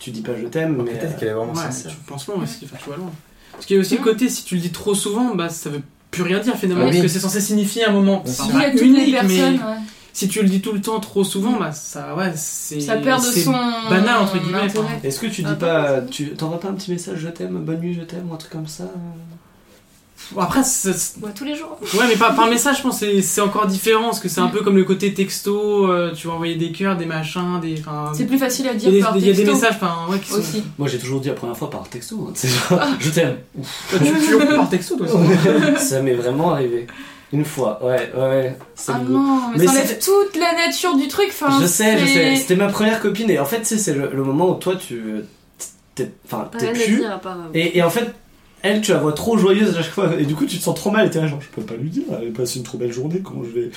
tu 0.00 0.10
dis 0.10 0.22
pas 0.22 0.32
je 0.40 0.46
t'aime, 0.48 0.82
mais. 0.84 0.90
Peut-être 0.92 1.16
qu'elle 1.18 1.28
est 1.28 1.32
vraiment 1.34 1.52
Ouais, 1.52 1.62
sincère. 1.62 1.92
tu 1.92 1.96
penses 1.98 2.26
loin 2.26 2.42
aussi, 2.42 2.64
enfin, 2.64 2.76
tu 2.80 2.86
vois 2.88 2.96
loin. 2.96 3.12
Parce 3.52 3.66
qu'il 3.66 3.76
y 3.76 3.78
a 3.78 3.80
aussi 3.80 3.96
le 3.96 4.02
côté, 4.02 4.28
si 4.28 4.42
tu 4.44 4.56
le 4.56 4.60
dis 4.60 4.70
trop 4.72 4.94
souvent, 4.94 5.34
bah 5.36 5.48
ça 5.48 5.70
veut 5.70 5.82
plus 6.10 6.22
rien 6.22 6.40
dire 6.40 6.56
finalement, 6.56 6.84
Ah 6.86 6.90
parce 6.90 7.02
que 7.02 7.08
c'est 7.08 7.18
censé 7.20 7.40
signifier 7.40 7.84
un 7.84 7.92
moment. 7.92 8.22
Bien 8.24 8.32
Enfin, 8.32 8.44
sûr. 8.44 8.54
Il 8.54 8.60
y 8.60 8.64
a 8.64 8.66
pas 8.66 8.70
toutes 8.72 8.80
unique, 8.82 9.06
les 9.06 9.12
personnes, 9.12 9.28
mais 9.30 9.42
ouais. 9.62 9.76
Si 10.12 10.28
tu 10.28 10.42
le 10.42 10.48
dis 10.48 10.60
tout 10.60 10.72
le 10.72 10.80
temps 10.80 10.98
trop 11.00 11.22
souvent, 11.24 11.58
bah 11.60 11.72
ça, 11.72 12.14
ouais, 12.16 12.32
c'est. 12.36 12.80
ça 12.80 12.96
perd 12.96 13.20
de 13.24 13.30
son 13.30 13.52
banal 13.88 14.16
entre 14.22 14.38
guillemets. 14.38 14.66
Est-ce 15.04 15.20
que 15.20 15.26
tu 15.26 15.42
dis 15.42 15.48
Ah, 15.52 15.54
pas. 15.54 16.00
Tu 16.02 16.30
t'envoies 16.30 16.58
pas 16.60 16.68
un 16.68 16.74
petit 16.74 16.90
message 16.90 17.18
je 17.18 17.28
t'aime, 17.28 17.58
bonne 17.64 17.80
nuit, 17.80 17.94
je 17.94 18.02
t'aime, 18.02 18.28
ou 18.30 18.34
un 18.34 18.36
truc 18.36 18.52
comme 18.52 18.66
ça 18.66 18.84
Bon, 20.32 20.40
après, 20.42 20.62
c'est- 20.64 21.16
Ouais, 21.22 21.30
tous 21.34 21.44
les 21.44 21.54
jours. 21.54 21.78
ouais, 21.94 22.04
mais 22.08 22.16
par, 22.16 22.34
par 22.34 22.48
message, 22.48 22.78
je 22.78 22.82
pense 22.82 23.00
que 23.00 23.22
c'est- 23.22 23.40
encore 23.40 23.66
différent, 23.66 24.06
parce 24.06 24.20
que 24.20 24.28
c'est 24.28 24.40
un 24.40 24.48
peu 24.48 24.62
comme 24.62 24.76
le 24.76 24.84
côté 24.84 25.14
texto, 25.14 25.86
euh, 25.90 26.12
tu 26.12 26.26
vas 26.26 26.34
envoyer 26.34 26.56
des 26.56 26.70
cœurs, 26.72 26.96
des 26.96 27.06
machins, 27.06 27.60
des. 27.62 27.80
C'est 28.12 28.26
plus 28.26 28.36
facile 28.36 28.68
à 28.68 28.74
dire 28.74 28.90
par 29.02 29.14
des, 29.14 29.20
il 29.20 29.26
y 29.26 29.30
a 29.30 29.32
des 29.32 29.38
texto 29.44 29.54
messages, 29.54 29.76
enfin, 29.80 29.94
ouais, 30.10 30.18
qui 30.18 30.30
sont. 30.32 30.38
aussi. 30.40 30.64
Moi 30.76 30.88
j'ai 30.88 30.98
toujours 30.98 31.20
dit 31.20 31.28
la 31.28 31.34
première 31.34 31.56
fois 31.56 31.70
par 31.70 31.88
texto, 31.88 32.26
hein, 32.28 32.32
c'est 32.34 32.48
genre, 32.48 32.80
je 32.98 33.10
t'aime. 33.10 33.36
Tu, 33.90 33.98
tu 34.26 34.46
par 34.54 34.68
texto, 34.68 34.96
toi 34.96 35.06
ça 35.78 36.02
m'est 36.02 36.14
vraiment 36.14 36.50
arrivé. 36.52 36.86
Une 37.32 37.44
fois, 37.44 37.78
ouais, 37.84 38.10
ouais, 38.16 38.56
c'est 38.74 38.92
Ah 38.94 39.00
non, 39.06 39.50
mais, 39.52 39.58
Mais 39.58 39.66
ça 39.66 39.72
enlève 39.72 39.98
toute 39.98 40.36
la 40.40 40.54
nature 40.66 40.96
du 40.96 41.08
truc. 41.08 41.28
Enfin, 41.28 41.60
je 41.60 41.66
sais, 41.66 41.98
je 41.98 42.06
sais. 42.06 42.36
C'était 42.36 42.56
ma 42.56 42.68
première 42.68 43.00
copine 43.00 43.28
et 43.30 43.38
en 43.38 43.44
fait, 43.44 43.64
c'est 43.66 43.92
le, 43.94 44.10
le 44.12 44.24
moment 44.24 44.48
où 44.50 44.54
toi 44.54 44.76
tu. 44.76 45.02
T'es, 45.94 46.10
enfin, 46.24 46.48
t'es 46.58 46.72
plus. 46.72 46.96
dire 46.98 47.12
à 47.12 47.18
part. 47.18 47.36
Et, 47.52 47.76
et 47.76 47.82
en 47.82 47.90
fait, 47.90 48.08
elle, 48.62 48.80
tu 48.80 48.92
la 48.92 48.98
vois 48.98 49.12
trop 49.12 49.36
joyeuse 49.36 49.76
à 49.76 49.82
chaque 49.82 49.92
fois. 49.92 50.10
Et 50.18 50.24
du 50.24 50.34
coup, 50.34 50.46
tu 50.46 50.56
te 50.58 50.62
sens 50.62 50.74
trop 50.74 50.90
mal. 50.90 51.06
Et 51.06 51.10
t'es 51.10 51.20
là, 51.20 51.26
genre, 51.26 51.40
je 51.42 51.48
peux 51.48 51.60
pas 51.62 51.74
lui 51.74 51.90
dire. 51.90 52.04
Elle 52.22 52.32
passe 52.32 52.56
une 52.56 52.62
trop 52.62 52.78
belle 52.78 52.92
journée. 52.92 53.20
Comment 53.22 53.42
je 53.44 53.50
vais? 53.60 53.70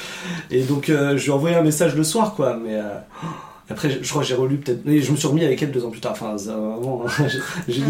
Et 0.49 0.62
donc, 0.64 0.89
euh, 0.89 1.18
je 1.18 1.24
lui 1.24 1.30
ai 1.32 1.34
envoyé 1.34 1.56
un 1.56 1.62
message 1.64 1.95
le 1.95 2.04
soir, 2.04 2.36
quoi. 2.36 2.56
Mais. 2.64 2.76
euh, 2.76 2.84
Après, 3.72 3.89
je, 3.89 4.03
je 4.03 4.09
crois 4.09 4.22
que 4.22 4.28
j'ai 4.28 4.36
relu 4.36 4.57
peut-être. 4.57 4.88
Et 4.88 5.01
je 5.01 5.11
me 5.11 5.15
suis 5.17 5.28
remis 5.28 5.43
avec 5.43 5.61
elle 5.63 5.72
deux 5.72 5.84
ans 5.86 5.89
plus 5.89 5.99
tard. 6.01 6.11
Enfin, 6.13 6.38
ça, 6.38 6.51
vraiment, 6.51 7.03
hein, 7.07 7.28
j'ai- 7.67 7.82
dit. 7.82 7.84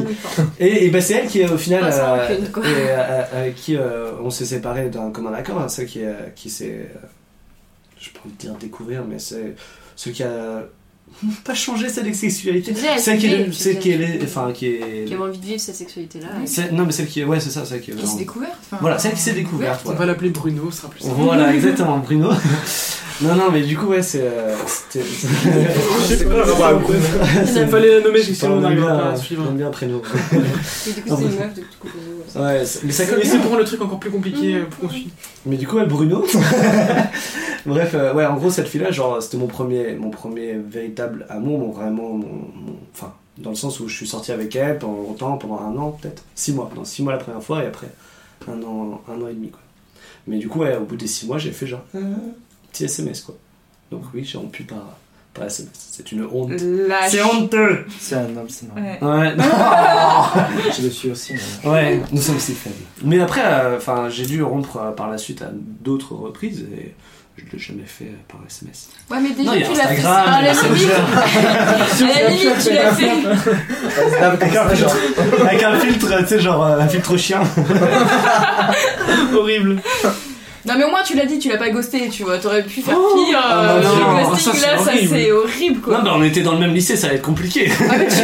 Et, 0.59 0.86
et 0.86 0.89
bah, 0.89 1.01
c'est 1.01 1.13
elle 1.15 1.27
qui, 1.27 1.43
au 1.43 1.57
final, 1.57 1.91
ça 1.91 2.13
euh, 2.15 2.29
et, 2.38 2.39
euh, 2.63 3.23
avec 3.34 3.55
qui 3.55 3.75
euh, 3.75 4.11
on 4.23 4.29
s'est 4.29 4.45
séparés 4.45 4.89
d'un 4.89 5.11
commun 5.11 5.34
accord. 5.34 5.59
hein, 5.61 5.67
celle 5.67 5.86
qui, 5.88 6.03
euh, 6.03 6.13
qui 6.36 6.49
s'est. 6.49 6.89
euh, 6.95 7.07
je 7.99 8.09
peux 8.09 8.19
pas 8.19 8.29
dire 8.39 8.53
découvrir, 8.59 9.03
mais 9.07 9.19
c'est. 9.19 9.55
Celle 9.95 10.13
qui 10.13 10.23
a. 10.23 10.63
Pas 11.43 11.53
changé 11.53 11.89
sa 11.89 12.01
sexualité. 12.13 12.73
Celle 12.97 13.17
qui 13.17 13.27
est. 13.27 13.51
Celle 13.51 13.79
qui 13.79 13.91
est. 13.91 14.19
Enfin, 14.23 14.51
qui 14.53 14.67
est. 14.67 15.05
Qui 15.05 15.13
avait 15.13 15.23
envie 15.23 15.38
de 15.38 15.45
vivre 15.45 15.59
cette 15.59 15.75
sexualité-là. 15.75 16.27
et- 16.41 16.47
C'est- 16.47 16.71
Non, 16.71 16.86
mais 16.86 16.93
celle 16.93 17.07
qui 17.07 17.19
est. 17.19 17.25
Ouais, 17.25 17.39
c'est 17.41 17.49
ça, 17.49 17.65
celle 17.65 17.82
qui 17.82 17.91
est. 17.91 17.95
Qui 17.95 18.07
s'est 18.07 18.17
découverte. 18.17 18.55
Voilà, 18.79 18.97
celle 18.97 19.11
qui 19.13 19.19
s'est 19.19 19.34
découverte. 19.34 19.82
On 19.86 19.91
va 19.91 20.05
l'appeler 20.05 20.29
Bruno, 20.29 20.71
ce 20.71 20.77
sera 20.77 20.89
plus 20.89 21.01
simple. 21.01 21.15
Voilà, 21.17 21.53
exactement, 21.53 21.97
Bruno. 21.97 22.29
Non, 23.24 23.36
non, 23.36 23.51
mais 23.51 23.61
du 23.61 23.78
coup, 23.78 23.88
ouais, 23.88 24.01
c'est. 24.01 24.22
euh, 24.22 24.55
c'était- 24.67 25.03
C'est 25.03 26.24
le 26.24 26.30
Bruno 26.30 26.43
Il 27.55 27.67
fallait 27.67 27.99
la 27.99 28.05
nommer, 28.05 28.22
sinon 28.22 28.39
pas, 28.39 28.47
on 28.57 28.61
n'arrivera 28.61 28.91
bien, 28.93 29.01
pas 29.03 29.09
à 29.11 29.15
suivre. 29.15 29.43
on 29.45 29.49
aime 29.51 29.57
bien 29.57 29.67
un 29.67 29.72
prénom. 29.72 30.01
Et 30.01 30.91
du 30.93 31.01
coup, 31.01 31.09
Ah, 31.11 31.15
c'est 31.17 31.24
une 31.24 31.30
meuf, 31.39 31.53
de 31.53 31.61
coup, 31.80 31.88
euh, 32.36 32.39
ouais. 32.59 32.63
Mais 32.84 32.91
ça 32.91 33.05
bien. 33.05 33.15
c'est 33.24 33.38
pour 33.38 33.47
rendre 33.49 33.59
le 33.59 33.65
truc 33.65 33.82
encore 33.82 33.99
plus 33.99 34.11
compliqué 34.11 34.55
euh, 34.55 34.65
pour 34.65 34.80
qu'on 34.88 34.89
suive. 34.93 35.11
Mais 35.45 35.57
du 35.57 35.67
coup, 35.67 35.78
ouais, 35.78 35.86
Bruno. 35.86 36.26
Bref, 37.65 37.91
euh, 37.93 38.13
ouais, 38.13 38.26
en 38.26 38.36
gros, 38.38 38.49
cette 38.49 38.67
fille-là, 38.67 38.91
genre, 38.91 39.22
c'était 39.22 39.38
mon 39.38 39.47
premier, 39.47 39.93
mon 39.95 40.09
premier 40.09 40.53
véritable 40.53 41.26
amour, 41.30 41.59
mon 41.59 41.72
vraiment, 41.72 42.09
mon, 42.09 42.17
mon- 42.28 42.78
enfin, 42.93 43.13
dans 43.38 43.51
le 43.51 43.55
sens 43.55 43.80
où 43.80 43.88
je 43.88 43.95
suis 43.95 44.07
sorti 44.07 44.32
avec 44.32 44.55
elle 44.55 44.80
pendant 44.80 45.01
longtemps, 45.03 45.38
pendant 45.38 45.59
un 45.59 45.78
an 45.78 45.97
peut-être, 46.01 46.24
six 46.36 46.53
mois, 46.53 46.67
pendant 46.69 46.86
six 46.86 47.03
mois 47.03 47.13
la 47.13 47.19
première 47.19 47.41
fois 47.43 47.63
et 47.63 47.67
après 47.67 47.88
un 48.51 48.61
an, 48.63 49.01
un 49.07 49.22
an 49.22 49.28
et 49.30 49.34
demi 49.34 49.49
quoi. 49.49 49.59
Mais 50.28 50.38
du 50.38 50.47
coup, 50.47 50.59
ouais, 50.59 50.76
au 50.76 50.86
bout 50.86 50.95
des 50.95 51.07
six 51.07 51.28
mois, 51.28 51.38
j'ai 51.38 51.51
fait 51.51 51.67
genre 51.67 51.84
euh, 51.95 51.99
petit 52.72 52.86
SMS 52.86 53.22
quoi. 53.22 53.36
Donc 53.91 54.03
oui, 54.13 54.24
j'ai 54.24 54.38
rompu 54.38 54.63
par, 54.63 54.97
par 55.34 55.45
SMS. 55.45 55.72
C'est 55.76 56.11
une 56.11 56.24
honte. 56.26 56.51
Lâche. 56.61 57.09
C'est 57.11 57.22
honteux. 57.22 57.86
C'est 57.99 58.15
un 58.15 58.24
homme, 58.38 58.47
c'est 58.49 58.67
normal. 58.67 58.97
Ouais. 59.01 59.07
Ouais. 59.07 60.72
Je 60.78 60.84
le 60.84 60.89
suis 60.89 61.11
aussi. 61.11 61.34
mais- 61.63 61.69
Ouais, 61.69 62.01
nous 62.11 62.22
sommes 62.22 62.39
si 62.39 62.53
faibles. 62.53 62.76
Mais 63.03 63.19
après, 63.19 63.41
euh, 63.43 63.78
enfin, 63.78 64.07
j'ai 64.09 64.26
dû 64.26 64.41
rompre 64.43 64.78
euh, 64.78 64.91
par 64.91 65.09
la 65.09 65.17
suite 65.17 65.41
à 65.41 65.49
d'autres 65.53 66.13
reprises 66.15 66.65
et 66.78 66.93
je 67.38 67.43
l'ai 67.51 67.59
jamais 67.59 67.84
fait 67.86 68.05
euh, 68.05 68.17
par 68.28 68.39
SMS. 68.47 68.89
Ouais, 69.09 69.17
mais 69.22 69.32
déjà, 69.32 69.51
Non, 69.51 69.57
tu 69.57 69.78
l'as 69.78 69.88
fait. 69.88 69.97
Instagram, 69.97 70.28
À 70.28 70.41
il 70.41 70.45
y 70.45 70.49
a 70.49 70.53
la 70.53 70.61
limite, 70.61 70.72
Messenger. 70.72 70.93
à 72.13 72.22
la 72.24 72.30
limite, 72.30 72.63
tu 72.63 72.74
l'as 72.74 72.93
fait. 72.95 74.17
Snap 74.17 74.39
comme 74.39 74.51
ça, 74.51 74.76
genre. 74.76 74.95
Avec 75.47 75.63
un 75.63 75.80
filtre, 75.80 76.17
tu 76.19 76.28
sais, 76.28 76.39
genre 76.39 76.63
un 76.65 76.88
filtre 76.88 77.17
chien. 77.17 77.41
Horrible. 79.36 79.82
Non, 80.66 80.76
mais 80.78 80.84
au 80.84 80.89
moins, 80.89 81.01
tu 81.03 81.16
l'as 81.16 81.26
dit, 81.26 81.39
tu 81.39 81.49
l'as 81.49 81.57
pas 81.57 81.70
ghosté, 81.70 82.07
tu 82.09 82.24
vois. 82.24 82.38
T'aurais 82.38 82.64
pu 82.64 82.82
faire 82.82 82.95
Oh 82.97 83.16
pire. 83.26 83.39
Ah, 83.41 83.72
euh, 83.78 83.82
non, 83.82 84.18
le 84.20 84.26
ghosting, 84.30 84.53
ça, 84.53 84.59
c'est 84.59 84.68
là, 84.68 84.78
ça, 84.78 84.91
horrible. 84.91 85.09
c'est 85.16 85.32
horrible, 85.32 85.82
quoi. 85.82 85.97
Non, 85.97 86.03
mais 86.03 86.09
on 86.12 86.24
était 86.24 86.41
dans 86.41 86.53
le 86.53 86.59
même 86.59 86.74
lycée, 86.74 86.95
ça 86.95 87.07
va 87.07 87.14
être 87.16 87.22
compliqué. 87.24 87.72
Ah, 87.89 87.95
mais 87.97 88.07
tu, 88.07 88.16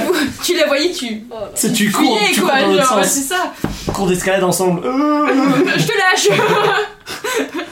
tu 0.44 0.58
la 0.58 0.68
voyais, 0.68 0.92
tu. 0.92 1.24
Oh. 1.32 1.36
C'est 1.56 1.74
tu 1.74 1.92
cours, 1.92 2.18
fuyais, 2.20 2.34
tu 2.34 2.42
cours 2.42 2.50
dans 2.52 2.74
genre, 2.76 3.04
c'est 3.06 3.22
ça. 3.22 3.54
Cours 3.92 4.08
d'escalade 4.08 4.44
ensemble. 4.44 4.86
Euh. 4.86 5.28
Je 5.78 5.86
te 5.86 5.94
lâche. 5.94 6.40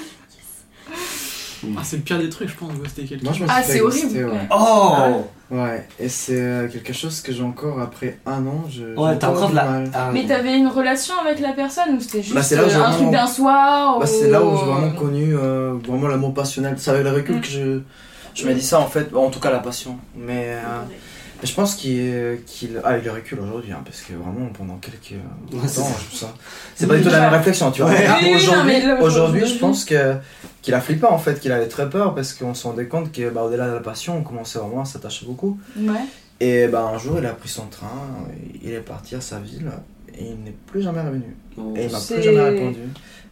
Ah, 1.78 1.82
c'est 1.84 1.96
le 1.96 2.04
pire 2.04 2.20
des 2.20 2.30
trucs, 2.30 2.48
je 2.50 2.54
pense, 2.56 2.72
de 2.74 2.78
ghoster 2.78 3.06
quelqu'un. 3.06 3.32
Ah, 3.50 3.64
c'est 3.64 3.82
horrible. 3.82 4.26
ouais. 4.26 4.48
Oh 4.52 5.26
Ouais, 5.52 5.86
et 6.00 6.10
c'est 6.10 6.40
euh, 6.42 6.68
quelque 6.68 6.92
chose 6.92 7.22
que 7.22 7.32
j'ai 7.32 7.44
encore 7.44 7.80
après 7.80 8.18
un 8.26 8.46
an. 8.48 8.64
Je, 8.70 8.84
Ouais, 9.00 9.14
j'ai 9.14 9.20
t'as 9.20 9.30
encore 9.30 9.52
de 9.52 9.56
la. 9.56 9.64
mal. 9.66 9.92
Ah, 9.94 10.10
Mais 10.12 10.26
t'avais 10.26 10.58
une 10.58 10.68
relation 10.68 11.14
avec 11.24 11.40
la 11.40 11.54
personne 11.54 11.96
ou 11.96 12.00
c'était 12.00 12.24
juste 12.24 12.34
Bah, 12.34 12.42
là 12.42 12.62
euh, 12.64 12.70
j'ai 12.70 12.76
un 12.76 12.80
vraiment- 12.80 12.98
truc 12.98 13.12
d'un 13.12 13.28
soir 13.28 14.00
Bah, 14.00 14.06
ou- 14.06 14.08
c'est 14.08 14.30
là 14.30 14.42
où 14.44 14.58
j'ai 14.58 14.66
vraiment 14.66 14.92
connu 14.94 15.36
euh, 15.38 15.76
vraiment 15.88 16.08
l'amour 16.08 16.34
passionnel. 16.34 16.76
C'est 16.78 16.90
avec 16.92 17.04
le 17.04 17.12
recul 17.12 17.36
Mm. 17.36 17.42
que 17.42 17.48
je, 17.48 17.80
je 18.34 18.48
me 18.48 18.54
dis 18.56 18.62
ça 18.64 18.80
en 18.80 18.88
fait, 18.88 19.12
Bon, 19.12 19.28
en 19.28 19.30
tout 19.30 19.40
cas 19.40 19.52
la 19.52 19.60
passion. 19.60 19.98
Mais 20.18 20.48
euh, 20.56 20.62
mais 21.42 21.48
je 21.48 21.54
pense 21.54 21.76
qu'il 21.76 22.40
qu'il 22.48 22.82
ah, 22.84 22.88
avec 22.90 23.06
le 23.06 23.12
recul 23.12 23.40
aujourd'hui, 23.40 23.72
hein, 23.72 23.82
parce 23.86 24.02
que 24.02 24.14
vraiment 24.14 24.48
pendant 24.58 24.78
quelques 24.78 25.12
Ouais, 25.54 25.60
temps, 25.62 25.68
ça. 25.68 25.84
je- 26.12 26.18
ça- 26.18 26.34
c'est 26.76 26.88
pas 26.88 26.96
du 26.96 27.04
tout 27.04 27.10
la 27.10 27.20
même 27.20 27.34
réflexion, 27.34 27.70
tu 27.70 27.84
vois. 27.84 27.92
Oui, 27.92 27.98
oui, 28.24 28.92
aujourd'hui, 29.02 29.46
je 29.46 29.60
pense 29.60 29.86
que 29.86 30.16
qu'il 30.66 30.74
a 30.74 30.82
flippé 30.82 31.06
en 31.06 31.20
fait, 31.20 31.40
qu'il 31.40 31.52
avait 31.52 31.68
très 31.68 31.88
peur 31.90 32.16
parce 32.16 32.34
qu'on 32.34 32.56
se 32.56 32.66
rendait 32.68 32.88
compte 32.88 33.12
que 33.12 33.30
bah, 33.30 33.44
au-delà 33.44 33.68
de 33.70 33.74
la 33.76 33.80
passion, 33.82 34.18
on 34.18 34.24
commençait 34.24 34.58
vraiment 34.58 34.82
à 34.82 34.86
s'attacher 34.86 35.26
beaucoup. 35.28 35.60
Ouais. 35.78 35.94
Et 36.40 36.68
bah, 36.68 36.92
un 36.92 36.98
jour, 36.98 37.20
il 37.20 37.26
a 37.28 37.34
pris 37.34 37.50
son 37.50 37.68
train, 37.68 37.88
il 38.64 38.72
est 38.72 38.80
parti 38.80 39.14
à 39.14 39.22
sa 39.22 39.38
ville 39.38 39.70
et 40.18 40.24
il 40.26 40.44
n'est 40.44 40.56
plus 40.66 40.82
jamais 40.82 41.02
revenu. 41.02 41.38
Oh. 41.56 41.74
Et 41.78 41.86
il 41.86 41.92
m'a 41.92 42.00
plus 42.00 42.22
jamais 42.22 42.42
répondu. 42.42 42.80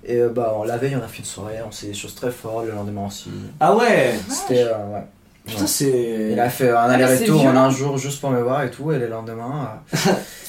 Et 0.06 0.22
bah, 0.34 0.56
la 0.66 0.78
veille, 0.78 0.96
on 0.96 1.04
a 1.04 1.08
fait 1.08 1.20
une 1.20 1.26
soirée, 1.26 1.58
on 1.68 1.72
s'est 1.72 1.88
dit 1.88 1.94
des 1.94 1.98
choses 1.98 2.14
très 2.14 2.30
fortes, 2.32 2.66
le 2.66 2.72
lendemain 2.72 3.08
aussi. 3.08 3.32
Ah 3.60 3.76
ouais 3.76 4.14
C'était. 4.30 4.66
euh, 4.66 4.94
ouais. 4.94 5.04
Putain, 5.46 5.68
c'est. 5.68 6.30
Il 6.32 6.40
a 6.40 6.50
fait 6.50 6.70
un 6.70 6.76
Ah, 6.76 6.92
aller-retour 6.92 7.40
en 7.40 7.42
violent. 7.44 7.62
un 7.64 7.70
jour 7.70 7.98
juste 7.98 8.22
pour 8.22 8.30
me 8.32 8.42
voir 8.42 8.64
et 8.64 8.72
tout, 8.72 8.92
et 8.94 8.98
le 9.00 9.08
lendemain. 9.08 9.70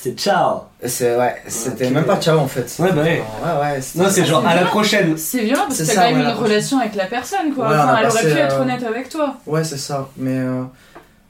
C'est 0.05 0.19
ciao. 0.19 0.57
euh, 0.83 0.87
c'est 0.87 1.17
ouais, 1.17 1.35
c'était 1.49 1.89
même 1.89 2.05
pas 2.05 2.19
ciao 2.19 2.39
en 2.39 2.47
fait. 2.47 2.71
Ouais, 2.79 2.93
bah 2.93 3.01
ouais. 3.03 3.23
Ouais, 3.43 3.61
ouais. 3.63 3.81
c'était- 3.81 4.05
Non, 4.05 4.11
c'est 4.11 4.27
genre 4.27 4.47
à 4.47 4.55
la 4.55 4.67
prochaine. 4.67 5.17
C'est 5.17 5.41
violent 5.43 5.63
parce 5.67 5.79
que 5.81 5.87
t'as 5.87 5.93
ça, 5.95 6.03
quand 6.03 6.11
même 6.13 6.21
une 6.21 6.29
relation 6.29 6.79
avec 6.79 6.95
la 6.95 7.07
personne, 7.07 7.55
quoi. 7.55 7.69
Ouais, 7.71 7.75
enfin, 7.75 7.97
elle 8.03 8.09
aurait 8.09 8.23
pu 8.23 8.39
être 8.39 8.57
euh, 8.57 8.63
honnête 8.63 8.83
avec 8.85 9.09
toi. 9.09 9.35
Ouais, 9.47 9.65
c'est 9.65 9.79
ça. 9.79 10.11
Mais, 10.19 10.37
euh, 10.37 10.63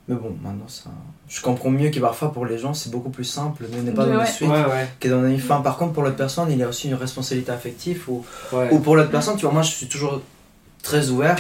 mais 0.09 0.17
bon, 0.17 0.37
maintenant 0.43 0.67
ça. 0.67 0.91
Je 1.29 1.41
comprends 1.41 1.71
mieux 1.71 1.91
que 1.91 2.01
parfois 2.01 2.33
pour 2.33 2.47
les 2.47 2.59
gens 2.59 2.75
c'est 2.75 2.91
beaucoup 2.91 3.11
plus 3.11 3.23
simple 3.25 3.65
de 3.71 3.81
ne 3.81 3.93
pas 3.93 4.07
donner 4.07 4.17
ouais. 4.19 4.27
suite 4.27 4.51
Ouais, 4.51 4.57
ouais. 4.65 4.89
que 4.99 5.07
de 5.07 5.13
donner 5.15 5.35
une 5.35 5.41
fin. 5.41 5.61
Par 5.61 5.77
contre, 5.77 5.93
pour 5.93 6.03
l'autre 6.03 6.17
personne, 6.17 6.51
il 6.51 6.59
y 6.59 6.63
a 6.65 6.69
aussi 6.69 6.89
une 6.89 6.95
responsabilité 6.97 7.53
affective 7.53 8.03
ou, 8.09 8.25
Ouais. 8.53 8.69
ou 8.73 8.81
pour 8.81 8.97
l'autre 8.97 9.11
personne, 9.11 9.37
tu 9.37 9.43
vois, 9.43 9.53
moi 9.53 9.63
je 9.63 9.71
suis 9.71 9.87
toujours 9.87 10.21
très 10.83 11.11
ouvert. 11.11 11.37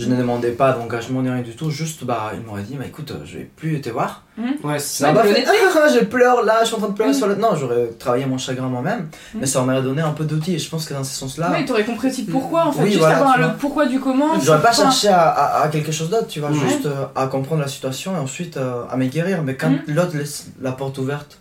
Je 0.00 0.08
ne 0.08 0.16
demandais 0.16 0.50
pas 0.52 0.72
d'engagement 0.72 1.20
ni 1.22 1.28
rien 1.30 1.42
du 1.42 1.54
tout, 1.54 1.70
juste 1.70 2.04
bah 2.04 2.30
il 2.34 2.40
m'aurait 2.40 2.62
dit 2.62 2.74
bah 2.76 2.84
écoute 2.86 3.12
je 3.24 3.38
vais 3.38 3.44
plus 3.44 3.80
te 3.80 3.90
voir. 3.90 4.22
Ouais, 4.64 4.78
c'est 4.78 5.04
Ça 5.04 5.12
m'a 5.12 5.22
fait 5.22 5.44
ah, 5.46 5.88
je 5.94 6.04
pleure 6.04 6.42
là, 6.44 6.60
je 6.62 6.66
suis 6.66 6.74
en 6.74 6.78
train 6.78 6.88
de 6.88 6.94
pleurer 6.94 7.10
Mm. 7.10 7.14
sur 7.14 7.26
le. 7.28 7.34
Non, 7.34 7.54
j'aurais 7.56 7.88
travaillé 7.98 8.24
mon 8.26 8.38
chagrin 8.38 8.68
moi-même, 8.68 9.08
Mm. 9.34 9.38
mais 9.40 9.46
ça 9.46 9.60
m'aurait 9.62 9.82
donné 9.82 10.00
un 10.02 10.12
peu 10.12 10.24
d'outils 10.24 10.54
et 10.54 10.58
je 10.58 10.70
pense 10.70 10.86
que 10.86 10.94
dans 10.94 11.04
ce 11.04 11.14
sens-là, 11.14 11.50
Ouais, 11.50 11.64
t'aurais 11.64 11.84
compris 11.84 12.08
aussi 12.08 12.24
pourquoi, 12.24 12.66
en 12.66 12.72
fait. 12.72 12.82
Oui, 12.82 12.88
juste 12.88 13.00
voilà, 13.00 13.16
avoir 13.18 13.34
tu 13.34 13.40
le 13.42 13.48
pourquoi 13.58 13.86
du 13.86 14.00
comment. 14.00 14.40
J'aurais 14.40 14.62
pas 14.62 14.72
cherché 14.72 15.08
à, 15.08 15.20
à- 15.28 15.62
à 15.64 15.68
quelque 15.68 15.92
chose 15.92 16.08
d'autre, 16.10 16.28
tu 16.28 16.40
vois, 16.40 16.50
Ouais. 16.50 16.58
juste 16.68 16.86
euh, 16.86 17.04
à 17.14 17.26
comprendre 17.26 17.60
la 17.60 17.68
situation 17.68 18.16
et 18.16 18.18
ensuite 18.18 18.56
euh, 18.56 18.84
à 18.90 18.96
me 18.96 19.04
guérir. 19.06 19.42
Mais 19.42 19.56
quand 19.56 19.70
Mhm. 19.70 19.80
l'autre 19.88 20.16
laisse 20.16 20.46
la 20.62 20.72
porte 20.72 20.96
ouverte, 20.98 21.38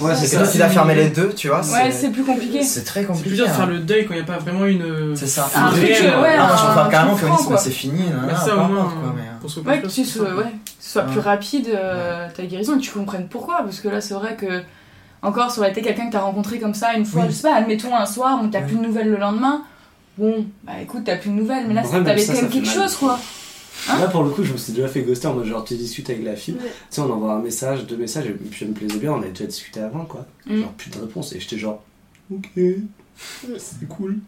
Ouais, 0.00 0.14
c'est 0.14 0.36
toi 0.36 0.46
tu 0.46 0.58
dois 0.58 0.68
fermer 0.68 0.94
les 0.94 1.08
deux, 1.10 1.32
tu 1.34 1.48
vois, 1.48 1.60
Ouais, 1.60 1.90
c'est 1.90 2.10
plus 2.10 2.24
compliqué. 2.24 2.62
c'est 2.62 2.84
très 2.84 3.00
C'est 3.00 3.06
compliqué. 3.06 3.28
plus 3.28 3.36
dur 3.36 3.46
de 3.46 3.50
faire 3.50 3.64
hein. 3.64 3.66
le 3.66 3.78
deuil 3.80 4.06
quand 4.06 4.14
il 4.14 4.16
n'y 4.16 4.22
a 4.22 4.26
pas 4.26 4.38
vraiment 4.38 4.64
une. 4.64 5.14
C'est 5.14 5.26
ça. 5.26 5.48
Un 5.54 5.68
truc, 5.70 5.82
euh, 5.82 6.22
ouais, 6.22 6.32
je 6.36 6.64
préfère 6.64 6.88
carrément 6.90 7.16
qu'on 7.16 7.36
dise 7.54 7.58
c'est 7.62 7.70
fini, 7.70 8.02
ça, 8.44 8.56
au 8.56 8.64
moins, 8.68 8.92
Ouais, 9.66 9.80
que 9.80 9.86
tu 9.88 10.04
sois, 10.04 11.02
plus 11.02 11.20
rapide 11.20 11.68
euh, 11.74 12.28
ta 12.34 12.44
guérison 12.44 12.74
et 12.74 12.78
que 12.78 12.82
tu 12.82 12.90
comprennes 12.92 13.28
pourquoi. 13.28 13.58
Parce 13.62 13.80
que 13.80 13.88
là, 13.88 14.00
c'est 14.00 14.14
vrai 14.14 14.36
que, 14.36 14.62
encore, 15.22 15.50
ça 15.50 15.60
aurait 15.60 15.70
été 15.70 15.82
quelqu'un 15.82 16.06
que 16.06 16.12
t'as 16.12 16.20
rencontré 16.20 16.58
comme 16.58 16.74
ça 16.74 16.94
une 16.94 17.04
fois, 17.04 17.22
Oui. 17.22 17.28
je 17.30 17.34
sais 17.34 17.42
pas, 17.48 17.54
admettons 17.54 17.94
un 17.94 18.06
soir, 18.06 18.38
on 18.42 18.48
t'as 18.48 18.60
Ouais. 18.60 18.66
plus 18.66 18.76
de 18.76 18.82
nouvelles 18.82 19.10
le 19.10 19.16
lendemain. 19.18 19.62
Bon, 20.16 20.46
bah 20.62 20.72
écoute, 20.80 21.02
t'as 21.04 21.16
plus 21.16 21.30
de 21.30 21.34
nouvelles, 21.34 21.64
mais 21.66 21.74
là, 21.74 21.82
c'est- 21.84 22.02
t'avais 22.04 22.18
ça, 22.18 22.32
quand 22.34 22.42
même 22.42 22.50
fait 22.50 22.58
quelque 22.60 22.70
chose, 22.70 22.94
quoi. 22.96 23.18
Hein 23.88 23.98
Là, 24.00 24.08
pour 24.08 24.22
le 24.22 24.30
coup, 24.30 24.42
je 24.44 24.52
me 24.52 24.56
suis 24.56 24.72
déjà 24.72 24.88
fait 24.88 25.02
ghoster 25.02 25.26
en 25.28 25.34
mode 25.34 25.44
genre, 25.46 25.64
tu 25.64 25.74
discutes 25.74 26.08
avec 26.10 26.24
la 26.24 26.36
fille. 26.36 26.54
Ouais. 26.54 26.60
Tu 26.62 26.70
sais, 26.90 27.00
on 27.00 27.10
envoie 27.12 27.34
un 27.34 27.40
message, 27.40 27.84
deux 27.86 27.96
messages, 27.96 28.26
et 28.26 28.30
puis 28.30 28.64
elle 28.64 28.70
me 28.70 28.74
plaisait 28.74 28.98
bien, 28.98 29.12
on 29.12 29.18
avait 29.20 29.30
déjà 29.30 29.46
discuté 29.46 29.80
avant, 29.80 30.04
quoi. 30.04 30.26
Mm. 30.46 30.60
Genre, 30.60 30.72
plus 30.72 30.90
de 30.90 30.98
réponse, 31.00 31.32
et 31.34 31.40
j'étais 31.40 31.58
genre, 31.58 31.82
ok, 32.32 32.50
c'est 33.58 33.88
cool. 33.88 34.18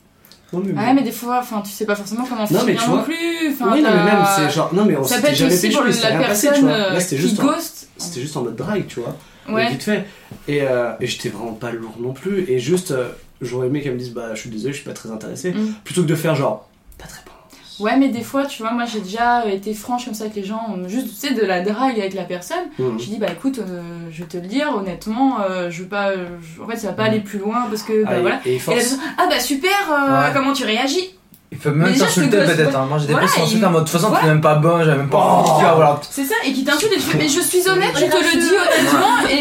Non, 0.53 0.63
mais 0.65 0.73
Ouais, 0.73 0.95
mais 0.95 1.03
des 1.03 1.11
fois, 1.13 1.39
enfin, 1.41 1.61
tu 1.63 1.71
sais 1.71 1.87
pas 1.87 1.97
forcément 1.97 2.25
comment 2.25 2.43
Non, 2.51 2.61
mais 2.65 2.73
finir 2.77 2.83
tu 2.83 2.89
non 2.89 2.95
vois- 2.97 3.05
plus. 3.05 3.49
Enfin, 3.53 3.73
oui, 3.75 3.83
non, 3.83 3.91
mais 3.91 4.05
même, 4.05 4.25
c'est 4.37 4.51
genre, 4.51 4.73
non, 4.75 4.85
mais 4.85 4.97
on 4.97 5.03
s'était 5.05 5.35
jamais 5.35 5.51
pour 5.51 5.59
s'était 5.59 6.09
la 6.11 6.19
rien 6.19 6.29
passé, 6.29 6.47
tu 6.47 6.53
personne 6.53 6.69
vois. 6.69 6.79
Là, 6.93 7.01
c'était 7.01 7.17
juste, 7.17 7.41
en- 7.41 7.47
ghost. 7.47 7.89
c'était 7.97 8.21
juste 8.21 8.37
en 8.37 8.43
mode 8.43 8.57
drague, 8.57 8.87
tu 8.87 9.01
vois. 9.01 9.17
Ouais. 9.49 9.71
Vite 9.71 9.83
fait. 9.83 10.05
Et, 10.49 10.63
euh, 10.63 10.93
et 11.01 11.07
j'étais 11.07 11.29
vraiment 11.31 11.53
pas 11.55 11.73
lourd 11.73 11.97
non 12.01 12.13
plus, 12.13 12.49
et 12.51 12.59
juste, 12.61 12.91
euh, 12.93 13.09
j'aurais 13.41 13.67
aimé 13.69 13.81
qu'elle 13.83 13.95
me 13.95 13.99
dise, 13.99 14.13
bah, 14.13 14.35
je 14.35 14.41
suis 14.41 14.51
désolé, 14.51 14.73
je 14.73 14.79
suis 14.79 14.87
pas 14.89 14.95
très 14.95 15.11
intéressé, 15.11 15.53
Mm. 15.53 15.75
plutôt 15.85 16.03
que 16.03 16.07
de 16.09 16.15
faire 16.15 16.35
genre, 16.37 16.69
pas 16.99 17.07
très 17.07 17.23
bon. 17.27 17.33
Ouais, 17.79 17.97
mais 17.97 18.09
des 18.09 18.23
fois, 18.23 18.47
tu 18.47 18.63
vois, 18.63 18.73
moi 18.73 18.85
j'ai 18.87 19.01
déjà 19.01 19.45
été 19.47 19.75
franche 19.75 20.05
comme 20.07 20.15
ça 20.15 20.25
avec 20.25 20.37
les 20.37 20.45
gens, 20.45 20.77
juste, 20.87 21.09
tu 21.09 21.15
sais, 21.29 21.35
de 21.35 21.43
la 21.45 21.61
drague 21.63 21.99
avec 21.99 22.15
la 22.15 22.25
personne. 22.25 22.65
Mm. 22.79 22.99
J'ai 22.99 23.07
dit, 23.07 23.19
bah 23.19 23.27
écoute, 23.31 23.59
euh, 23.59 23.83
je 24.11 24.23
vais 24.23 24.29
te 24.29 24.37
le 24.39 24.47
dire, 24.47 24.75
honnêtement, 24.75 25.41
euh, 25.43 25.71
je 25.71 25.83
veux 25.83 25.89
pas. 25.89 26.09
euh, 26.11 26.27
je- 26.41 26.63
En 26.63 26.67
fait, 26.67 26.77
ça 26.77 26.89
va 26.89 26.93
pas 26.95 27.05
aller 27.05 27.21
plus 27.21 27.39
loin 27.39 27.67
parce 27.69 27.83
que, 27.83 28.05
bah 28.05 28.11
Ah, 28.15 28.21
voilà. 28.21 28.41
Et, 28.47 28.55
Et 28.57 28.59
la 28.59 28.65
personne, 28.75 28.99
ah 29.19 29.27
bah 29.29 29.41
super, 29.41 29.71
euh, 29.91 30.23
Ouais. 30.23 30.31
comment 30.35 30.53
tu 30.53 30.65
réagis? 30.65 31.11
Il 31.57 31.63
peut 31.63 31.71
même 31.71 31.97
t'insulter 31.97 32.37
peut-être, 32.37 32.77
hein. 32.77 32.85
moi 32.87 32.99
j'ai 32.99 33.07
des 33.07 33.13
Voilà, 33.15 33.27
personnes 33.27 33.45
qui 33.45 33.55
m'insultent 33.55 33.65
en 33.65 33.71
mode 33.71 33.85
de 33.85 33.91
toute 33.91 33.99
façon 34.01 34.15
tu 34.15 34.23
n'es 34.27 34.29
même 34.33 34.41
pas 34.43 34.55
bon, 34.57 34.79
j'avais 34.85 34.99
même 34.99 35.09
pas 35.09 35.43
Oh. 35.47 35.59
voilà. 35.75 36.01
C'est 36.11 36.25
ça, 36.25 36.35
et 36.45 36.53
qui 36.53 36.65
t'insulte 36.65 36.93
et 36.93 36.97
tu 36.97 37.01
fais, 37.03 37.17
mais 37.19 37.29
je 37.29 37.41
suis 37.41 37.67
honnête, 37.69 37.93
je 37.95 38.01
te 38.05 38.17
le 38.17 38.41
dis 38.41 38.49
honnêtement, 38.55 39.29
et, 39.31 39.35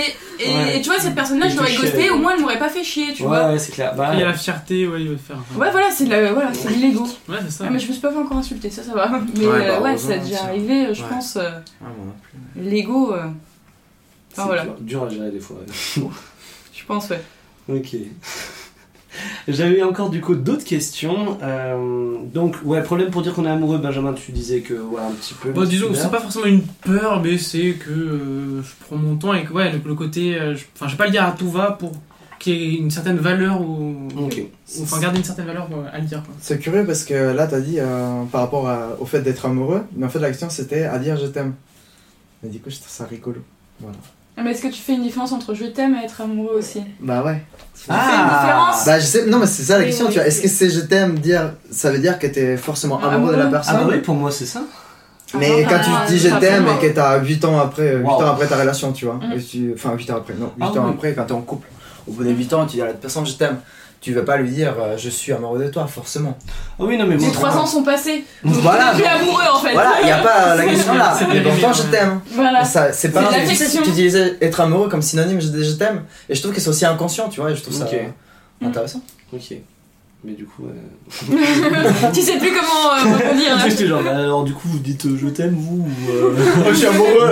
et, 0.43 0.55
Ouais. 0.55 0.77
et 0.77 0.81
tu 0.81 0.89
vois, 0.89 0.99
cette 0.99 1.15
personne-là, 1.15 1.47
je 1.49 1.55
l'aurais 1.57 1.73
ghosté, 1.75 2.09
au 2.09 2.17
moins 2.17 2.33
elle 2.35 2.41
m'aurait 2.41 2.59
pas 2.59 2.69
fait 2.69 2.83
chier, 2.83 3.13
tu 3.13 3.23
ouais, 3.23 3.27
vois. 3.29 3.49
ouais, 3.51 3.59
c'est 3.59 3.71
clair. 3.73 3.93
Bah, 3.95 4.11
Il 4.13 4.19
y 4.19 4.23
a 4.23 4.27
la 4.27 4.33
fierté, 4.33 4.87
ouais, 4.87 5.01
il 5.01 5.09
veut 5.09 5.17
faire. 5.17 5.37
Ouais, 5.57 5.71
voilà, 5.71 5.87
c'est 5.91 6.05
de 6.05 6.09
la- 6.11 6.31
voilà, 6.33 6.53
c'est 6.53 6.75
de 6.75 6.81
l'ego. 6.81 7.03
Ouais, 7.29 7.37
c'est 7.43 7.51
ça. 7.51 7.63
Ouais, 7.65 7.69
mais 7.71 7.79
je 7.79 7.87
me 7.87 7.91
suis 7.93 8.01
pas 8.01 8.11
fait 8.11 8.17
encore 8.17 8.37
insulter, 8.37 8.69
ça, 8.69 8.83
ça 8.83 8.93
va. 8.93 9.09
Mais 9.37 9.45
Ouais, 9.45 9.51
ouais, 9.53 9.67
bah, 9.67 9.81
ouais 9.81 9.97
ça 9.97 10.13
a 10.13 10.17
déjà 10.17 10.43
arrivé, 10.43 10.93
je 10.93 11.03
pense, 11.03 11.35
euh, 11.37 11.49
plus. 12.53 12.63
l'ego, 12.69 13.13
euh, 13.13 13.23
c'est 14.33 14.41
voilà. 14.43 14.63
dur, 14.63 14.75
dur 14.81 15.03
à 15.05 15.09
gérer 15.09 15.31
des 15.31 15.39
fois. 15.39 15.57
je 15.95 16.83
pense, 16.85 17.09
ouais. 17.09 17.21
Ok. 17.69 17.95
J'avais 19.47 19.83
encore 19.83 20.09
du 20.09 20.21
coup 20.21 20.35
d'autres 20.35 20.63
questions. 20.65 21.37
Euh, 21.43 22.15
donc, 22.33 22.57
ouais, 22.63 22.81
problème 22.83 23.09
pour 23.11 23.21
dire 23.21 23.33
qu'on 23.33 23.45
est 23.45 23.49
amoureux, 23.49 23.77
Benjamin, 23.77 24.13
tu 24.13 24.31
disais 24.31 24.61
que, 24.61 24.73
ouais, 24.73 25.01
un 25.01 25.11
petit 25.13 25.33
peu. 25.33 25.51
Bon, 25.51 25.61
mais 25.61 25.67
disons, 25.67 25.87
c'est 25.93 26.11
pas 26.11 26.19
forcément 26.21 26.45
une 26.45 26.61
peur, 26.63 27.21
mais 27.21 27.37
c'est 27.37 27.73
que 27.73 27.89
euh, 27.91 28.61
je 28.63 28.69
prends 28.85 28.95
mon 28.97 29.15
temps 29.15 29.33
et 29.33 29.43
que 29.45 29.53
ouais, 29.53 29.71
le, 29.71 29.79
le 29.85 29.95
côté. 29.95 30.35
euh, 30.35 30.55
je- 30.55 30.63
Enfin, 30.75 30.87
je 30.87 30.91
vais 30.93 30.97
pas 30.97 31.05
le 31.05 31.11
dire 31.11 31.23
à 31.25 31.31
tout 31.31 31.49
va 31.49 31.71
pour 31.71 31.91
qu'il 32.39 32.53
y 32.55 32.75
ait 32.75 32.77
une 32.77 32.91
certaine 32.91 33.17
valeur 33.17 33.61
ou. 33.61 34.07
Enfin, 34.83 34.99
garder 34.99 35.17
une 35.19 35.23
certaine 35.23 35.45
valeur 35.45 35.67
à 35.91 35.99
le 35.99 36.05
dire. 36.05 36.21
Quoi. 36.23 36.33
C'est 36.39 36.59
curieux 36.59 36.85
parce 36.85 37.03
que 37.05 37.13
là, 37.33 37.47
t'as 37.47 37.61
dit 37.61 37.79
euh, 37.79 38.23
par 38.31 38.41
rapport 38.41 38.67
à- 38.67 38.97
au 38.99 39.05
fait 39.05 39.21
d'être 39.21 39.45
amoureux, 39.45 39.81
mais 39.95 40.05
en 40.05 40.09
fait, 40.09 40.19
la 40.19 40.27
question 40.29 40.49
c'était 40.49 40.83
à 40.83 40.99
dire 40.99 41.17
je 41.17 41.27
t'aime. 41.27 41.53
Mais 42.43 42.49
du 42.49 42.59
coup, 42.59 42.69
je 42.69 42.75
trouve 42.75 42.89
ça 42.89 43.05
rigolo. 43.05 43.37
Voilà. 43.79 43.97
Ah, 44.37 44.41
Mais 44.43 44.51
est-ce 44.51 44.61
que 44.61 44.67
tu 44.67 44.81
fais 44.81 44.93
une 44.93 45.03
différence 45.03 45.31
entre 45.31 45.53
je 45.53 45.65
t'aime 45.65 45.95
et 45.95 46.03
être 46.05 46.19
amoureux 46.21 46.55
aussi? 46.57 46.81
Bah 46.99 47.23
ouais. 47.23 47.41
Tu 47.73 47.85
fais 47.85 47.93
une 47.93 47.97
différence? 47.97 48.85
Bah 48.85 48.99
je 48.99 49.05
sais, 49.05 49.25
non 49.27 49.39
mais 49.39 49.45
c'est 49.47 49.63
ça 49.63 49.77
la 49.77 49.85
question, 49.85 50.05
oui, 50.07 50.11
tu 50.13 50.19
vois. 50.19 50.27
Est-ce 50.27 50.41
que 50.41 50.47
c'est 50.49 50.69
je 50.69 50.81
t'aime 50.81 51.19
dire, 51.19 51.53
ça 51.71 51.89
veut 51.91 51.99
dire 51.99 52.19
que 52.19 52.27
t'es 52.27 52.57
forcément 52.57 52.99
Ah, 53.01 53.11
amoureux 53.13 53.33
de 53.33 53.39
la 53.39 53.47
personne? 53.47 53.75
Ah, 53.79 53.83
bah 53.83 53.89
oui, 53.93 53.99
pour 54.01 54.15
moi, 54.15 54.31
c'est 54.31 54.45
ça. 54.45 54.61
Mais 55.37 55.63
Ah, 55.65 55.69
quand 55.69 55.77
ah, 55.81 56.03
tu 56.07 56.13
dis 56.13 56.19
je 56.19 56.29
t'aime 56.39 56.65
et 56.67 56.85
que 56.87 56.93
t'as 56.93 57.19
8 57.19 57.43
ans 57.45 57.59
après, 57.59 57.83
euh, 57.95 57.99
8 57.99 58.03
Wow. 58.05 58.23
ans 58.23 58.31
après 58.33 58.47
ta 58.47 58.57
relation, 58.57 58.91
tu 58.93 59.05
vois. 59.05 59.15
Mm. 59.15 59.33
et 59.37 59.41
tu- 59.41 59.71
Enfin 59.73 59.93
8 59.95 60.09
ans 60.11 60.17
après, 60.17 60.33
non, 60.33 60.51
8 60.57 60.63
Ah 60.75 60.79
ans 60.79 60.85
oui. 60.87 60.91
après 60.95 61.13
quand 61.13 61.23
t'es 61.25 61.31
en 61.33 61.41
couple. 61.41 61.67
Au 62.07 62.11
bout 62.11 62.23
de 62.23 62.29
8 62.31 62.53
ans, 62.53 62.65
tu 62.65 62.75
dis 62.75 62.81
à 62.81 62.85
la 62.87 62.93
personne 62.93 63.25
je 63.25 63.33
t'aime. 63.33 63.57
Tu 64.05 64.13
veux 64.13 64.23
pas 64.23 64.37
lui 64.37 64.51
dire 64.51 64.75
euh, 64.79 64.95
je 64.99 65.09
suis 65.09 65.33
amoureux 65.33 65.57
de 65.57 65.67
toi, 65.67 65.87
forcément. 65.87 66.37
Ah 66.79 66.83
oui, 66.83 66.95
non, 66.95 67.07
mais 67.07 67.17
moi. 67.17 67.25
Les 67.25 67.33
trois 67.33 67.57
ans 67.57 67.65
sont 67.65 67.81
passés. 67.81 68.23
Voilà, 68.43 68.93
Tu 68.95 69.01
es 69.01 69.03
donc- 69.03 69.13
amoureux 69.19 69.43
en 69.51 69.57
fait. 69.59 69.73
Voilà, 69.73 69.93
il 70.03 70.07
y 70.07 70.11
a 70.11 70.19
pas 70.19 70.55
la 70.55 70.63
question 70.63 70.93
là. 70.93 71.17
Mais 71.33 71.41
pourtant 71.41 71.73
je 71.73 71.81
t'aime. 71.89 72.19
Voilà. 72.33 72.63
Ça, 72.63 72.93
c'est 72.93 73.09
pas 73.09 73.21
C'est 73.21 73.39
de 73.39 73.43
tu- 73.45 73.49
l'affection. 73.49 73.81
tu 73.81 73.89
utilisais 73.89 74.37
être 74.41 74.61
amoureux 74.61 74.89
comme 74.89 75.01
synonyme 75.01 75.41
je, 75.41 75.47
je 75.63 75.71
t'aime 75.71 76.03
et 76.29 76.35
je 76.35 76.39
trouve 76.43 76.53
que 76.53 76.61
c'est 76.61 76.69
aussi 76.69 76.85
inconscient 76.85 77.29
tu 77.29 77.39
vois 77.41 77.49
et 77.49 77.55
je 77.55 77.63
trouve 77.63 77.73
ça 77.73 77.85
Ok. 77.85 77.95
intéressant 78.63 79.01
Ok. 79.33 79.55
Mais 80.23 80.33
du 80.33 80.45
coup. 80.45 80.63
ouais. 80.65 81.37
tu 82.13 82.21
sais 82.21 82.37
plus 82.37 82.49
comment 82.51 82.93
euh, 82.93 83.17
rebondir 83.17 83.55
là. 83.57 83.67
J'étais 83.67 83.87
genre, 83.87 84.03
bah, 84.03 84.11
alors 84.17 84.43
du 84.43 84.53
coup, 84.53 84.67
vous 84.67 84.79
dites 84.79 85.05
euh, 85.07 85.17
je 85.19 85.27
t'aime, 85.29 85.55
vous 85.55 85.87
ou, 85.87 86.11
euh, 86.11 86.35
je 86.69 86.73
suis 86.75 86.85
amoureux 86.87 87.29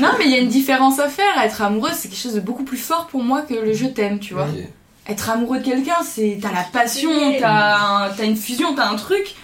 Non, 0.00 0.08
mais 0.18 0.24
il 0.26 0.30
y 0.30 0.34
a 0.34 0.38
une 0.38 0.48
différence 0.48 1.00
à 1.00 1.08
faire. 1.08 1.26
Être 1.44 1.62
amoureux, 1.62 1.90
c'est 1.94 2.08
quelque 2.08 2.20
chose 2.20 2.34
de 2.34 2.40
beaucoup 2.40 2.64
plus 2.64 2.76
fort 2.78 3.08
pour 3.10 3.22
moi 3.24 3.42
que 3.42 3.54
le 3.54 3.72
je 3.72 3.86
t'aime, 3.86 4.18
tu 4.20 4.34
vois. 4.34 4.44
Ok. 4.44 4.64
Être 5.08 5.30
amoureux 5.30 5.58
de 5.60 5.64
quelqu'un, 5.64 5.96
c'est 6.04 6.38
t'as 6.40 6.52
la 6.52 6.64
passion, 6.64 7.10
t'as 7.40 7.76
un- 7.78 8.10
t'as 8.10 8.24
une 8.24 8.36
fusion, 8.36 8.74
t'as 8.74 8.88
un 8.88 8.96
truc. 8.96 9.34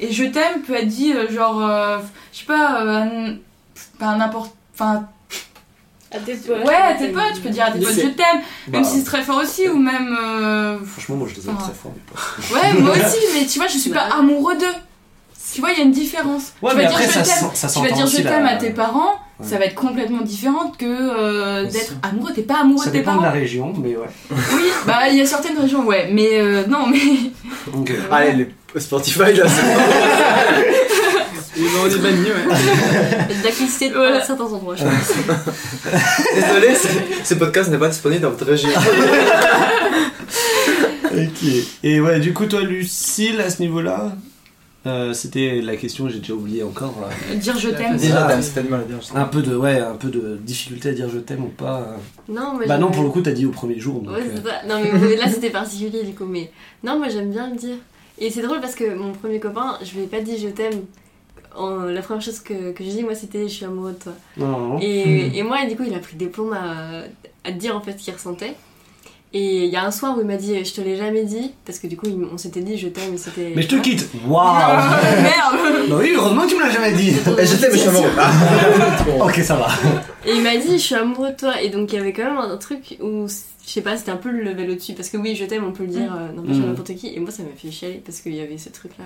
Et 0.00 0.12
je 0.12 0.24
t'aime 0.24 0.60
peut 0.66 0.74
être 0.74 0.88
dit 0.88 1.12
euh, 1.14 1.30
genre, 1.32 1.64
euh, 1.64 1.98
je 2.32 2.40
sais 2.40 2.44
pas, 2.44 2.82
euh, 2.82 3.32
pas 3.98 4.14
n'importe. 4.16 4.52
Enfin, 4.74 5.06
À 6.12 6.18
tes 6.18 6.34
potes. 6.34 6.64
ouais, 6.66 6.74
à 6.74 6.94
tes 6.94 7.08
potes, 7.08 7.32
tu 7.36 7.40
peux 7.40 7.48
dire 7.48 7.64
à 7.64 7.70
tes 7.70 7.78
potes 7.78 7.94
je 7.94 8.08
t'aime, 8.08 8.40
Bah, 8.68 8.78
même 8.78 8.84
si 8.84 8.98
c'est 8.98 9.04
très 9.04 9.22
fort 9.22 9.38
aussi, 9.38 9.66
ou 9.68 9.78
même. 9.78 10.14
euh, 10.20 10.78
Franchement, 10.84 11.16
moi 11.16 11.28
je 11.30 11.40
les 11.40 11.48
aime 11.48 11.56
très 11.56 11.72
fort, 11.72 11.92
mes 11.92 12.00
potes. 12.02 12.50
Ouais, 12.52 12.80
moi 12.80 12.90
aussi, 12.94 13.18
mais 13.34 13.46
tu 13.46 13.58
vois, 13.58 13.68
je 13.68 13.78
suis 13.78 13.90
pas 13.90 14.08
Bah. 14.10 14.16
amoureux 14.18 14.56
d'eux. 14.56 14.66
Tu 15.54 15.60
vois, 15.60 15.70
il 15.70 15.78
y 15.78 15.80
a 15.80 15.84
une 15.84 15.92
différence. 15.92 16.52
Ouais, 16.60 16.72
tu 16.72 16.76
mais 16.76 16.82
vas 16.84 16.90
après, 16.90 17.04
dire 17.06 17.12
je 17.14 17.24
ça, 17.24 17.40
t'aime, 17.40 17.50
tu 17.72 17.80
vas 17.88 17.90
dire 17.94 18.06
je 18.08 18.16
t'aime 18.22 18.42
la- 18.44 18.50
à 18.50 18.56
tes 18.56 18.70
parents, 18.70 19.14
Ouais. 19.40 19.46
ça 19.48 19.58
va 19.58 19.64
être 19.64 19.74
complètement 19.74 20.20
différent 20.22 20.72
que 20.78 20.84
euh, 20.86 21.64
d'être 21.68 21.94
amoureux. 22.02 22.32
T'es 22.34 22.42
pas 22.42 22.60
amoureux 22.60 22.84
Ça 22.84 22.90
de 22.90 22.92
tes 22.92 22.98
dépend 22.98 23.12
parents. 23.12 23.22
de 23.22 23.26
la 23.26 23.32
région, 23.32 23.72
mais 23.76 23.96
ouais. 23.96 24.06
Oui, 24.54 24.62
bah 24.86 25.08
il 25.10 25.16
y 25.18 25.20
a 25.20 25.26
certaines 25.26 25.58
régions, 25.58 25.84
ouais, 25.86 26.08
mais 26.12 26.40
euh, 26.40 26.64
non, 26.68 26.86
mais. 26.86 26.98
Ok. 27.76 27.92
allez 28.12 28.46
les 28.74 28.80
Spotify 28.80 29.32
là 29.34 29.44
c'est 29.48 29.62
Et 31.56 31.62
ben, 31.62 31.70
on 31.82 31.86
est 31.90 31.98
banni, 31.98 32.26
ouais. 32.28 33.34
D'acquitter 33.42 33.90
Voilà. 33.90 34.18
à 34.18 34.20
certains 34.24 34.44
endroits, 34.44 34.76
je 34.76 34.84
pense. 34.84 35.12
désolé 36.34 36.74
ce- 36.76 36.88
ce 37.24 37.34
podcast 37.34 37.70
n'est 37.70 37.78
pas 37.78 37.88
disponible 37.88 38.22
dans 38.22 38.30
votre 38.30 38.46
région 38.46 38.68
Ok. 41.12 41.48
Et 41.82 42.00
ouais, 42.00 42.20
du 42.20 42.32
coup, 42.32 42.46
toi, 42.46 42.60
Lucille, 42.62 43.40
à 43.40 43.50
ce 43.50 43.60
niveau-là, 43.62 44.12
euh, 44.86 45.12
c'était 45.14 45.60
la 45.62 45.76
question, 45.76 46.08
j'ai 46.08 46.18
déjà 46.18 46.34
oublié 46.34 46.62
encore. 46.62 46.94
euh, 47.30 47.34
Dire 47.36 47.56
je 47.58 47.70
t'aime. 47.70 47.96
T'aime. 47.98 48.10
un 49.14 49.24
peu 49.24 49.42
de, 49.42 49.56
ouais, 49.56 49.78
un 49.80 49.94
peu 49.96 50.08
de 50.08 50.36
difficulté 50.42 50.90
à 50.90 50.92
dire 50.92 51.08
je 51.08 51.18
t'aime 51.18 51.44
ou 51.44 51.48
pas. 51.48 51.80
euh. 51.80 51.96
Non, 52.32 52.54
mais 52.58 52.66
Bah 52.66 52.78
non, 52.78 52.90
pour 52.90 53.02
le 53.02 53.08
coup, 53.10 53.20
t'as 53.22 53.32
dit 53.32 53.46
au 53.46 53.50
premier 53.50 53.78
jour. 53.80 54.00
Donc, 54.02 54.14
Ouais, 54.14 54.22
euh. 54.22 54.68
Non, 54.68 54.80
mais 55.00 55.16
là 55.16 55.28
c'était 55.28 55.50
particulier 55.50 56.02
du 56.02 56.14
coup. 56.14 56.26
Mais 56.26 56.50
non, 56.82 56.98
moi 56.98 57.08
j'aime 57.08 57.30
bien 57.30 57.50
le 57.50 57.56
dire. 57.56 57.76
Et 58.18 58.30
c'est 58.30 58.42
drôle 58.42 58.60
parce 58.60 58.74
que 58.74 58.94
mon 58.94 59.12
premier 59.12 59.40
copain, 59.40 59.78
je 59.82 59.94
lui 59.94 60.02
ai 60.04 60.06
pas 60.06 60.20
dit 60.20 60.38
je 60.38 60.48
t'aime. 60.48 60.82
En- 61.56 61.84
La 61.84 62.02
première 62.02 62.22
chose 62.22 62.40
que, 62.40 62.72
que 62.72 62.82
j'ai 62.84 62.90
dit, 62.90 63.02
moi 63.04 63.14
c'était 63.14 63.44
je 63.48 63.54
suis 63.54 63.64
amoureux 63.64 63.92
de 63.92 63.98
toi. 64.02 64.12
non. 64.36 64.78
Et, 64.80 65.38
et 65.38 65.42
moi, 65.42 65.64
du 65.68 65.76
coup, 65.76 65.84
il 65.86 65.94
a 65.94 65.98
pris 66.00 66.16
des 66.16 66.26
plombs 66.26 66.52
à, 66.52 67.02
à 67.44 67.50
dire 67.52 67.76
en 67.76 67.80
fait 67.80 67.92
ce 67.98 68.04
qu'il 68.04 68.12
ressentait. 68.14 68.54
Et 69.36 69.64
il 69.64 69.70
y 69.70 69.74
a 69.76 69.84
un 69.84 69.90
soir 69.90 70.16
où 70.16 70.20
il 70.20 70.26
m'a 70.28 70.36
dit 70.36 70.64
je 70.64 70.72
te 70.72 70.80
l'ai 70.80 70.96
jamais 70.96 71.24
dit 71.24 71.50
parce 71.66 71.80
que 71.80 71.88
du 71.88 71.96
coup 71.96 72.06
on 72.32 72.38
s'était 72.38 72.60
dit 72.60 72.78
je 72.78 72.86
t'aime 72.88 73.14
et 73.14 73.18
c'était. 73.18 73.52
Mais 73.56 73.62
je 73.62 73.68
te 73.68 73.74
quitte. 73.76 74.08
Waouh 74.28 74.54
Merde 75.22 75.88
Bah 75.90 75.96
oui, 75.98 76.12
heureusement 76.14 76.42
que 76.44 76.50
tu 76.50 76.54
me 76.56 76.60
l'as 76.62 76.70
jamais 76.70 76.92
dit. 76.92 77.08
Et 77.08 77.44
je 77.46 77.56
t'aime, 77.56 77.72
je 77.72 77.78
suis 77.78 77.88
amoureux. 77.88 78.10
Ok, 79.20 79.34
ça 79.42 79.56
va. 79.56 79.66
Et 80.24 80.32
il 80.36 80.42
m'a 80.42 80.56
dit 80.56 80.72
je 80.72 80.76
suis 80.84 80.94
amoureux 80.94 81.30
de 81.32 81.36
toi 81.36 81.60
et 81.60 81.68
donc 81.68 81.92
il 81.92 81.96
y 81.96 81.98
avait 81.98 82.12
quand 82.12 82.24
même 82.24 82.38
un 82.38 82.56
truc 82.56 82.96
où 83.02 83.26
je 83.26 83.70
sais 83.70 83.80
pas 83.80 83.96
c'était 83.96 84.12
un 84.12 84.16
peu 84.16 84.30
le 84.30 84.42
level 84.42 84.70
au-dessus 84.70 84.92
parce 84.94 85.08
que 85.08 85.16
oui 85.16 85.34
je 85.34 85.44
t'aime 85.46 85.64
on 85.64 85.72
peut 85.72 85.82
le 85.84 85.90
dire 85.90 86.14
euh, 86.14 86.32
n'empêche 86.32 86.56
Mm. 86.58 86.66
n'importe 86.66 86.94
qui 86.94 87.08
et 87.14 87.18
moi 87.18 87.30
ça 87.30 87.42
m'a 87.42 87.48
fait 87.56 87.70
chialer 87.70 88.02
parce 88.04 88.20
qu'il 88.20 88.34
y 88.34 88.40
avait 88.40 88.56
ce 88.58 88.68
truc 88.68 88.92
là. 88.98 89.04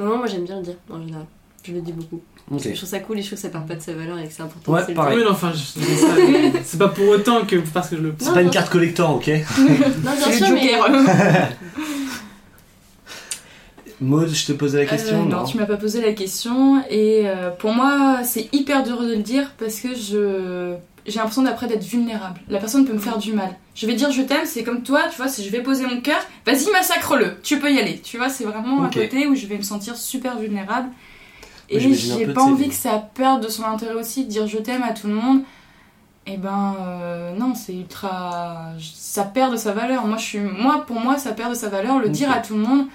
Non, 0.00 0.10
non 0.10 0.18
moi 0.18 0.26
j'aime 0.26 0.44
bien 0.44 0.56
le 0.56 0.62
dire 0.64 0.76
en 0.90 1.00
général. 1.00 1.26
Je 1.62 1.72
le 1.72 1.80
dis 1.82 1.92
beaucoup. 1.92 2.20
Je 2.50 2.74
trouve 2.74 2.88
ça 2.88 3.00
cool 3.00 3.18
et 3.18 3.22
je 3.22 3.26
trouve 3.26 3.36
que 3.38 3.42
ça 3.42 3.50
perd 3.50 3.66
pas 3.66 3.74
de 3.74 3.82
sa 3.82 3.92
valeur 3.92 4.18
et 4.18 4.26
que 4.26 4.32
c'est 4.32 4.42
important. 4.42 4.72
Ouais, 4.72 4.94
pareil. 4.94 5.18
Oui, 5.18 5.24
non, 5.24 5.32
enfin, 5.32 5.52
mais 5.76 6.52
c'est 6.64 6.78
pas 6.78 6.88
pour 6.88 7.08
autant 7.08 7.44
que 7.44 7.56
parce 7.56 7.90
que 7.90 7.96
je 7.96 8.02
le. 8.02 8.14
C'est 8.18 8.32
pas 8.32 8.42
une 8.42 8.50
carte 8.50 8.70
collector, 8.70 9.16
ok. 9.16 9.28
Non 9.28 9.64
bien 10.02 10.14
C'est 10.30 10.44
sûr 10.44 10.54
mais. 10.54 10.72
Maud, 14.00 14.28
je 14.32 14.46
te 14.46 14.52
posais 14.52 14.78
la 14.78 14.86
question. 14.86 15.22
Euh, 15.22 15.28
non, 15.28 15.44
tu 15.44 15.56
m'as 15.56 15.66
pas 15.66 15.76
posé 15.76 16.00
la 16.00 16.12
question 16.12 16.84
et 16.88 17.22
euh, 17.26 17.50
pour 17.50 17.72
moi 17.72 18.20
c'est 18.22 18.48
hyper 18.52 18.84
dur 18.84 19.02
de 19.02 19.08
le 19.08 19.22
dire 19.22 19.52
parce 19.58 19.80
que 19.80 19.88
je 19.94 20.76
j'ai 21.04 21.16
l'impression 21.16 21.42
d'après 21.42 21.66
d'être 21.66 21.84
vulnérable. 21.84 22.40
La 22.48 22.58
personne 22.58 22.86
peut 22.86 22.92
me 22.92 22.98
faire 22.98 23.18
du 23.18 23.32
mal. 23.32 23.56
Je 23.74 23.86
vais 23.86 23.94
dire 23.94 24.12
je 24.12 24.22
t'aime, 24.22 24.44
c'est 24.44 24.62
comme 24.62 24.82
toi, 24.82 25.02
tu 25.10 25.16
vois, 25.16 25.28
si 25.28 25.44
je 25.44 25.50
vais 25.50 25.62
poser 25.62 25.84
mon 25.86 26.00
cœur, 26.00 26.20
vas-y 26.46 26.70
massacre-le, 26.70 27.38
tu 27.42 27.58
peux 27.58 27.72
y 27.72 27.78
aller. 27.78 27.98
Tu 27.98 28.18
vois, 28.18 28.28
c'est 28.28 28.44
vraiment 28.44 28.84
un 28.84 28.90
côté 28.90 29.26
où 29.26 29.34
je 29.34 29.46
vais 29.46 29.56
me 29.56 29.62
sentir 29.62 29.96
super 29.96 30.38
vulnérable. 30.38 30.88
Et 31.70 31.76
un 31.84 31.92
j'ai 31.92 32.26
pas 32.26 32.42
envie 32.42 32.68
que 32.68 32.74
ça 32.74 33.02
perde 33.14 33.42
de 33.42 33.48
son 33.48 33.64
intérêt 33.64 33.94
aussi 33.94 34.24
de 34.24 34.30
dire 34.30 34.46
je 34.46 34.58
t'aime 34.58 34.82
à 34.82 34.92
tout 34.92 35.06
le 35.06 35.14
monde. 35.14 35.40
Et 36.26 36.36
ben 36.36 36.74
euh, 36.80 37.34
non, 37.36 37.54
c'est 37.54 37.74
ultra 37.74 38.72
ça 38.80 39.24
perd 39.24 39.52
de 39.52 39.56
sa 39.56 39.72
valeur. 39.72 40.06
Moi 40.06 40.16
je 40.18 40.22
suis 40.24 40.38
moi 40.40 40.84
pour 40.86 41.00
moi 41.00 41.16
ça 41.18 41.32
perd 41.32 41.50
de 41.50 41.54
sa 41.56 41.68
valeur 41.68 41.98
le 41.98 42.08
dire 42.10 42.28
Ok. 42.28 42.36
à 42.36 42.40
tout 42.40 42.54
le 42.54 42.60
monde. 42.60 42.86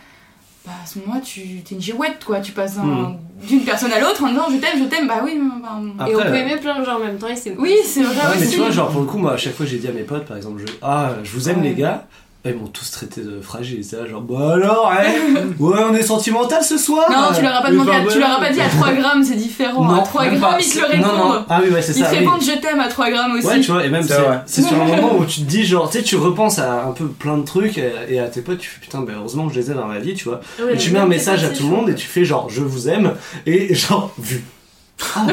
Bah 0.65 0.71
à 0.82 0.86
ce 0.86 0.99
moment-là, 0.99 1.19
tu 1.19 1.41
t'es 1.65 1.76
une 1.76 1.82
girouette 1.82 2.24
quoi, 2.26 2.39
tu 2.39 2.53
passes 2.53 2.78
Hmm. 2.78 3.15
d'une 3.45 3.65
personne 3.65 3.91
à 3.91 3.99
l'autre 3.99 4.24
en 4.24 4.30
disant 4.30 4.45
je 4.49 4.55
t'aime, 4.57 4.80
je 4.80 4.86
t'aime. 4.86 5.07
Bah 5.07 5.21
oui, 5.24 5.38
mais 5.38 5.49
bah, 5.61 6.07
Et 6.07 6.15
on 6.15 6.19
Après, 6.19 6.30
peut 6.30 6.36
euh, 6.38 6.41
aimer 6.41 6.55
plein 6.57 6.80
de 6.80 6.86
gens 6.86 6.95
en 6.95 6.99
même 6.99 7.17
temps 7.17 7.28
et 7.28 7.36
c'est 7.36 7.53
oui, 7.57 7.76
c'est 7.84 8.01
vrai 8.03 8.15
Ouais, 8.15 8.36
mais 8.39 8.45
aussi. 8.45 8.53
tu 8.53 8.59
vois, 8.59 8.71
genre 8.71 8.89
pour 8.89 9.01
le 9.01 9.07
coup, 9.07 9.17
moi 9.17 9.34
à 9.34 9.38
chaque 9.38 9.55
fois 9.55 9.65
j'ai 9.65 9.78
dit 9.78 9.88
à 9.89 9.91
mes 9.91 10.03
potes, 10.03 10.26
par 10.26 10.38
exemple, 10.38 10.61
je... 10.65 10.71
ah, 10.82 11.11
je 11.21 11.32
vous 11.32 11.49
aime 11.49 11.57
Ouais. 11.61 11.69
les 11.69 11.76
gars, 11.76 12.05
bah, 12.44 12.50
ils 12.52 12.58
m'ont 12.58 12.68
tous 12.68 12.91
traité 12.91 13.22
de 13.22 13.39
fragile. 13.39 13.84
C'est 13.86 13.96
là, 13.98 14.06
genre, 14.06 14.22
bah 14.22 14.54
alors, 14.56 14.91
hein 14.91 15.06
Ouais, 15.60 15.80
on 15.89 15.94
est 15.96 16.02
sentimental 16.02 16.62
ce 16.64 16.78
soir 16.78 17.06
Non, 17.10 17.34
tu 17.36 17.41
leur 17.41 17.56
as 17.56 17.62
pas 17.62 17.72
demandé, 17.72 17.91
bah, 17.91 17.98
à- 18.06 18.12
tu 18.12 18.20
leur 18.20 18.32
as 18.32 18.39
pas 18.39 18.50
dit 18.52 18.60
à 18.60 18.68
3 18.68 18.91
grammes, 18.96 19.24
c'est 19.24 19.36
différent. 19.36 19.84
Non, 19.86 20.02
à 20.02 20.04
3 20.04 20.24
même 20.26 20.39
grammes, 20.39 20.52
pas. 20.56 20.60
ils 20.60 20.70
te 20.70 20.80
le 20.80 20.98
Non, 21.02 21.08
non. 21.08 21.30
répondent. 21.30 21.46
Ah 21.50 21.62
oui, 21.64 21.72
ouais, 21.72 21.82
c'est 21.82 21.94
Ils 21.94 22.04
ça. 22.04 22.10
te 22.10 22.12
oui. 22.16 22.20
répondent 22.20 22.41
je 22.41 22.60
t'aime 22.60 22.80
à 22.82 22.88
3 22.89 23.10
grammes 23.12 23.36
aussi. 23.38 23.48
Ouais, 23.48 23.62
tu 23.62 23.72
vois, 23.72 23.86
et 23.86 23.89
même 23.89 24.04
C'est 24.46 24.62
sur 24.62 24.82
un 24.82 24.86
moment 24.86 25.16
où 25.18 25.26
tu 25.26 25.41
te 25.41 25.46
dis, 25.46 25.64
genre, 25.66 25.89
tu 25.89 26.00
sais, 26.00 26.04
tu 26.04 26.18
repenses 26.18 26.60
à 26.60 26.84
un 26.86 26.91
peu 26.91 27.08
plein 27.08 27.38
de 27.38 27.46
trucs 27.46 27.78
et, 27.78 27.91
et 28.10 28.20
à 28.20 28.28
tes 28.28 28.41
potes, 28.41 28.60
tu 28.60 28.70
fais 28.70 28.80
putain, 28.82 29.00
bah 29.02 29.14
heureusement 29.16 29.48
que 29.48 29.54
je 29.54 29.60
les 29.60 29.72
ai 29.72 29.74
dans 29.74 29.88
ma 29.88 30.00
vie, 30.00 30.14
tu 30.14 30.26
vois. 30.26 30.41
Ouais, 30.60 30.74
et 30.74 30.78
tu 30.78 30.91
mets 30.91 31.00
un 31.00 31.06
message 31.08 31.44
à 31.46 31.50
tout 31.50 31.64
le 31.64 31.70
monde 31.70 31.89
et 31.89 31.96
tu 31.96 32.06
fais 32.08 32.26
genre, 32.26 32.50
je 32.50 32.62
vous 32.62 32.89
aime, 32.89 33.14
et 33.46 33.74
genre, 33.74 34.12
vu. 34.20 34.44
Ah. 35.16 35.26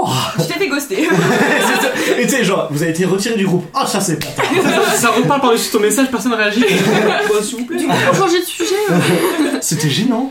Oh. 0.00 0.08
Je 0.38 0.44
t'ai 0.44 0.54
fait 0.54 0.68
ghoster. 0.68 0.96
Et 2.18 2.22
tu 2.22 2.28
sais, 2.28 2.44
genre, 2.44 2.68
vous 2.70 2.82
avez 2.82 2.92
été 2.92 3.04
retiré 3.04 3.36
du 3.36 3.44
groupe. 3.46 3.64
Ah, 3.74 3.84
ça 3.86 4.00
c'est 4.00 4.18
pas. 4.18 4.42
ça, 4.62 4.96
ça 4.96 5.10
reparle 5.10 5.40
par-dessus 5.40 5.70
ton 5.72 5.80
message, 5.80 6.08
personne 6.10 6.34
réagit. 6.34 6.60
Bah, 6.64 7.42
S'il 7.42 7.58
vous 7.58 7.64
plaît. 7.64 7.78
Pour 8.06 8.14
changer 8.14 8.40
de 8.40 8.44
sujet. 8.44 8.74
ouais. 8.90 9.58
C'était 9.60 9.90
gênant. 9.90 10.30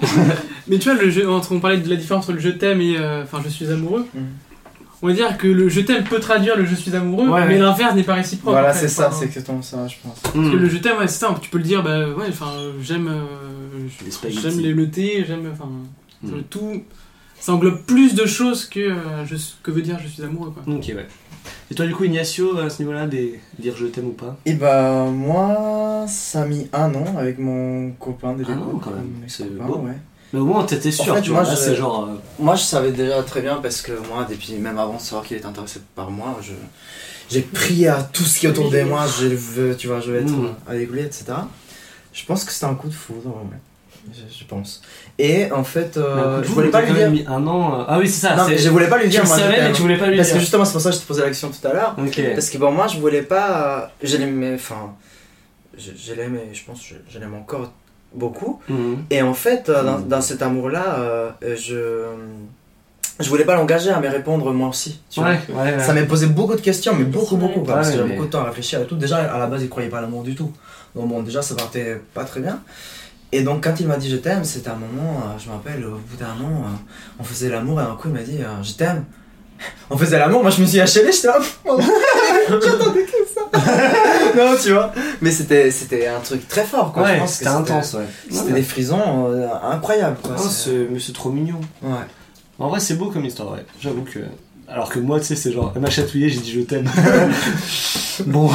Mais 0.67 0.79
tu 0.79 0.89
vois, 0.89 1.01
le 1.01 1.09
jeu, 1.09 1.29
entre, 1.29 1.51
on 1.53 1.59
parlait 1.59 1.77
de 1.77 1.89
la 1.89 1.95
différence 1.95 2.23
entre 2.25 2.33
le 2.33 2.39
je 2.39 2.49
t'aime 2.49 2.81
et 2.81 2.95
euh, 2.97 3.23
enfin 3.23 3.39
je 3.43 3.49
suis 3.49 3.69
amoureux. 3.69 4.05
Mhm. 4.13 4.23
On 5.03 5.07
va 5.07 5.13
dire 5.13 5.37
que 5.37 5.47
le 5.47 5.69
je 5.69 5.81
t'aime 5.81 6.03
peut 6.03 6.19
traduire 6.19 6.57
le 6.57 6.65
je 6.65 6.73
suis 6.73 6.95
amoureux, 6.95 7.27
Ouais, 7.29 7.41
mais 7.45 7.53
ouais. 7.53 7.59
l'inverse 7.59 7.93
n'est 7.93 8.03
pas 8.03 8.15
réciproque. 8.15 8.53
Voilà, 8.53 8.73
c'est 8.73 8.87
ça, 8.87 9.11
c'est 9.11 9.25
exactement 9.25 9.61
ça, 9.61 9.85
je 9.87 9.95
pense. 10.01 10.19
Parce 10.21 10.33
que 10.33 10.55
le 10.55 10.67
je 10.69 10.77
t'aime, 10.77 10.97
ouais, 10.97 11.07
c'est 11.07 11.19
ça. 11.19 11.35
Tu 11.39 11.49
peux 11.51 11.59
le 11.59 11.63
dire, 11.63 11.83
bah 11.83 12.07
ouais, 12.09 12.25
enfin 12.29 12.51
j'aime, 12.81 13.07
euh, 13.07 13.87
j'aime 14.41 14.59
les 14.59 14.73
le 14.73 14.89
thé, 14.89 15.23
j'aime, 15.27 15.51
enfin 15.53 15.69
le 16.23 16.41
tout. 16.41 16.81
Ça 17.39 17.53
englobe 17.53 17.81
plus 17.83 18.13
de 18.15 18.25
choses 18.25 18.65
que 18.65 18.79
euh, 18.79 19.25
je, 19.25 19.35
que 19.63 19.71
veut 19.71 19.81
dire 19.81 19.97
je 20.03 20.07
suis 20.07 20.23
amoureux 20.23 20.51
quoi. 20.51 20.63
Ok, 20.73 20.85
ouais. 20.95 21.07
Et 21.71 21.75
toi, 21.75 21.85
du 21.85 21.93
coup, 21.95 22.03
Ignacio, 22.03 22.57
à 22.59 22.69
ce 22.69 22.81
niveau-là, 22.81 23.07
des... 23.07 23.39
dire 23.59 23.73
je 23.77 23.85
t'aime 23.87 24.07
ou 24.07 24.11
pas? 24.11 24.37
Et 24.45 24.53
bah, 24.53 25.05
moi, 25.05 26.05
ça 26.07 26.41
a 26.41 26.45
mis 26.45 26.67
un 26.73 26.93
an 26.93 27.15
avec 27.17 27.39
mon 27.39 27.91
copain 27.91 28.33
de 28.33 28.43
Un 28.43 28.47
l'époque. 28.49 28.73
an, 28.75 28.79
quand 28.83 28.91
même. 28.91 29.11
C'est 29.27 29.49
beau. 29.57 29.77
ouais. 29.79 29.97
Mais 30.33 30.39
au 30.39 30.45
moins, 30.45 30.65
t'étais 30.65 30.91
sûr, 30.91 31.13
En 31.13 31.15
fait, 31.15 31.21
tu 31.21 31.31
moi, 31.31 31.43
vois. 31.43 31.53
Je- 31.53 31.57
c'est 31.57 31.75
genre. 31.75 32.05
euh, 32.09 32.15
Moi, 32.39 32.55
je 32.55 32.63
savais 32.63 32.91
déjà 32.91 33.23
très 33.23 33.41
bien 33.41 33.57
parce 33.61 33.81
que 33.81 33.93
moi, 34.09 34.25
depuis 34.29 34.53
même 34.55 34.77
avant 34.77 34.95
de 34.95 35.01
savoir 35.01 35.25
qu'il 35.25 35.37
était 35.37 35.45
intéressé 35.45 35.79
par 35.95 36.09
moi, 36.11 36.37
je 36.41 36.51
j'ai 37.29 37.41
prié 37.41 37.87
à 37.89 38.01
tout 38.03 38.23
ce 38.23 38.39
qui 38.39 38.45
est 38.45 38.49
autour 38.49 38.69
de 38.69 38.81
moi. 38.83 39.05
Je 39.19 39.27
veux, 39.27 39.75
tu 39.77 39.87
vois, 39.87 39.99
je 40.01 40.11
veux 40.11 40.19
être 40.19 40.31
Mm. 40.31 40.53
avec 40.67 40.89
lui, 40.91 40.99
etc. 41.01 41.25
Je 42.13 42.25
pense 42.25 42.43
que 42.45 42.51
c'était 42.51 42.65
un 42.65 42.75
coup 42.75 42.87
de 42.89 42.93
foudre, 42.93 43.27
ouais. 43.27 43.57
Je, 44.13 44.43
pense. 44.45 44.81
Et 45.19 45.51
en 45.51 45.63
fait, 45.63 45.97
euh, 45.97 46.41
je 46.43 46.47
voulais 46.49 46.69
pas 46.69 46.81
lui 46.81 46.93
dire. 46.93 47.31
un 47.31 47.45
an. 47.47 47.81
euh, 47.81 47.83
Ah 47.87 47.99
oui, 47.99 48.07
c'est 48.07 48.27
ça. 48.27 48.35
non, 48.35 48.45
je 48.55 48.69
voulais 48.69 48.87
pas 48.87 48.97
lui 49.01 49.09
dire. 49.09 49.25
moi, 49.25 49.37
savais, 49.37 49.61
mais 49.61 49.71
tu 49.73 49.81
voulais 49.81 49.97
pas 49.97 50.07
lui 50.07 50.17
Parce 50.17 50.31
que 50.31 50.39
justement, 50.39 50.65
c'est 50.65 50.71
pour 50.73 50.81
ça 50.81 50.89
que 50.89 50.95
je 50.95 51.01
te 51.01 51.07
posais 51.07 51.21
la 51.21 51.27
question 51.27 51.49
tout 51.49 51.67
à 51.67 51.73
l'heure. 51.73 51.95
Parce 52.33 52.49
que 52.49 52.57
bon, 52.57 52.71
moi, 52.71 52.87
je 52.87 52.99
voulais 52.99 53.23
pas. 53.23 53.91
Je 54.01 54.17
l'aimais, 54.17 54.53
enfin. 54.55 54.93
Je, 55.77 55.91
je 55.95 56.13
l'aimais, 56.13 56.49
je 56.53 56.63
pense, 56.65 56.81
je, 56.83 56.95
je 57.07 57.19
l'aime 57.19 57.35
encore 57.35 57.71
beaucoup. 58.13 58.59
Mhm. 58.67 59.03
Et 59.11 59.21
en 59.21 59.33
fait, 59.35 59.69
euh, 59.69 59.83
dans, 59.83 59.99
Mm. 59.99 60.07
dans 60.07 60.21
cet 60.21 60.41
amour-là, 60.41 60.95
euh, 60.99 61.29
je. 61.55 62.05
Je 63.19 63.29
voulais 63.29 63.45
pas 63.45 63.55
l'engager 63.55 63.89
à 63.89 63.99
me 63.99 64.07
répondre 64.07 64.53
moi 64.53 64.69
aussi. 64.69 64.99
Tu 65.09 65.19
vois. 65.19 65.29
Ouais, 65.31 65.39
ouais, 65.49 65.75
ouais. 65.77 65.79
Ça 65.83 65.91
m'a 65.93 66.03
posé 66.03 66.27
beaucoup 66.27 66.53
de 66.55 66.61
questions, 66.61 66.93
mais 66.95 67.03
beaucoup, 67.03 67.35
beaucoup. 67.35 67.61
quoi, 67.61 67.69
Ouais, 67.69 67.73
parce 67.79 67.89
que 67.89 67.95
j'avais 67.97 68.09
mais- 68.09 68.13
beaucoup 68.15 68.27
de 68.27 68.31
temps 68.31 68.41
à 68.41 68.45
réfléchir 68.45 68.79
et 68.81 68.85
tout. 68.85 68.95
Déjà, 68.95 69.17
à 69.33 69.39
la 69.39 69.47
base, 69.47 69.63
il 69.63 69.69
croyait 69.69 69.89
pas 69.89 69.97
à 69.97 70.01
l'amour 70.01 70.21
du 70.21 70.35
tout. 70.35 70.51
Donc, 70.95 71.07
bon, 71.09 71.23
déjà, 71.23 71.41
ça 71.41 71.55
partait 71.55 71.99
pas 72.13 72.25
très 72.25 72.41
bien. 72.41 72.59
Et 73.33 73.41
donc, 73.43 73.63
quand 73.63 73.73
il 73.79 73.87
m'a 73.87 73.97
dit 73.97 74.09
je 74.09 74.15
t'aime, 74.15 74.43
c'était 74.45 74.69
un 74.69 74.75
moment, 74.75 75.19
euh, 75.25 75.37
je 75.39 75.47
me 75.49 75.53
rappelle, 75.53 75.83
au 75.85 75.91
bout 75.97 76.15
d'un 76.17 76.27
an, 76.45 76.63
euh, 76.63 76.69
on 77.19 77.23
faisait 77.23 77.49
l'amour 77.49 77.81
et 77.81 77.83
un 77.83 77.95
coup, 77.95 78.07
il 78.07 78.13
m'a 78.13 78.21
dit 78.23 78.37
euh, 78.41 78.63
je 78.63 78.73
t'aime. 78.73 79.03
On 79.89 79.97
faisait 79.97 80.19
l'amour, 80.19 80.43
moi 80.43 80.51
je 80.51 80.61
me 80.61 80.67
suis 80.67 80.79
achelé, 80.79 81.11
j'étais 81.11 81.27
là. 81.29 81.39
J'attendais 82.47 83.05
que 83.05 83.11
ça. 83.33 83.41
non, 84.37 84.55
tu 84.61 84.71
vois. 84.71 84.93
Mais 85.21 85.31
c'était 85.31 85.71
c'était 85.71 86.05
un 86.07 86.19
truc 86.19 86.47
très 86.47 86.63
fort, 86.63 86.93
quoi. 86.93 87.07
Je 87.15 87.21
Ouais, 87.21 87.27
c'était 87.27 87.47
intense, 87.47 87.93
ouais. 87.95 88.05
C'était 88.29 88.45
Ouais. 88.49 88.53
des 88.53 88.61
frisons 88.61 89.31
euh, 89.31 89.47
incroyables, 89.63 90.17
quoi. 90.21 90.35
Ah, 90.37 90.41
C'est- 90.41 90.69
c'est- 90.69 90.87
mais 90.91 90.99
c'est 90.99 91.13
trop 91.13 91.31
mignon. 91.31 91.59
Ouais. 91.81 91.89
En 92.59 92.69
vrai, 92.69 92.79
c'est 92.79 92.95
beau 92.95 93.09
comme 93.09 93.25
histoire, 93.25 93.51
ouais. 93.53 93.65
J'avoue 93.81 94.03
que. 94.03 94.19
Alors 94.67 94.89
que 94.89 94.99
moi, 94.99 95.19
tu 95.19 95.25
sais, 95.25 95.35
c'est 95.35 95.51
genre, 95.51 95.71
elle 95.75 95.81
m'a 95.81 95.89
chatouillé, 95.89 96.29
j'ai 96.29 96.39
dit 96.41 96.51
je 96.51 96.61
t'aime. 96.61 96.87
bon, 98.27 98.51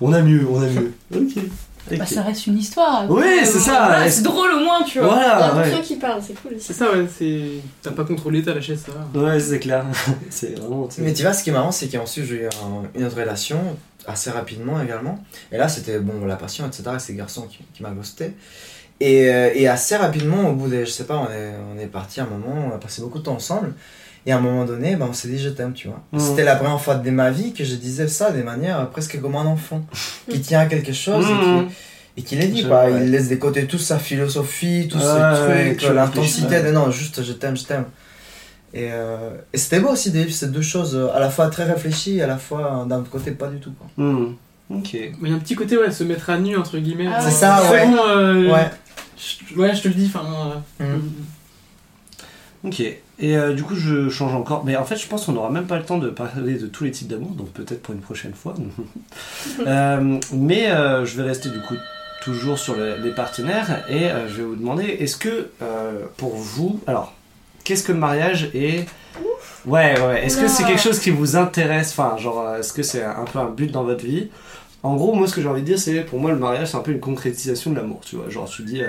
on 0.00 0.12
a 0.12 0.20
mieux, 0.20 0.44
on 0.50 0.60
a 0.60 0.66
mieux. 0.66 0.92
Ok. 1.14 1.44
Bah, 1.90 2.06
ça 2.06 2.22
reste 2.22 2.46
une 2.46 2.58
histoire. 2.58 3.02
après. 3.02 3.14
Oui, 3.14 3.40
c'est 3.44 3.58
ça. 3.58 3.86
Voilà, 3.86 4.10
c'est 4.10 4.22
drôle 4.22 4.50
au 4.52 4.60
moins, 4.60 4.82
tu 4.84 5.00
vois. 5.00 5.08
Il 5.16 5.22
y 5.22 5.24
a 5.24 5.36
Voilà, 5.36 5.52
un 5.54 5.58
ouais. 5.62 5.70
chien 5.70 5.80
qui 5.82 5.96
parle, 5.96 6.20
c'est 6.26 6.32
cool 6.40 6.52
C'est 6.58 6.70
aussi. 6.70 6.74
ça 6.78 6.92
ouais, 6.92 7.06
c'est 7.18 7.42
t'as 7.82 7.90
pas 7.90 8.04
contrôlé 8.04 8.42
t'as 8.42 8.54
lâché 8.54 8.76
ça. 8.76 8.92
Ouais, 9.14 9.38
c'est 9.40 9.58
clair. 9.58 9.84
c'est 10.30 10.58
vraiment. 10.58 10.88
Mais 10.98 11.12
tu 11.12 11.22
vois, 11.22 11.32
ce 11.32 11.44
qui 11.44 11.50
est 11.50 11.52
marrant, 11.52 11.72
c'est 11.72 11.88
qu'ensuite 11.88 12.24
j'ai 12.24 12.34
eu 12.36 12.46
un- 12.46 12.88
une 12.98 13.04
autre 13.04 13.16
relation 13.18 13.58
assez 14.06 14.30
rapidement 14.30 14.80
également. 14.82 15.22
Et 15.52 15.56
là, 15.58 15.68
c'était 15.68 15.98
bon, 15.98 16.24
la 16.26 16.36
passion, 16.36 16.66
etc. 16.66 16.82
Et 16.96 16.98
c'est 16.98 17.12
le 17.12 17.18
garçon 17.18 17.42
qui, 17.42 17.58
qui 17.74 17.82
m'a 17.82 17.90
ghosté. 17.90 18.32
Et, 19.00 19.28
euh, 19.28 19.50
et 19.54 19.66
assez 19.66 19.96
rapidement, 19.96 20.48
au 20.48 20.52
bout 20.54 20.68
des, 20.68 20.86
je 20.86 20.90
sais 20.90 21.04
pas, 21.04 21.16
on 21.16 21.32
est, 21.32 21.52
on 21.74 21.78
est 21.78 21.86
parti 21.86 22.20
un 22.20 22.26
moment, 22.26 22.68
on 22.70 22.74
a 22.74 22.78
passé 22.78 23.02
beaucoup 23.02 23.18
de 23.18 23.24
temps 23.24 23.34
ensemble. 23.34 23.74
Et 24.26 24.32
à 24.32 24.38
un 24.38 24.40
moment 24.40 24.64
donné, 24.64 24.96
ben, 24.96 25.06
on 25.10 25.12
s'est 25.12 25.28
dit 25.28 25.38
je 25.38 25.50
t'aime, 25.50 25.74
tu 25.74 25.88
vois. 25.88 26.00
Mhm. 26.12 26.18
C'était 26.20 26.44
la 26.44 26.56
première 26.56 26.80
fois 26.80 26.94
de 26.94 27.10
ma 27.10 27.30
vie 27.30 27.52
que 27.52 27.62
je 27.64 27.74
disais 27.74 28.08
ça 28.08 28.30
de 28.30 28.42
manière 28.42 28.88
presque 28.90 29.20
comme 29.20 29.36
un 29.36 29.44
enfant 29.46 29.84
qui 30.30 30.40
tient 30.40 30.60
à 30.60 30.66
quelque 30.66 30.92
chose 30.94 31.26
et 31.26 31.44
qui, 31.44 31.74
et 32.16 32.22
qui 32.22 32.36
les 32.36 32.46
dit 32.48 32.62
Je- 32.62 32.68
ouais. 32.68 33.04
Il 33.04 33.10
laisse 33.10 33.28
de 33.28 33.36
côté 33.36 33.66
toute 33.66 33.80
sa 33.80 33.98
philosophie, 33.98 34.88
ses 34.90 34.96
ouais, 34.96 35.68
trucs, 35.74 35.78
tu 35.88 35.92
l'intensité 35.94 36.62
de 36.62 36.70
non, 36.70 36.90
juste 36.90 37.22
je 37.22 37.32
t'aime, 37.34 37.56
je 37.56 37.64
t'aime. 37.64 37.84
Et, 38.72 38.88
euh, 38.90 39.30
et 39.52 39.58
c'était 39.58 39.78
beau 39.78 39.90
aussi 39.90 40.10
de 40.10 40.18
vivre 40.18 40.32
ces 40.32 40.48
deux 40.48 40.62
choses 40.62 40.98
à 41.14 41.20
la 41.20 41.30
fois 41.30 41.48
très 41.48 41.64
réfléchies 41.64 42.16
et 42.16 42.22
à 42.22 42.26
la 42.26 42.38
fois 42.38 42.84
d'un 42.88 43.00
autre 43.00 43.10
côté 43.10 43.30
pas 43.30 43.46
du 43.48 43.58
tout. 43.58 43.72
Quoi. 43.72 43.86
Hmm. 44.04 44.34
Ok. 44.70 44.94
Mais 44.94 45.10
il 45.24 45.28
y 45.28 45.32
a 45.32 45.36
un 45.36 45.38
petit 45.38 45.54
côté 45.54 45.76
ouais, 45.76 45.90
se 45.92 46.02
mettre 46.02 46.30
à 46.30 46.38
nu 46.38 46.56
entre 46.56 46.78
guillemets. 46.78 47.06
Ah 47.08 47.20
C'est 47.20 47.30
ça, 47.30 47.70
ouais. 47.70 47.86
euh, 48.08 48.50
Ouais. 48.50 48.70
je, 49.16 49.54
ouais, 49.60 49.74
je 49.76 49.82
te 49.82 49.88
le 49.88 49.94
dis. 49.94 50.06
Enfin. 50.12 50.24
euh. 50.80 50.96
Ok. 52.64 52.82
Et 53.20 53.36
euh, 53.36 53.52
du 53.52 53.62
coup, 53.62 53.74
je 53.76 54.08
change 54.08 54.34
encore. 54.34 54.64
Mais 54.64 54.76
en 54.76 54.84
fait, 54.84 54.96
je 54.96 55.06
pense 55.06 55.26
qu'on 55.26 55.32
n'aura 55.32 55.50
même 55.50 55.66
pas 55.66 55.78
le 55.78 55.84
temps 55.84 55.98
de 55.98 56.08
parler 56.10 56.54
de 56.54 56.66
tous 56.66 56.84
les 56.84 56.90
types 56.90 57.08
d'amour, 57.08 57.30
donc 57.32 57.48
peut-être 57.52 57.80
pour 57.82 57.94
une 57.94 58.00
prochaine 58.00 58.34
fois. 58.34 58.54
Euh, 59.66 60.18
mais 60.32 60.70
euh, 60.70 61.04
je 61.04 61.16
vais 61.16 61.22
rester 61.28 61.48
du 61.50 61.60
coup 61.60 61.74
toujours 62.22 62.58
sur 62.58 62.74
le- 62.74 62.96
les 63.02 63.10
partenaires 63.10 63.84
et 63.90 64.08
je 64.28 64.36
vais 64.38 64.42
vous 64.42 64.56
demander 64.56 64.84
est-ce 64.84 65.16
que 65.16 65.48
pour 66.16 66.34
vous, 66.34 66.80
alors, 66.86 67.12
qu'est-ce 67.64 67.82
que 67.84 67.92
le 67.92 67.98
mariage 67.98 68.50
est 68.54 68.86
Ouais, 69.66 69.98
ouais. 70.00 70.24
Est-ce 70.24 70.38
que 70.38 70.48
c'est 70.48 70.64
quelque 70.64 70.80
chose 70.80 70.98
qui 70.98 71.10
vous 71.10 71.36
intéresse? 71.36 71.90
Enfin, 71.96 72.16
genre, 72.18 72.54
est-ce 72.56 72.72
que 72.72 72.82
c'est 72.82 73.02
un 73.04 73.24
peu 73.30 73.38
un 73.38 73.46
but 73.50 73.70
dans 73.70 73.84
votre 73.84 74.04
vie? 74.04 74.28
En 74.82 74.96
gros, 74.96 75.14
moi, 75.14 75.26
ce 75.26 75.34
que 75.34 75.40
j'ai 75.42 75.48
envie 75.48 75.62
de 75.62 75.66
dire, 75.66 75.78
c'est 75.78 76.00
pour 76.02 76.18
moi, 76.20 76.30
le 76.32 76.38
mariage, 76.38 76.68
c'est 76.68 76.76
un 76.76 76.80
peu 76.80 76.92
une 76.92 77.00
concrétisation 77.00 77.70
de 77.70 77.76
l'amour, 77.76 78.00
tu 78.04 78.16
vois. 78.16 78.28
Genre, 78.28 78.48
tu 78.48 78.62
dis, 78.62 78.82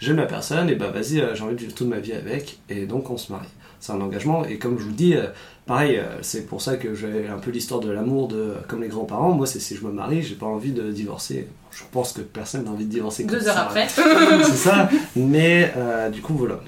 j'aime 0.00 0.16
la 0.16 0.26
personne, 0.26 0.68
et 0.70 0.74
bah 0.74 0.88
vas-y, 0.92 1.22
j'ai 1.34 1.42
envie 1.42 1.54
de 1.54 1.60
vivre 1.60 1.74
toute 1.74 1.88
ma 1.88 1.98
vie 1.98 2.12
avec, 2.12 2.58
et 2.70 2.86
donc 2.86 3.10
on 3.10 3.16
se 3.18 3.32
marie. 3.32 3.48
C'est 3.84 3.92
un 3.92 4.00
engagement. 4.00 4.44
Et 4.46 4.56
comme 4.56 4.78
je 4.78 4.84
vous 4.84 4.92
dis, 4.92 5.14
euh, 5.14 5.26
pareil, 5.66 5.98
euh, 5.98 6.22
c'est 6.22 6.46
pour 6.46 6.62
ça 6.62 6.76
que 6.76 6.94
j'ai 6.94 7.28
un 7.28 7.38
peu 7.38 7.50
l'histoire 7.50 7.80
de 7.80 7.90
l'amour 7.90 8.28
de 8.28 8.54
comme 8.66 8.82
les 8.82 8.88
grands-parents. 8.88 9.32
Moi, 9.32 9.46
c'est 9.46 9.60
si 9.60 9.76
je 9.76 9.84
me 9.84 9.92
marie, 9.92 10.22
j'ai 10.22 10.36
pas 10.36 10.46
envie 10.46 10.72
de 10.72 10.90
divorcer. 10.90 11.48
Je 11.70 11.82
pense 11.92 12.12
que 12.12 12.22
personne 12.22 12.64
n'a 12.64 12.70
envie 12.70 12.86
de 12.86 12.90
divorcer. 12.90 13.24
Deux 13.24 13.46
heures 13.46 13.54
ça. 13.54 13.62
après. 13.64 13.86
c'est 14.42 14.56
ça. 14.56 14.88
Mais 15.16 15.70
euh, 15.76 16.08
du 16.08 16.22
coup, 16.22 16.34
voilà. 16.34 16.60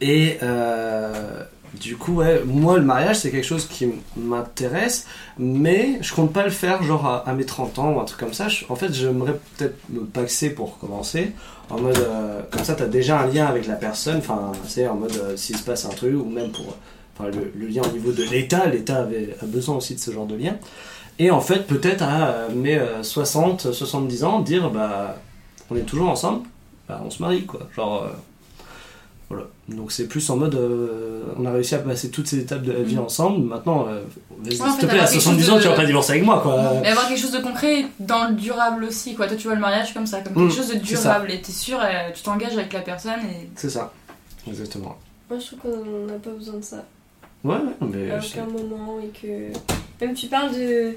Et 0.00 0.38
euh, 0.42 1.44
du 1.80 1.96
coup, 1.96 2.14
ouais, 2.14 2.42
moi, 2.44 2.78
le 2.78 2.84
mariage, 2.84 3.16
c'est 3.16 3.30
quelque 3.30 3.46
chose 3.46 3.66
qui 3.66 3.88
m'intéresse, 4.16 5.06
mais 5.38 5.98
je 6.00 6.14
compte 6.14 6.32
pas 6.32 6.44
le 6.44 6.50
faire 6.50 6.82
genre 6.82 7.22
à, 7.26 7.32
mes 7.34 7.44
30 7.44 7.78
ans 7.78 7.92
ou 7.92 8.00
un 8.00 8.04
truc 8.04 8.20
comme 8.20 8.32
ça. 8.32 8.48
En 8.68 8.76
fait, 8.76 8.92
j'aimerais 8.92 9.38
peut-être 9.56 9.76
me 9.90 10.00
paxer 10.00 10.50
pour 10.50 10.78
commencer. 10.78 11.32
En 11.70 11.80
mode, 11.80 11.98
euh, 11.98 12.42
comme 12.50 12.64
ça, 12.64 12.74
t'as 12.74 12.86
déjà 12.86 13.20
un 13.20 13.26
lien 13.26 13.46
avec 13.46 13.66
la 13.66 13.74
personne. 13.74 14.18
Enfin, 14.18 14.52
c'est 14.66 14.86
en 14.86 14.96
mode, 14.96 15.16
euh, 15.16 15.36
s'il 15.36 15.56
se 15.56 15.64
passe 15.64 15.84
un 15.84 15.90
truc, 15.90 16.14
ou 16.14 16.28
même 16.28 16.50
pour 16.50 16.76
le, 17.22 17.66
lien 17.66 17.82
au 17.82 17.92
niveau 17.92 18.12
de 18.12 18.24
l'État. 18.24 18.66
L'État 18.66 19.02
avait 19.02 19.36
a 19.42 19.46
besoin 19.46 19.76
aussi 19.76 19.94
de 19.94 20.00
ce 20.00 20.10
genre 20.10 20.26
de 20.26 20.36
lien. 20.36 20.56
Et 21.18 21.30
en 21.30 21.40
fait, 21.40 21.66
peut-être 21.66 22.02
à 22.02 22.28
euh, 22.28 22.48
mes 22.54 22.76
euh, 22.76 23.02
60, 23.02 23.72
70 23.72 24.24
ans, 24.24 24.40
dire, 24.40 24.70
bah, 24.70 25.16
on 25.70 25.76
est 25.76 25.82
toujours 25.82 26.08
ensemble, 26.08 26.46
bah, 26.88 27.00
on 27.04 27.10
se 27.10 27.22
marie, 27.22 27.46
quoi. 27.46 27.68
Genre, 27.74 28.04
euh, 28.04 28.08
voilà. 29.30 29.44
Donc 29.68 29.90
c'est 29.92 30.06
plus 30.06 30.28
en 30.30 30.36
mode, 30.36 30.54
euh, 30.54 31.22
on 31.38 31.46
a 31.46 31.52
réussi 31.52 31.74
à 31.74 31.78
passer 31.78 32.10
toutes 32.10 32.26
ces 32.26 32.38
étapes 32.38 32.62
de 32.62 32.72
la 32.72 32.82
vie 32.82 32.96
Mhm. 32.96 33.04
ensemble. 33.04 33.44
Maintenant, 33.46 33.86
euh, 33.88 34.02
Ouais, 34.44 34.50
s'il 34.50 34.58
te 34.58 34.62
plaît, 34.86 34.98
à 34.98 35.04
avoir 35.04 35.10
quelque 35.10 35.20
70 35.22 35.42
chose 35.42 35.50
ans, 35.50 35.56
de- 35.56 35.62
tu 35.62 35.68
vas 35.68 35.74
pas 35.74 35.86
divorcer 35.86 36.12
avec 36.12 36.24
moi, 36.24 36.40
quoi. 36.42 36.56
Mais 36.82 36.88
avoir 36.90 37.08
quelque 37.08 37.20
chose 37.20 37.32
de 37.32 37.38
concret 37.40 37.86
dans 38.00 38.28
le 38.28 38.34
durable 38.34 38.84
aussi, 38.84 39.14
quoi. 39.14 39.26
Toi, 39.26 39.36
tu 39.36 39.44
vois 39.46 39.54
le 39.54 39.60
mariage 39.62 39.94
comme 39.94 40.06
ça, 40.06 40.20
comme 40.20 40.32
Mm, 40.34 40.48
quelque 40.48 40.56
chose 40.58 40.68
de 40.68 40.78
durable. 40.78 41.30
Et 41.30 41.40
t'es 41.40 41.52
sûr, 41.52 41.78
euh, 41.80 42.10
tu 42.14 42.22
t'engages 42.22 42.52
avec 42.58 42.72
la 42.74 42.80
personne 42.80 43.20
et. 43.20 43.48
C'est 43.56 43.70
ça. 43.70 43.92
Exactement. 44.46 44.96
Moi, 45.30 45.38
je 45.40 45.46
trouve 45.56 45.60
qu'on 45.72 46.06
n'a 46.06 46.18
pas 46.18 46.30
besoin 46.30 46.56
de 46.56 46.62
ça. 46.64 46.84
Ouais, 47.42 47.54
ouais, 47.54 47.88
mais. 47.92 48.10
à 48.10 48.18
aucun 48.18 48.44
moment 48.46 48.98
et 49.02 49.08
que 49.08 49.58
même 50.04 50.14
tu 50.14 50.26
parles 50.26 50.52
de 50.52 50.92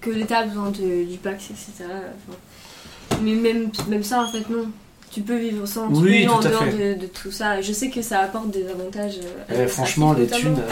que 0.00 0.08
l'État 0.10 0.38
a 0.38 0.44
besoin 0.46 0.70
de, 0.70 1.04
du 1.10 1.18
Pax 1.18 1.50
etc 1.50 1.84
enfin, 1.84 2.38
mais 3.22 3.34
même 3.34 3.70
même 3.88 4.02
ça 4.02 4.22
en 4.22 4.28
fait 4.28 4.48
non 4.48 4.70
tu 5.10 5.22
peux 5.22 5.36
vivre 5.36 5.66
sans 5.66 5.88
tu 5.88 5.94
Oui, 5.94 6.00
peux 6.02 6.08
vivre 6.08 6.36
en 6.36 6.40
dehors 6.40 6.64
de, 6.64 6.94
de 7.00 7.06
tout 7.06 7.32
ça. 7.32 7.60
Je 7.60 7.72
sais 7.72 7.90
que 7.90 8.02
ça 8.02 8.20
apporte 8.20 8.50
des 8.50 8.68
avantages 8.68 9.18
euh, 9.50 9.64
Eh, 9.64 9.66
franchement, 9.66 10.12
les 10.12 10.26
thunes. 10.26 10.62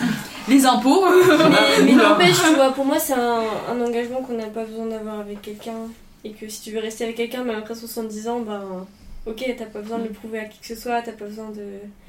Les 0.48 0.66
impôts. 0.66 1.04
Mais, 1.84 1.92
n'empêche 1.92 2.36
tu 2.46 2.54
vois 2.54 2.72
pour 2.72 2.84
moi 2.84 2.98
c'est 2.98 3.14
un, 3.14 3.40
un 3.70 3.80
engagement 3.80 4.20
qu'on 4.20 4.34
n'a 4.34 4.44
pas 4.48 4.64
besoin 4.64 4.86
d'avoir 4.86 5.20
avec 5.20 5.40
quelqu'un. 5.40 5.72
Et 6.22 6.32
que 6.32 6.48
si 6.48 6.60
tu 6.60 6.70
veux 6.72 6.80
rester 6.80 7.04
avec 7.04 7.16
quelqu'un 7.16 7.44
même 7.44 7.56
après 7.56 7.74
70 7.74 8.28
ans 8.28 8.40
ben 8.40 8.86
ok 9.26 9.54
t'as 9.58 9.64
pas 9.66 9.80
besoin 9.80 9.98
de 9.98 10.04
le 10.04 10.10
prouver 10.10 10.38
à 10.40 10.44
qui 10.44 10.58
que 10.60 10.66
ce 10.66 10.74
soit 10.74 11.00
t'as 11.02 11.12
pas 11.12 11.24
besoin 11.24 11.50
de 11.50 11.62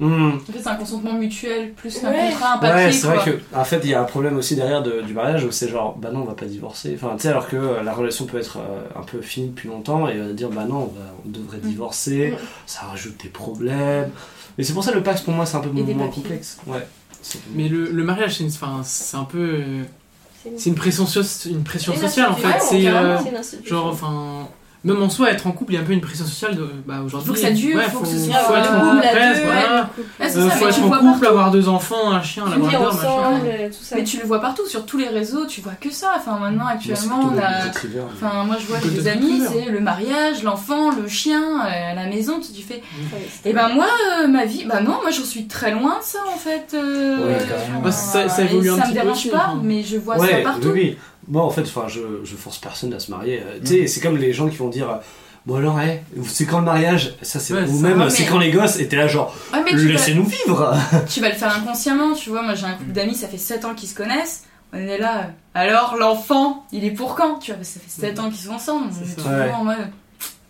Hmm. 0.04 0.32
En 0.36 0.52
fait, 0.52 0.58
c'est 0.62 0.68
un 0.68 0.74
consentement 0.76 1.14
mutuel 1.14 1.72
plus 1.72 1.98
qu'un 1.98 2.10
Ouais. 2.12 2.28
contrat, 2.30 2.54
un 2.54 2.58
papier. 2.58 2.84
Ouais, 2.86 2.92
c'est 2.92 3.06
vrai 3.06 3.16
quoi. 3.16 3.24
que 3.32 3.38
en 3.56 3.64
fait 3.64 3.80
il 3.84 3.90
y 3.90 3.94
a 3.94 4.00
un 4.00 4.04
problème 4.04 4.36
aussi 4.36 4.54
derrière 4.56 4.82
de- 4.82 5.00
du 5.00 5.14
mariage 5.14 5.44
où 5.44 5.50
c'est 5.50 5.68
genre 5.68 5.96
bah 5.96 6.10
non 6.12 6.20
on 6.20 6.24
va 6.24 6.34
pas 6.34 6.46
divorcer. 6.46 6.92
Enfin 6.94 7.14
tu 7.16 7.22
sais 7.22 7.28
alors 7.28 7.48
que 7.48 7.56
euh, 7.56 7.82
la 7.82 7.92
relation 7.94 8.26
peut 8.26 8.38
être 8.38 8.58
euh, 8.58 8.82
un 8.98 9.02
peu 9.02 9.20
finie 9.22 9.48
depuis 9.48 9.68
longtemps 9.68 10.08
et 10.08 10.16
euh, 10.16 10.32
dire 10.34 10.50
bah 10.50 10.64
non 10.68 10.76
on, 10.94 10.98
va- 10.98 11.14
on 11.24 11.28
devrait 11.30 11.58
Mm. 11.58 11.68
divorcer, 11.68 12.30
Mm. 12.32 12.36
ça 12.66 12.80
rajoute 12.86 13.22
des 13.22 13.28
problèmes. 13.30 14.10
Mais 14.58 14.64
c'est 14.64 14.72
pour 14.74 14.84
ça 14.84 14.92
le 14.92 15.02
Pax 15.02 15.20
pour 15.22 15.32
moi 15.34 15.46
c'est 15.46 15.56
un 15.56 15.60
peu 15.60 15.70
moins 15.70 15.84
papiers. 15.84 16.22
complexe. 16.22 16.58
Ouais. 16.66 16.86
Mais 17.54 17.68
le, 17.68 17.90
le 17.90 18.04
mariage, 18.04 18.36
c'est 18.36 18.44
une, 18.44 18.50
enfin, 18.50 18.82
c'est 18.84 19.16
un 19.16 19.24
peu. 19.24 19.38
euh, 19.38 19.82
c'est 20.56 20.70
une 20.70 20.76
pression, 20.76 21.06
so- 21.06 21.48
une 21.48 21.64
pression 21.64 21.92
sociale 21.92 22.30
en 22.30 22.36
fait. 22.36 22.46
Ouais, 22.46 22.54
C'est 22.60 22.82
carrément, 22.82 23.14
euh, 23.14 23.18
c'est 23.20 23.30
une 23.30 23.36
institution. 23.36 23.76
genre, 23.76 23.86
enfin. 23.88 24.48
Même 24.86 25.02
en 25.02 25.10
soi, 25.10 25.30
être 25.30 25.46
en 25.46 25.52
couple, 25.52 25.72
il 25.72 25.74
y 25.76 25.78
a 25.78 25.82
un 25.82 25.84
peu 25.84 25.92
une 25.92 26.00
pression 26.00 26.24
sociale 26.24 26.56
de. 26.56 26.68
Bah 26.86 26.96
aujourd'hui. 27.04 27.28
Faut 27.28 27.34
que 27.34 27.40
ça 27.40 27.50
dure, 27.50 27.76
ouais, 27.76 27.82
faut 27.84 27.98
que 28.00 28.06
ce 28.06 28.18
soit 28.18 28.34
faut 28.38 28.54
être 28.54 28.68
couple, 28.68 28.76
en 28.86 28.94
deux, 28.94 29.42
voilà. 29.44 29.90
C'est 30.20 30.36
Euh, 30.38 30.48
ça, 30.48 30.50
faut 30.56 30.68
être 30.68 30.78
en 30.78 30.82
couple, 30.88 31.04
partout. 31.04 31.26
avoir 31.26 31.50
deux 31.50 31.68
enfants, 31.68 32.10
un 32.12 32.22
chien, 32.22 32.44
la 32.48 32.56
machin. 32.56 32.78
tout 32.78 33.82
ça 33.82 33.96
Mais 33.96 34.04
tu 34.04 34.18
le 34.18 34.24
vois 34.24 34.40
partout, 34.40 34.66
sur 34.66 34.86
tous 34.86 34.98
les 34.98 35.08
réseaux, 35.08 35.46
tu 35.46 35.60
vois 35.60 35.72
que 35.80 35.90
ça. 35.90 36.12
Enfin, 36.16 36.38
maintenant, 36.38 36.66
actuellement, 36.66 37.20
on 37.34 37.38
a. 37.38 37.66
Enfin, 38.14 38.44
moi 38.44 38.56
je 38.60 38.66
vois 38.66 38.78
j'ai 38.82 38.90
des 38.90 39.08
amis, 39.08 39.42
c'est 39.50 39.70
le 39.70 39.80
mariage, 39.80 40.42
l'enfant, 40.42 40.90
le 40.90 41.08
chien, 41.08 41.42
euh, 41.66 41.94
la 41.94 42.06
maison, 42.06 42.40
tu 42.40 42.52
tu 42.52 42.62
fais. 42.62 42.82
C'est- 43.42 43.50
Et 43.50 43.52
ben 43.52 43.68
moi, 43.70 43.86
euh, 44.22 44.28
ma 44.28 44.44
vie, 44.44 44.64
bah 44.66 44.80
non, 44.80 44.98
moi 45.02 45.10
j'en 45.10 45.24
suis 45.24 45.46
très 45.46 45.72
loin 45.72 45.98
de 45.98 46.04
ça 46.04 46.18
en 46.32 46.38
fait. 46.38 46.74
euh. 46.74 47.38
Bah, 47.82 47.90
ça- 47.90 48.28
évolue 48.44 48.68
ça 48.68 48.86
me 48.88 48.92
dérange 48.92 49.30
pas, 49.30 49.36
enfin. 49.48 49.60
mais 49.62 49.82
je 49.82 49.96
vois 49.98 50.16
ça 50.18 50.36
partout. 50.42 50.72
Moi, 51.28 51.42
en 51.42 51.50
fait, 51.50 51.62
enfin, 51.62 51.86
je, 51.88 52.00
je 52.24 52.36
force 52.36 52.58
personne 52.58 52.92
à 52.94 53.00
se 53.00 53.10
marier. 53.10 53.42
Euh, 53.44 53.58
Mm. 53.58 53.60
Tu 53.62 53.66
sais, 53.66 53.86
c'est 53.86 54.00
comme 54.00 54.16
les 54.16 54.32
gens 54.32 54.48
qui 54.48 54.56
vont 54.56 54.68
dire, 54.68 54.90
euh, 54.90 54.96
bon 55.46 55.56
alors, 55.56 55.80
hey, 55.80 56.00
c'est 56.26 56.46
quand 56.46 56.58
le 56.60 56.64
mariage? 56.64 57.14
Ça, 57.22 57.40
c'est 57.40 57.54
Ouais, 57.54 57.62
ou 57.62 57.76
ça 57.76 57.82
même, 57.88 57.98
va, 57.98 58.10
c'est 58.10 58.22
mais- 58.24 58.28
quand 58.28 58.38
les 58.38 58.50
gosses. 58.52 58.78
Et 58.78 58.86
t'es 58.88 58.96
là, 58.96 59.08
genre, 59.08 59.34
Ouais, 59.52 59.60
mais 59.64 59.70
tu 59.70 59.76
vas, 59.78 59.92
laissez-nous 59.92 60.24
vivre. 60.24 60.74
tu 61.08 61.20
vas 61.20 61.28
le 61.28 61.34
faire 61.34 61.54
inconsciemment, 61.56 62.12
tu 62.14 62.30
vois. 62.30 62.42
Moi 62.42 62.54
j'ai 62.54 62.66
un 62.66 62.74
couple 62.74 62.92
d'amis, 62.92 63.14
ça 63.14 63.26
fait 63.28 63.38
7 63.38 63.64
ans 63.64 63.74
qu'ils 63.74 63.88
se 63.88 63.94
connaissent. 63.94 64.44
On 64.72 64.78
est 64.78 64.98
là, 64.98 65.18
euh, 65.20 65.22
alors 65.54 65.96
l'enfant, 65.98 66.64
il 66.72 66.84
est 66.84 66.90
pour 66.90 67.14
quand? 67.14 67.38
Tu 67.38 67.50
vois, 67.52 67.56
parce 67.58 67.68
que 67.70 67.74
ça 67.74 67.80
fait 67.80 68.06
7 68.08 68.18
ans 68.18 68.28
qu'ils 68.30 68.40
sont 68.46 68.52
ensemble. 68.52 68.86
On 68.90 69.04
est 69.10 69.14
toujours 69.14 69.30
Ouais. 69.30 69.50
en 69.52 69.64
mode. 69.64 69.76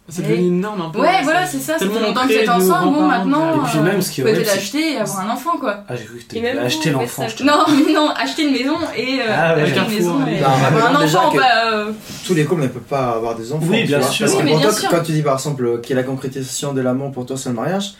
C'est 0.08 0.22
Ouais. 0.22 0.28
devenu 0.28 0.46
une 0.48 0.60
norme 0.60 0.82
un 0.82 0.90
peu. 0.90 1.00
Ouais, 1.00 1.20
voilà, 1.24 1.44
c'est 1.46 1.58
ça, 1.58 1.74
fait 1.74 1.78
tellement 1.80 1.98
longtemps 2.00 2.22
que 2.22 2.32
vous 2.32 2.38
êtes 2.38 2.48
ensemble, 2.48 2.84
bon 2.84 2.92
grands-parents, 2.92 3.24
maintenant. 3.24 3.54
Et 3.54 3.68
puis 3.68 3.78
euh, 3.78 3.82
même, 3.82 4.02
ce 4.02 4.10
qui 4.12 4.20
est 4.20 4.24
Peut-être 4.24 4.36
horrible, 4.36 4.50
c'est- 4.50 4.56
l'acheter 4.56 4.92
et 4.92 4.96
avoir 4.98 5.20
un 5.20 5.30
enfant 5.30 5.56
quoi. 5.58 5.76
Ah, 5.88 5.96
j'ai 5.96 6.04
cru 6.04 6.18
que 6.18 6.58
acheter 6.64 6.90
l'enfant. 6.90 7.26
Non, 7.44 7.64
mais 7.86 7.92
non, 7.92 8.10
acheter 8.10 8.42
une 8.44 8.52
maison 8.52 8.76
et 8.96 9.20
euh, 9.20 9.24
Ah 9.36 9.54
ouais, 9.56 9.62
acheter 9.62 9.80
une 9.80 9.94
maison 9.96 10.26
et 10.26 10.38
un 10.44 10.94
enfant, 10.94 11.32
bah, 11.34 11.42
euh, 11.72 11.90
tous 12.24 12.34
les 12.34 12.44
couples 12.44 12.62
ne 12.62 12.68
peuvent 12.68 12.82
pas 12.82 13.14
avoir 13.16 13.34
des 13.34 13.52
enfants. 13.52 13.66
Oui, 13.68 13.82
bien 13.84 14.00
sûr. 14.00 14.26
Parce 14.26 14.40
que 14.40 14.46
pour 14.48 14.60
toi, 14.60 14.70
quand 14.90 15.02
tu 15.02 15.10
dis 15.12 15.22
par 15.22 15.34
exemple 15.34 15.80
qui 15.80 15.92
est 15.92 15.96
la 15.96 16.04
concrétisation 16.04 16.72
de 16.72 16.80
l'amour 16.80 17.10
pour 17.10 17.26
toi 17.26 17.36
c'est 17.36 17.48
le 17.48 17.56
mariage, 17.56 17.94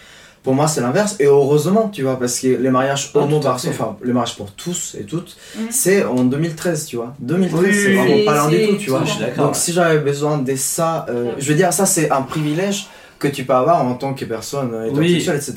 pour 0.47 0.55
moi 0.55 0.68
c'est 0.68 0.80
l'inverse. 0.80 1.16
Et 1.18 1.24
heureusement, 1.26 1.88
tu 1.88 2.03
vois, 2.03 2.16
parce 2.20 2.38
que 2.38 2.47
les 2.47 2.70
mariages 2.70 3.11
Ah, 3.14 3.18
homo 3.18 3.42
fait. 3.42 3.68
enfin 3.68 3.97
les 4.05 4.12
mariages 4.12 4.36
pour 4.36 4.53
tous 4.53 4.94
et 4.99 5.03
toutes, 5.03 5.36
Mm. 5.57 5.61
c'est 5.70 6.05
en 6.05 6.22
2013, 6.22 6.86
tu 6.86 6.94
vois. 6.97 7.14
2013, 7.18 7.61
Oui, 7.64 7.74
c'est 7.74 7.88
oui, 7.88 7.94
vraiment 7.97 8.14
oui. 8.14 8.24
pas 8.24 8.49
C'est- 8.49 8.57
du 8.59 8.66
tout, 8.68 8.76
tu 8.76 8.90
vois. 8.90 9.03
Je 9.05 9.11
suis 9.11 9.20
d'accord. 9.20 9.47
Donc 9.47 9.57
si 9.57 9.72
j'avais 9.72 9.99
besoin 9.99 10.38
de 10.38 10.55
ça, 10.57 11.05
euh, 11.09 11.32
je 11.36 11.49
veux 11.51 11.57
dire, 11.57 11.72
ça 11.72 11.84
c'est 11.84 12.11
un 12.12 12.22
privilège 12.22 12.86
que 13.18 13.26
tu 13.28 13.42
peux 13.44 13.55
avoir 13.55 13.82
en 13.84 13.94
tant 13.94 14.14
que 14.14 14.24
personne 14.24 14.70
euh, 14.72 14.84
Oui. 14.92 15.16
hétérosexuelle, 15.16 15.36
etc. 15.36 15.55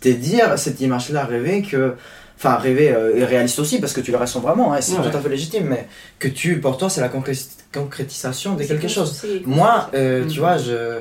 T'es 0.00 0.14
dire 0.14 0.56
cette 0.58 0.80
image-là, 0.80 1.24
rêver 1.24 1.62
que. 1.62 1.94
Enfin, 2.42 2.56
rêver 2.56 2.90
euh, 2.90 3.16
et 3.18 3.24
réaliste 3.24 3.58
aussi, 3.58 3.80
parce 3.80 3.92
que 3.92 4.00
tu 4.00 4.12
le 4.12 4.16
ressens 4.16 4.40
vraiment, 4.40 4.72
hein, 4.72 4.78
c'est 4.80 4.94
Ouais. 4.96 5.10
tout 5.10 5.14
à 5.14 5.20
fait 5.20 5.28
légitime, 5.28 5.66
mais 5.68 5.86
que 6.18 6.26
tu, 6.28 6.58
pour 6.58 6.78
toi, 6.78 6.88
c'est 6.88 7.02
la 7.02 7.08
concré- 7.10 7.36
concrétisation 7.70 8.54
de 8.54 8.64
quelque 8.64 8.88
chose. 8.88 9.22
Moi, 9.44 9.90
euh, 9.94 10.24
Mm. 10.24 10.28
tu 10.28 10.38
vois, 10.40 10.56
je, 10.56 11.00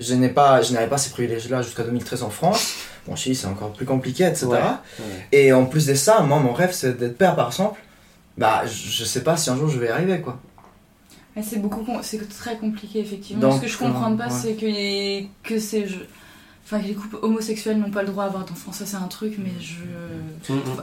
je 0.00 0.14
n'ai 0.14 0.30
pas, 0.30 0.62
je 0.62 0.72
n'avais 0.72 0.88
pas 0.88 0.98
ces 0.98 1.10
privilèges-là 1.10 1.62
jusqu'à 1.62 1.84
2013 1.84 2.22
en 2.22 2.30
France. 2.30 2.74
Bon, 3.06 3.14
Chili, 3.16 3.34
c'est 3.34 3.46
encore 3.46 3.72
plus 3.72 3.86
compliqué, 3.86 4.24
etc. 4.24 4.46
Ouais. 4.46 4.58
Ouais. 4.58 5.04
Et 5.32 5.52
en 5.52 5.66
plus 5.66 5.86
de 5.86 5.94
ça, 5.94 6.20
moi, 6.20 6.40
mon 6.40 6.52
rêve, 6.52 6.72
c'est 6.72 6.98
d'être 6.98 7.18
père, 7.18 7.36
par 7.36 7.48
exemple. 7.48 7.80
Bah, 8.38 8.62
je, 8.66 9.04
sais 9.04 9.22
pas 9.22 9.36
si 9.36 9.50
un 9.50 9.56
jour 9.56 9.68
je 9.68 9.78
vais 9.78 9.86
y 9.86 9.90
arriver, 9.90 10.20
quoi. 10.20 10.38
Mais 11.36 11.42
c'est 11.42 11.58
beaucoup, 11.58 11.86
c'est 12.02 12.26
très 12.28 12.56
compliqué 12.56 13.00
effectivement. 13.00 13.42
Donc, 13.42 13.56
Ce 13.56 13.60
que 13.62 13.68
je 13.68 13.78
comprends 13.78 14.12
euh, 14.12 14.16
pas, 14.16 14.28
ouais. 14.28 14.30
c'est 14.30 14.54
que, 14.54 15.48
que 15.48 15.58
c'est, 15.60 15.86
je- 15.86 15.98
enfin, 16.72 16.80
que 16.82 16.88
les 16.88 16.94
couples 16.94 17.16
homosexuels 17.22 17.78
n'ont 17.78 17.90
pas 17.90 18.02
le 18.02 18.08
droit 18.08 18.24
d'avoir 18.24 18.44
d'enfants. 18.44 18.72
Ça, 18.72 18.84
c'est 18.86 18.96
un 18.96 19.08
truc, 19.08 19.34
mais 19.38 19.50
je. 19.60 19.74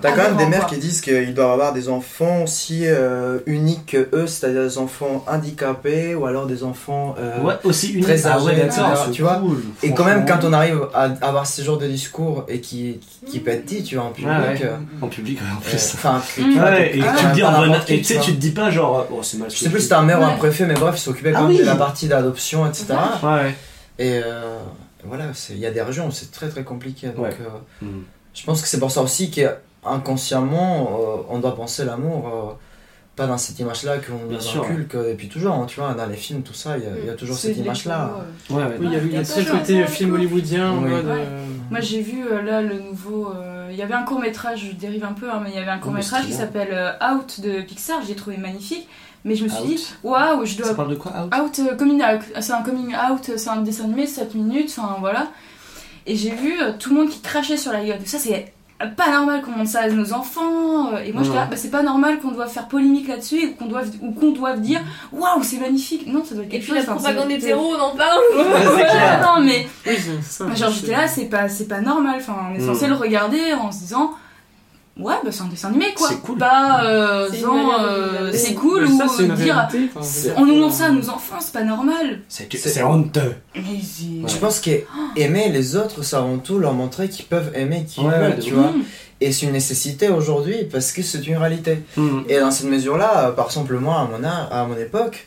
T'as 0.02 0.12
quand 0.12 0.24
même 0.24 0.38
des 0.38 0.46
mères 0.46 0.68
quoi. 0.68 0.70
qui 0.70 0.78
disent 0.78 1.02
qu'ils 1.02 1.34
doivent 1.34 1.52
avoir 1.52 1.74
des 1.74 1.90
enfants 1.90 2.44
aussi 2.44 2.82
euh, 2.86 3.40
uniques 3.48 3.86
que 3.88 4.08
eux, 4.14 4.28
c'est-à-dire 4.28 4.62
des 4.64 4.78
enfants 4.78 5.24
handicapés 5.28 6.14
ou 6.16 6.26
alors 6.26 6.46
des 6.46 6.64
enfants. 6.64 7.16
euh, 7.20 7.42
Ouais, 7.42 7.56
aussi 7.64 7.92
unique. 7.94 8.04
très 8.06 8.26
Ah 8.28 8.40
ouais, 8.42 8.52
âgé, 8.54 8.62
d'accord, 8.62 8.88
etc., 8.92 9.02
c'est 9.06 9.12
tu 9.12 9.22
vois. 9.24 9.36
cool, 9.36 9.64
Et 9.84 9.94
quand 9.94 10.06
même, 10.06 10.26
quand 10.26 10.40
on 10.44 10.54
arrive 10.54 10.82
à 10.94 11.04
avoir 11.22 11.48
ce 11.48 11.62
genre 11.62 11.78
de 11.78 11.88
discours 11.88 12.46
et 12.48 12.60
qui, 12.62 13.00
qui 13.26 13.40
peut 13.40 13.52
être 13.52 13.66
dit, 13.66 13.84
tu 13.84 13.96
vois, 13.96 14.06
en 14.06 14.12
public, 14.12 14.30
Ouais, 14.32 14.48
ouais. 14.50 14.60
euh, 14.66 14.76
En 15.02 15.08
public, 15.08 15.40
ouais, 15.42 15.48
en 15.52 15.58
euh, 15.58 15.70
plus. 15.70 15.92
enfin, 15.96 16.22
tu 16.36 16.52
vois, 16.54 16.64
Ouais, 16.70 16.98
et 16.98 17.00
tu 17.00 17.06
te 17.26 17.34
dis 17.34 17.42
pas 17.42 17.48
en 17.50 17.60
bonne. 17.68 17.76
Et 17.88 17.98
tu 17.98 18.04
sais, 18.04 18.20
tu 18.20 18.34
te 18.34 18.40
dis 18.40 18.52
pas 18.52 18.70
genre, 18.70 19.08
oh, 19.12 19.20
c'est 19.24 19.38
mal 19.38 19.50
Je 19.50 19.56
sais 19.58 19.70
plus 19.70 19.78
si 19.80 19.84
c'était 19.86 19.96
un 19.96 20.04
maire 20.04 20.20
ou 20.22 20.24
un 20.26 20.36
préfet, 20.38 20.66
mais 20.66 20.76
bref, 20.76 20.96
il 20.98 21.02
s'occupait 21.02 21.32
Ah 21.34 21.40
quand 21.40 21.48
même 21.48 21.56
oui. 21.56 21.60
de 21.62 21.66
la 21.66 21.76
partie 21.76 22.08
d'adoption, 22.08 22.68
etc. 22.68 22.86
Ouais. 23.24 23.56
Et 24.00 24.22
euh, 24.24 24.58
voilà, 25.08 25.34
c'est- 25.34 25.54
il 25.54 25.60
y 25.60 25.66
a 25.66 25.72
des 25.72 25.82
régions 25.82 26.08
où 26.08 26.12
c'est 26.12 26.32
très 26.32 26.50
très 26.50 26.64
compliqué. 26.64 27.08
Donc 27.08 27.26
Ouais. 27.26 27.38
euh, 27.82 27.86
Mm. 27.86 28.04
je 28.34 28.44
pense 28.46 28.62
que 28.62 28.68
c'est 28.68 28.80
pour 28.80 28.92
ça 28.92 29.02
aussi 29.02 29.32
qu'inconsciemment, 29.32 30.90
euh, 31.00 31.24
on 31.30 31.40
doit 31.40 31.56
penser 31.56 31.86
l'amour, 31.86 32.28
euh, 32.28 32.54
pas 33.16 33.26
dans 33.26 33.38
cette 33.38 33.58
image-là 33.60 33.98
qu'on 33.98 34.36
inculque 34.36 34.96
depuis 34.96 35.28
toujours. 35.28 35.54
hein, 35.56 35.66
tu 35.68 35.80
vois, 35.80 35.94
dans 35.96 36.06
les 36.06 36.16
films, 36.16 36.44
tout 36.44 36.54
ça, 36.54 36.78
il 36.78 36.84
y 36.84 36.88
a, 36.88 37.06
y 37.08 37.10
a 37.10 37.14
toujours 37.16 37.36
cette 37.36 37.58
image-là. 37.58 38.12
Ouais, 38.52 38.58
ouais. 38.58 38.64
Oui, 38.80 38.86
il 38.86 38.92
y 38.92 38.94
y 38.94 38.96
a 38.98 39.02
Il 39.04 39.12
y 39.14 39.18
a 39.18 39.24
très 39.24 39.40
le 39.40 39.46
toujours 39.46 39.60
côté 39.62 39.88
film 39.88 40.14
hollywoodien 40.14 40.70
en 40.72 40.84
Oui. 40.84 40.90
mode. 40.92 41.06
Ouais. 41.08 41.12
euh, 41.18 41.46
Moi 41.72 41.80
j'ai 41.82 42.02
vu 42.02 42.24
là 42.46 42.62
le 42.62 42.80
nouveau. 42.80 43.32
euh, 43.36 43.54
Il 43.70 43.76
y 43.76 43.82
avait 43.82 43.94
un 43.96 44.04
court 44.04 44.20
métrage, 44.22 44.70
je 44.72 44.76
dérive 44.76 45.04
un 45.04 45.12
peu, 45.14 45.30
hein, 45.30 45.42
mais 45.44 45.50
il 45.52 45.56
y 45.56 45.60
avait 45.60 45.70
un 45.70 45.78
court 45.80 45.92
métrage 45.92 46.22
c'est 46.24 46.28
qui 46.30 46.34
s'appelle 46.34 46.96
Out 47.02 47.42
de 47.42 47.62
Pixar, 47.62 48.00
j'ai 48.08 48.16
trouvé 48.16 48.38
magnifique. 48.38 48.88
Mais 49.26 49.36
je 49.36 49.44
me 49.44 49.50
suis 49.50 49.60
Out. 49.62 49.68
dit, 49.68 49.88
waouh, 50.04 50.46
je 50.46 50.56
Ça 50.56 50.64
dois. 50.64 50.74
parle 50.76 50.90
de 50.92 50.96
quoi 50.96 51.12
Out? 51.26 51.34
Out, 51.36 51.60
euh, 51.60 51.76
coming 51.76 52.02
out, 52.02 52.22
c'est 52.40 52.54
un 52.54 52.62
coming 52.62 52.94
out, 52.96 53.32
c'est 53.36 53.50
un 53.50 53.58
dessin 53.58 53.84
animé, 53.86 54.06
7 54.08 54.36
minutes, 54.36 54.74
enfin 54.78 54.96
voilà. 55.00 55.28
Et 56.06 56.16
j'ai 56.16 56.32
vu 56.32 56.54
euh, 56.62 56.72
tout 56.80 56.92
le 56.92 56.96
monde 56.98 57.10
qui 57.10 57.20
crachait 57.22 57.58
sur 57.58 57.74
la 57.74 57.84
gueule. 57.84 58.00
Ça 58.06 58.18
c'est 58.20 58.54
pas 58.96 59.10
normal 59.12 59.42
qu'on 59.42 59.52
montre 59.52 59.72
ça 59.72 59.82
à 59.82 59.90
nos 59.90 60.14
enfants. 60.14 60.94
euh, 60.94 61.00
Et 61.04 61.12
moi, 61.12 61.24
je 61.24 61.32
dis, 61.32 61.36
ah, 61.38 61.48
bah, 61.50 61.58
c'est 61.58 61.72
pas 61.72 61.82
normal 61.82 62.20
qu'on 62.20 62.30
doive 62.32 62.48
faire 62.48 62.68
polémique 62.68 63.08
là-dessus 63.08 63.48
ou 63.48 63.54
qu'on 63.56 63.66
doive, 63.66 63.90
ou 64.04 64.12
qu'on 64.12 64.32
doive 64.32 64.62
dire, 64.62 64.80
waouh, 65.12 65.42
c'est 65.42 65.58
magnifique. 65.58 66.06
Non, 66.06 66.24
ça 66.24 66.36
doit 66.36 66.44
être 66.44 66.50
Et 66.50 66.60
quelque 66.60 66.64
puis 66.66 66.74
la 66.74 66.82
chose. 66.82 66.90
enfin, 66.92 66.96
propagande 67.12 67.28
c'est- 67.30 67.38
hétéro, 67.38 67.74
on 67.76 67.82
en 67.82 67.96
parle 67.96 68.20
Ouais, 68.38 69.20
non, 69.22 69.42
mais 69.44 69.68
Oui, 69.88 69.98
ça. 70.22 70.54
Genre 70.54 70.70
j'étais 70.72 70.92
là, 70.92 71.08
c'est 71.08 71.26
pas, 71.26 71.50
c'est 71.50 71.68
pas 71.68 71.82
normal. 71.82 72.18
Enfin, 72.18 72.36
on 72.52 72.56
est 72.56 72.60
Mm. 72.64 72.68
censé 72.74 72.88
le 72.88 72.94
regarder 72.94 73.54
en 73.54 73.72
se 73.72 73.80
disant, 73.80 74.12
ouais, 75.00 75.16
bah 75.24 75.32
c'est 75.32 75.42
un 75.42 75.48
dessin 75.48 75.70
animé 75.70 75.94
quoi. 75.96 76.10
C'est 76.10 76.22
cool. 76.22 76.38
Pas 76.38 76.84
euh, 76.84 77.28
une 77.30 77.34
disant, 77.34 77.54
manière 77.56 77.80
de 77.80 77.84
euh, 77.86 78.10
regarder. 78.20 78.38
c'est 78.38 78.47
cool 78.60 78.82
Mais 78.86 78.92
ou 78.92 78.98
ça, 78.98 79.24
une 79.24 79.36
dire, 79.36 79.56
réalité. 79.56 79.90
enfin, 79.96 80.06
c'est- 80.06 80.34
on 80.38 80.46
nous 80.46 80.56
montre 80.56 80.76
ça 80.76 80.86
à 80.86 80.90
nos 80.92 81.10
enfants, 81.10 81.38
c'est 81.40 81.54
pas 81.54 81.64
normal. 81.64 82.20
C'est 82.28 82.84
honteux. 82.84 83.34
Mais 83.56 83.62
c'est- 83.82 84.28
Je 84.34 84.38
pense 84.38 84.60
qu'aimer 84.60 85.50
les 85.50 85.76
autres, 85.76 86.04
c'est 86.04 86.16
avant 86.16 86.38
tout 86.38 86.60
leur 86.60 86.74
montrer 86.74 87.10
qu'ils 87.10 87.26
peuvent 87.26 87.52
aimer 87.56 87.86
qui 87.88 88.02
Ouais, 88.02 88.10
veulent, 88.18 88.32
ouais, 88.32 88.40
tu 88.40 88.54
vois. 88.54 88.72
Et 89.20 89.32
c'est 89.32 89.48
une 89.48 89.54
nécessité 89.54 90.10
aujourd'hui 90.10 90.66
parce 90.72 90.92
que 90.92 91.02
c'est 91.02 91.26
une 91.26 91.38
réalité. 91.38 91.80
Hmm. 91.96 92.20
Et 92.30 92.40
dans 92.40 92.52
cette 92.52 92.68
mesure-là, 92.70 93.30
euh, 93.30 93.32
par 93.32 93.48
exemple, 93.48 93.76
moi, 93.78 93.96
à 94.02 94.06
mon, 94.06 94.24
à 94.28 94.66
mon 94.68 94.78
époque, 94.78 95.26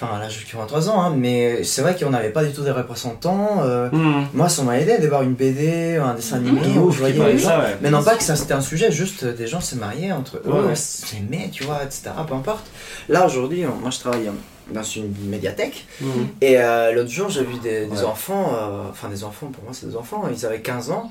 enfin 0.00 0.18
là, 0.18 0.28
j'ai 0.28 0.44
23 0.56 0.90
ans, 0.90 1.00
hein, 1.02 1.14
mais 1.16 1.64
c'est 1.64 1.82
vrai 1.82 1.96
qu'on 1.96 2.10
n'avait 2.10 2.30
pas 2.30 2.44
du 2.44 2.52
tout 2.52 2.62
des 2.62 2.70
représentants. 2.70 3.62
euh, 3.62 3.88
Hmm. 3.90 4.26
moi, 4.34 4.48
ça 4.48 4.62
m'a 4.62 4.78
aidé 4.78 4.98
de 4.98 5.08
voir 5.08 5.22
une 5.22 5.34
BD, 5.34 5.96
un 5.96 6.14
dessin 6.14 6.36
animé, 6.36 6.60
De 6.60 6.78
où 6.78 6.90
je 6.90 6.98
voyais 7.00 7.14
les 7.14 7.32
de 7.34 7.38
gens. 7.38 7.48
ça, 7.48 7.58
ouais. 7.58 7.76
Mais 7.82 7.90
non 7.90 8.02
pas 8.02 8.16
que 8.16 8.22
ça 8.22 8.36
c'était 8.36 8.54
un 8.54 8.60
sujet, 8.60 8.92
juste 8.92 9.24
euh, 9.24 9.32
des 9.32 9.46
gens 9.46 9.60
se 9.60 9.74
mariaient 9.74 10.12
entre 10.12 10.36
eux, 10.36 10.42
Ouais, 10.52 10.60
ouais. 10.68 10.74
s'aimaient, 10.74 11.50
tu 11.52 11.64
vois, 11.64 11.82
etc. 11.82 12.10
Peu 12.26 12.34
importe. 12.34 12.66
Là 13.08 13.26
aujourd'hui, 13.26 13.64
on- 13.66 13.74
moi 13.80 13.90
je 13.90 13.98
travaille 13.98 14.30
dans 14.72 14.82
une 14.82 15.12
médiathèque 15.30 15.86
Hmm. 16.00 16.06
et 16.40 16.58
euh, 16.60 16.92
l'autre 16.92 17.10
jour 17.10 17.28
j'ai 17.30 17.42
vu 17.42 17.58
des, 17.62 17.86
des 17.86 17.90
Ouais. 17.98 18.04
enfants, 18.04 18.52
euh, 18.54 18.82
enfin 18.90 19.08
des 19.08 19.24
enfants, 19.24 19.46
pour 19.46 19.64
moi 19.64 19.72
c'est 19.72 19.86
des 19.88 19.96
enfants, 19.96 20.24
ils 20.30 20.44
avaient 20.46 20.60
15 20.60 20.90
ans, 20.90 21.10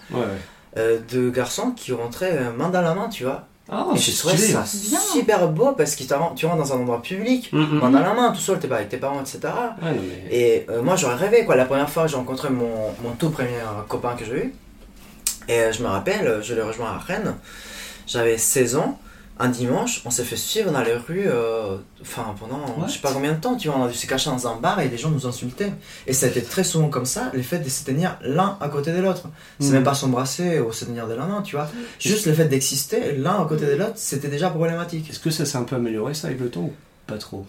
euh, 0.78 1.00
de 1.12 1.30
garçons 1.30 1.72
qui 1.76 1.92
rentraient 1.92 2.40
main 2.56 2.70
dans 2.70 2.82
la 2.82 2.94
main, 2.94 3.10
tu 3.10 3.24
vois. 3.24 3.48
Ah, 3.70 3.88
et 3.94 3.98
c'est 3.98 4.12
je 4.12 4.18
trouvais 4.20 4.38
ça 4.38 4.64
Bien. 4.90 5.00
super 5.00 5.50
beau 5.50 5.74
parce 5.74 5.96
que 5.96 6.04
tu 6.04 6.14
rentres 6.14 6.56
dans 6.58 6.74
un 6.74 6.78
endroit 6.80 7.02
public, 7.02 7.50
Hmm, 7.52 7.64
hmm. 7.64 7.80
main 7.80 7.90
dans 7.90 8.00
la 8.00 8.14
main, 8.14 8.32
tout 8.32 8.40
seul, 8.40 8.60
t'es 8.60 8.68
pas 8.68 8.78
avec 8.78 8.90
tes 8.90 8.98
parents, 8.98 9.20
etc. 9.20 9.40
Ouais, 9.44 9.92
non, 9.94 10.02
mais- 10.08 10.36
Et 10.36 10.66
euh, 10.70 10.82
moi 10.82 10.96
j'aurais 10.96 11.16
rêvé 11.16 11.44
quoi, 11.46 11.56
la 11.58 11.66
première 11.66 11.90
fois 11.90 12.04
que 12.04 12.10
j'ai 12.10 12.16
rencontré 12.16 12.50
mon, 12.50 12.92
mon 13.04 13.12
tout 13.20 13.30
premier 13.30 13.60
copain 13.90 14.16
que 14.16 14.24
j'ai 14.26 14.38
eu. 14.46 14.54
Et 15.50 15.60
euh, 15.60 15.72
je 15.74 15.82
me 15.84 15.88
rappelle, 15.88 16.40
je 16.42 16.54
l'ai 16.54 16.62
rejoint 16.62 16.92
à 16.92 16.98
Rennes, 16.98 17.36
j'avais 18.06 18.38
16 18.38 18.76
ans, 18.78 19.00
un 19.40 19.50
dimanche, 19.50 20.02
on 20.06 20.10
s'est 20.10 20.24
fait 20.24 20.36
suivre 20.38 20.72
dans 20.72 20.82
les 20.82 20.96
rues, 20.96 21.26
euh, 21.28 21.78
enfin 22.02 22.34
pendant 22.40 22.58
What 22.78 22.88
je 22.88 22.94
sais 22.94 23.00
pas 23.00 23.12
combien 23.14 23.34
de 23.34 23.40
temps, 23.40 23.56
tu 23.56 23.68
vois, 23.68 23.78
on 23.78 23.84
a 23.86 23.88
dû 23.88 23.94
se 23.94 24.08
cacher 24.08 24.30
dans 24.30 24.48
un 24.48 24.56
bar 24.56 24.80
et 24.80 24.90
les 24.90 24.98
gens 24.98 25.10
nous 25.12 25.26
insultaient. 25.28 25.72
Et 26.08 26.14
ça 26.14 26.26
a 26.26 26.30
été 26.30 26.42
très 26.42 26.64
souvent 26.64 26.90
comme 26.90 27.06
ça, 27.06 27.30
le 27.34 27.42
fait 27.42 27.60
de 27.60 27.70
se 27.70 27.84
tenir 27.84 28.18
l'un 28.22 28.58
à 28.62 28.70
côté 28.70 28.92
de 28.92 29.00
l'autre. 29.00 29.24
C'est 29.60 29.68
Mhm. 29.68 29.74
même 29.74 29.84
pas 29.84 29.94
s'embrasser 29.94 30.60
ou 30.60 30.72
se 30.72 30.86
tenir 30.86 31.08
de 31.08 31.14
la 31.14 31.26
main, 31.26 31.42
tu 31.42 31.56
vois. 31.56 31.70
Juste 32.00 32.26
le 32.26 32.34
fait 32.34 32.46
d'exister 32.46 33.14
l'un 33.18 33.42
à 33.42 33.46
côté 33.46 33.66
de 33.66 33.76
l'autre, 33.76 33.94
c'était 33.96 34.28
déjà 34.30 34.50
problématique. 34.50 35.10
Est-ce 35.10 35.20
que 35.20 35.30
ça 35.30 35.46
s'est 35.46 35.58
un 35.58 35.64
peu 35.64 35.76
amélioré 35.76 36.14
ça 36.14 36.28
avec 36.28 36.40
le 36.40 36.50
temps 36.50 36.62
ou 36.62 36.74
pas 37.06 37.18
trop? 37.18 37.46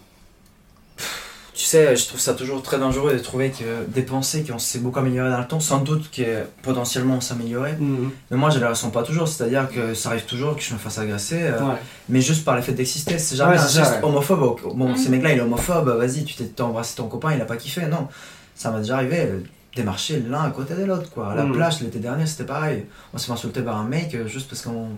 Tu 1.58 1.64
sais, 1.64 1.96
je 1.96 2.06
trouve 2.06 2.20
ça 2.20 2.34
toujours 2.34 2.62
très 2.62 2.78
dangereux 2.78 3.12
de 3.14 3.18
trouver 3.18 3.50
que 3.50 3.84
des 3.88 4.02
pensées 4.02 4.44
qui 4.44 4.52
ont 4.52 4.60
s'est 4.60 4.78
beaucoup 4.78 5.00
amélioré 5.00 5.28
dans 5.28 5.40
le 5.40 5.46
temps, 5.48 5.58
sans 5.58 5.80
doute 5.80 6.08
que 6.08 6.44
potentiellement 6.62 7.16
on 7.16 7.20
s'améliorer. 7.20 7.72
Hmm. 7.72 8.10
Mais 8.30 8.36
moi, 8.36 8.50
je 8.50 8.58
ne 8.58 8.60
les 8.62 8.68
ressens 8.68 8.90
pas 8.90 9.02
toujours, 9.02 9.26
c'est-à-dire 9.26 9.68
que 9.68 9.92
ça 9.92 10.10
arrive 10.10 10.24
toujours 10.24 10.54
que 10.54 10.62
je 10.62 10.72
me 10.72 10.78
fasse 10.78 10.98
agresser, 10.98 11.42
euh, 11.42 11.58
Ouais. 11.60 11.74
mais 12.08 12.20
juste 12.20 12.44
par 12.44 12.54
le 12.54 12.62
fait 12.62 12.70
d'exister. 12.74 13.18
C'est 13.18 13.34
jamais 13.34 13.56
Ouais, 13.56 13.60
un 13.60 13.66
geste 13.66 13.94
ouais. 13.94 14.04
homophobe. 14.04 14.60
Bon, 14.76 14.90
Mhm. 14.90 14.96
ce 14.96 15.08
mec-là, 15.08 15.32
il 15.32 15.38
est 15.38 15.40
homophobe, 15.40 15.88
vas-y, 15.88 16.22
tu 16.24 16.34
t'es 16.36 16.44
t'as 16.44 16.62
embrassé 16.62 16.94
ton 16.94 17.08
copain, 17.08 17.34
il 17.34 17.40
a 17.42 17.44
pas 17.44 17.56
kiffé. 17.56 17.86
Non, 17.86 18.06
ça 18.54 18.70
m'est 18.70 18.78
déjà 18.78 18.94
arrivé 18.94 19.16
euh, 19.22 19.40
de 19.74 19.82
marcher 19.82 20.22
l'un 20.30 20.42
à 20.44 20.50
côté 20.50 20.74
de 20.74 20.84
l'autre, 20.84 21.10
quoi. 21.10 21.32
À 21.32 21.34
la 21.34 21.42
Mhm. 21.42 21.54
plage, 21.54 21.80
l'été 21.80 21.98
dernier, 21.98 22.26
c'était 22.26 22.44
pareil. 22.46 22.84
On 23.12 23.18
s'est 23.18 23.26
fait 23.26 23.32
insulter 23.32 23.62
par 23.62 23.78
un 23.78 23.84
mec 23.84 24.14
euh, 24.14 24.28
juste 24.28 24.48
parce 24.48 24.62
qu'on 24.62 24.90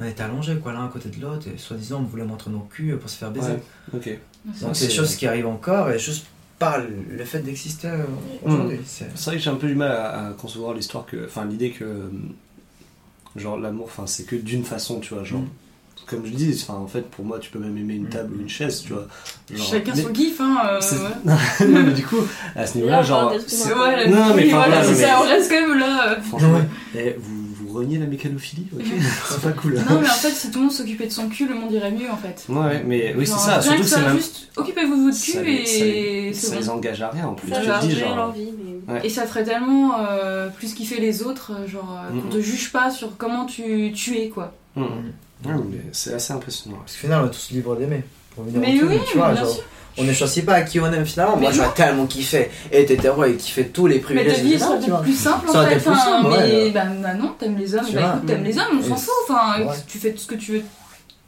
on 0.00 0.04
était 0.04 0.22
allongés, 0.22 0.54
quoi, 0.62 0.72
l'un 0.72 0.84
à 0.84 0.88
côté 0.88 1.08
de 1.08 1.20
l'autre, 1.20 1.48
et 1.52 1.58
soi-disant, 1.58 1.98
on 1.98 2.02
voulait 2.04 2.22
montrer 2.24 2.52
nos 2.52 2.60
culs 2.60 2.96
pour 2.98 3.10
se 3.10 3.16
faire 3.16 3.32
baiser. 3.32 3.54
Ouais. 3.92 4.20
Donc 4.44 4.74
c'est 4.76 4.86
des 4.88 4.92
choses 4.92 5.14
qui 5.16 5.26
arrivent 5.26 5.46
encore, 5.46 5.90
et 5.90 5.98
juste 5.98 6.26
par 6.58 6.78
le 6.78 7.24
fait 7.24 7.40
d'exister 7.40 7.88
euh, 7.88 8.04
aujourd'hui. 8.44 8.80
c'est- 8.86 9.06
C'est 9.14 9.26
vrai 9.30 9.36
que 9.36 9.42
j'ai 9.42 9.50
un 9.50 9.54
peu 9.54 9.68
du 9.68 9.74
mal 9.76 9.92
à, 9.92 10.28
à 10.28 10.30
concevoir 10.32 10.74
l'histoire 10.74 11.06
que. 11.06 11.24
Enfin, 11.26 11.44
l'idée 11.44 11.70
que. 11.70 11.84
euh, 11.84 12.08
Genre, 13.36 13.58
l'amour, 13.58 13.84
enfin, 13.86 14.06
c'est 14.06 14.24
que 14.24 14.34
d'une 14.36 14.64
façon, 14.64 15.00
tu 15.00 15.14
vois. 15.14 15.22
Genre, 15.22 15.40
Mm. 15.42 15.48
comme 16.06 16.24
je 16.26 16.30
dis, 16.32 16.58
enfin, 16.64 16.78
en 16.80 16.86
fait, 16.88 17.02
pour 17.02 17.24
moi, 17.24 17.38
tu 17.38 17.50
peux 17.50 17.58
même 17.58 17.76
aimer 17.76 17.94
une 17.94 18.08
table 18.08 18.34
ou 18.36 18.40
une 18.40 18.48
chaise, 18.48 18.82
tu 18.84 18.94
vois. 18.94 19.06
Genre, 19.54 19.66
Chacun 19.66 19.92
mais- 19.94 20.02
son 20.02 20.08
kiff, 20.12 20.40
hein. 20.40 20.56
euh, 20.64 20.80
ouais. 20.80 21.66
non, 21.68 21.82
mais 21.84 21.92
du 21.92 22.04
coup, 22.04 22.16
à 22.56 22.66
ce 22.66 22.78
niveau-là, 22.78 23.02
genre. 23.02 23.30
Ouais, 23.32 24.08
Non, 24.08 24.34
mais 24.34 24.44
oui, 24.44 24.50
voilà, 24.50 24.82
c'est 24.82 24.92
mais- 24.92 24.96
ça, 25.02 25.20
on 25.22 25.28
reste 25.28 25.50
quand 25.50 25.60
même 25.68 25.78
là. 25.78 26.12
euh. 26.12 26.20
Franchement, 26.22 26.60
Ouais. 26.94 27.16
vous, 27.20 27.47
vous 27.68 27.78
reniez 27.78 27.98
la 27.98 28.06
mécanophilie, 28.06 28.66
ok 28.74 28.84
C'est 29.30 29.40
pas 29.42 29.52
cool. 29.52 29.74
Non, 29.74 30.00
mais 30.00 30.08
en 30.08 30.12
fait, 30.12 30.30
si 30.30 30.50
tout 30.50 30.58
le 30.58 30.64
monde 30.64 30.72
s'occupait 30.72 31.06
de 31.06 31.12
son 31.12 31.28
cul, 31.28 31.46
le 31.46 31.54
monde 31.54 31.70
irait 31.72 31.90
mieux 31.92 32.10
en 32.10 32.16
fait. 32.16 32.44
Ouais, 32.48 32.82
mais 32.86 33.14
oui, 33.16 33.26
c'est 33.26 33.32
ça. 33.38 33.60
Surtout 33.60 33.78
que 33.78 33.82
que 33.84 33.88
c'est 33.88 34.00
même. 34.00 34.16
juste 34.16 34.48
occupez-vous 34.56 34.96
de 34.96 35.02
votre 35.02 35.16
Ça 35.16 35.38
cul 35.40 35.44
les, 35.46 35.66
ça 35.66 35.84
les- 35.84 35.90
et 36.30 36.32
ça 36.34 36.56
les 36.56 36.68
engage 36.70 37.02
à 37.02 37.10
rien 37.10 37.26
en 37.28 37.34
plus. 37.34 37.48
Ça 37.52 37.60
tu 37.60 37.66
va 37.66 37.78
te 37.78 37.84
dis, 37.86 37.92
gérer 37.92 38.06
genre. 38.08 38.16
leur 38.16 38.32
vie, 38.32 38.48
mais... 38.86 38.92
Ouais. 38.94 39.00
Et 39.06 39.08
ça 39.10 39.26
ferait 39.26 39.44
tellement 39.44 39.98
euh, 40.00 40.48
plus 40.48 40.72
kiffer 40.74 41.00
les 41.00 41.22
autres, 41.22 41.52
euh, 41.54 41.66
genre 41.68 42.02
qu'on 42.10 42.14
Mhm. 42.16 42.28
te 42.30 42.40
juge 42.40 42.72
pas 42.72 42.90
sur 42.90 43.16
comment 43.16 43.44
tu, 43.44 43.92
tu 43.94 44.16
es 44.16 44.28
quoi. 44.28 44.52
Hum, 44.76 44.84
hum. 44.84 45.12
Ouais, 45.44 45.62
mais 45.70 45.78
c'est 45.92 46.14
assez 46.14 46.32
impressionnant. 46.32 46.78
Parce 46.78 46.94
qu'au 46.94 47.00
final, 47.00 47.22
on 47.24 47.26
est 47.26 47.30
tous 47.30 47.50
libres 47.50 47.76
d'aimer. 47.76 48.02
Mais 48.54 48.80
oui, 48.82 48.98
tu 49.10 49.16
vois, 49.18 49.32
bien 49.32 49.42
genre, 49.42 49.50
sûr. 49.54 49.64
On 49.98 50.04
ne 50.04 50.12
choisit 50.12 50.44
pas 50.46 50.54
à 50.54 50.62
qui 50.62 50.80
on 50.80 50.86
aime 50.92 51.04
finalement. 51.06 51.36
Mais 51.36 51.42
Moi, 51.42 51.52
j'aurais 51.52 51.66
non. 51.68 51.72
tellement 51.74 52.06
kiffé 52.06 52.50
être 52.72 52.90
hétéro 52.90 53.24
et 53.24 53.34
kiffer 53.36 53.68
tous 53.68 53.86
les 53.86 53.96
Mais 53.96 54.00
privilèges. 54.00 54.36
ta 54.36 54.40
vie 54.42 54.52
tu 54.52 54.58
vois. 54.58 54.78
peut-être 54.78 55.02
plus 55.02 55.14
simple 55.14 55.46
Ça 55.48 55.52
en 55.52 55.56
aurait 55.56 55.68
fait. 55.70 55.74
été 55.74 55.84
plus 55.84 55.90
Enfin, 55.92 56.22
simple, 56.22 56.28
mais 56.30 56.36
ouais. 56.64 56.70
bah, 56.70 56.82
bah 57.02 57.14
non, 57.14 57.34
t'aimes 57.38 57.56
les 57.58 57.74
hommes, 57.74 57.86
bah 57.92 58.00
vois. 58.00 58.08
écoute, 58.16 58.26
t'aimes 58.26 58.44
les 58.44 58.58
hommes, 58.58 58.78
on 58.78 58.82
s'en 58.82 58.96
Et- 58.96 58.98
fout. 58.98 59.14
Enfin, 59.28 59.60
Ouais. 59.66 59.74
tu 59.86 59.98
fais 59.98 60.12
tout 60.12 60.18
ce 60.18 60.26
que 60.26 60.34
tu 60.36 60.52
veux 60.52 60.62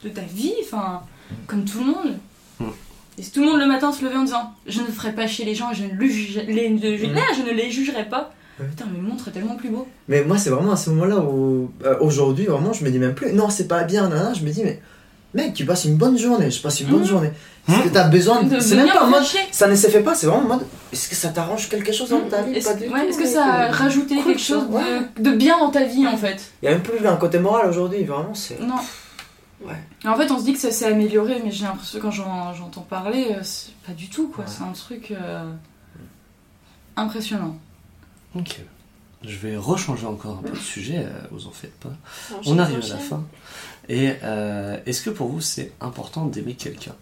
de 0.04 0.08
ta 0.08 0.22
vie, 0.22 0.54
enfin, 0.64 1.02
comme 1.46 1.64
tout 1.64 1.78
le 1.80 1.84
monde. 1.86 2.16
Mm. 2.60 2.64
Et 3.18 3.22
si 3.22 3.32
tout 3.32 3.40
le 3.40 3.46
monde 3.46 3.60
le 3.60 3.66
matin 3.66 3.92
se 3.92 4.02
levait 4.04 4.16
en 4.16 4.24
disant 4.24 4.52
Je 4.66 4.80
ne 4.80 4.86
ferai 4.86 5.12
pas 5.12 5.26
chier 5.26 5.44
les 5.44 5.54
gens, 5.54 5.72
je 5.74 5.84
ne, 5.84 5.90
les, 5.98 6.68
le- 6.70 6.96
je- 6.96 7.06
Mm. 7.06 7.12
là, 7.14 7.22
je 7.36 7.42
ne 7.42 7.54
les 7.54 7.70
jugerai 7.70 8.04
pas. 8.08 8.32
Putain, 8.58 8.84
mais 8.92 8.98
le 8.98 9.04
monde 9.04 9.18
serait 9.18 9.30
tellement 9.30 9.56
plus 9.56 9.70
beau. 9.70 9.88
Mais 10.08 10.22
moi, 10.22 10.36
c'est 10.36 10.50
vraiment 10.50 10.72
à 10.72 10.76
ce 10.76 10.90
moment-là 10.90 11.16
où, 11.20 11.70
euh, 11.86 11.96
aujourd'hui, 12.00 12.44
vraiment, 12.44 12.74
je 12.74 12.84
me 12.84 12.90
dis 12.90 12.98
même 12.98 13.14
plus, 13.14 13.32
non, 13.32 13.48
c'est 13.48 13.66
pas 13.68 13.84
bien, 13.84 14.08
nan, 14.10 14.22
nan, 14.22 14.34
je 14.34 14.44
me 14.44 14.50
dis, 14.50 14.62
mais 14.62 14.82
mec, 15.35 15.55
tu 15.55 15.64
passes 15.64 15.85
une 15.85 15.97
bonne 15.97 16.18
journée, 16.18 16.51
je 16.51 16.61
passe 16.61 16.81
une 16.81 16.89
bonne 16.89 17.01
Mhm. 17.01 17.07
journée. 17.07 17.31
Est-ce 17.68 17.83
que 17.85 17.89
t'as 17.91 18.09
besoin 18.09 18.43
de. 18.43 18.57
De 18.57 18.61
C'est 18.61 18.74
même 18.76 18.89
pas 18.89 19.05
en 19.05 19.11
mode. 19.11 19.22
Ça 19.53 19.68
ne 19.68 19.76
se 19.76 19.87
fait 19.89 20.01
pas, 20.03 20.14
c'est 20.14 20.26
vraiment 20.26 20.43
en 20.45 20.49
mode. 20.57 20.66
Est-ce 20.93 21.09
que 21.09 21.14
ça 21.14 21.28
t'arrange 21.28 21.68
quelque 21.68 21.93
chose 21.93 22.09
dans 22.11 22.20
ta 22.28 22.43
vie 22.43 22.55
Est-ce 22.55 22.68
ouais, 22.91 23.09
que 23.16 23.26
ça 23.26 23.45
a 23.45 23.64
euh, 23.68 23.70
rajouté 23.70 24.16
cool, 24.16 24.24
quelque 24.24 24.41
chose 24.43 24.64
ouais. 24.70 24.83
de, 25.18 25.31
de 25.31 25.37
bien 25.37 25.59
dans 25.59 25.70
ta 25.70 25.85
vie 25.85 26.07
en 26.07 26.16
fait? 26.16 26.51
Il 26.62 26.66
y 26.66 26.68
a 26.68 26.72
même 26.72 26.83
plus 26.83 27.07
un 27.07 27.16
côté 27.16 27.39
moral 27.39 27.68
aujourd'hui, 27.68 28.03
vraiment, 28.05 28.35
c'est. 28.35 28.59
Non. 28.61 28.74
Ouais. 29.64 29.74
Et 30.05 30.09
en 30.09 30.16
fait, 30.16 30.31
on 30.31 30.39
se 30.39 30.45
dit 30.45 30.55
que 30.55 30.59
ça 30.59 30.70
s'est 30.72 30.87
amélioré, 30.87 31.41
mais 31.45 31.51
j'ai 31.51 31.64
l'impression 31.64 31.99
que 31.99 32.03
quand 32.03 32.11
j'en- 32.11 32.55
j'entends 32.55 32.81
parler, 32.81 33.28
euh, 33.33 33.41
c'est 33.43 33.74
pas 33.87 33.93
du 33.93 34.09
tout 34.09 34.28
quoi. 34.28 34.45
Ouais. 34.45 34.51
C'est 34.51 34.62
un 34.64 34.72
truc 34.72 35.11
euh, 35.12 35.45
impressionnant. 36.97 37.57
Ok. 38.35 38.61
Je 39.22 39.37
vais 39.37 39.57
rechanger 39.59 40.07
encore 40.07 40.39
un 40.39 40.43
peu 40.43 40.51
de 40.53 40.57
sujet, 40.57 41.01
euh, 41.01 41.11
vous 41.31 41.47
en 41.47 41.51
faites 41.51 41.78
pas. 41.78 41.91
On 42.47 42.59
arrive 42.59 42.78
à 42.83 42.89
la 42.89 42.97
fin. 42.97 43.22
Et 43.89 44.12
euh, 44.22 44.76
est-ce 44.87 45.03
que 45.03 45.11
pour 45.11 45.28
vous 45.28 45.41
c'est 45.41 45.72
important 45.81 46.26
d'aimer 46.26 46.55
quelqu'un? 46.55 46.95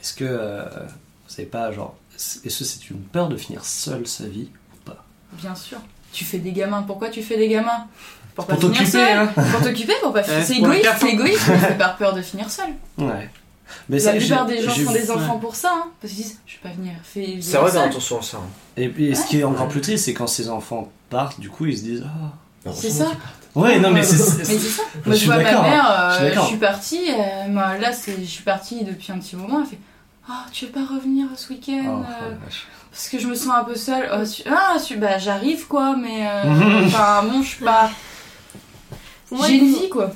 Est-ce 0.00 0.14
que 0.14 0.24
euh, 0.26 0.64
vous 0.86 1.34
savez 1.34 1.46
pas, 1.48 1.72
genre, 1.72 1.96
est-ce 2.14 2.40
que 2.40 2.64
c'est 2.64 2.90
une 2.90 3.00
peur 3.00 3.28
de 3.28 3.36
finir 3.36 3.64
seul 3.64 4.06
sa 4.06 4.24
vie 4.26 4.48
ou 4.74 4.76
pas? 4.84 5.04
Bien 5.34 5.54
sûr. 5.54 5.78
Tu 6.12 6.24
fais 6.24 6.38
des 6.38 6.52
gamins. 6.52 6.82
Pourquoi 6.82 7.08
tu 7.10 7.22
fais 7.22 7.36
des 7.36 7.48
gamins? 7.48 7.86
Pour 8.34 8.46
pas 8.46 8.54
Pour 8.54 8.62
finir 8.62 8.78
t'occuper, 8.78 8.90
seul. 8.98 9.18
hein. 9.18 9.26
Pour 9.52 9.60
t'occuper, 9.62 9.92
pour 10.02 10.12
pas 10.12 10.22
finir. 10.24 10.44
C'est 10.44 10.56
égoïste, 10.56 10.88
c'est 11.00 11.08
égoïste, 11.10 11.48
mais 11.48 11.58
c'est 11.60 11.78
par 11.78 11.96
peur 11.96 12.14
de 12.14 12.22
finir 12.22 12.50
seul. 12.50 12.70
Ouais. 12.98 13.28
Mais 13.90 13.98
La 13.98 14.02
ça, 14.12 14.12
plupart 14.18 14.46
des 14.46 14.62
gens 14.62 14.70
font 14.72 14.92
des 14.92 15.10
enfants 15.10 15.38
pour 15.38 15.54
ça, 15.54 15.70
hein, 15.74 15.90
parce 16.00 16.12
qu'ils 16.14 16.22
disent 16.24 16.38
je 16.46 16.54
vais 16.54 16.60
pas 16.70 16.74
venir. 16.74 16.92
Fais, 17.02 17.38
C'est 17.42 17.58
vrai, 17.58 17.76
attention 17.76 18.18
à 18.20 18.22
ça. 18.22 18.36
hein. 18.38 18.48
Et 18.78 18.88
puis 18.88 19.14
ce 19.14 19.26
qui 19.26 19.40
est 19.40 19.44
encore 19.44 19.66
Ouais. 19.66 19.72
plus 19.72 19.80
triste, 19.82 20.06
c'est 20.06 20.14
quand 20.14 20.26
ces 20.26 20.48
enfants 20.48 20.90
partent, 21.10 21.38
du 21.40 21.50
coup 21.50 21.66
ils 21.66 21.76
se 21.76 21.82
disent 21.82 22.04
Ah. 22.06 22.70
C'est 22.72 22.90
ça. 22.90 23.08
Ouais, 23.54 23.78
non 23.80 23.90
mais 23.90 24.02
c'est. 24.02 24.16
Ça. 24.16 24.42
Je 24.44 25.08
Moi, 25.08 25.16
je 25.16 25.24
vois 25.26 25.36
ma 25.36 25.42
mère, 25.42 26.10
je 26.20 26.28
suis 26.28 26.38
euh, 26.38 26.42
suis 26.42 26.56
partie. 26.56 27.10
euh, 27.10 27.48
moi, 27.48 27.76
là, 27.78 27.92
c'est, 27.92 28.16
je 28.20 28.24
suis 28.26 28.42
partie 28.44 28.84
depuis 28.84 29.10
un 29.12 29.18
petit 29.18 29.36
moment. 29.36 29.60
Elle 29.60 29.66
fait 29.66 29.78
Ah, 30.28 30.44
tu 30.52 30.66
veux 30.66 30.70
pas 30.72 30.84
revenir 30.84 31.26
ce 31.36 31.52
week-end 31.52 31.82
Oh, 31.86 32.02
euh, 32.08 32.30
oh. 32.32 32.44
Parce 32.90 33.08
que 33.08 33.18
je 33.18 33.26
me 33.26 33.34
sens 33.34 33.52
un 33.54 33.64
peu 33.64 33.74
seule. 33.74 34.08
Oh, 34.12 34.24
tu- 34.24 34.42
Ah, 34.50 34.76
tu- 34.84 34.96
bah, 34.96 35.18
j'arrive 35.18 35.66
quoi, 35.66 35.96
mais. 35.96 36.26
euh. 36.28 36.84
Enfin, 36.86 37.22
bon, 37.24 37.42
je 37.42 37.48
suis 37.48 37.64
pas. 37.64 37.90
J'ai 39.46 39.54
une 39.56 39.72
vie 39.74 39.88
quoi. 39.88 40.10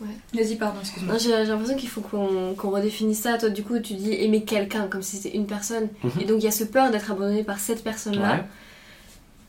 Ouais. 0.00 0.08
Vas-y, 0.42 0.56
pardon, 0.56 0.78
excuse-moi. 0.80 1.16
J'ai 1.18 1.30
j'ai 1.30 1.44
l'impression 1.50 1.76
qu'il 1.76 1.88
faut 1.88 2.00
qu'on 2.00 2.54
qu'on 2.56 2.70
redéfinisse 2.70 3.20
ça. 3.20 3.38
Toi, 3.38 3.48
du 3.50 3.62
coup, 3.62 3.78
tu 3.78 3.94
dis 3.94 4.12
aimer 4.12 4.42
quelqu'un 4.42 4.86
comme 4.88 5.02
si 5.02 5.16
c'était 5.16 5.36
une 5.36 5.46
personne. 5.46 5.88
Mhm. 6.02 6.10
Et 6.20 6.24
donc, 6.24 6.38
il 6.40 6.44
y 6.44 6.48
a 6.48 6.50
ce 6.50 6.64
peur 6.64 6.90
d'être 6.90 7.10
abandonné 7.10 7.44
par 7.44 7.58
cette 7.58 7.82
personne-là. 7.84 8.32
Ouais. 8.34 8.44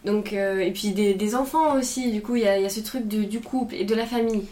Donc, 0.06 0.34
euh, 0.34 0.60
et 0.60 0.72
puis 0.72 0.92
des, 0.92 1.14
des 1.14 1.36
enfants 1.36 1.76
aussi. 1.76 2.12
Du 2.12 2.22
coup, 2.22 2.36
il 2.36 2.44
y 2.44 2.48
a, 2.48 2.58
il 2.58 2.64
y 2.64 2.66
a 2.66 2.70
ce 2.70 2.80
truc 2.82 3.08
du, 3.08 3.26
du 3.26 3.40
couple 3.42 3.76
et 3.76 3.86
de 3.86 3.96
la 3.96 4.06
famille. 4.06 4.44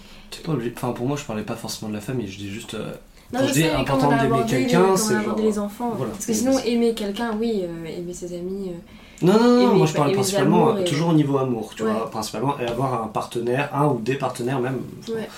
Pas 0.44 0.52
obligé. 0.54 0.74
Enfin, 0.76 0.92
pour 0.94 1.06
moi, 1.08 1.16
je 1.16 1.24
parlais 1.26 1.44
pas 1.44 1.56
forcément 1.56 1.90
de 1.90 1.96
la 1.96 2.02
famille, 2.02 2.28
je 2.28 2.38
dis 2.40 2.50
juste. 2.50 2.74
euh, 2.74 2.92
Non, 3.32 3.40
Quand 3.40 3.48
je 3.48 3.50
je 3.50 3.54
dis 3.54 3.64
important 3.66 4.10
d'aimer 4.10 4.44
quelqu'un, 4.48 4.96
c'est 4.98 5.22
genre- 5.24 5.38
les 5.38 5.60
enfants. 5.60 5.92
voilà. 5.96 6.12
Parce 6.14 6.26
que 6.26 6.34
sinon, 6.34 6.58
aimer 6.60 6.94
quelqu'un, 6.96 7.38
oui, 7.40 7.62
euh, 7.64 7.86
aimer 7.86 8.14
ses 8.14 8.34
amis. 8.36 8.70
euh, 8.70 9.26
Non, 9.26 9.34
non, 9.34 9.40
non, 9.44 9.62
aimer- 9.70 9.78
moi 9.78 9.86
je 9.88 9.94
parle 9.94 10.12
principalement 10.14 10.78
et- 10.78 10.84
toujours 10.86 11.10
au 11.10 11.14
niveau 11.14 11.38
amour, 11.38 11.74
tu 11.76 11.84
Ouais. 11.84 11.92
vois, 11.92 12.10
principalement, 12.10 12.60
et 12.60 12.66
avoir 12.66 13.04
un 13.04 13.08
partenaire, 13.08 13.70
un 13.76 13.88
ou 13.88 14.00
des 14.02 14.16
partenaires 14.16 14.60
même, 14.60 14.82
Ouais. 15.10 15.30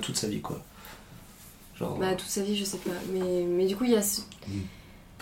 toute 0.00 0.16
sa 0.16 0.26
vie, 0.26 0.40
quoi. 0.40 0.58
Genre, 1.78 1.96
Bah, 1.98 2.14
toute 2.16 2.28
sa 2.28 2.42
vie, 2.42 2.56
je 2.56 2.64
sais 2.64 2.78
pas. 2.78 2.90
Mais, 3.12 3.44
mais 3.48 3.66
du 3.66 3.76
coup, 3.76 3.84
il 3.84 3.90
y 3.92 3.96
a 3.96 4.02
ce. 4.02 4.20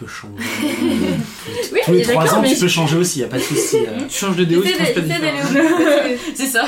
Changer. 0.06 0.44
Oui, 1.72 1.80
Tous 1.84 1.92
les 1.92 2.02
trois 2.02 2.34
ans, 2.34 2.42
mais 2.42 2.52
tu 2.54 2.60
peux 2.60 2.68
changer 2.68 2.96
aussi, 2.96 3.20
y 3.20 3.24
a 3.24 3.28
pas 3.28 3.36
de 3.38 3.42
souci. 3.42 3.76
euh. 3.78 4.06
Tu 4.08 4.18
changes 4.18 4.36
de 4.36 4.44
déo, 4.44 4.62
tu 4.62 4.72
trouves 4.72 4.92
pas 4.94 5.00
au- 5.00 6.16
C'est 6.34 6.46
ça. 6.46 6.64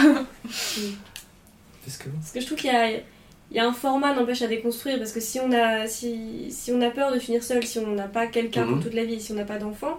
Qu'est-ce 1.85 1.99
que 1.99 2.09
Parce 2.11 2.31
que 2.33 2.41
je 2.41 2.47
trouve 2.47 2.59
qu'il 2.59 2.71
y 2.73 2.75
a, 2.75 2.91
il 2.91 3.57
y 3.57 3.59
a 3.59 3.67
un 3.67 3.73
format 3.73 4.15
n'empêche 4.15 4.43
à 4.43 4.47
déconstruire 4.47 4.99
parce 4.99 5.13
que 5.13 5.21
si 5.21 5.41
on 5.41 5.51
a 5.53 5.87
si, 5.87 6.47
si 6.51 6.73
on 6.73 6.81
a 6.81 6.91
peur 6.91 7.13
de 7.13 7.19
finir 7.19 7.43
seul, 7.43 7.65
si 7.65 7.79
on 7.79 7.89
n'a 7.95 8.05
pas 8.09 8.27
quelqu'un 8.27 8.65
Mhm. 8.65 8.75
pour 8.75 8.83
toute 8.85 8.95
la 8.95 9.05
vie, 9.05 9.21
si 9.21 9.33
on 9.33 9.37
n'a 9.37 9.45
pas 9.45 9.59
d'enfant, 9.59 9.99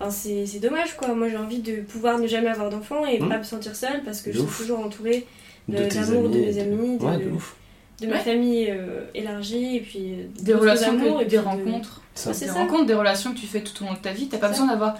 enfin, 0.00 0.10
c'est 0.10 0.46
c'est 0.46 0.58
dommage 0.58 0.96
quoi. 0.96 1.14
Moi 1.14 1.28
j'ai 1.28 1.36
envie 1.36 1.60
de 1.60 1.76
pouvoir 1.80 2.18
ne 2.18 2.26
jamais 2.26 2.48
avoir 2.48 2.70
d'enfant 2.70 3.06
et 3.06 3.18
Mhm. 3.20 3.28
pas 3.28 3.38
me 3.38 3.44
sentir 3.44 3.74
seule 3.76 4.02
parce 4.04 4.20
que 4.20 4.30
De 4.30 4.34
je 4.34 4.40
suis 4.40 4.48
toujours 4.58 4.80
entourée 4.80 5.26
De 5.68 5.78
de- 5.78 5.88
d'amour 5.88 6.28
de 6.28 6.36
amis, 6.36 6.46
mes 6.46 6.58
amis, 6.58 6.98
de- 6.98 7.04
Ouais, 7.04 7.16
de 7.18 7.24
de- 7.24 7.30
ouf. 7.30 7.54
De 8.00 8.06
ma 8.06 8.14
Ouais. 8.14 8.18
famille 8.20 8.68
euh, 8.70 9.04
élargie 9.14 9.76
et 9.76 9.80
puis 9.80 10.12
euh, 10.14 10.24
Des 10.40 10.54
relations, 10.54 10.90
amours 10.92 11.18
que- 11.18 11.22
et 11.22 11.26
des 11.26 11.36
de- 11.36 11.42
rencontres. 11.42 12.00
Ça. 12.14 12.32
c'est 12.34 12.46
des 12.46 12.52
ça. 12.52 12.58
rencontres, 12.58 12.86
des 12.86 12.94
relations 12.94 13.32
que 13.32 13.38
tu 13.38 13.46
fais 13.46 13.60
tout 13.62 13.82
au 13.82 13.86
long 13.86 13.94
de 13.94 13.98
ta 13.98 14.12
vie. 14.12 14.28
T'as 14.28 14.38
pas 14.38 14.48
besoin 14.48 14.66
d'avoir. 14.66 14.96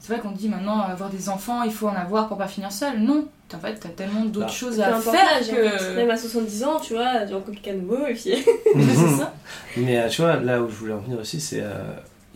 C'est 0.00 0.12
vrai 0.12 0.20
qu'on 0.22 0.32
dit 0.32 0.48
maintenant 0.50 0.80
avoir 0.80 1.08
des 1.10 1.28
enfants, 1.30 1.62
il 1.62 1.72
faut 1.72 1.88
en 1.88 1.94
avoir 1.96 2.28
pour 2.28 2.36
pas 2.36 2.46
finir 2.46 2.70
seul. 2.70 2.98
Non, 3.00 3.26
en 3.54 3.58
fait, 3.58 3.74
t'as 3.80 3.88
tellement 3.88 4.24
d'autres 4.26 4.46
Bah. 4.46 4.52
choses 4.52 4.78
à 4.80 4.92
faire 5.00 5.40
que. 5.40 5.94
Même 5.96 6.10
à 6.10 6.16
70 6.16 6.64
ans, 6.64 6.78
tu 6.78 6.92
vois, 6.94 7.24
tu 7.26 7.32
rencontres 7.34 7.60
quelqu'un 7.62 7.78
de 7.78 7.82
nouveau 7.82 8.06
et 8.06 8.12
puis. 8.14 8.34
c'est 8.74 9.16
ça. 9.18 9.32
Mais 9.78 9.98
euh, 9.98 10.08
tu 10.08 10.20
vois, 10.22 10.36
là 10.36 10.60
où 10.62 10.68
je 10.68 10.74
voulais 10.74 10.92
en 10.94 10.98
venir 10.98 11.18
aussi, 11.18 11.40
c'est. 11.40 11.60
euh, 11.62 11.72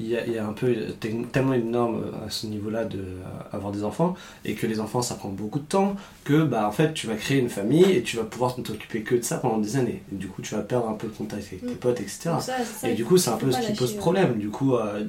Il 0.00 0.06
y, 0.08 0.16
a, 0.16 0.24
il 0.26 0.32
y 0.32 0.38
a 0.38 0.46
un 0.46 0.52
peu 0.52 0.72
t'es 1.00 1.12
tellement 1.32 1.54
une 1.54 1.72
norme 1.72 1.96
euh, 2.04 2.26
à 2.26 2.30
ce 2.30 2.46
niveau-là 2.46 2.84
de 2.84 2.98
euh, 2.98 3.22
avoir 3.52 3.72
des 3.72 3.82
enfants 3.82 4.14
et 4.44 4.54
que 4.54 4.66
les 4.66 4.78
enfants 4.78 5.02
ça 5.02 5.16
prend 5.16 5.28
beaucoup 5.30 5.58
de 5.58 5.64
temps 5.64 5.96
que 6.24 6.44
bah 6.44 6.68
en 6.68 6.72
fait 6.72 6.94
tu 6.94 7.06
vas 7.08 7.14
créer 7.16 7.38
une 7.38 7.48
famille 7.48 7.90
et 7.90 8.02
tu 8.02 8.16
vas 8.16 8.22
pouvoir 8.22 8.56
ne 8.58 8.62
t'occuper 8.62 9.02
que 9.02 9.16
de 9.16 9.22
ça 9.22 9.38
pendant 9.38 9.58
des 9.58 9.76
années 9.76 10.02
et 10.12 10.14
du 10.14 10.28
coup 10.28 10.40
tu 10.40 10.54
vas 10.54 10.62
perdre 10.62 10.88
un 10.88 10.92
peu 10.94 11.08
de 11.08 11.12
contact 11.12 11.42
avec 11.48 11.60
tes 11.66 11.72
Mm. 11.72 11.76
potes 11.78 12.00
etc 12.00 12.18
ça, 12.40 12.40
ça, 12.64 12.88
et 12.88 12.94
du 12.94 13.04
coup 13.04 13.18
c'est 13.18 13.30
un 13.30 13.36
peu 13.36 13.50
ce 13.50 13.60
qui 13.60 13.72
pose 13.72 13.92
ouais. 13.92 13.98
problème 13.98 14.38
du 14.38 14.50
coup 14.50 14.76
euh, 14.76 15.02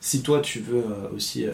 si 0.00 0.22
toi 0.22 0.40
tu 0.40 0.58
veux 0.60 0.78
euh, 0.84 1.14
aussi 1.16 1.46
euh, 1.46 1.52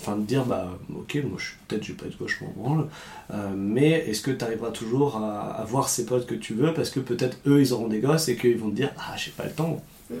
enfin 0.00 0.14
te 0.16 0.22
dire 0.22 0.44
bah 0.44 0.76
ok 0.94 1.18
moi 1.28 1.38
je 1.38 1.52
peut-être 1.68 1.84
je 1.84 1.92
vais 1.92 1.98
pas 1.98 2.06
être 2.06 2.18
gauche 2.18 2.40
m'en 2.40 2.50
branle 2.62 2.86
euh, 3.32 3.50
mais 3.56 3.90
est-ce 4.08 4.22
que 4.22 4.30
tu 4.32 4.44
arriveras 4.44 4.70
toujours 4.70 5.16
à 5.18 5.52
avoir 5.60 5.88
ces 5.88 6.04
potes 6.04 6.26
que 6.26 6.34
tu 6.34 6.54
veux 6.54 6.74
parce 6.74 6.90
que 6.90 7.00
peut-être 7.00 7.36
eux 7.46 7.60
ils 7.60 7.72
auront 7.72 7.86
des 7.88 8.00
gosses 8.00 8.28
et 8.28 8.36
qu'ils 8.36 8.58
vont 8.58 8.70
te 8.70 8.76
dire 8.76 8.90
ah 8.98 9.14
j'ai 9.16 9.30
pas 9.30 9.44
le 9.44 9.52
temps 9.52 9.80
Mm. 10.10 10.14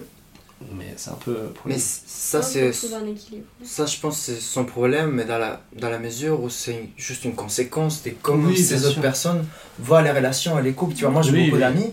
Mais 0.76 0.94
c'est 0.96 1.10
un 1.10 1.18
peu 1.24 1.36
Mais 1.66 1.76
ça, 1.78 2.42
c'est. 2.42 2.72
Ça, 2.72 3.86
je 3.86 3.98
pense, 4.00 4.18
c'est 4.18 4.40
son 4.40 4.64
problème, 4.64 5.10
mais 5.12 5.24
dans 5.24 5.38
la, 5.38 5.60
dans 5.78 5.90
la 5.90 5.98
mesure 5.98 6.42
où 6.42 6.50
c'est 6.50 6.88
juste 6.96 7.24
une 7.24 7.34
conséquence 7.34 8.02
de 8.02 8.12
comment 8.22 8.48
Oui, 8.48 8.56
ces 8.58 8.84
autres 8.84 8.94
sûr. 8.94 9.02
personnes 9.02 9.44
voient 9.78 10.02
les 10.02 10.10
relations 10.10 10.58
et 10.58 10.62
les 10.62 10.72
couples. 10.72 10.94
Tu 10.94 11.02
vois, 11.02 11.10
moi, 11.10 11.22
j'ai 11.22 11.32
Oui, 11.32 11.44
beaucoup 11.44 11.56
oui. 11.56 11.60
d'amis. 11.60 11.92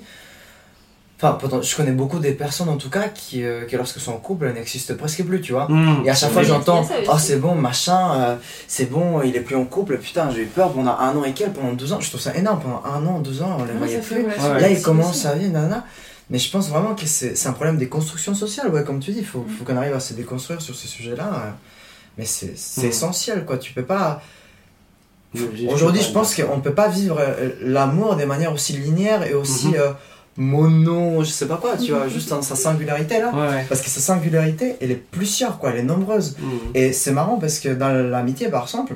Enfin, 1.21 1.33
pourtant, 1.33 1.61
je 1.61 1.75
connais 1.75 1.91
beaucoup 1.91 2.19
des 2.19 2.31
personnes, 2.31 2.69
en 2.69 2.77
tout 2.77 2.89
cas, 2.89 3.09
qui, 3.09 3.43
euh, 3.43 3.65
qui 3.65 3.75
lorsque 3.75 3.99
sont 3.99 4.13
en 4.13 4.19
couple, 4.19 4.53
n'existent 4.53 4.95
presque 4.95 5.21
plus, 5.25 5.41
tu 5.41 5.51
vois. 5.51 5.67
Mm. 5.67 6.03
Et 6.05 6.09
à 6.09 6.15
chaque 6.15 6.31
fois, 6.31 6.43
j'entends. 6.43 6.87
Oh, 7.09 7.17
c'est 7.17 7.35
bon, 7.35 7.55
machin, 7.55 8.13
euh, 8.15 8.35
c'est 8.69 8.89
bon, 8.89 9.21
il 9.21 9.35
est 9.35 9.41
plus 9.41 9.57
en 9.57 9.65
couple. 9.65 9.97
Putain, 9.97 10.29
j'ai 10.31 10.43
eu 10.43 10.45
peur 10.45 10.71
pendant 10.71 10.97
un 10.97 11.13
an 11.17 11.23
et 11.25 11.33
quelques, 11.33 11.55
pendant 11.55 11.73
deux 11.73 11.91
ans. 11.91 11.99
Je 11.99 12.07
trouve 12.07 12.21
ça 12.21 12.33
énorme. 12.35 12.61
Pendant 12.61 12.81
un 12.85 13.05
an, 13.05 13.19
deux 13.19 13.41
ans, 13.41 13.57
on 13.59 13.65
les 13.65 13.73
voyait 13.73 13.99
plus. 13.99 14.23
Ouais. 14.23 14.61
Là, 14.61 14.69
il 14.69 14.81
commence 14.81 15.23
sa 15.23 15.33
vie, 15.35 15.49
nanana. 15.49 15.85
Mais 16.29 16.37
je 16.37 16.51
pense 16.51 16.69
vraiment 16.69 16.93
que 16.95 17.05
c'est 17.07 17.47
un 17.47 17.53
problème 17.53 17.77
des 17.77 17.87
constructions 17.89 18.35
sociales, 18.35 18.69
ouais, 18.69 18.83
comme 18.83 18.99
tu 18.99 19.11
dis. 19.11 19.19
Il 19.19 19.25
faut, 19.25 19.45
faut 19.57 19.63
qu'on 19.65 19.75
arrive 19.77 19.93
à 19.95 19.99
se 19.99 20.13
déconstruire 20.13 20.61
sur 20.61 20.75
ces 20.75 20.87
sujets-là. 20.87 21.25
euh. 21.33 21.49
Mais 22.17 22.25
c'est 22.25 22.53
Mm. 22.81 22.85
essentiel, 22.85 23.45
quoi. 23.45 23.57
Tu 23.57 23.73
peux 23.73 23.85
pas. 23.85 24.21
Aujourd'hui, 25.69 26.01
je 26.01 26.11
pense 26.11 26.35
qu'on 26.35 26.59
peut 26.59 26.73
pas 26.73 26.87
vivre 26.87 27.17
euh, 27.19 27.51
l'amour 27.61 28.15
de 28.15 28.25
manière 28.25 28.51
aussi 28.51 28.73
linéaire 28.73 29.23
et 29.23 29.33
aussi 29.33 29.75
euh, 29.75 29.91
mono, 30.37 31.23
je 31.23 31.29
sais 31.29 31.47
pas 31.47 31.57
quoi, 31.57 31.77
tu 31.77 31.91
vois, 31.91 32.07
juste 32.15 32.29
dans 32.29 32.41
sa 32.41 32.55
singularité 32.55 33.19
là. 33.19 33.31
Ouais, 33.33 33.47
ouais. 33.55 33.65
Parce 33.69 33.81
que 33.81 33.89
sa 33.89 33.99
singularité, 33.99 34.75
elle 34.81 34.91
est 34.91 34.95
plusieurs, 34.95 35.59
quoi, 35.59 35.69
elle 35.71 35.77
est 35.79 35.83
nombreuse. 35.83 36.35
Mm. 36.39 36.47
Et 36.75 36.93
c'est 36.93 37.11
marrant 37.11 37.37
parce 37.37 37.59
que 37.59 37.69
dans 37.69 37.89
l'amitié, 37.89 38.49
par 38.49 38.63
exemple, 38.63 38.95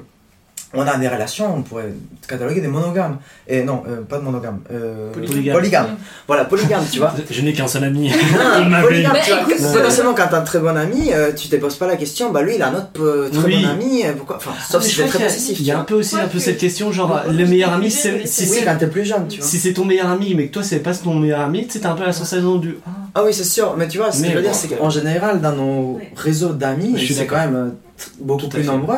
on 0.75 0.81
a 0.81 0.97
des 0.97 1.07
relations, 1.07 1.55
on 1.57 1.61
pourrait 1.61 1.93
cataloguer 2.27 2.61
des 2.61 2.67
monogames. 2.67 3.17
Et 3.47 3.63
non, 3.63 3.83
euh, 3.87 4.01
pas 4.01 4.17
de 4.17 4.23
monogames. 4.23 4.59
Euh, 4.71 5.11
Polygame. 5.11 5.55
polygame. 5.55 5.87
Voilà, 6.27 6.45
polygame, 6.45 6.83
tu 6.91 6.99
vois. 6.99 7.13
Je 7.29 7.41
n'ai 7.41 7.53
qu'un 7.53 7.67
seul 7.67 7.83
ami. 7.83 8.09
Non, 8.09 8.65
Ma 8.69 8.81
polygame, 8.81 9.13
vie. 9.13 9.19
tu 9.23 9.31
vois. 9.31 9.41
Bah, 9.41 9.73
Potentiellement, 9.73 10.13
quand 10.15 10.27
t'as 10.31 10.39
un 10.39 10.43
très 10.43 10.59
bon 10.59 10.75
ami, 10.75 11.11
euh, 11.13 11.31
tu 11.33 11.47
te 11.49 11.55
poses 11.57 11.75
pas 11.75 11.87
la 11.87 11.95
question, 11.95 12.31
bah 12.31 12.41
lui, 12.41 12.55
il 12.55 12.61
a 12.61 12.69
un 12.69 12.75
autre 12.75 12.87
euh, 13.01 13.29
très 13.29 13.43
Oui. 13.43 13.61
bon 13.63 13.69
ami, 13.69 14.03
pourquoi? 14.17 14.37
Enfin, 14.37 14.51
Ah, 14.57 14.61
sauf 14.67 14.81
mais 14.81 14.87
si 14.89 14.95
je 14.95 15.01
c'est 15.03 15.07
très 15.09 15.23
possessif. 15.25 15.59
Il 15.59 15.65
y 15.65 15.71
a 15.71 15.79
un 15.79 15.83
peu 15.83 15.93
aussi 15.95 16.15
un 16.19 16.27
peu 16.27 16.39
cette 16.39 16.57
question, 16.57 16.91
genre 16.91 17.21
le 17.29 17.45
meilleur 17.45 17.73
ami, 17.73 17.91
c'est 17.91 18.25
si 18.25 18.49
Oui, 18.51 18.57
quand 18.65 18.75
t'es 18.77 18.87
plus 18.87 19.05
jeune, 19.05 19.27
tu 19.27 19.39
vois. 19.39 19.47
si 19.47 19.59
c'est 19.59 19.73
ton 19.73 19.85
meilleur 19.85 20.09
ami, 20.09 20.33
mais 20.35 20.47
que 20.47 20.53
toi 20.53 20.63
c'est 20.63 20.79
pas 20.79 20.93
ton 20.93 21.15
meilleur 21.15 21.41
ami, 21.41 21.67
tu 21.67 21.73
sais, 21.73 21.79
t'as 21.81 21.91
un 21.91 21.95
peu 21.95 22.03
la 22.05 22.13
sensation 22.13 22.55
du. 22.55 22.77
Ah, 22.87 22.89
Ah 23.15 23.23
oui, 23.23 23.33
c'est 23.33 23.43
sûr, 23.43 23.75
mais 23.77 23.87
tu 23.87 23.97
vois, 23.99 24.11
ce 24.11 24.23
que 24.23 24.29
je 24.29 24.33
veux 24.35 24.41
dire, 24.41 24.55
c'est 24.55 24.69
qu'en 24.69 24.89
général, 24.89 25.39
dans 25.41 25.51
nos 25.53 25.99
réseaux 26.15 26.53
d'amis, 26.53 26.95
c'est 27.13 27.27
quand 27.27 27.35
même 27.37 27.73
beaucoup 28.19 28.47
plus 28.49 28.63
nombreux. 28.63 28.97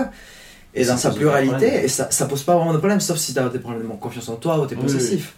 Et 0.77 0.84
Ça 0.84 0.91
dans 0.91 0.97
sa 0.97 1.11
pluralité, 1.11 1.85
et 1.85 1.88
ça, 1.88 2.07
ça 2.11 2.26
pose 2.26 2.43
pas 2.43 2.56
vraiment 2.56 2.73
de 2.73 2.77
problème, 2.80 2.99
sauf 2.99 3.18
si 3.18 3.34
t'as 3.34 3.47
des 3.47 3.60
problèmes 3.60 3.84
de 3.84 3.93
confiance 3.93 4.27
en 4.27 4.35
toi 4.35 4.60
ou 4.60 4.65
t'es 4.65 4.76
Oui, 4.76 4.81
possessif. 4.81 5.34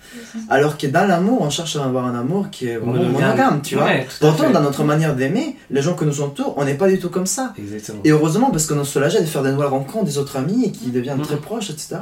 Alors 0.50 0.78
que 0.80 0.88
dans 0.88 1.06
l'amour, 1.08 1.42
on 1.44 1.50
cherche 1.52 1.76
à 1.76 1.84
avoir 1.86 2.06
un 2.06 2.16
amour 2.20 2.50
qui 2.50 2.68
est 2.70 2.78
vraiment 2.78 3.04
Monogame. 3.04 3.62
tu 3.62 3.76
vois. 3.76 3.86
Ouais, 3.86 4.08
Pourtant, 4.20 4.50
dans 4.50 4.62
notre 4.62 4.84
manière 4.84 5.16
d'aimer, 5.16 5.56
les 5.70 5.82
gens 5.84 5.94
que 5.94 6.06
nous 6.06 6.22
entourent, 6.22 6.56
on 6.58 6.66
n'est 6.66 6.74
pas 6.74 6.88
du 6.90 7.00
tout 7.00 7.10
comme 7.10 7.28
ça. 7.28 7.54
Exactement. 7.58 8.00
Et 8.04 8.10
heureusement, 8.12 8.50
parce 8.50 8.66
qu'on 8.66 8.82
est 8.82 8.86
soulagé 8.86 9.20
de 9.20 9.26
faire 9.26 9.44
des 9.44 9.52
nouvelles 9.52 9.68
rencontres, 9.68 10.06
des 10.06 10.18
autres 10.18 10.38
amis, 10.38 10.66
et 10.66 10.72
qui 10.72 10.90
deviennent 10.90 11.18
Mhm. 11.20 11.24
très 11.26 11.38
proches, 11.38 11.70
etc. 11.70 11.98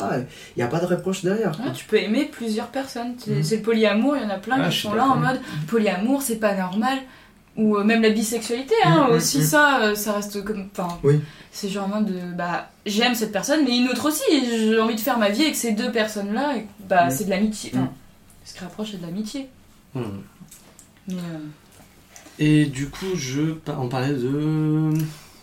Il 0.56 0.60
n'y 0.60 0.64
a 0.64 0.68
pas 0.68 0.80
de 0.80 0.86
reproche 0.86 1.24
derrière. 1.24 1.52
Ouais, 1.60 1.72
tu 1.74 1.84
peux 1.86 1.98
aimer 1.98 2.30
plusieurs 2.32 2.68
personnes. 2.68 3.16
C'est 3.18 3.32
Mhm. 3.32 3.44
c'est 3.44 3.56
le 3.58 3.62
polyamour, 3.64 4.16
il 4.18 4.24
y 4.24 4.26
en 4.26 4.30
a 4.30 4.38
plein 4.40 4.58
Ah, 4.64 4.70
qui 4.70 4.78
sont 4.80 4.94
là 4.94 5.06
en 5.08 5.18
mode 5.18 5.40
polyamour, 5.68 6.22
c'est 6.22 6.36
pas 6.38 6.56
normal. 6.56 6.98
Ou 7.58 7.78
euh, 7.78 7.84
même 7.86 8.02
la 8.02 8.10
bisexualité, 8.10 8.74
hein, 8.84 9.08
aussi 9.12 9.42
ça, 9.44 9.80
euh, 9.82 9.96
ça 9.96 10.12
reste 10.14 10.44
comme. 10.44 10.68
Enfin, 10.78 10.98
Oui. 11.04 11.22
c'est 11.52 11.70
genre 11.70 11.86
en 11.86 11.88
mode 12.02 12.06
de. 12.08 12.34
Bah, 12.36 12.70
j'aime 12.86 13.16
cette 13.16 13.32
personne, 13.32 13.62
mais 13.64 13.78
une 13.78 13.88
autre 13.88 14.10
aussi, 14.10 14.24
et 14.30 14.46
j'ai 14.46 14.80
envie 14.80 14.96
de 14.96 15.00
faire 15.00 15.18
ma 15.18 15.30
vie 15.30 15.44
avec 15.44 15.56
ces 15.56 15.72
deux 15.72 15.90
personnes-là, 15.92 16.58
et 16.58 16.66
bah, 16.90 17.10
c'est 17.10 17.24
de 17.26 17.30
l'amitié. 17.30 17.72
Enfin, 17.74 17.90
ce 18.44 18.54
qui 18.56 18.60
rapproche, 18.60 18.92
c'est 18.92 18.98
de 19.02 19.06
l'amitié. 19.06 19.48
Mm. 19.94 20.02
Mais. 21.08 21.14
euh, 21.16 21.38
Et 22.40 22.66
du 22.66 22.90
coup, 22.90 23.16
je 23.16 23.54
on 23.68 23.88
parlait 23.88 24.10
de. 24.14 24.92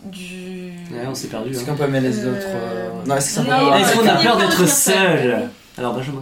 du. 0.05 0.71
Ouais, 0.91 1.07
on 1.07 1.15
s'est 1.15 1.29
perdu. 1.29 1.49
Est-ce 1.49 1.61
Hein. 1.61 1.65
qu'on 1.69 1.75
peut 1.77 1.87
mettre 1.87 2.05
les 2.05 2.27
autres 2.27 2.37
euh, 2.45 2.89
Non, 3.07 3.15
est-ce 3.15 3.39
qu'on 3.97 4.07
a 4.07 4.15
peur 4.21 4.37
d'être 4.37 4.67
seul. 4.69 5.49
Alors 5.79 5.95
Benjamin. 5.95 6.21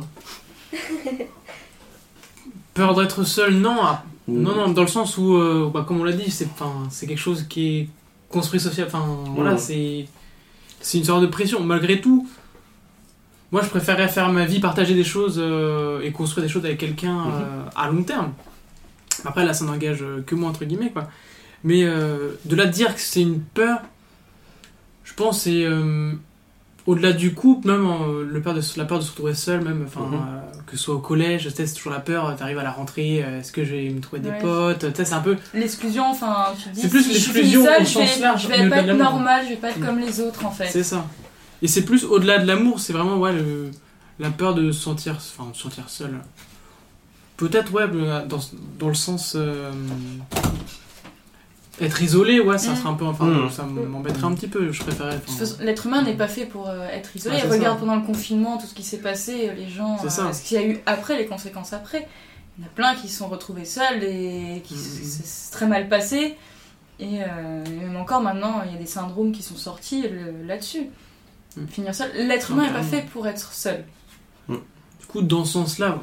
Peur 2.73 2.95
d'être 2.95 3.23
seul, 3.25 3.55
non. 3.55 3.75
Non, 4.31 4.55
non, 4.55 4.69
dans 4.71 4.81
le 4.81 4.87
sens 4.87 5.17
où, 5.17 5.35
euh, 5.35 5.69
bah, 5.73 5.83
comme 5.87 5.99
on 6.01 6.03
l'a 6.03 6.11
dit, 6.13 6.31
c'est 6.31 7.07
quelque 7.07 7.17
chose 7.19 7.45
qui 7.49 7.77
est 7.77 7.89
construit 8.29 8.59
social. 8.59 8.87
Enfin, 8.87 9.05
voilà, 9.35 9.57
c'est 9.57 10.05
c'est 10.79 10.97
une 10.97 11.03
sorte 11.03 11.21
de 11.21 11.27
pression. 11.27 11.63
Malgré 11.63 12.01
tout, 12.01 12.27
moi, 13.51 13.61
je 13.61 13.69
préférerais 13.69 14.07
faire 14.07 14.31
ma 14.31 14.45
vie, 14.45 14.59
partager 14.59 14.93
des 14.95 15.03
choses 15.03 15.35
euh, 15.37 16.01
et 16.01 16.11
construire 16.11 16.45
des 16.45 16.51
choses 16.51 16.65
avec 16.65 16.77
quelqu'un 16.79 17.13
Mhm. 17.25 17.31
euh, 17.33 17.63
à 17.75 17.89
long 17.89 18.03
terme. 18.03 18.31
Après, 19.25 19.45
là, 19.45 19.53
ça 19.53 19.65
n'engage 19.65 20.03
que 20.25 20.35
moi, 20.35 20.49
entre 20.49 20.65
guillemets, 20.65 20.89
quoi. 20.91 21.07
Mais 21.63 21.83
de 21.83 22.55
là 22.55 22.65
de 22.65 22.71
dire 22.71 22.95
que 22.95 23.01
c'est 23.01 23.21
une 23.21 23.39
peur, 23.41 23.79
je 25.03 25.13
pense 25.13 25.37
que 25.37 25.43
c'est 25.43 25.67
au-delà 26.87 27.13
du 27.13 27.33
couple, 27.33 27.67
même 27.67 27.85
euh, 27.85 28.25
le 28.27 28.41
peur 28.41 28.53
de, 28.53 28.61
la 28.77 28.85
peur 28.85 28.99
de 28.99 29.03
se 29.03 29.11
retrouver 29.11 29.33
seul, 29.35 29.61
même, 29.63 29.83
enfin, 29.87 30.01
Mhm. 30.07 30.13
euh, 30.15 30.61
que 30.65 30.77
ce 30.77 30.83
soit 30.83 30.95
au 30.95 30.99
collège, 30.99 31.49
c'est 31.49 31.73
toujours 31.73 31.91
la 31.93 31.99
peur, 31.99 32.35
t'arrives 32.35 32.57
à 32.57 32.63
la 32.63 32.71
rentrée, 32.71 33.23
euh, 33.23 33.39
est-ce 33.39 33.51
que 33.51 33.63
je 33.63 33.75
vais 33.75 33.89
me 33.89 33.99
trouver 34.01 34.21
des 34.21 34.29
Ouais. 34.29 34.39
potes, 34.39 34.79
tu 34.79 34.95
sais, 34.95 35.05
c'est 35.05 35.13
un 35.13 35.19
peu. 35.21 35.37
L'exclusion, 35.53 36.05
enfin, 36.09 36.47
tu 36.57 36.69
te 36.69 36.75
dis, 36.75 36.81
C'est 36.81 36.89
plus 36.89 37.03
si 37.03 37.13
je 37.13 37.19
suis 37.19 37.33
l'exclusion 37.33 37.63
seule, 37.65 37.81
au 37.81 37.85
je 37.85 37.99
vais, 37.99 38.07
sens 38.07 38.19
large, 38.19 38.43
je 38.43 38.47
vais 38.47 38.53
pas 38.57 38.61
au-delà 38.63 38.75
de 38.75 38.81
être 38.81 38.87
l'amour. 38.87 39.03
normale, 39.11 39.43
je 39.45 39.49
vais 39.49 39.55
pas 39.57 39.69
être 39.69 39.79
Mm. 39.79 39.85
comme 39.85 39.99
les 39.99 40.19
autres 40.21 40.45
en 40.45 40.51
fait. 40.51 40.67
C'est 40.71 40.83
ça. 40.83 41.05
Et 41.61 41.67
c'est 41.67 41.83
plus 41.83 42.05
au-delà 42.05 42.39
de 42.39 42.47
l'amour, 42.47 42.79
c'est 42.79 42.93
vraiment 42.93 43.17
ouais, 43.17 43.33
le- 43.33 43.69
la 44.19 44.29
peur 44.31 44.55
de 44.55 44.71
se 44.71 44.81
sentir, 44.81 45.15
enfin, 45.17 45.49
de 45.51 45.55
se 45.55 45.61
sentir 45.61 45.83
seul. 45.89 46.19
Peut-être, 47.37 47.71
ouais, 47.73 47.85
dans 48.79 48.87
le 48.87 48.93
sens. 48.93 49.35
Être 51.81 52.01
isolé, 52.01 52.39
ouais, 52.39 52.57
ça 52.57 52.71
Mm. 52.71 52.75
serait 52.75 52.89
un 52.89 52.93
peu. 52.93 53.05
Enfin, 53.05 53.25
Mm. 53.25 53.49
ça 53.51 53.63
m'embêterait 53.63 54.25
un 54.25 54.33
petit 54.33 54.47
peu, 54.47 54.71
je 54.71 54.81
préférais. 54.83 55.19
L'être 55.59 55.85
humain 55.87 56.01
n'est 56.03 56.15
pas 56.15 56.27
fait 56.27 56.45
pour 56.45 56.69
euh, 56.69 56.87
être 56.89 57.15
isolé. 57.15 57.37
C'est 57.41 57.47
Regarde 57.49 57.75
ça. 57.77 57.79
pendant 57.85 57.95
le 57.95 58.03
confinement 58.05 58.57
tout 58.57 58.67
ce 58.67 58.73
qui 58.73 58.83
s'est 58.83 58.99
passé, 58.99 59.49
euh, 59.49 59.53
les 59.53 59.67
gens, 59.69 59.97
euh, 60.05 60.09
ça. 60.09 60.31
ce 60.33 60.41
qu'il 60.43 60.57
y 60.57 60.63
a 60.63 60.65
eu 60.67 60.79
après, 60.85 61.17
les 61.17 61.25
conséquences 61.25 61.73
après. 61.73 62.07
Il 62.57 62.63
y 62.63 62.65
en 62.65 62.67
a 62.67 62.71
plein 62.73 62.95
qui 62.95 63.07
se 63.07 63.17
sont 63.19 63.27
retrouvés 63.27 63.65
seuls 63.65 64.03
et 64.03 64.61
qui 64.65 64.75
c'est 64.75 65.03
c'est 65.03 65.51
très 65.51 65.67
mal 65.67 65.87
passé. 65.89 66.35
Et, 66.99 67.23
euh, 67.23 67.63
et 67.65 67.69
même 67.69 67.95
encore 67.95 68.21
maintenant, 68.21 68.61
il 68.65 68.73
y 68.73 68.75
a 68.75 68.79
des 68.79 68.85
syndromes 68.85 69.31
qui 69.31 69.41
sont 69.41 69.55
sortis 69.55 70.03
le- 70.03 70.45
là-dessus. 70.45 70.87
Finir 71.69 71.95
seul. 71.95 72.11
L'être 72.15 72.51
humain 72.51 72.67
n'est 72.67 72.73
pas 72.73 72.83
fait 72.83 73.01
pour 73.11 73.27
être 73.27 73.51
seul. 73.53 73.83
Du 74.47 75.07
coup, 75.07 75.21
dans 75.21 75.43
ce 75.43 75.53
sens-là, 75.53 75.99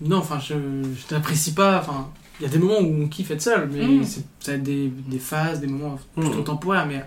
non, 0.00 0.16
enfin, 0.18 0.38
je, 0.40 0.54
je 0.54 1.06
t'apprécie 1.06 1.54
pas. 1.54 1.78
Enfin, 1.78 2.10
il 2.40 2.44
y 2.44 2.46
a 2.46 2.48
des 2.48 2.58
moments 2.58 2.80
où 2.80 3.02
on 3.04 3.08
kiffe 3.08 3.30
être 3.30 3.42
seul, 3.42 3.68
mais 3.72 3.84
Mm. 3.86 4.04
c'est- 4.04 4.24
ça 4.40 4.52
être 4.54 4.62
des, 4.62 4.88
des 4.88 5.18
phases, 5.18 5.60
des 5.60 5.66
moments 5.66 5.98
Mm. 6.16 6.22
plutôt 6.22 6.42
temporaires, 6.42 6.86
mais 6.86 7.04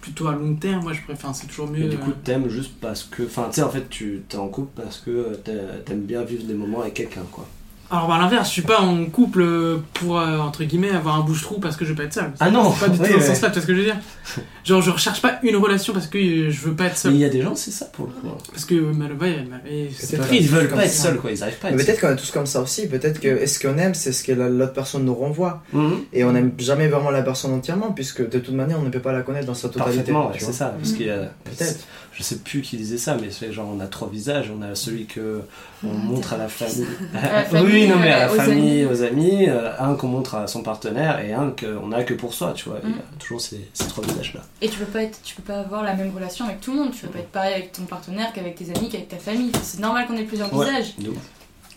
plutôt 0.00 0.26
à 0.28 0.32
long 0.32 0.54
terme. 0.54 0.82
Moi, 0.82 0.92
je 0.94 1.02
préfère, 1.02 1.34
c'est 1.34 1.46
toujours 1.46 1.68
mieux. 1.68 1.84
Et 1.84 1.88
du 1.88 1.96
coup, 1.98 2.10
euh, 2.10 2.14
t'aimes 2.24 2.48
juste 2.48 2.72
parce 2.80 3.04
que. 3.04 3.22
Enfin, 3.24 3.46
tu 3.50 3.56
sais, 3.56 3.62
en 3.62 3.68
fait, 3.70 3.88
tu 3.88 4.22
t'es 4.28 4.36
en 4.38 4.48
couple 4.48 4.80
parce 4.82 4.98
que 4.98 5.34
t'a- 5.44 5.78
t'aimes 5.84 6.02
bien 6.02 6.22
vivre 6.24 6.44
des 6.44 6.54
moments 6.54 6.80
avec 6.80 6.94
quelqu'un, 6.94 7.22
quoi. 7.30 7.46
Alors, 7.92 8.08
bah, 8.08 8.14
à 8.14 8.18
l'inverse, 8.20 8.48
je 8.48 8.52
suis 8.54 8.62
pas 8.62 8.80
en 8.80 9.04
couple 9.04 9.44
pour, 9.92 10.18
euh, 10.18 10.38
entre 10.38 10.64
guillemets, 10.64 10.90
avoir 10.90 11.16
un 11.16 11.20
bouche-trou 11.20 11.60
parce 11.60 11.76
que 11.76 11.84
je 11.84 11.90
veux 11.90 11.94
pas 11.96 12.04
être 12.04 12.14
seul. 12.14 12.32
Ah 12.40 12.50
non 12.50 12.72
Pas 12.72 12.88
du 12.88 12.96
tout 12.98 13.02
dans 13.04 13.08
ce 13.10 13.14
ouais. 13.16 13.20
sens-là, 13.20 13.48
tu 13.48 13.54
vois 13.54 13.62
ce 13.62 13.66
que 13.66 13.74
je 13.74 13.78
veux 13.80 13.84
dire? 13.84 13.96
Genre, 14.64 14.80
je 14.80 14.90
recherche 14.90 15.20
pas 15.20 15.38
une 15.42 15.56
relation 15.56 15.92
parce 15.92 16.06
que 16.06 16.48
je 16.48 16.60
veux 16.62 16.72
pas 16.74 16.84
être 16.84 16.92
Mais 16.92 16.96
seul. 16.96 17.12
il 17.14 17.18
y 17.20 17.24
a 17.24 17.28
des 17.28 17.42
gens, 17.42 17.54
c'est 17.54 17.70
ça 17.72 17.84
pour 17.86 18.06
le 18.06 18.12
coup. 18.12 18.34
Parce 18.50 18.64
que 18.64 18.74
euh, 18.76 18.92
mal, 18.94 19.12
ouais, 19.20 19.44
mal- 19.50 19.60
et 19.68 19.90
c'est 19.94 20.16
triste. 20.18 20.42
Ils 20.44 20.48
veulent 20.48 20.68
comme 20.68 20.78
pas 20.78 20.84
être 20.86 20.92
seuls, 20.92 21.18
quoi. 21.18 21.32
Ils 21.32 21.42
arrivent 21.42 21.58
pas 21.58 21.68
à 21.68 21.70
être 21.72 21.76
Mais 21.76 21.84
peut-être 21.84 22.00
qu'on 22.00 22.10
est 22.10 22.16
tous 22.16 22.30
comme 22.30 22.46
ça 22.46 22.60
aussi. 22.62 22.88
Peut-être 22.88 23.20
que 23.20 23.26
est-ce 23.28 23.58
qu'on 23.60 23.76
aime, 23.76 23.92
c'est 23.94 24.12
ce 24.12 24.22
que 24.24 24.32
la- 24.32 24.48
l'autre 24.48 24.72
personne 24.72 25.04
nous 25.04 25.14
renvoie. 25.14 25.62
Mhm. 25.72 25.98
Et 26.12 26.24
on 26.24 26.32
n'aime 26.32 26.52
jamais 26.58 26.86
vraiment 26.88 27.10
la 27.10 27.22
personne 27.22 27.52
entièrement, 27.52 27.90
puisque 27.92 28.26
de 28.26 28.38
toute 28.38 28.54
manière, 28.54 28.78
on 28.78 28.82
ne 28.84 28.90
peut 28.90 29.00
pas 29.00 29.12
la 29.12 29.22
connaître 29.22 29.46
dans 29.46 29.54
sa 29.54 29.68
totalité. 29.68 30.12
Parfaitement, 30.12 30.32
c'est 30.38 30.52
ça. 30.52 30.74
Parce 30.78 30.92
qu'il 30.92 31.06
y 31.06 31.10
a. 31.10 31.30
Peut-être. 31.44 31.80
Je 32.14 32.22
sais 32.22 32.36
plus 32.36 32.60
qui 32.60 32.76
disait 32.76 32.98
ça, 32.98 33.16
mais 33.20 33.30
c'est 33.30 33.52
genre 33.52 33.68
on 33.74 33.80
a 33.80 33.86
trois 33.86 34.08
visages. 34.08 34.52
On 34.56 34.60
a 34.62 34.74
celui 34.74 35.06
que 35.06 35.40
on 35.82 35.88
montre 35.94 36.34
à 36.34 36.36
la 36.36 36.48
famille. 36.48 36.86
la 37.14 37.44
famille, 37.44 37.72
oui, 37.72 37.88
non 37.88 37.96
mais 37.98 38.12
à 38.12 38.26
la 38.26 38.32
aux 38.32 38.36
famille, 38.36 38.82
amis. 38.82 38.84
aux 38.84 39.02
amis, 39.02 39.48
euh, 39.48 39.70
un 39.78 39.94
qu'on 39.94 40.08
montre 40.08 40.34
à 40.34 40.46
son 40.46 40.62
partenaire 40.62 41.20
et 41.20 41.32
un 41.32 41.50
qu'on 41.58 41.90
a 41.92 42.02
que 42.04 42.12
pour 42.14 42.34
soi, 42.34 42.52
tu 42.54 42.68
vois. 42.68 42.80
Il 42.84 42.90
y 42.90 42.92
a 42.92 42.96
toujours 43.18 43.40
ces, 43.40 43.68
ces 43.72 43.86
trois 43.88 44.04
visages 44.04 44.34
là. 44.34 44.40
Et 44.60 44.68
tu 44.68 44.78
peux 44.78 44.84
pas 44.84 45.02
être, 45.04 45.20
tu 45.22 45.34
peux 45.36 45.42
pas 45.42 45.60
avoir 45.60 45.82
la 45.82 45.94
même 45.94 46.14
relation 46.14 46.44
avec 46.44 46.60
tout 46.60 46.72
le 46.72 46.78
monde. 46.80 46.90
Tu 46.92 47.06
peux 47.06 47.12
pas 47.12 47.18
être 47.20 47.32
pareil 47.32 47.54
avec 47.54 47.72
ton 47.72 47.84
partenaire 47.84 48.32
qu'avec 48.34 48.56
tes 48.56 48.66
amis, 48.76 48.88
qu'avec 48.90 49.08
ta 49.08 49.16
famille. 49.18 49.50
C'est 49.62 49.80
normal 49.80 50.06
qu'on 50.06 50.16
ait 50.16 50.24
plusieurs 50.24 50.52
Ouais. 50.54 50.66
visages. 50.66 50.94
De 50.98 51.08
ouf. 51.08 51.16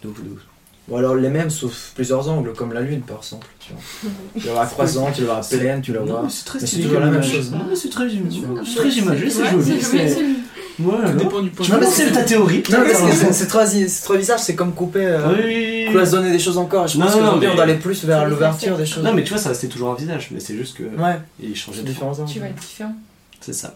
De 0.04 0.10
ouf, 0.10 0.22
de 0.24 0.30
ouf. 0.32 0.42
Ou 0.88 0.98
alors 0.98 1.16
les 1.16 1.30
mêmes, 1.30 1.50
sauf 1.50 1.94
plusieurs 1.96 2.30
angles, 2.30 2.54
comme 2.54 2.72
la 2.72 2.82
lune 2.82 3.02
par 3.02 3.18
exemple. 3.18 3.48
Tu 3.60 3.74
vois. 3.74 4.12
tu 4.40 4.46
la 4.48 4.54
vois 4.54 4.66
croissant, 4.68 5.12
tu 5.12 5.22
la 5.22 5.34
vois 5.34 5.42
pleine, 5.42 5.82
tu 5.82 5.92
la 5.94 6.02
Non, 6.02 6.06
vois. 6.06 6.22
mais 6.24 6.30
c'est 6.30 6.46
très 6.46 6.60
Mais 6.60 6.68
c'est 6.68 6.82
toujours 6.82 7.00
la 7.00 7.08
même 7.08 7.24
chose. 7.24 7.52
Non, 7.52 7.66
mais 7.68 7.76
c'est 7.76 7.90
très, 7.90 8.08
imagé, 8.08 9.30
c'est 9.30 9.50
joli. 9.50 10.36
Ouais, 10.78 10.94
Tout 11.10 11.18
dépend 11.18 11.42
du 11.42 11.50
point 11.52 11.66
Tu 11.66 11.72
de 11.72 11.78
vois, 11.78 11.86
vue. 11.86 11.92
c'est 11.92 12.12
ta 12.12 12.24
théorie. 12.24 12.62
Non, 12.70 12.80
c'est- 12.86 13.32
c'est 13.34 13.48
trois, 13.48 13.66
c'est 13.66 14.04
trois 14.04 14.18
visages, 14.18 14.42
c'est 14.42 14.56
comme 14.56 14.74
couper, 14.74 15.06
euh, 15.06 15.90
cloisonner 15.90 16.32
des 16.34 16.38
choses 16.40 16.58
encore. 16.58 16.86
Je 16.88 16.98
Non, 16.98 17.06
pense 17.06 17.16
non, 17.16 17.20
qu'aujourd'hui 17.22 17.48
mais- 17.48 17.56
on 17.56 17.60
aller 17.62 17.76
plus 17.76 18.04
vers 18.04 18.24
C'est 18.24 18.30
l'ouverture 18.30 18.78
des 18.78 18.86
choses. 18.86 19.02
Non, 19.04 19.14
mais 19.14 19.24
tu 19.24 19.30
vois, 19.30 19.38
ça 19.42 19.50
restait 19.50 19.68
toujours 19.70 19.92
un 19.92 19.96
visage, 19.96 20.28
mais 20.32 20.42
c'est 20.42 20.56
juste 20.56 20.76
que 20.78 20.84
Ouais, 20.84 21.18
il 21.42 21.56
changeait 21.56 21.82
de 21.82 21.86
forme. 21.94 22.12
différents 22.12 22.20
angles. 22.20 22.32
Tu 22.32 22.40
vas 22.42 22.48
être 22.48 22.56
différent. 22.60 22.94
C'est 23.40 23.54
ça. 23.54 23.76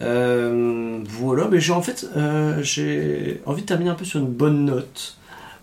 Euh, 0.00 0.98
voilà, 1.08 1.48
mais 1.50 1.60
j'ai 1.60 1.72
en 1.72 1.82
fait 1.82 2.06
euh, 2.16 2.62
j'ai 2.62 3.40
envie 3.46 3.62
de 3.62 3.66
terminer 3.66 3.90
un 3.90 3.94
peu 3.94 4.04
sur 4.04 4.20
une 4.20 4.26
bonne 4.26 4.64
note. 4.64 5.16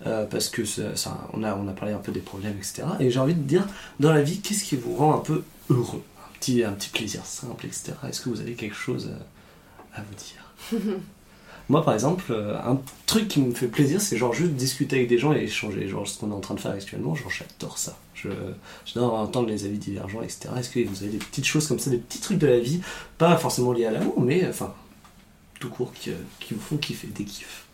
Euh, 0.06 0.26
parce 0.26 0.50
que 0.50 0.66
ça, 0.66 0.96
ça- 0.96 1.28
on, 1.34 1.44
a, 1.44 1.56
on 1.56 1.68
a 1.68 1.74
parlé 1.74 1.94
un 1.94 1.98
peu 2.00 2.12
des 2.12 2.20
problèmes, 2.20 2.58
etc. 2.58 2.84
Et 3.00 3.10
j'ai 3.12 3.20
envie 3.20 3.34
de 3.36 3.42
dire, 3.42 3.68
dans 4.00 4.14
la 4.14 4.22
vie, 4.22 4.40
qu'est-ce 4.42 4.64
qui 4.64 4.76
vous 4.76 4.96
rend 4.96 5.16
un 5.16 5.20
peu 5.20 5.44
heureux? 5.70 6.04
Un 6.26 6.38
petit, 6.40 6.64
un 6.64 6.72
petit 6.74 6.90
plaisir 6.90 7.26
simple, 7.26 7.66
etc. 7.66 7.94
Est-ce 8.08 8.22
que 8.22 8.30
vous 8.30 8.40
avez 8.42 8.54
quelque 8.54 8.76
chose 8.76 9.12
à, 9.94 10.00
à 10.00 10.04
vous 10.04 10.16
dire? 10.84 10.94
Moi, 11.70 11.84
par 11.84 11.96
exemple, 11.96 12.26
euh, 12.30 12.58
un 12.64 12.80
truc 13.08 13.28
qui 13.28 13.42
me 13.42 13.54
fait 13.54 13.68
plaisir, 13.68 14.00
c'est 14.00 14.18
genre 14.18 14.34
juste 14.34 14.52
discuter 14.52 14.98
avec 14.98 15.08
des 15.10 15.18
gens 15.18 15.34
et 15.34 15.40
échanger. 15.44 15.88
Genre 15.88 16.08
ce 16.08 16.20
qu'on 16.20 16.30
est 16.30 16.34
en 16.36 16.40
train 16.40 16.54
de 16.54 16.60
faire 16.60 16.72
actuellement, 16.72 17.16
genre 17.16 17.32
j'adore 17.32 17.78
ça. 17.80 17.98
J'adore 18.86 19.14
entendre 19.16 19.48
les 19.50 19.66
avis 19.66 19.78
divergents, 19.80 20.22
etc. 20.22 20.50
Est-ce 20.58 20.70
que 20.70 20.80
vous 20.88 21.04
avez 21.04 21.12
des 21.12 21.18
petites 21.18 21.46
choses 21.46 21.68
comme 21.68 21.80
ça, 21.80 21.90
des 21.90 21.98
petits 21.98 22.20
trucs 22.20 22.38
de 22.38 22.48
la 22.48 22.60
vie, 22.60 22.82
pas 23.18 23.36
forcément 23.38 23.74
liés 23.74 23.86
à 23.86 23.92
l'amour, 23.92 24.20
mais 24.22 24.48
enfin, 24.48 24.74
tout 25.60 25.70
court, 25.70 25.94
qui, 25.94 26.12
euh, 26.12 26.16
qui 26.40 26.54
vous 26.54 26.60
font 26.62 26.78
kiffer, 26.78 27.08
des 27.08 27.24
kiffs 27.26 27.65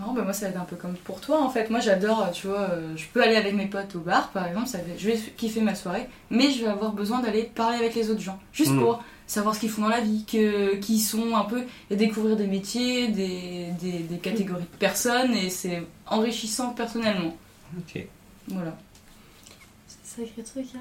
Non, 0.00 0.12
bah 0.12 0.22
moi 0.22 0.32
ça 0.32 0.46
va 0.46 0.50
être 0.52 0.60
un 0.60 0.64
peu 0.64 0.74
comme 0.76 0.94
pour 0.96 1.20
toi 1.20 1.40
en 1.40 1.48
fait. 1.50 1.70
Moi 1.70 1.78
j'adore, 1.80 2.30
tu 2.32 2.48
vois, 2.48 2.62
euh, 2.70 2.96
je 2.96 3.04
peux 3.12 3.22
aller 3.22 3.36
avec 3.36 3.54
mes 3.54 3.66
potes 3.66 3.94
au 3.94 4.00
bar 4.00 4.30
par 4.30 4.46
exemple, 4.48 4.66
ça 4.66 4.78
fait- 4.80 4.98
je 4.98 5.06
vais 5.10 5.16
kiffer 5.36 5.60
ma 5.60 5.74
soirée, 5.76 6.08
mais 6.30 6.50
je 6.50 6.62
vais 6.64 6.68
avoir 6.70 6.92
besoin 6.92 7.20
d'aller 7.20 7.44
parler 7.44 7.76
avec 7.78 7.94
les 7.94 8.10
autres 8.10 8.20
gens, 8.20 8.38
juste 8.52 8.72
Mm. 8.72 8.80
pour 8.80 9.04
savoir 9.28 9.54
ce 9.54 9.60
qu'ils 9.60 9.70
font 9.70 9.82
dans 9.82 9.88
la 9.88 10.00
vie, 10.00 10.24
que, 10.24 10.74
qui 10.76 10.96
ils 10.96 11.00
sont 11.00 11.36
un 11.36 11.44
peu, 11.44 11.62
et 11.90 11.96
découvrir 11.96 12.36
des 12.36 12.48
métiers, 12.48 13.06
des, 13.08 13.68
des, 13.80 14.00
des 14.00 14.18
catégories 14.18 14.64
de 14.64 14.76
personnes, 14.78 15.32
et 15.32 15.48
c'est 15.48 15.82
enrichissant 16.08 16.70
personnellement. 16.70 17.34
Ok. 17.78 18.04
Voilà. 18.48 18.76
C'est 19.86 20.22
un 20.22 20.26
sacré 20.26 20.42
truc, 20.42 20.66
hein. 20.74 20.80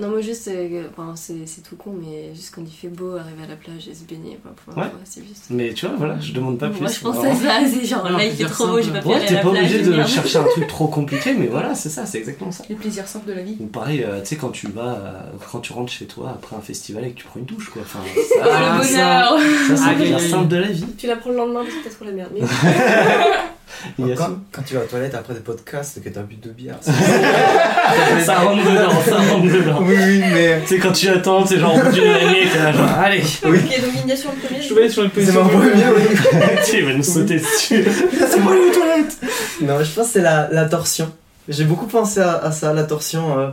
Non, 0.00 0.08
moi, 0.08 0.20
juste, 0.20 0.48
euh, 0.48 0.84
enfin, 0.90 1.12
c'est 1.16 1.46
c'est 1.46 1.60
tout 1.60 1.76
con, 1.76 1.92
mais 2.00 2.34
juste 2.34 2.54
quand 2.54 2.62
il 2.62 2.72
fait 2.72 2.88
beau, 2.88 3.16
arriver 3.16 3.44
à 3.44 3.48
la 3.48 3.56
plage 3.56 3.88
et 3.88 3.94
se 3.94 4.04
baigner, 4.04 4.38
pour 4.64 4.76
Ouais. 4.76 4.84
c'est 5.04 5.22
juste. 5.22 5.44
Mais 5.50 5.72
tu 5.74 5.86
vois, 5.86 5.94
voilà, 5.96 6.18
je 6.20 6.32
demande 6.32 6.58
pas 6.58 6.68
plus. 6.68 6.80
Moi, 6.80 6.90
je 6.90 7.00
pense 7.00 7.16
vraiment. 7.16 7.32
à 7.34 7.36
ça, 7.36 7.66
c'est 7.80 7.84
genre, 7.86 8.10
Non, 8.10 8.16
là, 8.16 8.24
il 8.24 8.30
fait 8.30 8.36
plaisir 8.36 8.50
trop 8.50 8.66
beau, 8.68 8.80
j'ai 8.80 8.90
pas 8.90 8.94
simple. 8.94 9.02
pu 9.02 9.08
Ouais, 9.08 9.14
aller 9.16 9.26
t'es 9.26 9.32
à 9.34 9.36
la 9.36 9.42
pas 9.42 9.48
obligé 9.50 9.82
de 9.82 9.90
merde. 9.90 10.08
chercher 10.08 10.38
un 10.38 10.44
truc 10.44 10.66
trop 10.66 10.86
compliqué, 10.88 11.34
mais 11.34 11.46
voilà, 11.46 11.74
c'est 11.74 11.90
ça, 11.90 12.06
c'est 12.06 12.18
exactement 12.18 12.50
ça. 12.52 12.64
Les 12.68 12.74
plaisirs 12.74 13.06
simples 13.06 13.28
de 13.28 13.34
la 13.34 13.42
vie. 13.42 13.56
Ou 13.60 13.66
pareil, 13.66 14.02
euh, 14.02 14.20
tu 14.20 14.26
sais, 14.28 14.36
quand 14.36 14.50
tu 14.50 14.68
vas, 14.68 14.94
euh, 14.94 15.20
quand 15.50 15.60
tu 15.60 15.72
rentres 15.74 15.92
chez 15.92 16.06
toi 16.06 16.30
après 16.30 16.56
un 16.56 16.60
festival 16.62 17.04
et 17.04 17.10
que 17.10 17.18
tu 17.20 17.26
prends 17.26 17.38
une 17.40 17.46
douche, 17.46 17.68
quoi. 17.70 17.82
Enfin, 17.82 17.98
Oh, 18.06 18.44
le 18.44 18.78
bonheur 18.78 18.84
ça, 18.88 19.76
c'est 19.76 19.82
Ah, 19.84 19.88
un 19.90 19.94
plaisir 19.94 20.18
oui. 20.20 20.30
simple 20.30 20.48
de 20.48 20.56
la 20.56 20.68
vie. 20.68 20.86
Tu 20.96 21.06
la 21.06 21.16
prends 21.16 21.30
le 21.30 21.36
lendemain 21.36 21.60
t'as 21.84 21.90
trop 21.90 22.04
la 22.06 22.12
merde. 22.12 22.30
Mais 22.34 22.40
Il 23.98 24.06
y 24.06 24.12
a 24.12 24.16
Quand, 24.16 24.28
quand 24.52 24.62
tu 24.62 24.74
vas 24.74 24.82
aux 24.82 24.86
toilettes 24.86 25.14
après 25.14 25.34
des 25.34 25.40
podcasts 25.40 26.00
que 26.02 26.08
t'as 26.08 26.22
bu 26.22 26.36
deux 26.36 26.50
bières. 26.50 26.76
ça. 26.82 26.92
ça 28.24 28.38
rentre 28.40 28.62
dedans, 28.62 28.90
ça 29.04 29.16
rentre 29.16 29.44
dedans. 29.44 29.81
Oui, 29.86 29.96
oui, 29.98 30.22
mais. 30.32 30.60
Tu 30.62 30.68
sais, 30.68 30.78
quand 30.78 30.92
tu 30.92 31.08
attends, 31.08 31.44
c'est 31.46 31.58
genre 31.58 31.74
au 31.74 31.78
bout 31.80 31.90
d'une 31.92 32.04
année, 32.06 32.46
t'es 32.52 32.58
là, 32.58 32.72
genre, 32.72 32.88
allez, 32.98 33.20
ok, 33.20 33.52
donc 34.06 34.16
sur 34.16 34.30
le 34.30 34.46
premier. 34.46 34.62
Je 34.62 34.88
sur 34.88 35.02
une 35.04 35.10
C'est 35.10 35.14
position. 35.14 35.42
mon 35.44 35.48
premier, 35.48 35.84
oui. 35.96 36.16
tu 36.66 36.76
il 36.78 36.84
va 36.86 36.94
nous 36.94 37.02
sauter 37.02 37.36
dessus. 37.36 37.84
C'est 38.28 38.40
moi 38.40 38.54
les 38.54 38.72
toilettes. 38.72 39.16
Non, 39.60 39.82
je 39.82 39.90
pense 39.92 40.06
que 40.06 40.12
c'est 40.14 40.20
la, 40.22 40.48
la 40.50 40.64
torsion. 40.66 41.10
J'ai 41.48 41.64
beaucoup 41.64 41.86
pensé 41.86 42.20
à, 42.20 42.34
à 42.38 42.52
ça, 42.52 42.72
la 42.72 42.84
torsion. 42.84 43.38
euh, 43.38 43.48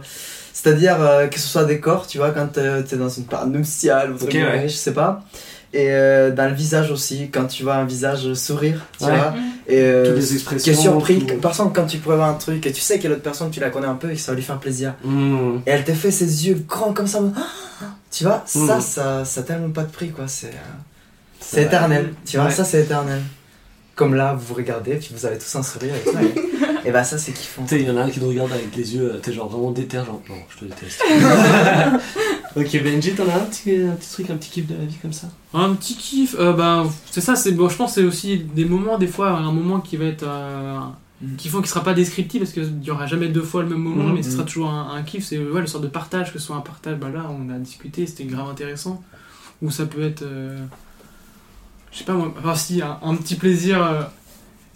C'est-à-dire 0.53 0.97
euh, 1.01 1.27
que 1.27 1.39
ce 1.39 1.47
soit 1.47 1.63
des 1.65 1.79
corps, 1.79 2.05
tu 2.07 2.17
vois, 2.19 2.31
quand 2.31 2.57
euh, 2.57 2.81
t'es 2.81 2.95
dans 2.97 3.09
une 3.09 3.25
période 3.25 3.51
nuptiale 3.51 4.11
ou 4.11 4.17
truc, 4.17 4.29
Ok, 4.29 4.33
ouais. 4.35 4.43
ouais, 4.43 4.69
je 4.69 4.75
sais 4.75 4.93
pas. 4.93 5.23
Et 5.71 5.91
euh, 5.91 6.31
dans 6.31 6.47
le 6.49 6.55
visage 6.55 6.89
aussi, 6.91 7.29
quand 7.31 7.45
tu 7.45 7.61
vois 7.63 7.75
un 7.75 7.85
visage 7.85 8.33
sourire, 8.33 8.85
tu 8.97 9.05
Ouais. 9.05 9.15
vois. 9.15 9.31
Mhm. 9.31 9.37
Et 9.67 9.77
euh, 9.81 10.05
Toutes 10.07 10.15
les 10.15 10.33
expressions. 10.33 10.63
qui 10.73 10.79
est 10.79 10.81
surpris. 10.81 11.19
tout- 11.25 11.35
Par 11.37 11.51
exemple, 11.51 11.73
quand 11.79 11.85
tu 11.85 11.99
pourrais 11.99 12.15
voir 12.15 12.29
un 12.29 12.33
truc 12.33 12.65
et 12.65 12.71
tu 12.71 12.81
sais 12.81 12.97
que 12.97 13.07
l'autre 13.07 13.21
personne, 13.21 13.51
tu 13.51 13.59
la 13.59 13.69
connais 13.69 13.85
un 13.87 13.93
peu 13.95 14.09
et 14.09 14.15
que 14.15 14.19
ça 14.19 14.31
va 14.31 14.35
lui 14.35 14.43
faire 14.43 14.57
plaisir. 14.59 14.95
Mmh. 15.03 15.57
Et 15.67 15.69
elle 15.71 15.83
te 15.83 15.91
fait 15.93 16.09
ses 16.11 16.47
yeux 16.47 16.63
grands 16.67 16.91
comme 16.93 17.05
ça. 17.07 17.19
Ah 17.35 17.85
Tu 18.11 18.23
vois, 18.23 18.41
ça, 18.47 18.59
Mhm. 18.59 18.81
ça, 18.81 19.25
ça 19.25 19.41
a 19.41 19.43
tellement 19.43 19.69
pas 19.69 19.83
de 19.83 19.91
prix, 19.91 20.09
quoi. 20.09 20.25
C'est 20.27 20.47
euh, 20.47 20.49
c'est 21.39 21.57
Ça- 21.57 21.61
éternel. 21.61 22.13
Tu 22.25 22.37
vois, 22.37 22.47
Ouais. 22.47 22.51
ça, 22.51 22.63
c'est 22.63 22.81
éternel. 22.81 23.21
Comme 23.95 24.15
là, 24.15 24.33
vous 24.33 24.45
vous 24.47 24.53
regardez, 24.55 24.95
puis 24.95 25.09
vous 25.15 25.25
avez 25.27 25.37
tous 25.37 25.55
un 25.55 25.61
sourire 25.61 25.93
et 25.93 26.87
et 26.87 26.91
bah, 26.91 27.03
ça, 27.03 27.17
c'est 27.19 27.31
kiffant. 27.33 27.63
Tu 27.63 27.75
sais, 27.75 27.81
il 27.81 27.87
y 27.87 27.91
en 27.91 27.97
a 27.97 28.03
un 28.03 28.09
qui 28.09 28.19
nous 28.21 28.29
regarde 28.29 28.51
avec 28.53 28.75
les 28.75 28.95
yeux, 28.95 29.11
euh, 29.13 29.17
t'es 29.19 29.33
genre 29.33 29.49
vraiment 29.49 29.69
déter, 29.71 29.97
genre, 29.97 30.21
non, 30.29 30.35
je 30.49 30.57
te 30.59 30.65
déteste. 30.65 31.03
ok, 32.55 32.83
Benji, 32.83 33.13
t'en 33.15 33.27
as 33.29 33.35
un 33.35 33.45
petit, 33.45 33.75
un 33.81 33.95
petit 33.95 34.11
truc, 34.11 34.29
un 34.29 34.37
petit 34.37 34.49
kiff 34.49 34.67
de 34.67 34.75
la 34.75 34.85
vie 34.85 34.97
comme 35.01 35.13
ça 35.13 35.27
Un 35.53 35.73
petit 35.75 35.95
kiff, 35.95 36.35
euh, 36.39 36.53
ben, 36.53 36.89
c'est 37.11 37.21
ça, 37.21 37.35
c'est, 37.35 37.51
bon, 37.51 37.69
je 37.69 37.75
pense 37.75 37.95
que 37.95 38.01
c'est 38.01 38.07
aussi 38.07 38.37
des 38.39 38.65
moments, 38.65 38.97
des 38.97 39.07
fois, 39.07 39.31
un 39.31 39.51
moment 39.51 39.79
qui 39.79 39.97
va 39.97 40.05
être 40.05 40.23
euh, 40.27 40.79
kiffant, 41.37 41.61
qui 41.61 41.69
sera 41.69 41.83
pas 41.83 41.93
descriptif 41.93 42.41
parce 42.41 42.53
qu'il 42.53 42.83
y 42.83 42.91
aura 42.91 43.05
jamais 43.07 43.27
deux 43.27 43.41
fois 43.43 43.63
le 43.63 43.69
même 43.69 43.79
moment, 43.79 44.05
Mhm. 44.05 44.13
mais 44.15 44.23
ce 44.23 44.31
sera 44.31 44.43
toujours 44.43 44.69
un, 44.69 44.93
un 44.95 45.03
kiff. 45.03 45.25
C'est 45.25 45.37
ouais, 45.37 45.61
le 45.61 45.67
sort 45.67 45.81
de 45.81 45.87
partage, 45.87 46.31
que 46.33 46.39
ce 46.39 46.45
soit 46.45 46.55
un 46.55 46.61
partage, 46.61 46.97
bah 46.97 47.09
là, 47.13 47.29
on 47.29 47.49
a 47.53 47.57
discuté, 47.57 48.05
c'était 48.07 48.25
grave 48.25 48.49
intéressant. 48.49 49.03
Ou 49.61 49.69
ça 49.71 49.85
peut 49.85 50.01
être, 50.03 50.21
euh, 50.23 50.57
je 51.91 51.97
sais 51.99 52.03
pas 52.05 52.13
moi, 52.13 52.33
enfin 52.39 52.55
si, 52.55 52.81
un, 52.81 52.97
un 53.03 53.15
petit 53.15 53.35
plaisir. 53.35 54.07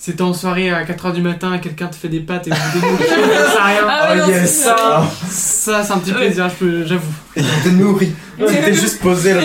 C'était 0.06 0.22
en 0.22 0.34
soirée 0.34 0.70
à 0.70 0.84
4h 0.84 1.14
du 1.14 1.22
matin, 1.22 1.58
quelqu'un 1.60 1.88
te 1.88 1.96
fait 1.96 2.10
des 2.10 2.20
pâtes 2.20 2.46
et 2.48 2.50
vous 2.50 2.80
des 2.82 2.86
mots, 2.88 2.98
ça 3.56 3.64
rien. 3.64 3.78
Ah 3.88 4.14
ouais, 4.14 4.20
Oh, 4.22 4.26
non, 4.26 4.28
yes. 4.28 4.42
c'est 4.42 4.64
ça. 4.66 5.04
Ça, 5.30 5.82
c'est 5.84 5.94
un 5.94 5.98
petit 6.00 6.12
plaisir, 6.12 6.50
je 6.50 6.56
peux- 6.56 6.86
j'avoue. 6.86 7.08
Et 7.38 7.42
tu 7.42 7.70
te 7.70 7.70
nourris. 7.70 8.12
Tu 8.38 8.46
t'es 8.46 8.74
juste 8.74 9.00
posé 9.02 9.34
là 9.34 9.42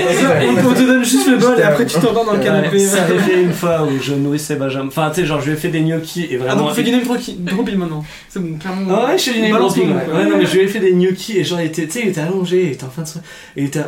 On 0.66 0.74
te 0.74 0.82
donne 0.86 1.05
juste 1.05 1.28
le 1.28 1.36
bol 1.36 1.59
et 1.59 1.62
après 1.62 1.86
tu 1.86 1.98
t'endors 2.01 2.24
dans 2.24 2.32
le 2.32 2.40
canapé. 2.43 2.78
Ça 2.80 3.05
avait 3.05 3.18
fait 3.20 3.40
une 3.43 3.52
fois 3.52 3.85
où 3.85 4.02
je 4.02 4.14
nourrissais 4.14 4.56
Benjamin. 4.56 4.89
Enfin, 4.89 5.10
tu 5.10 5.20
sais, 5.20 5.26
genre, 5.26 5.40
je 5.40 5.47
lui 5.47 5.52
ai 5.52 5.56
fait 5.56 5.68
des 5.68 5.80
gnocchis 5.80 6.24
et 6.30 6.39
Ah 6.40 6.44
vraiment. 6.44 6.62
donc 6.62 6.70
on 6.72 6.74
fait 6.74 6.82
du 6.82 6.90
name 6.90 7.02
dropping 7.05 7.76
maintenant. 7.76 8.05
C'est 8.28 8.40
bon, 8.43 8.59
clairement. 8.59 8.98
Ah 9.02 9.06
ouais, 9.12 9.18
je 9.18 9.24
fais 9.30 9.35
du 9.35 9.43
name 9.43 9.59
dropping, 9.60 9.90
ouais. 9.94 10.24
non, 10.28 10.36
mais 10.39 10.47
je 10.47 10.52
lui 10.55 10.60
ai 10.62 10.68
fait 10.68 10.80
des 10.80 10.93
gnocchis 10.93 11.39
et 11.39 11.44
genre, 11.44 11.60
il 11.60 11.66
était, 11.66 11.86
tu 11.86 11.93
sais, 11.93 12.01
il 12.02 12.09
était 12.09 12.20
allongé, 12.20 12.64
il 12.64 12.72
était 12.72 12.85
en 12.85 12.90
fin 12.90 13.02
de 13.02 13.06
soirée. 13.09 13.26
Et 13.56 13.62
il 13.62 13.66
était. 13.68 13.80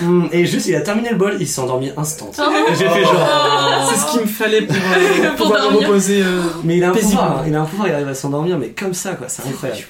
Mm, 0.00 0.28
et 0.32 0.46
juste, 0.46 0.66
il 0.66 0.74
a 0.74 0.80
terminé 0.80 1.10
le 1.10 1.16
bol, 1.16 1.36
il 1.40 1.46
s'est 1.48 1.60
endormi 1.60 1.90
instant. 1.96 2.30
Oh. 2.38 2.42
J'ai 2.78 2.88
fait 2.88 3.02
genre. 3.02 3.90
C'est 3.90 3.98
ce 4.00 4.12
qu'il 4.12 4.20
me 4.22 4.26
fallait 4.26 4.62
pour, 4.62 4.74
euh, 4.76 5.28
Pour 5.36 5.46
pouvoir 5.46 5.64
me 5.66 5.70
dormir. 5.72 5.88
reposer. 5.88 6.22
euh. 6.22 6.42
Mais 6.64 6.76
il 6.78 6.84
a 6.84 6.90
un 6.90 6.92
Paisible. 6.92 7.10
pouvoir, 7.12 7.38
hein, 7.38 7.44
il 7.46 7.54
a 7.54 7.60
un 7.60 7.64
pouvoir, 7.64 7.88
il 7.88 7.94
arrive 7.94 8.08
à 8.08 8.14
s'endormir, 8.14 8.58
mais 8.58 8.68
comme 8.70 8.94
ça, 8.94 9.14
quoi, 9.14 9.28
c'est 9.28 9.42
incroyable. 9.46 9.82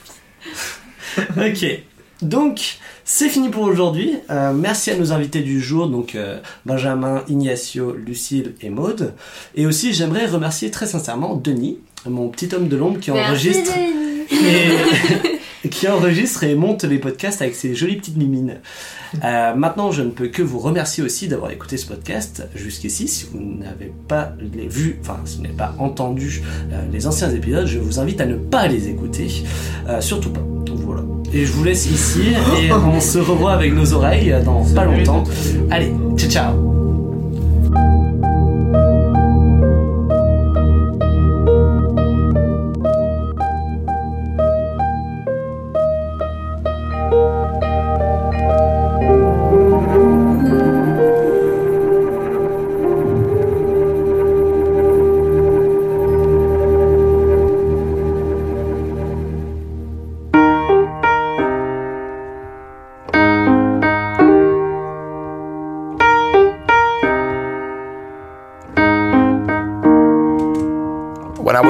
ok. 1.37 1.67
Donc, 2.23 2.79
c'est 3.05 3.29
fini 3.29 3.51
pour 3.51 3.65
aujourd'hui. 3.65 4.17
Euh, 4.31 4.53
merci 4.55 4.91
à 4.91 4.97
nos 4.97 5.13
invités 5.13 5.41
du 5.41 5.61
jour, 5.61 5.89
donc 5.89 6.15
euh, 6.15 6.39
Benjamin, 6.65 7.23
Ignacio, 7.29 7.93
Lucille 7.95 8.55
et 8.63 8.71
Maude. 8.71 9.13
Et 9.55 9.67
aussi, 9.67 9.93
j'aimerais 9.93 10.27
remercier 10.27 10.71
très 10.71 10.87
sincèrement 10.87 11.35
Denis, 11.35 11.79
mon 12.09 12.29
petit 12.29 12.55
homme 12.55 12.69
de 12.69 12.77
l'ombre 12.77 13.01
qui 13.01 13.11
Merci, 13.11 13.29
enregistre 13.31 13.73
Denis. 13.75 14.25
et, 14.31 15.41
qui 15.69 15.89
enregistre 15.89 16.45
et 16.45 16.55
monte 16.55 16.85
les 16.85 16.99
podcasts 16.99 17.43
avec 17.43 17.55
ses 17.55 17.75
jolies 17.75 17.97
petites 17.97 18.17
mimines. 18.17 18.61
Euh, 19.23 19.55
maintenant, 19.55 19.93
je 19.93 20.03
ne 20.03 20.11
peux 20.11 20.29
que 20.29 20.43
vous 20.43 20.59
remercier 20.59 21.03
aussi 21.03 21.29
d'avoir 21.29 21.51
écouté 21.51 21.77
ce 21.77 21.87
podcast 21.87 22.47
jusqu'ici. 22.55 23.09
Si 23.09 23.27
vous 23.33 23.41
n'avez 23.41 23.93
pas 24.09 24.33
les 24.41 24.69
vu, 24.69 24.99
enfin, 25.01 25.19
si 25.25 25.37
vous 25.37 25.43
n'avez 25.43 25.55
pas 25.55 25.75
entendu 25.79 26.43
euh, 26.73 26.83
les 26.93 27.07
anciens 27.07 27.31
épisodes, 27.31 27.67
je 27.67 27.79
vous 27.79 27.99
invite 27.99 28.21
à 28.21 28.27
ne 28.27 28.37
pas 28.37 28.67
les 28.67 28.89
écouter. 28.89 29.29
Euh, 29.89 30.01
surtout 30.01 30.31
pas. 30.31 30.43
Voilà. 30.77 31.03
Et 31.33 31.47
je 31.47 31.53
vous 31.53 31.65
laisse 31.65 31.91
ici 31.91 32.35
et 32.61 32.73
on 32.73 33.01
se 33.01 33.19
revoit 33.19 33.53
avec 33.53 33.73
nos 33.73 33.93
oreilles 33.95 34.35
dans 34.45 34.65
pas 34.75 34.85
longtemps. 34.85 35.25
Allez, 35.71 35.93
ciao 36.17 36.31
ciao 36.31 36.84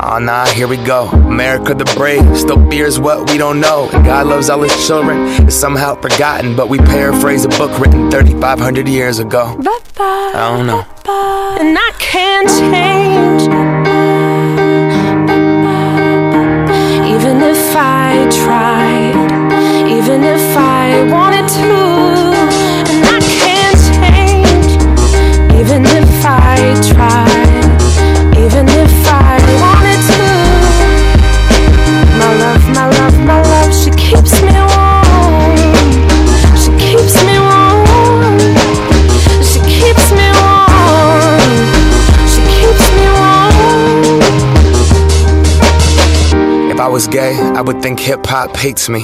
Oh 0.00 0.18
nah, 0.20 0.46
here 0.46 0.68
we 0.68 0.76
go. 0.76 1.08
America 1.08 1.74
the 1.74 1.84
brave 1.96 2.36
still 2.36 2.68
fears 2.70 3.00
what 3.00 3.30
we 3.30 3.36
don't 3.36 3.60
know. 3.60 3.88
And 3.92 4.04
God 4.04 4.26
loves 4.26 4.48
all 4.48 4.62
his 4.62 4.86
children. 4.86 5.26
It's 5.46 5.56
somehow 5.56 6.00
forgotten, 6.00 6.54
but 6.54 6.68
we 6.68 6.78
paraphrase 6.78 7.44
a 7.44 7.48
book 7.48 7.76
written 7.80 8.10
3,500 8.10 8.88
years 8.88 9.18
ago. 9.18 9.56
I 9.98 10.32
don't 10.34 10.66
know. 10.66 10.86
And 11.60 11.76
I 11.76 11.92
can't 11.98 12.48
change. 12.48 13.87
Hop 48.28 48.54
hates 48.56 48.88
me. 48.90 49.00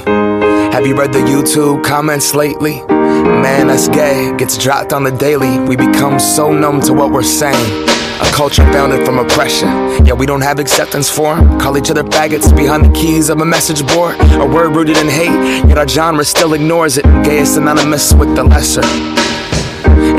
Have 0.75 0.87
you 0.87 0.95
read 0.95 1.13
the 1.13 1.21
YouTube 1.21 1.83
comments 1.83 2.35
lately? 2.35 2.83
Man, 2.87 3.69
that's 3.69 3.89
gay. 3.89 4.35
Gets 4.37 4.59
dropped 4.59 4.93
on 4.93 5.03
the 5.03 5.11
daily. 5.11 5.59
We 5.61 5.77
become 5.77 6.21
so 6.21 6.53
numb 6.53 6.81
to 6.83 6.93
what 6.93 7.11
we're 7.11 7.23
saying. 7.23 7.89
A 8.21 8.27
culture 8.33 8.65
founded 8.71 9.05
from 9.05 9.19
oppression. 9.19 9.69
Yeah, 10.05 10.13
we 10.13 10.27
don't 10.27 10.43
have 10.43 10.59
acceptance 10.59 11.09
for 11.09 11.35
'em. 11.35 11.59
Call 11.59 11.77
each 11.79 11.91
other 11.91 12.05
faggots 12.05 12.55
behind 12.55 12.85
the 12.85 12.93
keys 12.93 13.31
of 13.31 13.41
a 13.41 13.45
message 13.45 13.85
board. 13.95 14.17
A 14.35 14.47
word 14.47 14.77
rooted 14.77 14.99
in 14.99 15.09
hate, 15.09 15.67
yet 15.69 15.79
our 15.79 15.89
genre 15.89 16.25
still 16.25 16.53
ignores 16.53 16.99
it. 16.99 17.05
Gay 17.25 17.39
is 17.39 17.55
synonymous 17.55 18.13
with 18.13 18.35
the 18.37 18.45
lesser. 18.45 18.83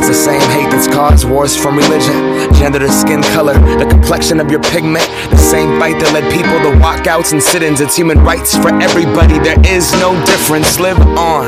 It's 0.07 0.15
the 0.15 0.23
same 0.23 0.49
hate 0.51 0.69
that's 0.69 0.85
caused 0.85 1.27
wars 1.27 1.57
from 1.57 1.77
religion, 1.77 2.13
gender 2.53 2.77
to 2.77 2.91
skin 2.91 3.23
color, 3.23 3.55
the 3.79 3.87
complexion 3.89 4.39
of 4.39 4.51
your 4.51 4.61
pigment. 4.61 5.03
The 5.31 5.37
same 5.37 5.79
fight 5.79 5.99
that 5.99 6.13
led 6.13 6.31
people 6.31 6.59
to 6.59 6.77
walkouts 6.77 7.31
and 7.31 7.41
sit 7.41 7.63
ins. 7.63 7.81
It's 7.81 7.95
human 7.95 8.19
rights 8.19 8.55
for 8.55 8.69
everybody. 8.69 9.39
There 9.39 9.59
is 9.65 9.91
no 9.93 10.13
difference. 10.27 10.79
Live 10.79 10.99
on 11.17 11.47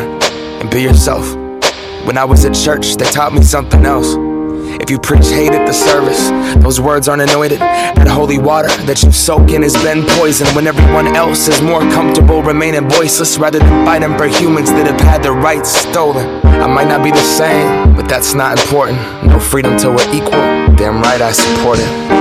and 0.59 0.71
be 0.71 0.81
yourself. 0.81 1.35
When 2.07 2.17
I 2.17 2.25
was 2.25 2.45
at 2.45 2.55
church, 2.55 2.95
they 2.95 3.05
taught 3.05 3.31
me 3.31 3.43
something 3.43 3.85
else. 3.85 4.15
If 4.79 4.91
you 4.91 4.99
preach 4.99 5.27
hate 5.27 5.51
at 5.51 5.65
the 5.65 5.73
service, 5.73 6.29
those 6.63 6.79
words 6.79 7.07
aren't 7.07 7.23
anointed. 7.23 7.59
That 7.59 8.07
holy 8.07 8.37
water 8.37 8.69
that 8.85 9.03
you 9.03 9.11
soak 9.11 9.51
in 9.51 9.63
has 9.63 9.73
been 9.83 10.05
poisoned 10.17 10.49
when 10.55 10.67
everyone 10.67 11.07
else 11.15 11.47
is 11.47 11.61
more 11.61 11.81
comfortable 11.81 12.41
remaining 12.41 12.87
voiceless 12.89 13.37
rather 13.37 13.59
than 13.59 13.85
fighting 13.85 14.17
for 14.17 14.27
humans 14.27 14.71
that 14.71 14.87
have 14.87 14.99
had 15.01 15.23
their 15.23 15.33
rights 15.33 15.69
stolen. 15.69 16.25
I 16.45 16.67
might 16.67 16.87
not 16.87 17.03
be 17.03 17.11
the 17.11 17.17
same, 17.23 17.95
but 17.95 18.07
that's 18.07 18.33
not 18.33 18.59
important. 18.59 18.99
No 19.25 19.39
freedom 19.39 19.77
till 19.77 19.91
we're 19.91 20.13
equal. 20.13 20.31
Damn 20.75 21.01
right 21.01 21.21
I 21.21 21.31
support 21.31 21.79
it. 21.79 22.16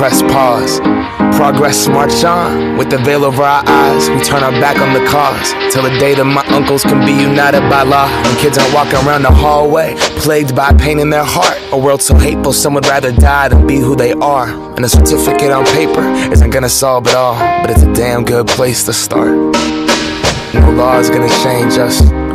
Press 0.00 0.22
pause. 0.22 0.80
Progress 1.36 1.86
march 1.86 2.24
on 2.24 2.78
with 2.78 2.88
the 2.88 2.96
veil 2.96 3.22
over 3.22 3.42
our 3.42 3.62
eyes. 3.66 4.08
We 4.08 4.18
turn 4.22 4.42
our 4.42 4.50
back 4.52 4.78
on 4.80 4.94
the 4.94 5.06
cause 5.06 5.52
till 5.70 5.82
the 5.82 5.90
day 5.98 6.14
that 6.14 6.24
my 6.24 6.42
uncles 6.56 6.84
can 6.84 7.04
be 7.04 7.12
united 7.12 7.60
by 7.68 7.82
law. 7.82 8.08
When 8.24 8.34
kids 8.38 8.56
aren't 8.56 8.72
walking 8.72 8.94
around 9.06 9.24
the 9.24 9.30
hallway, 9.30 9.96
plagued 10.16 10.56
by 10.56 10.72
pain 10.72 11.00
in 11.00 11.10
their 11.10 11.22
heart. 11.22 11.58
A 11.70 11.76
world 11.76 12.00
so 12.00 12.14
hateful, 12.14 12.54
some 12.54 12.72
would 12.72 12.86
rather 12.86 13.12
die 13.12 13.48
than 13.48 13.66
be 13.66 13.76
who 13.76 13.94
they 13.94 14.12
are. 14.12 14.48
And 14.74 14.86
a 14.86 14.88
certificate 14.88 15.50
on 15.50 15.66
paper 15.66 16.02
isn't 16.32 16.48
gonna 16.48 16.70
solve 16.70 17.06
it 17.06 17.14
all, 17.14 17.38
but 17.60 17.68
it's 17.68 17.82
a 17.82 17.92
damn 17.92 18.24
good 18.24 18.48
place 18.48 18.84
to 18.84 18.94
start. 18.94 19.36
No 20.54 20.72
law 20.78 20.98
is 20.98 21.10
gonna 21.10 21.28
change 21.44 21.76
us. 21.76 22.19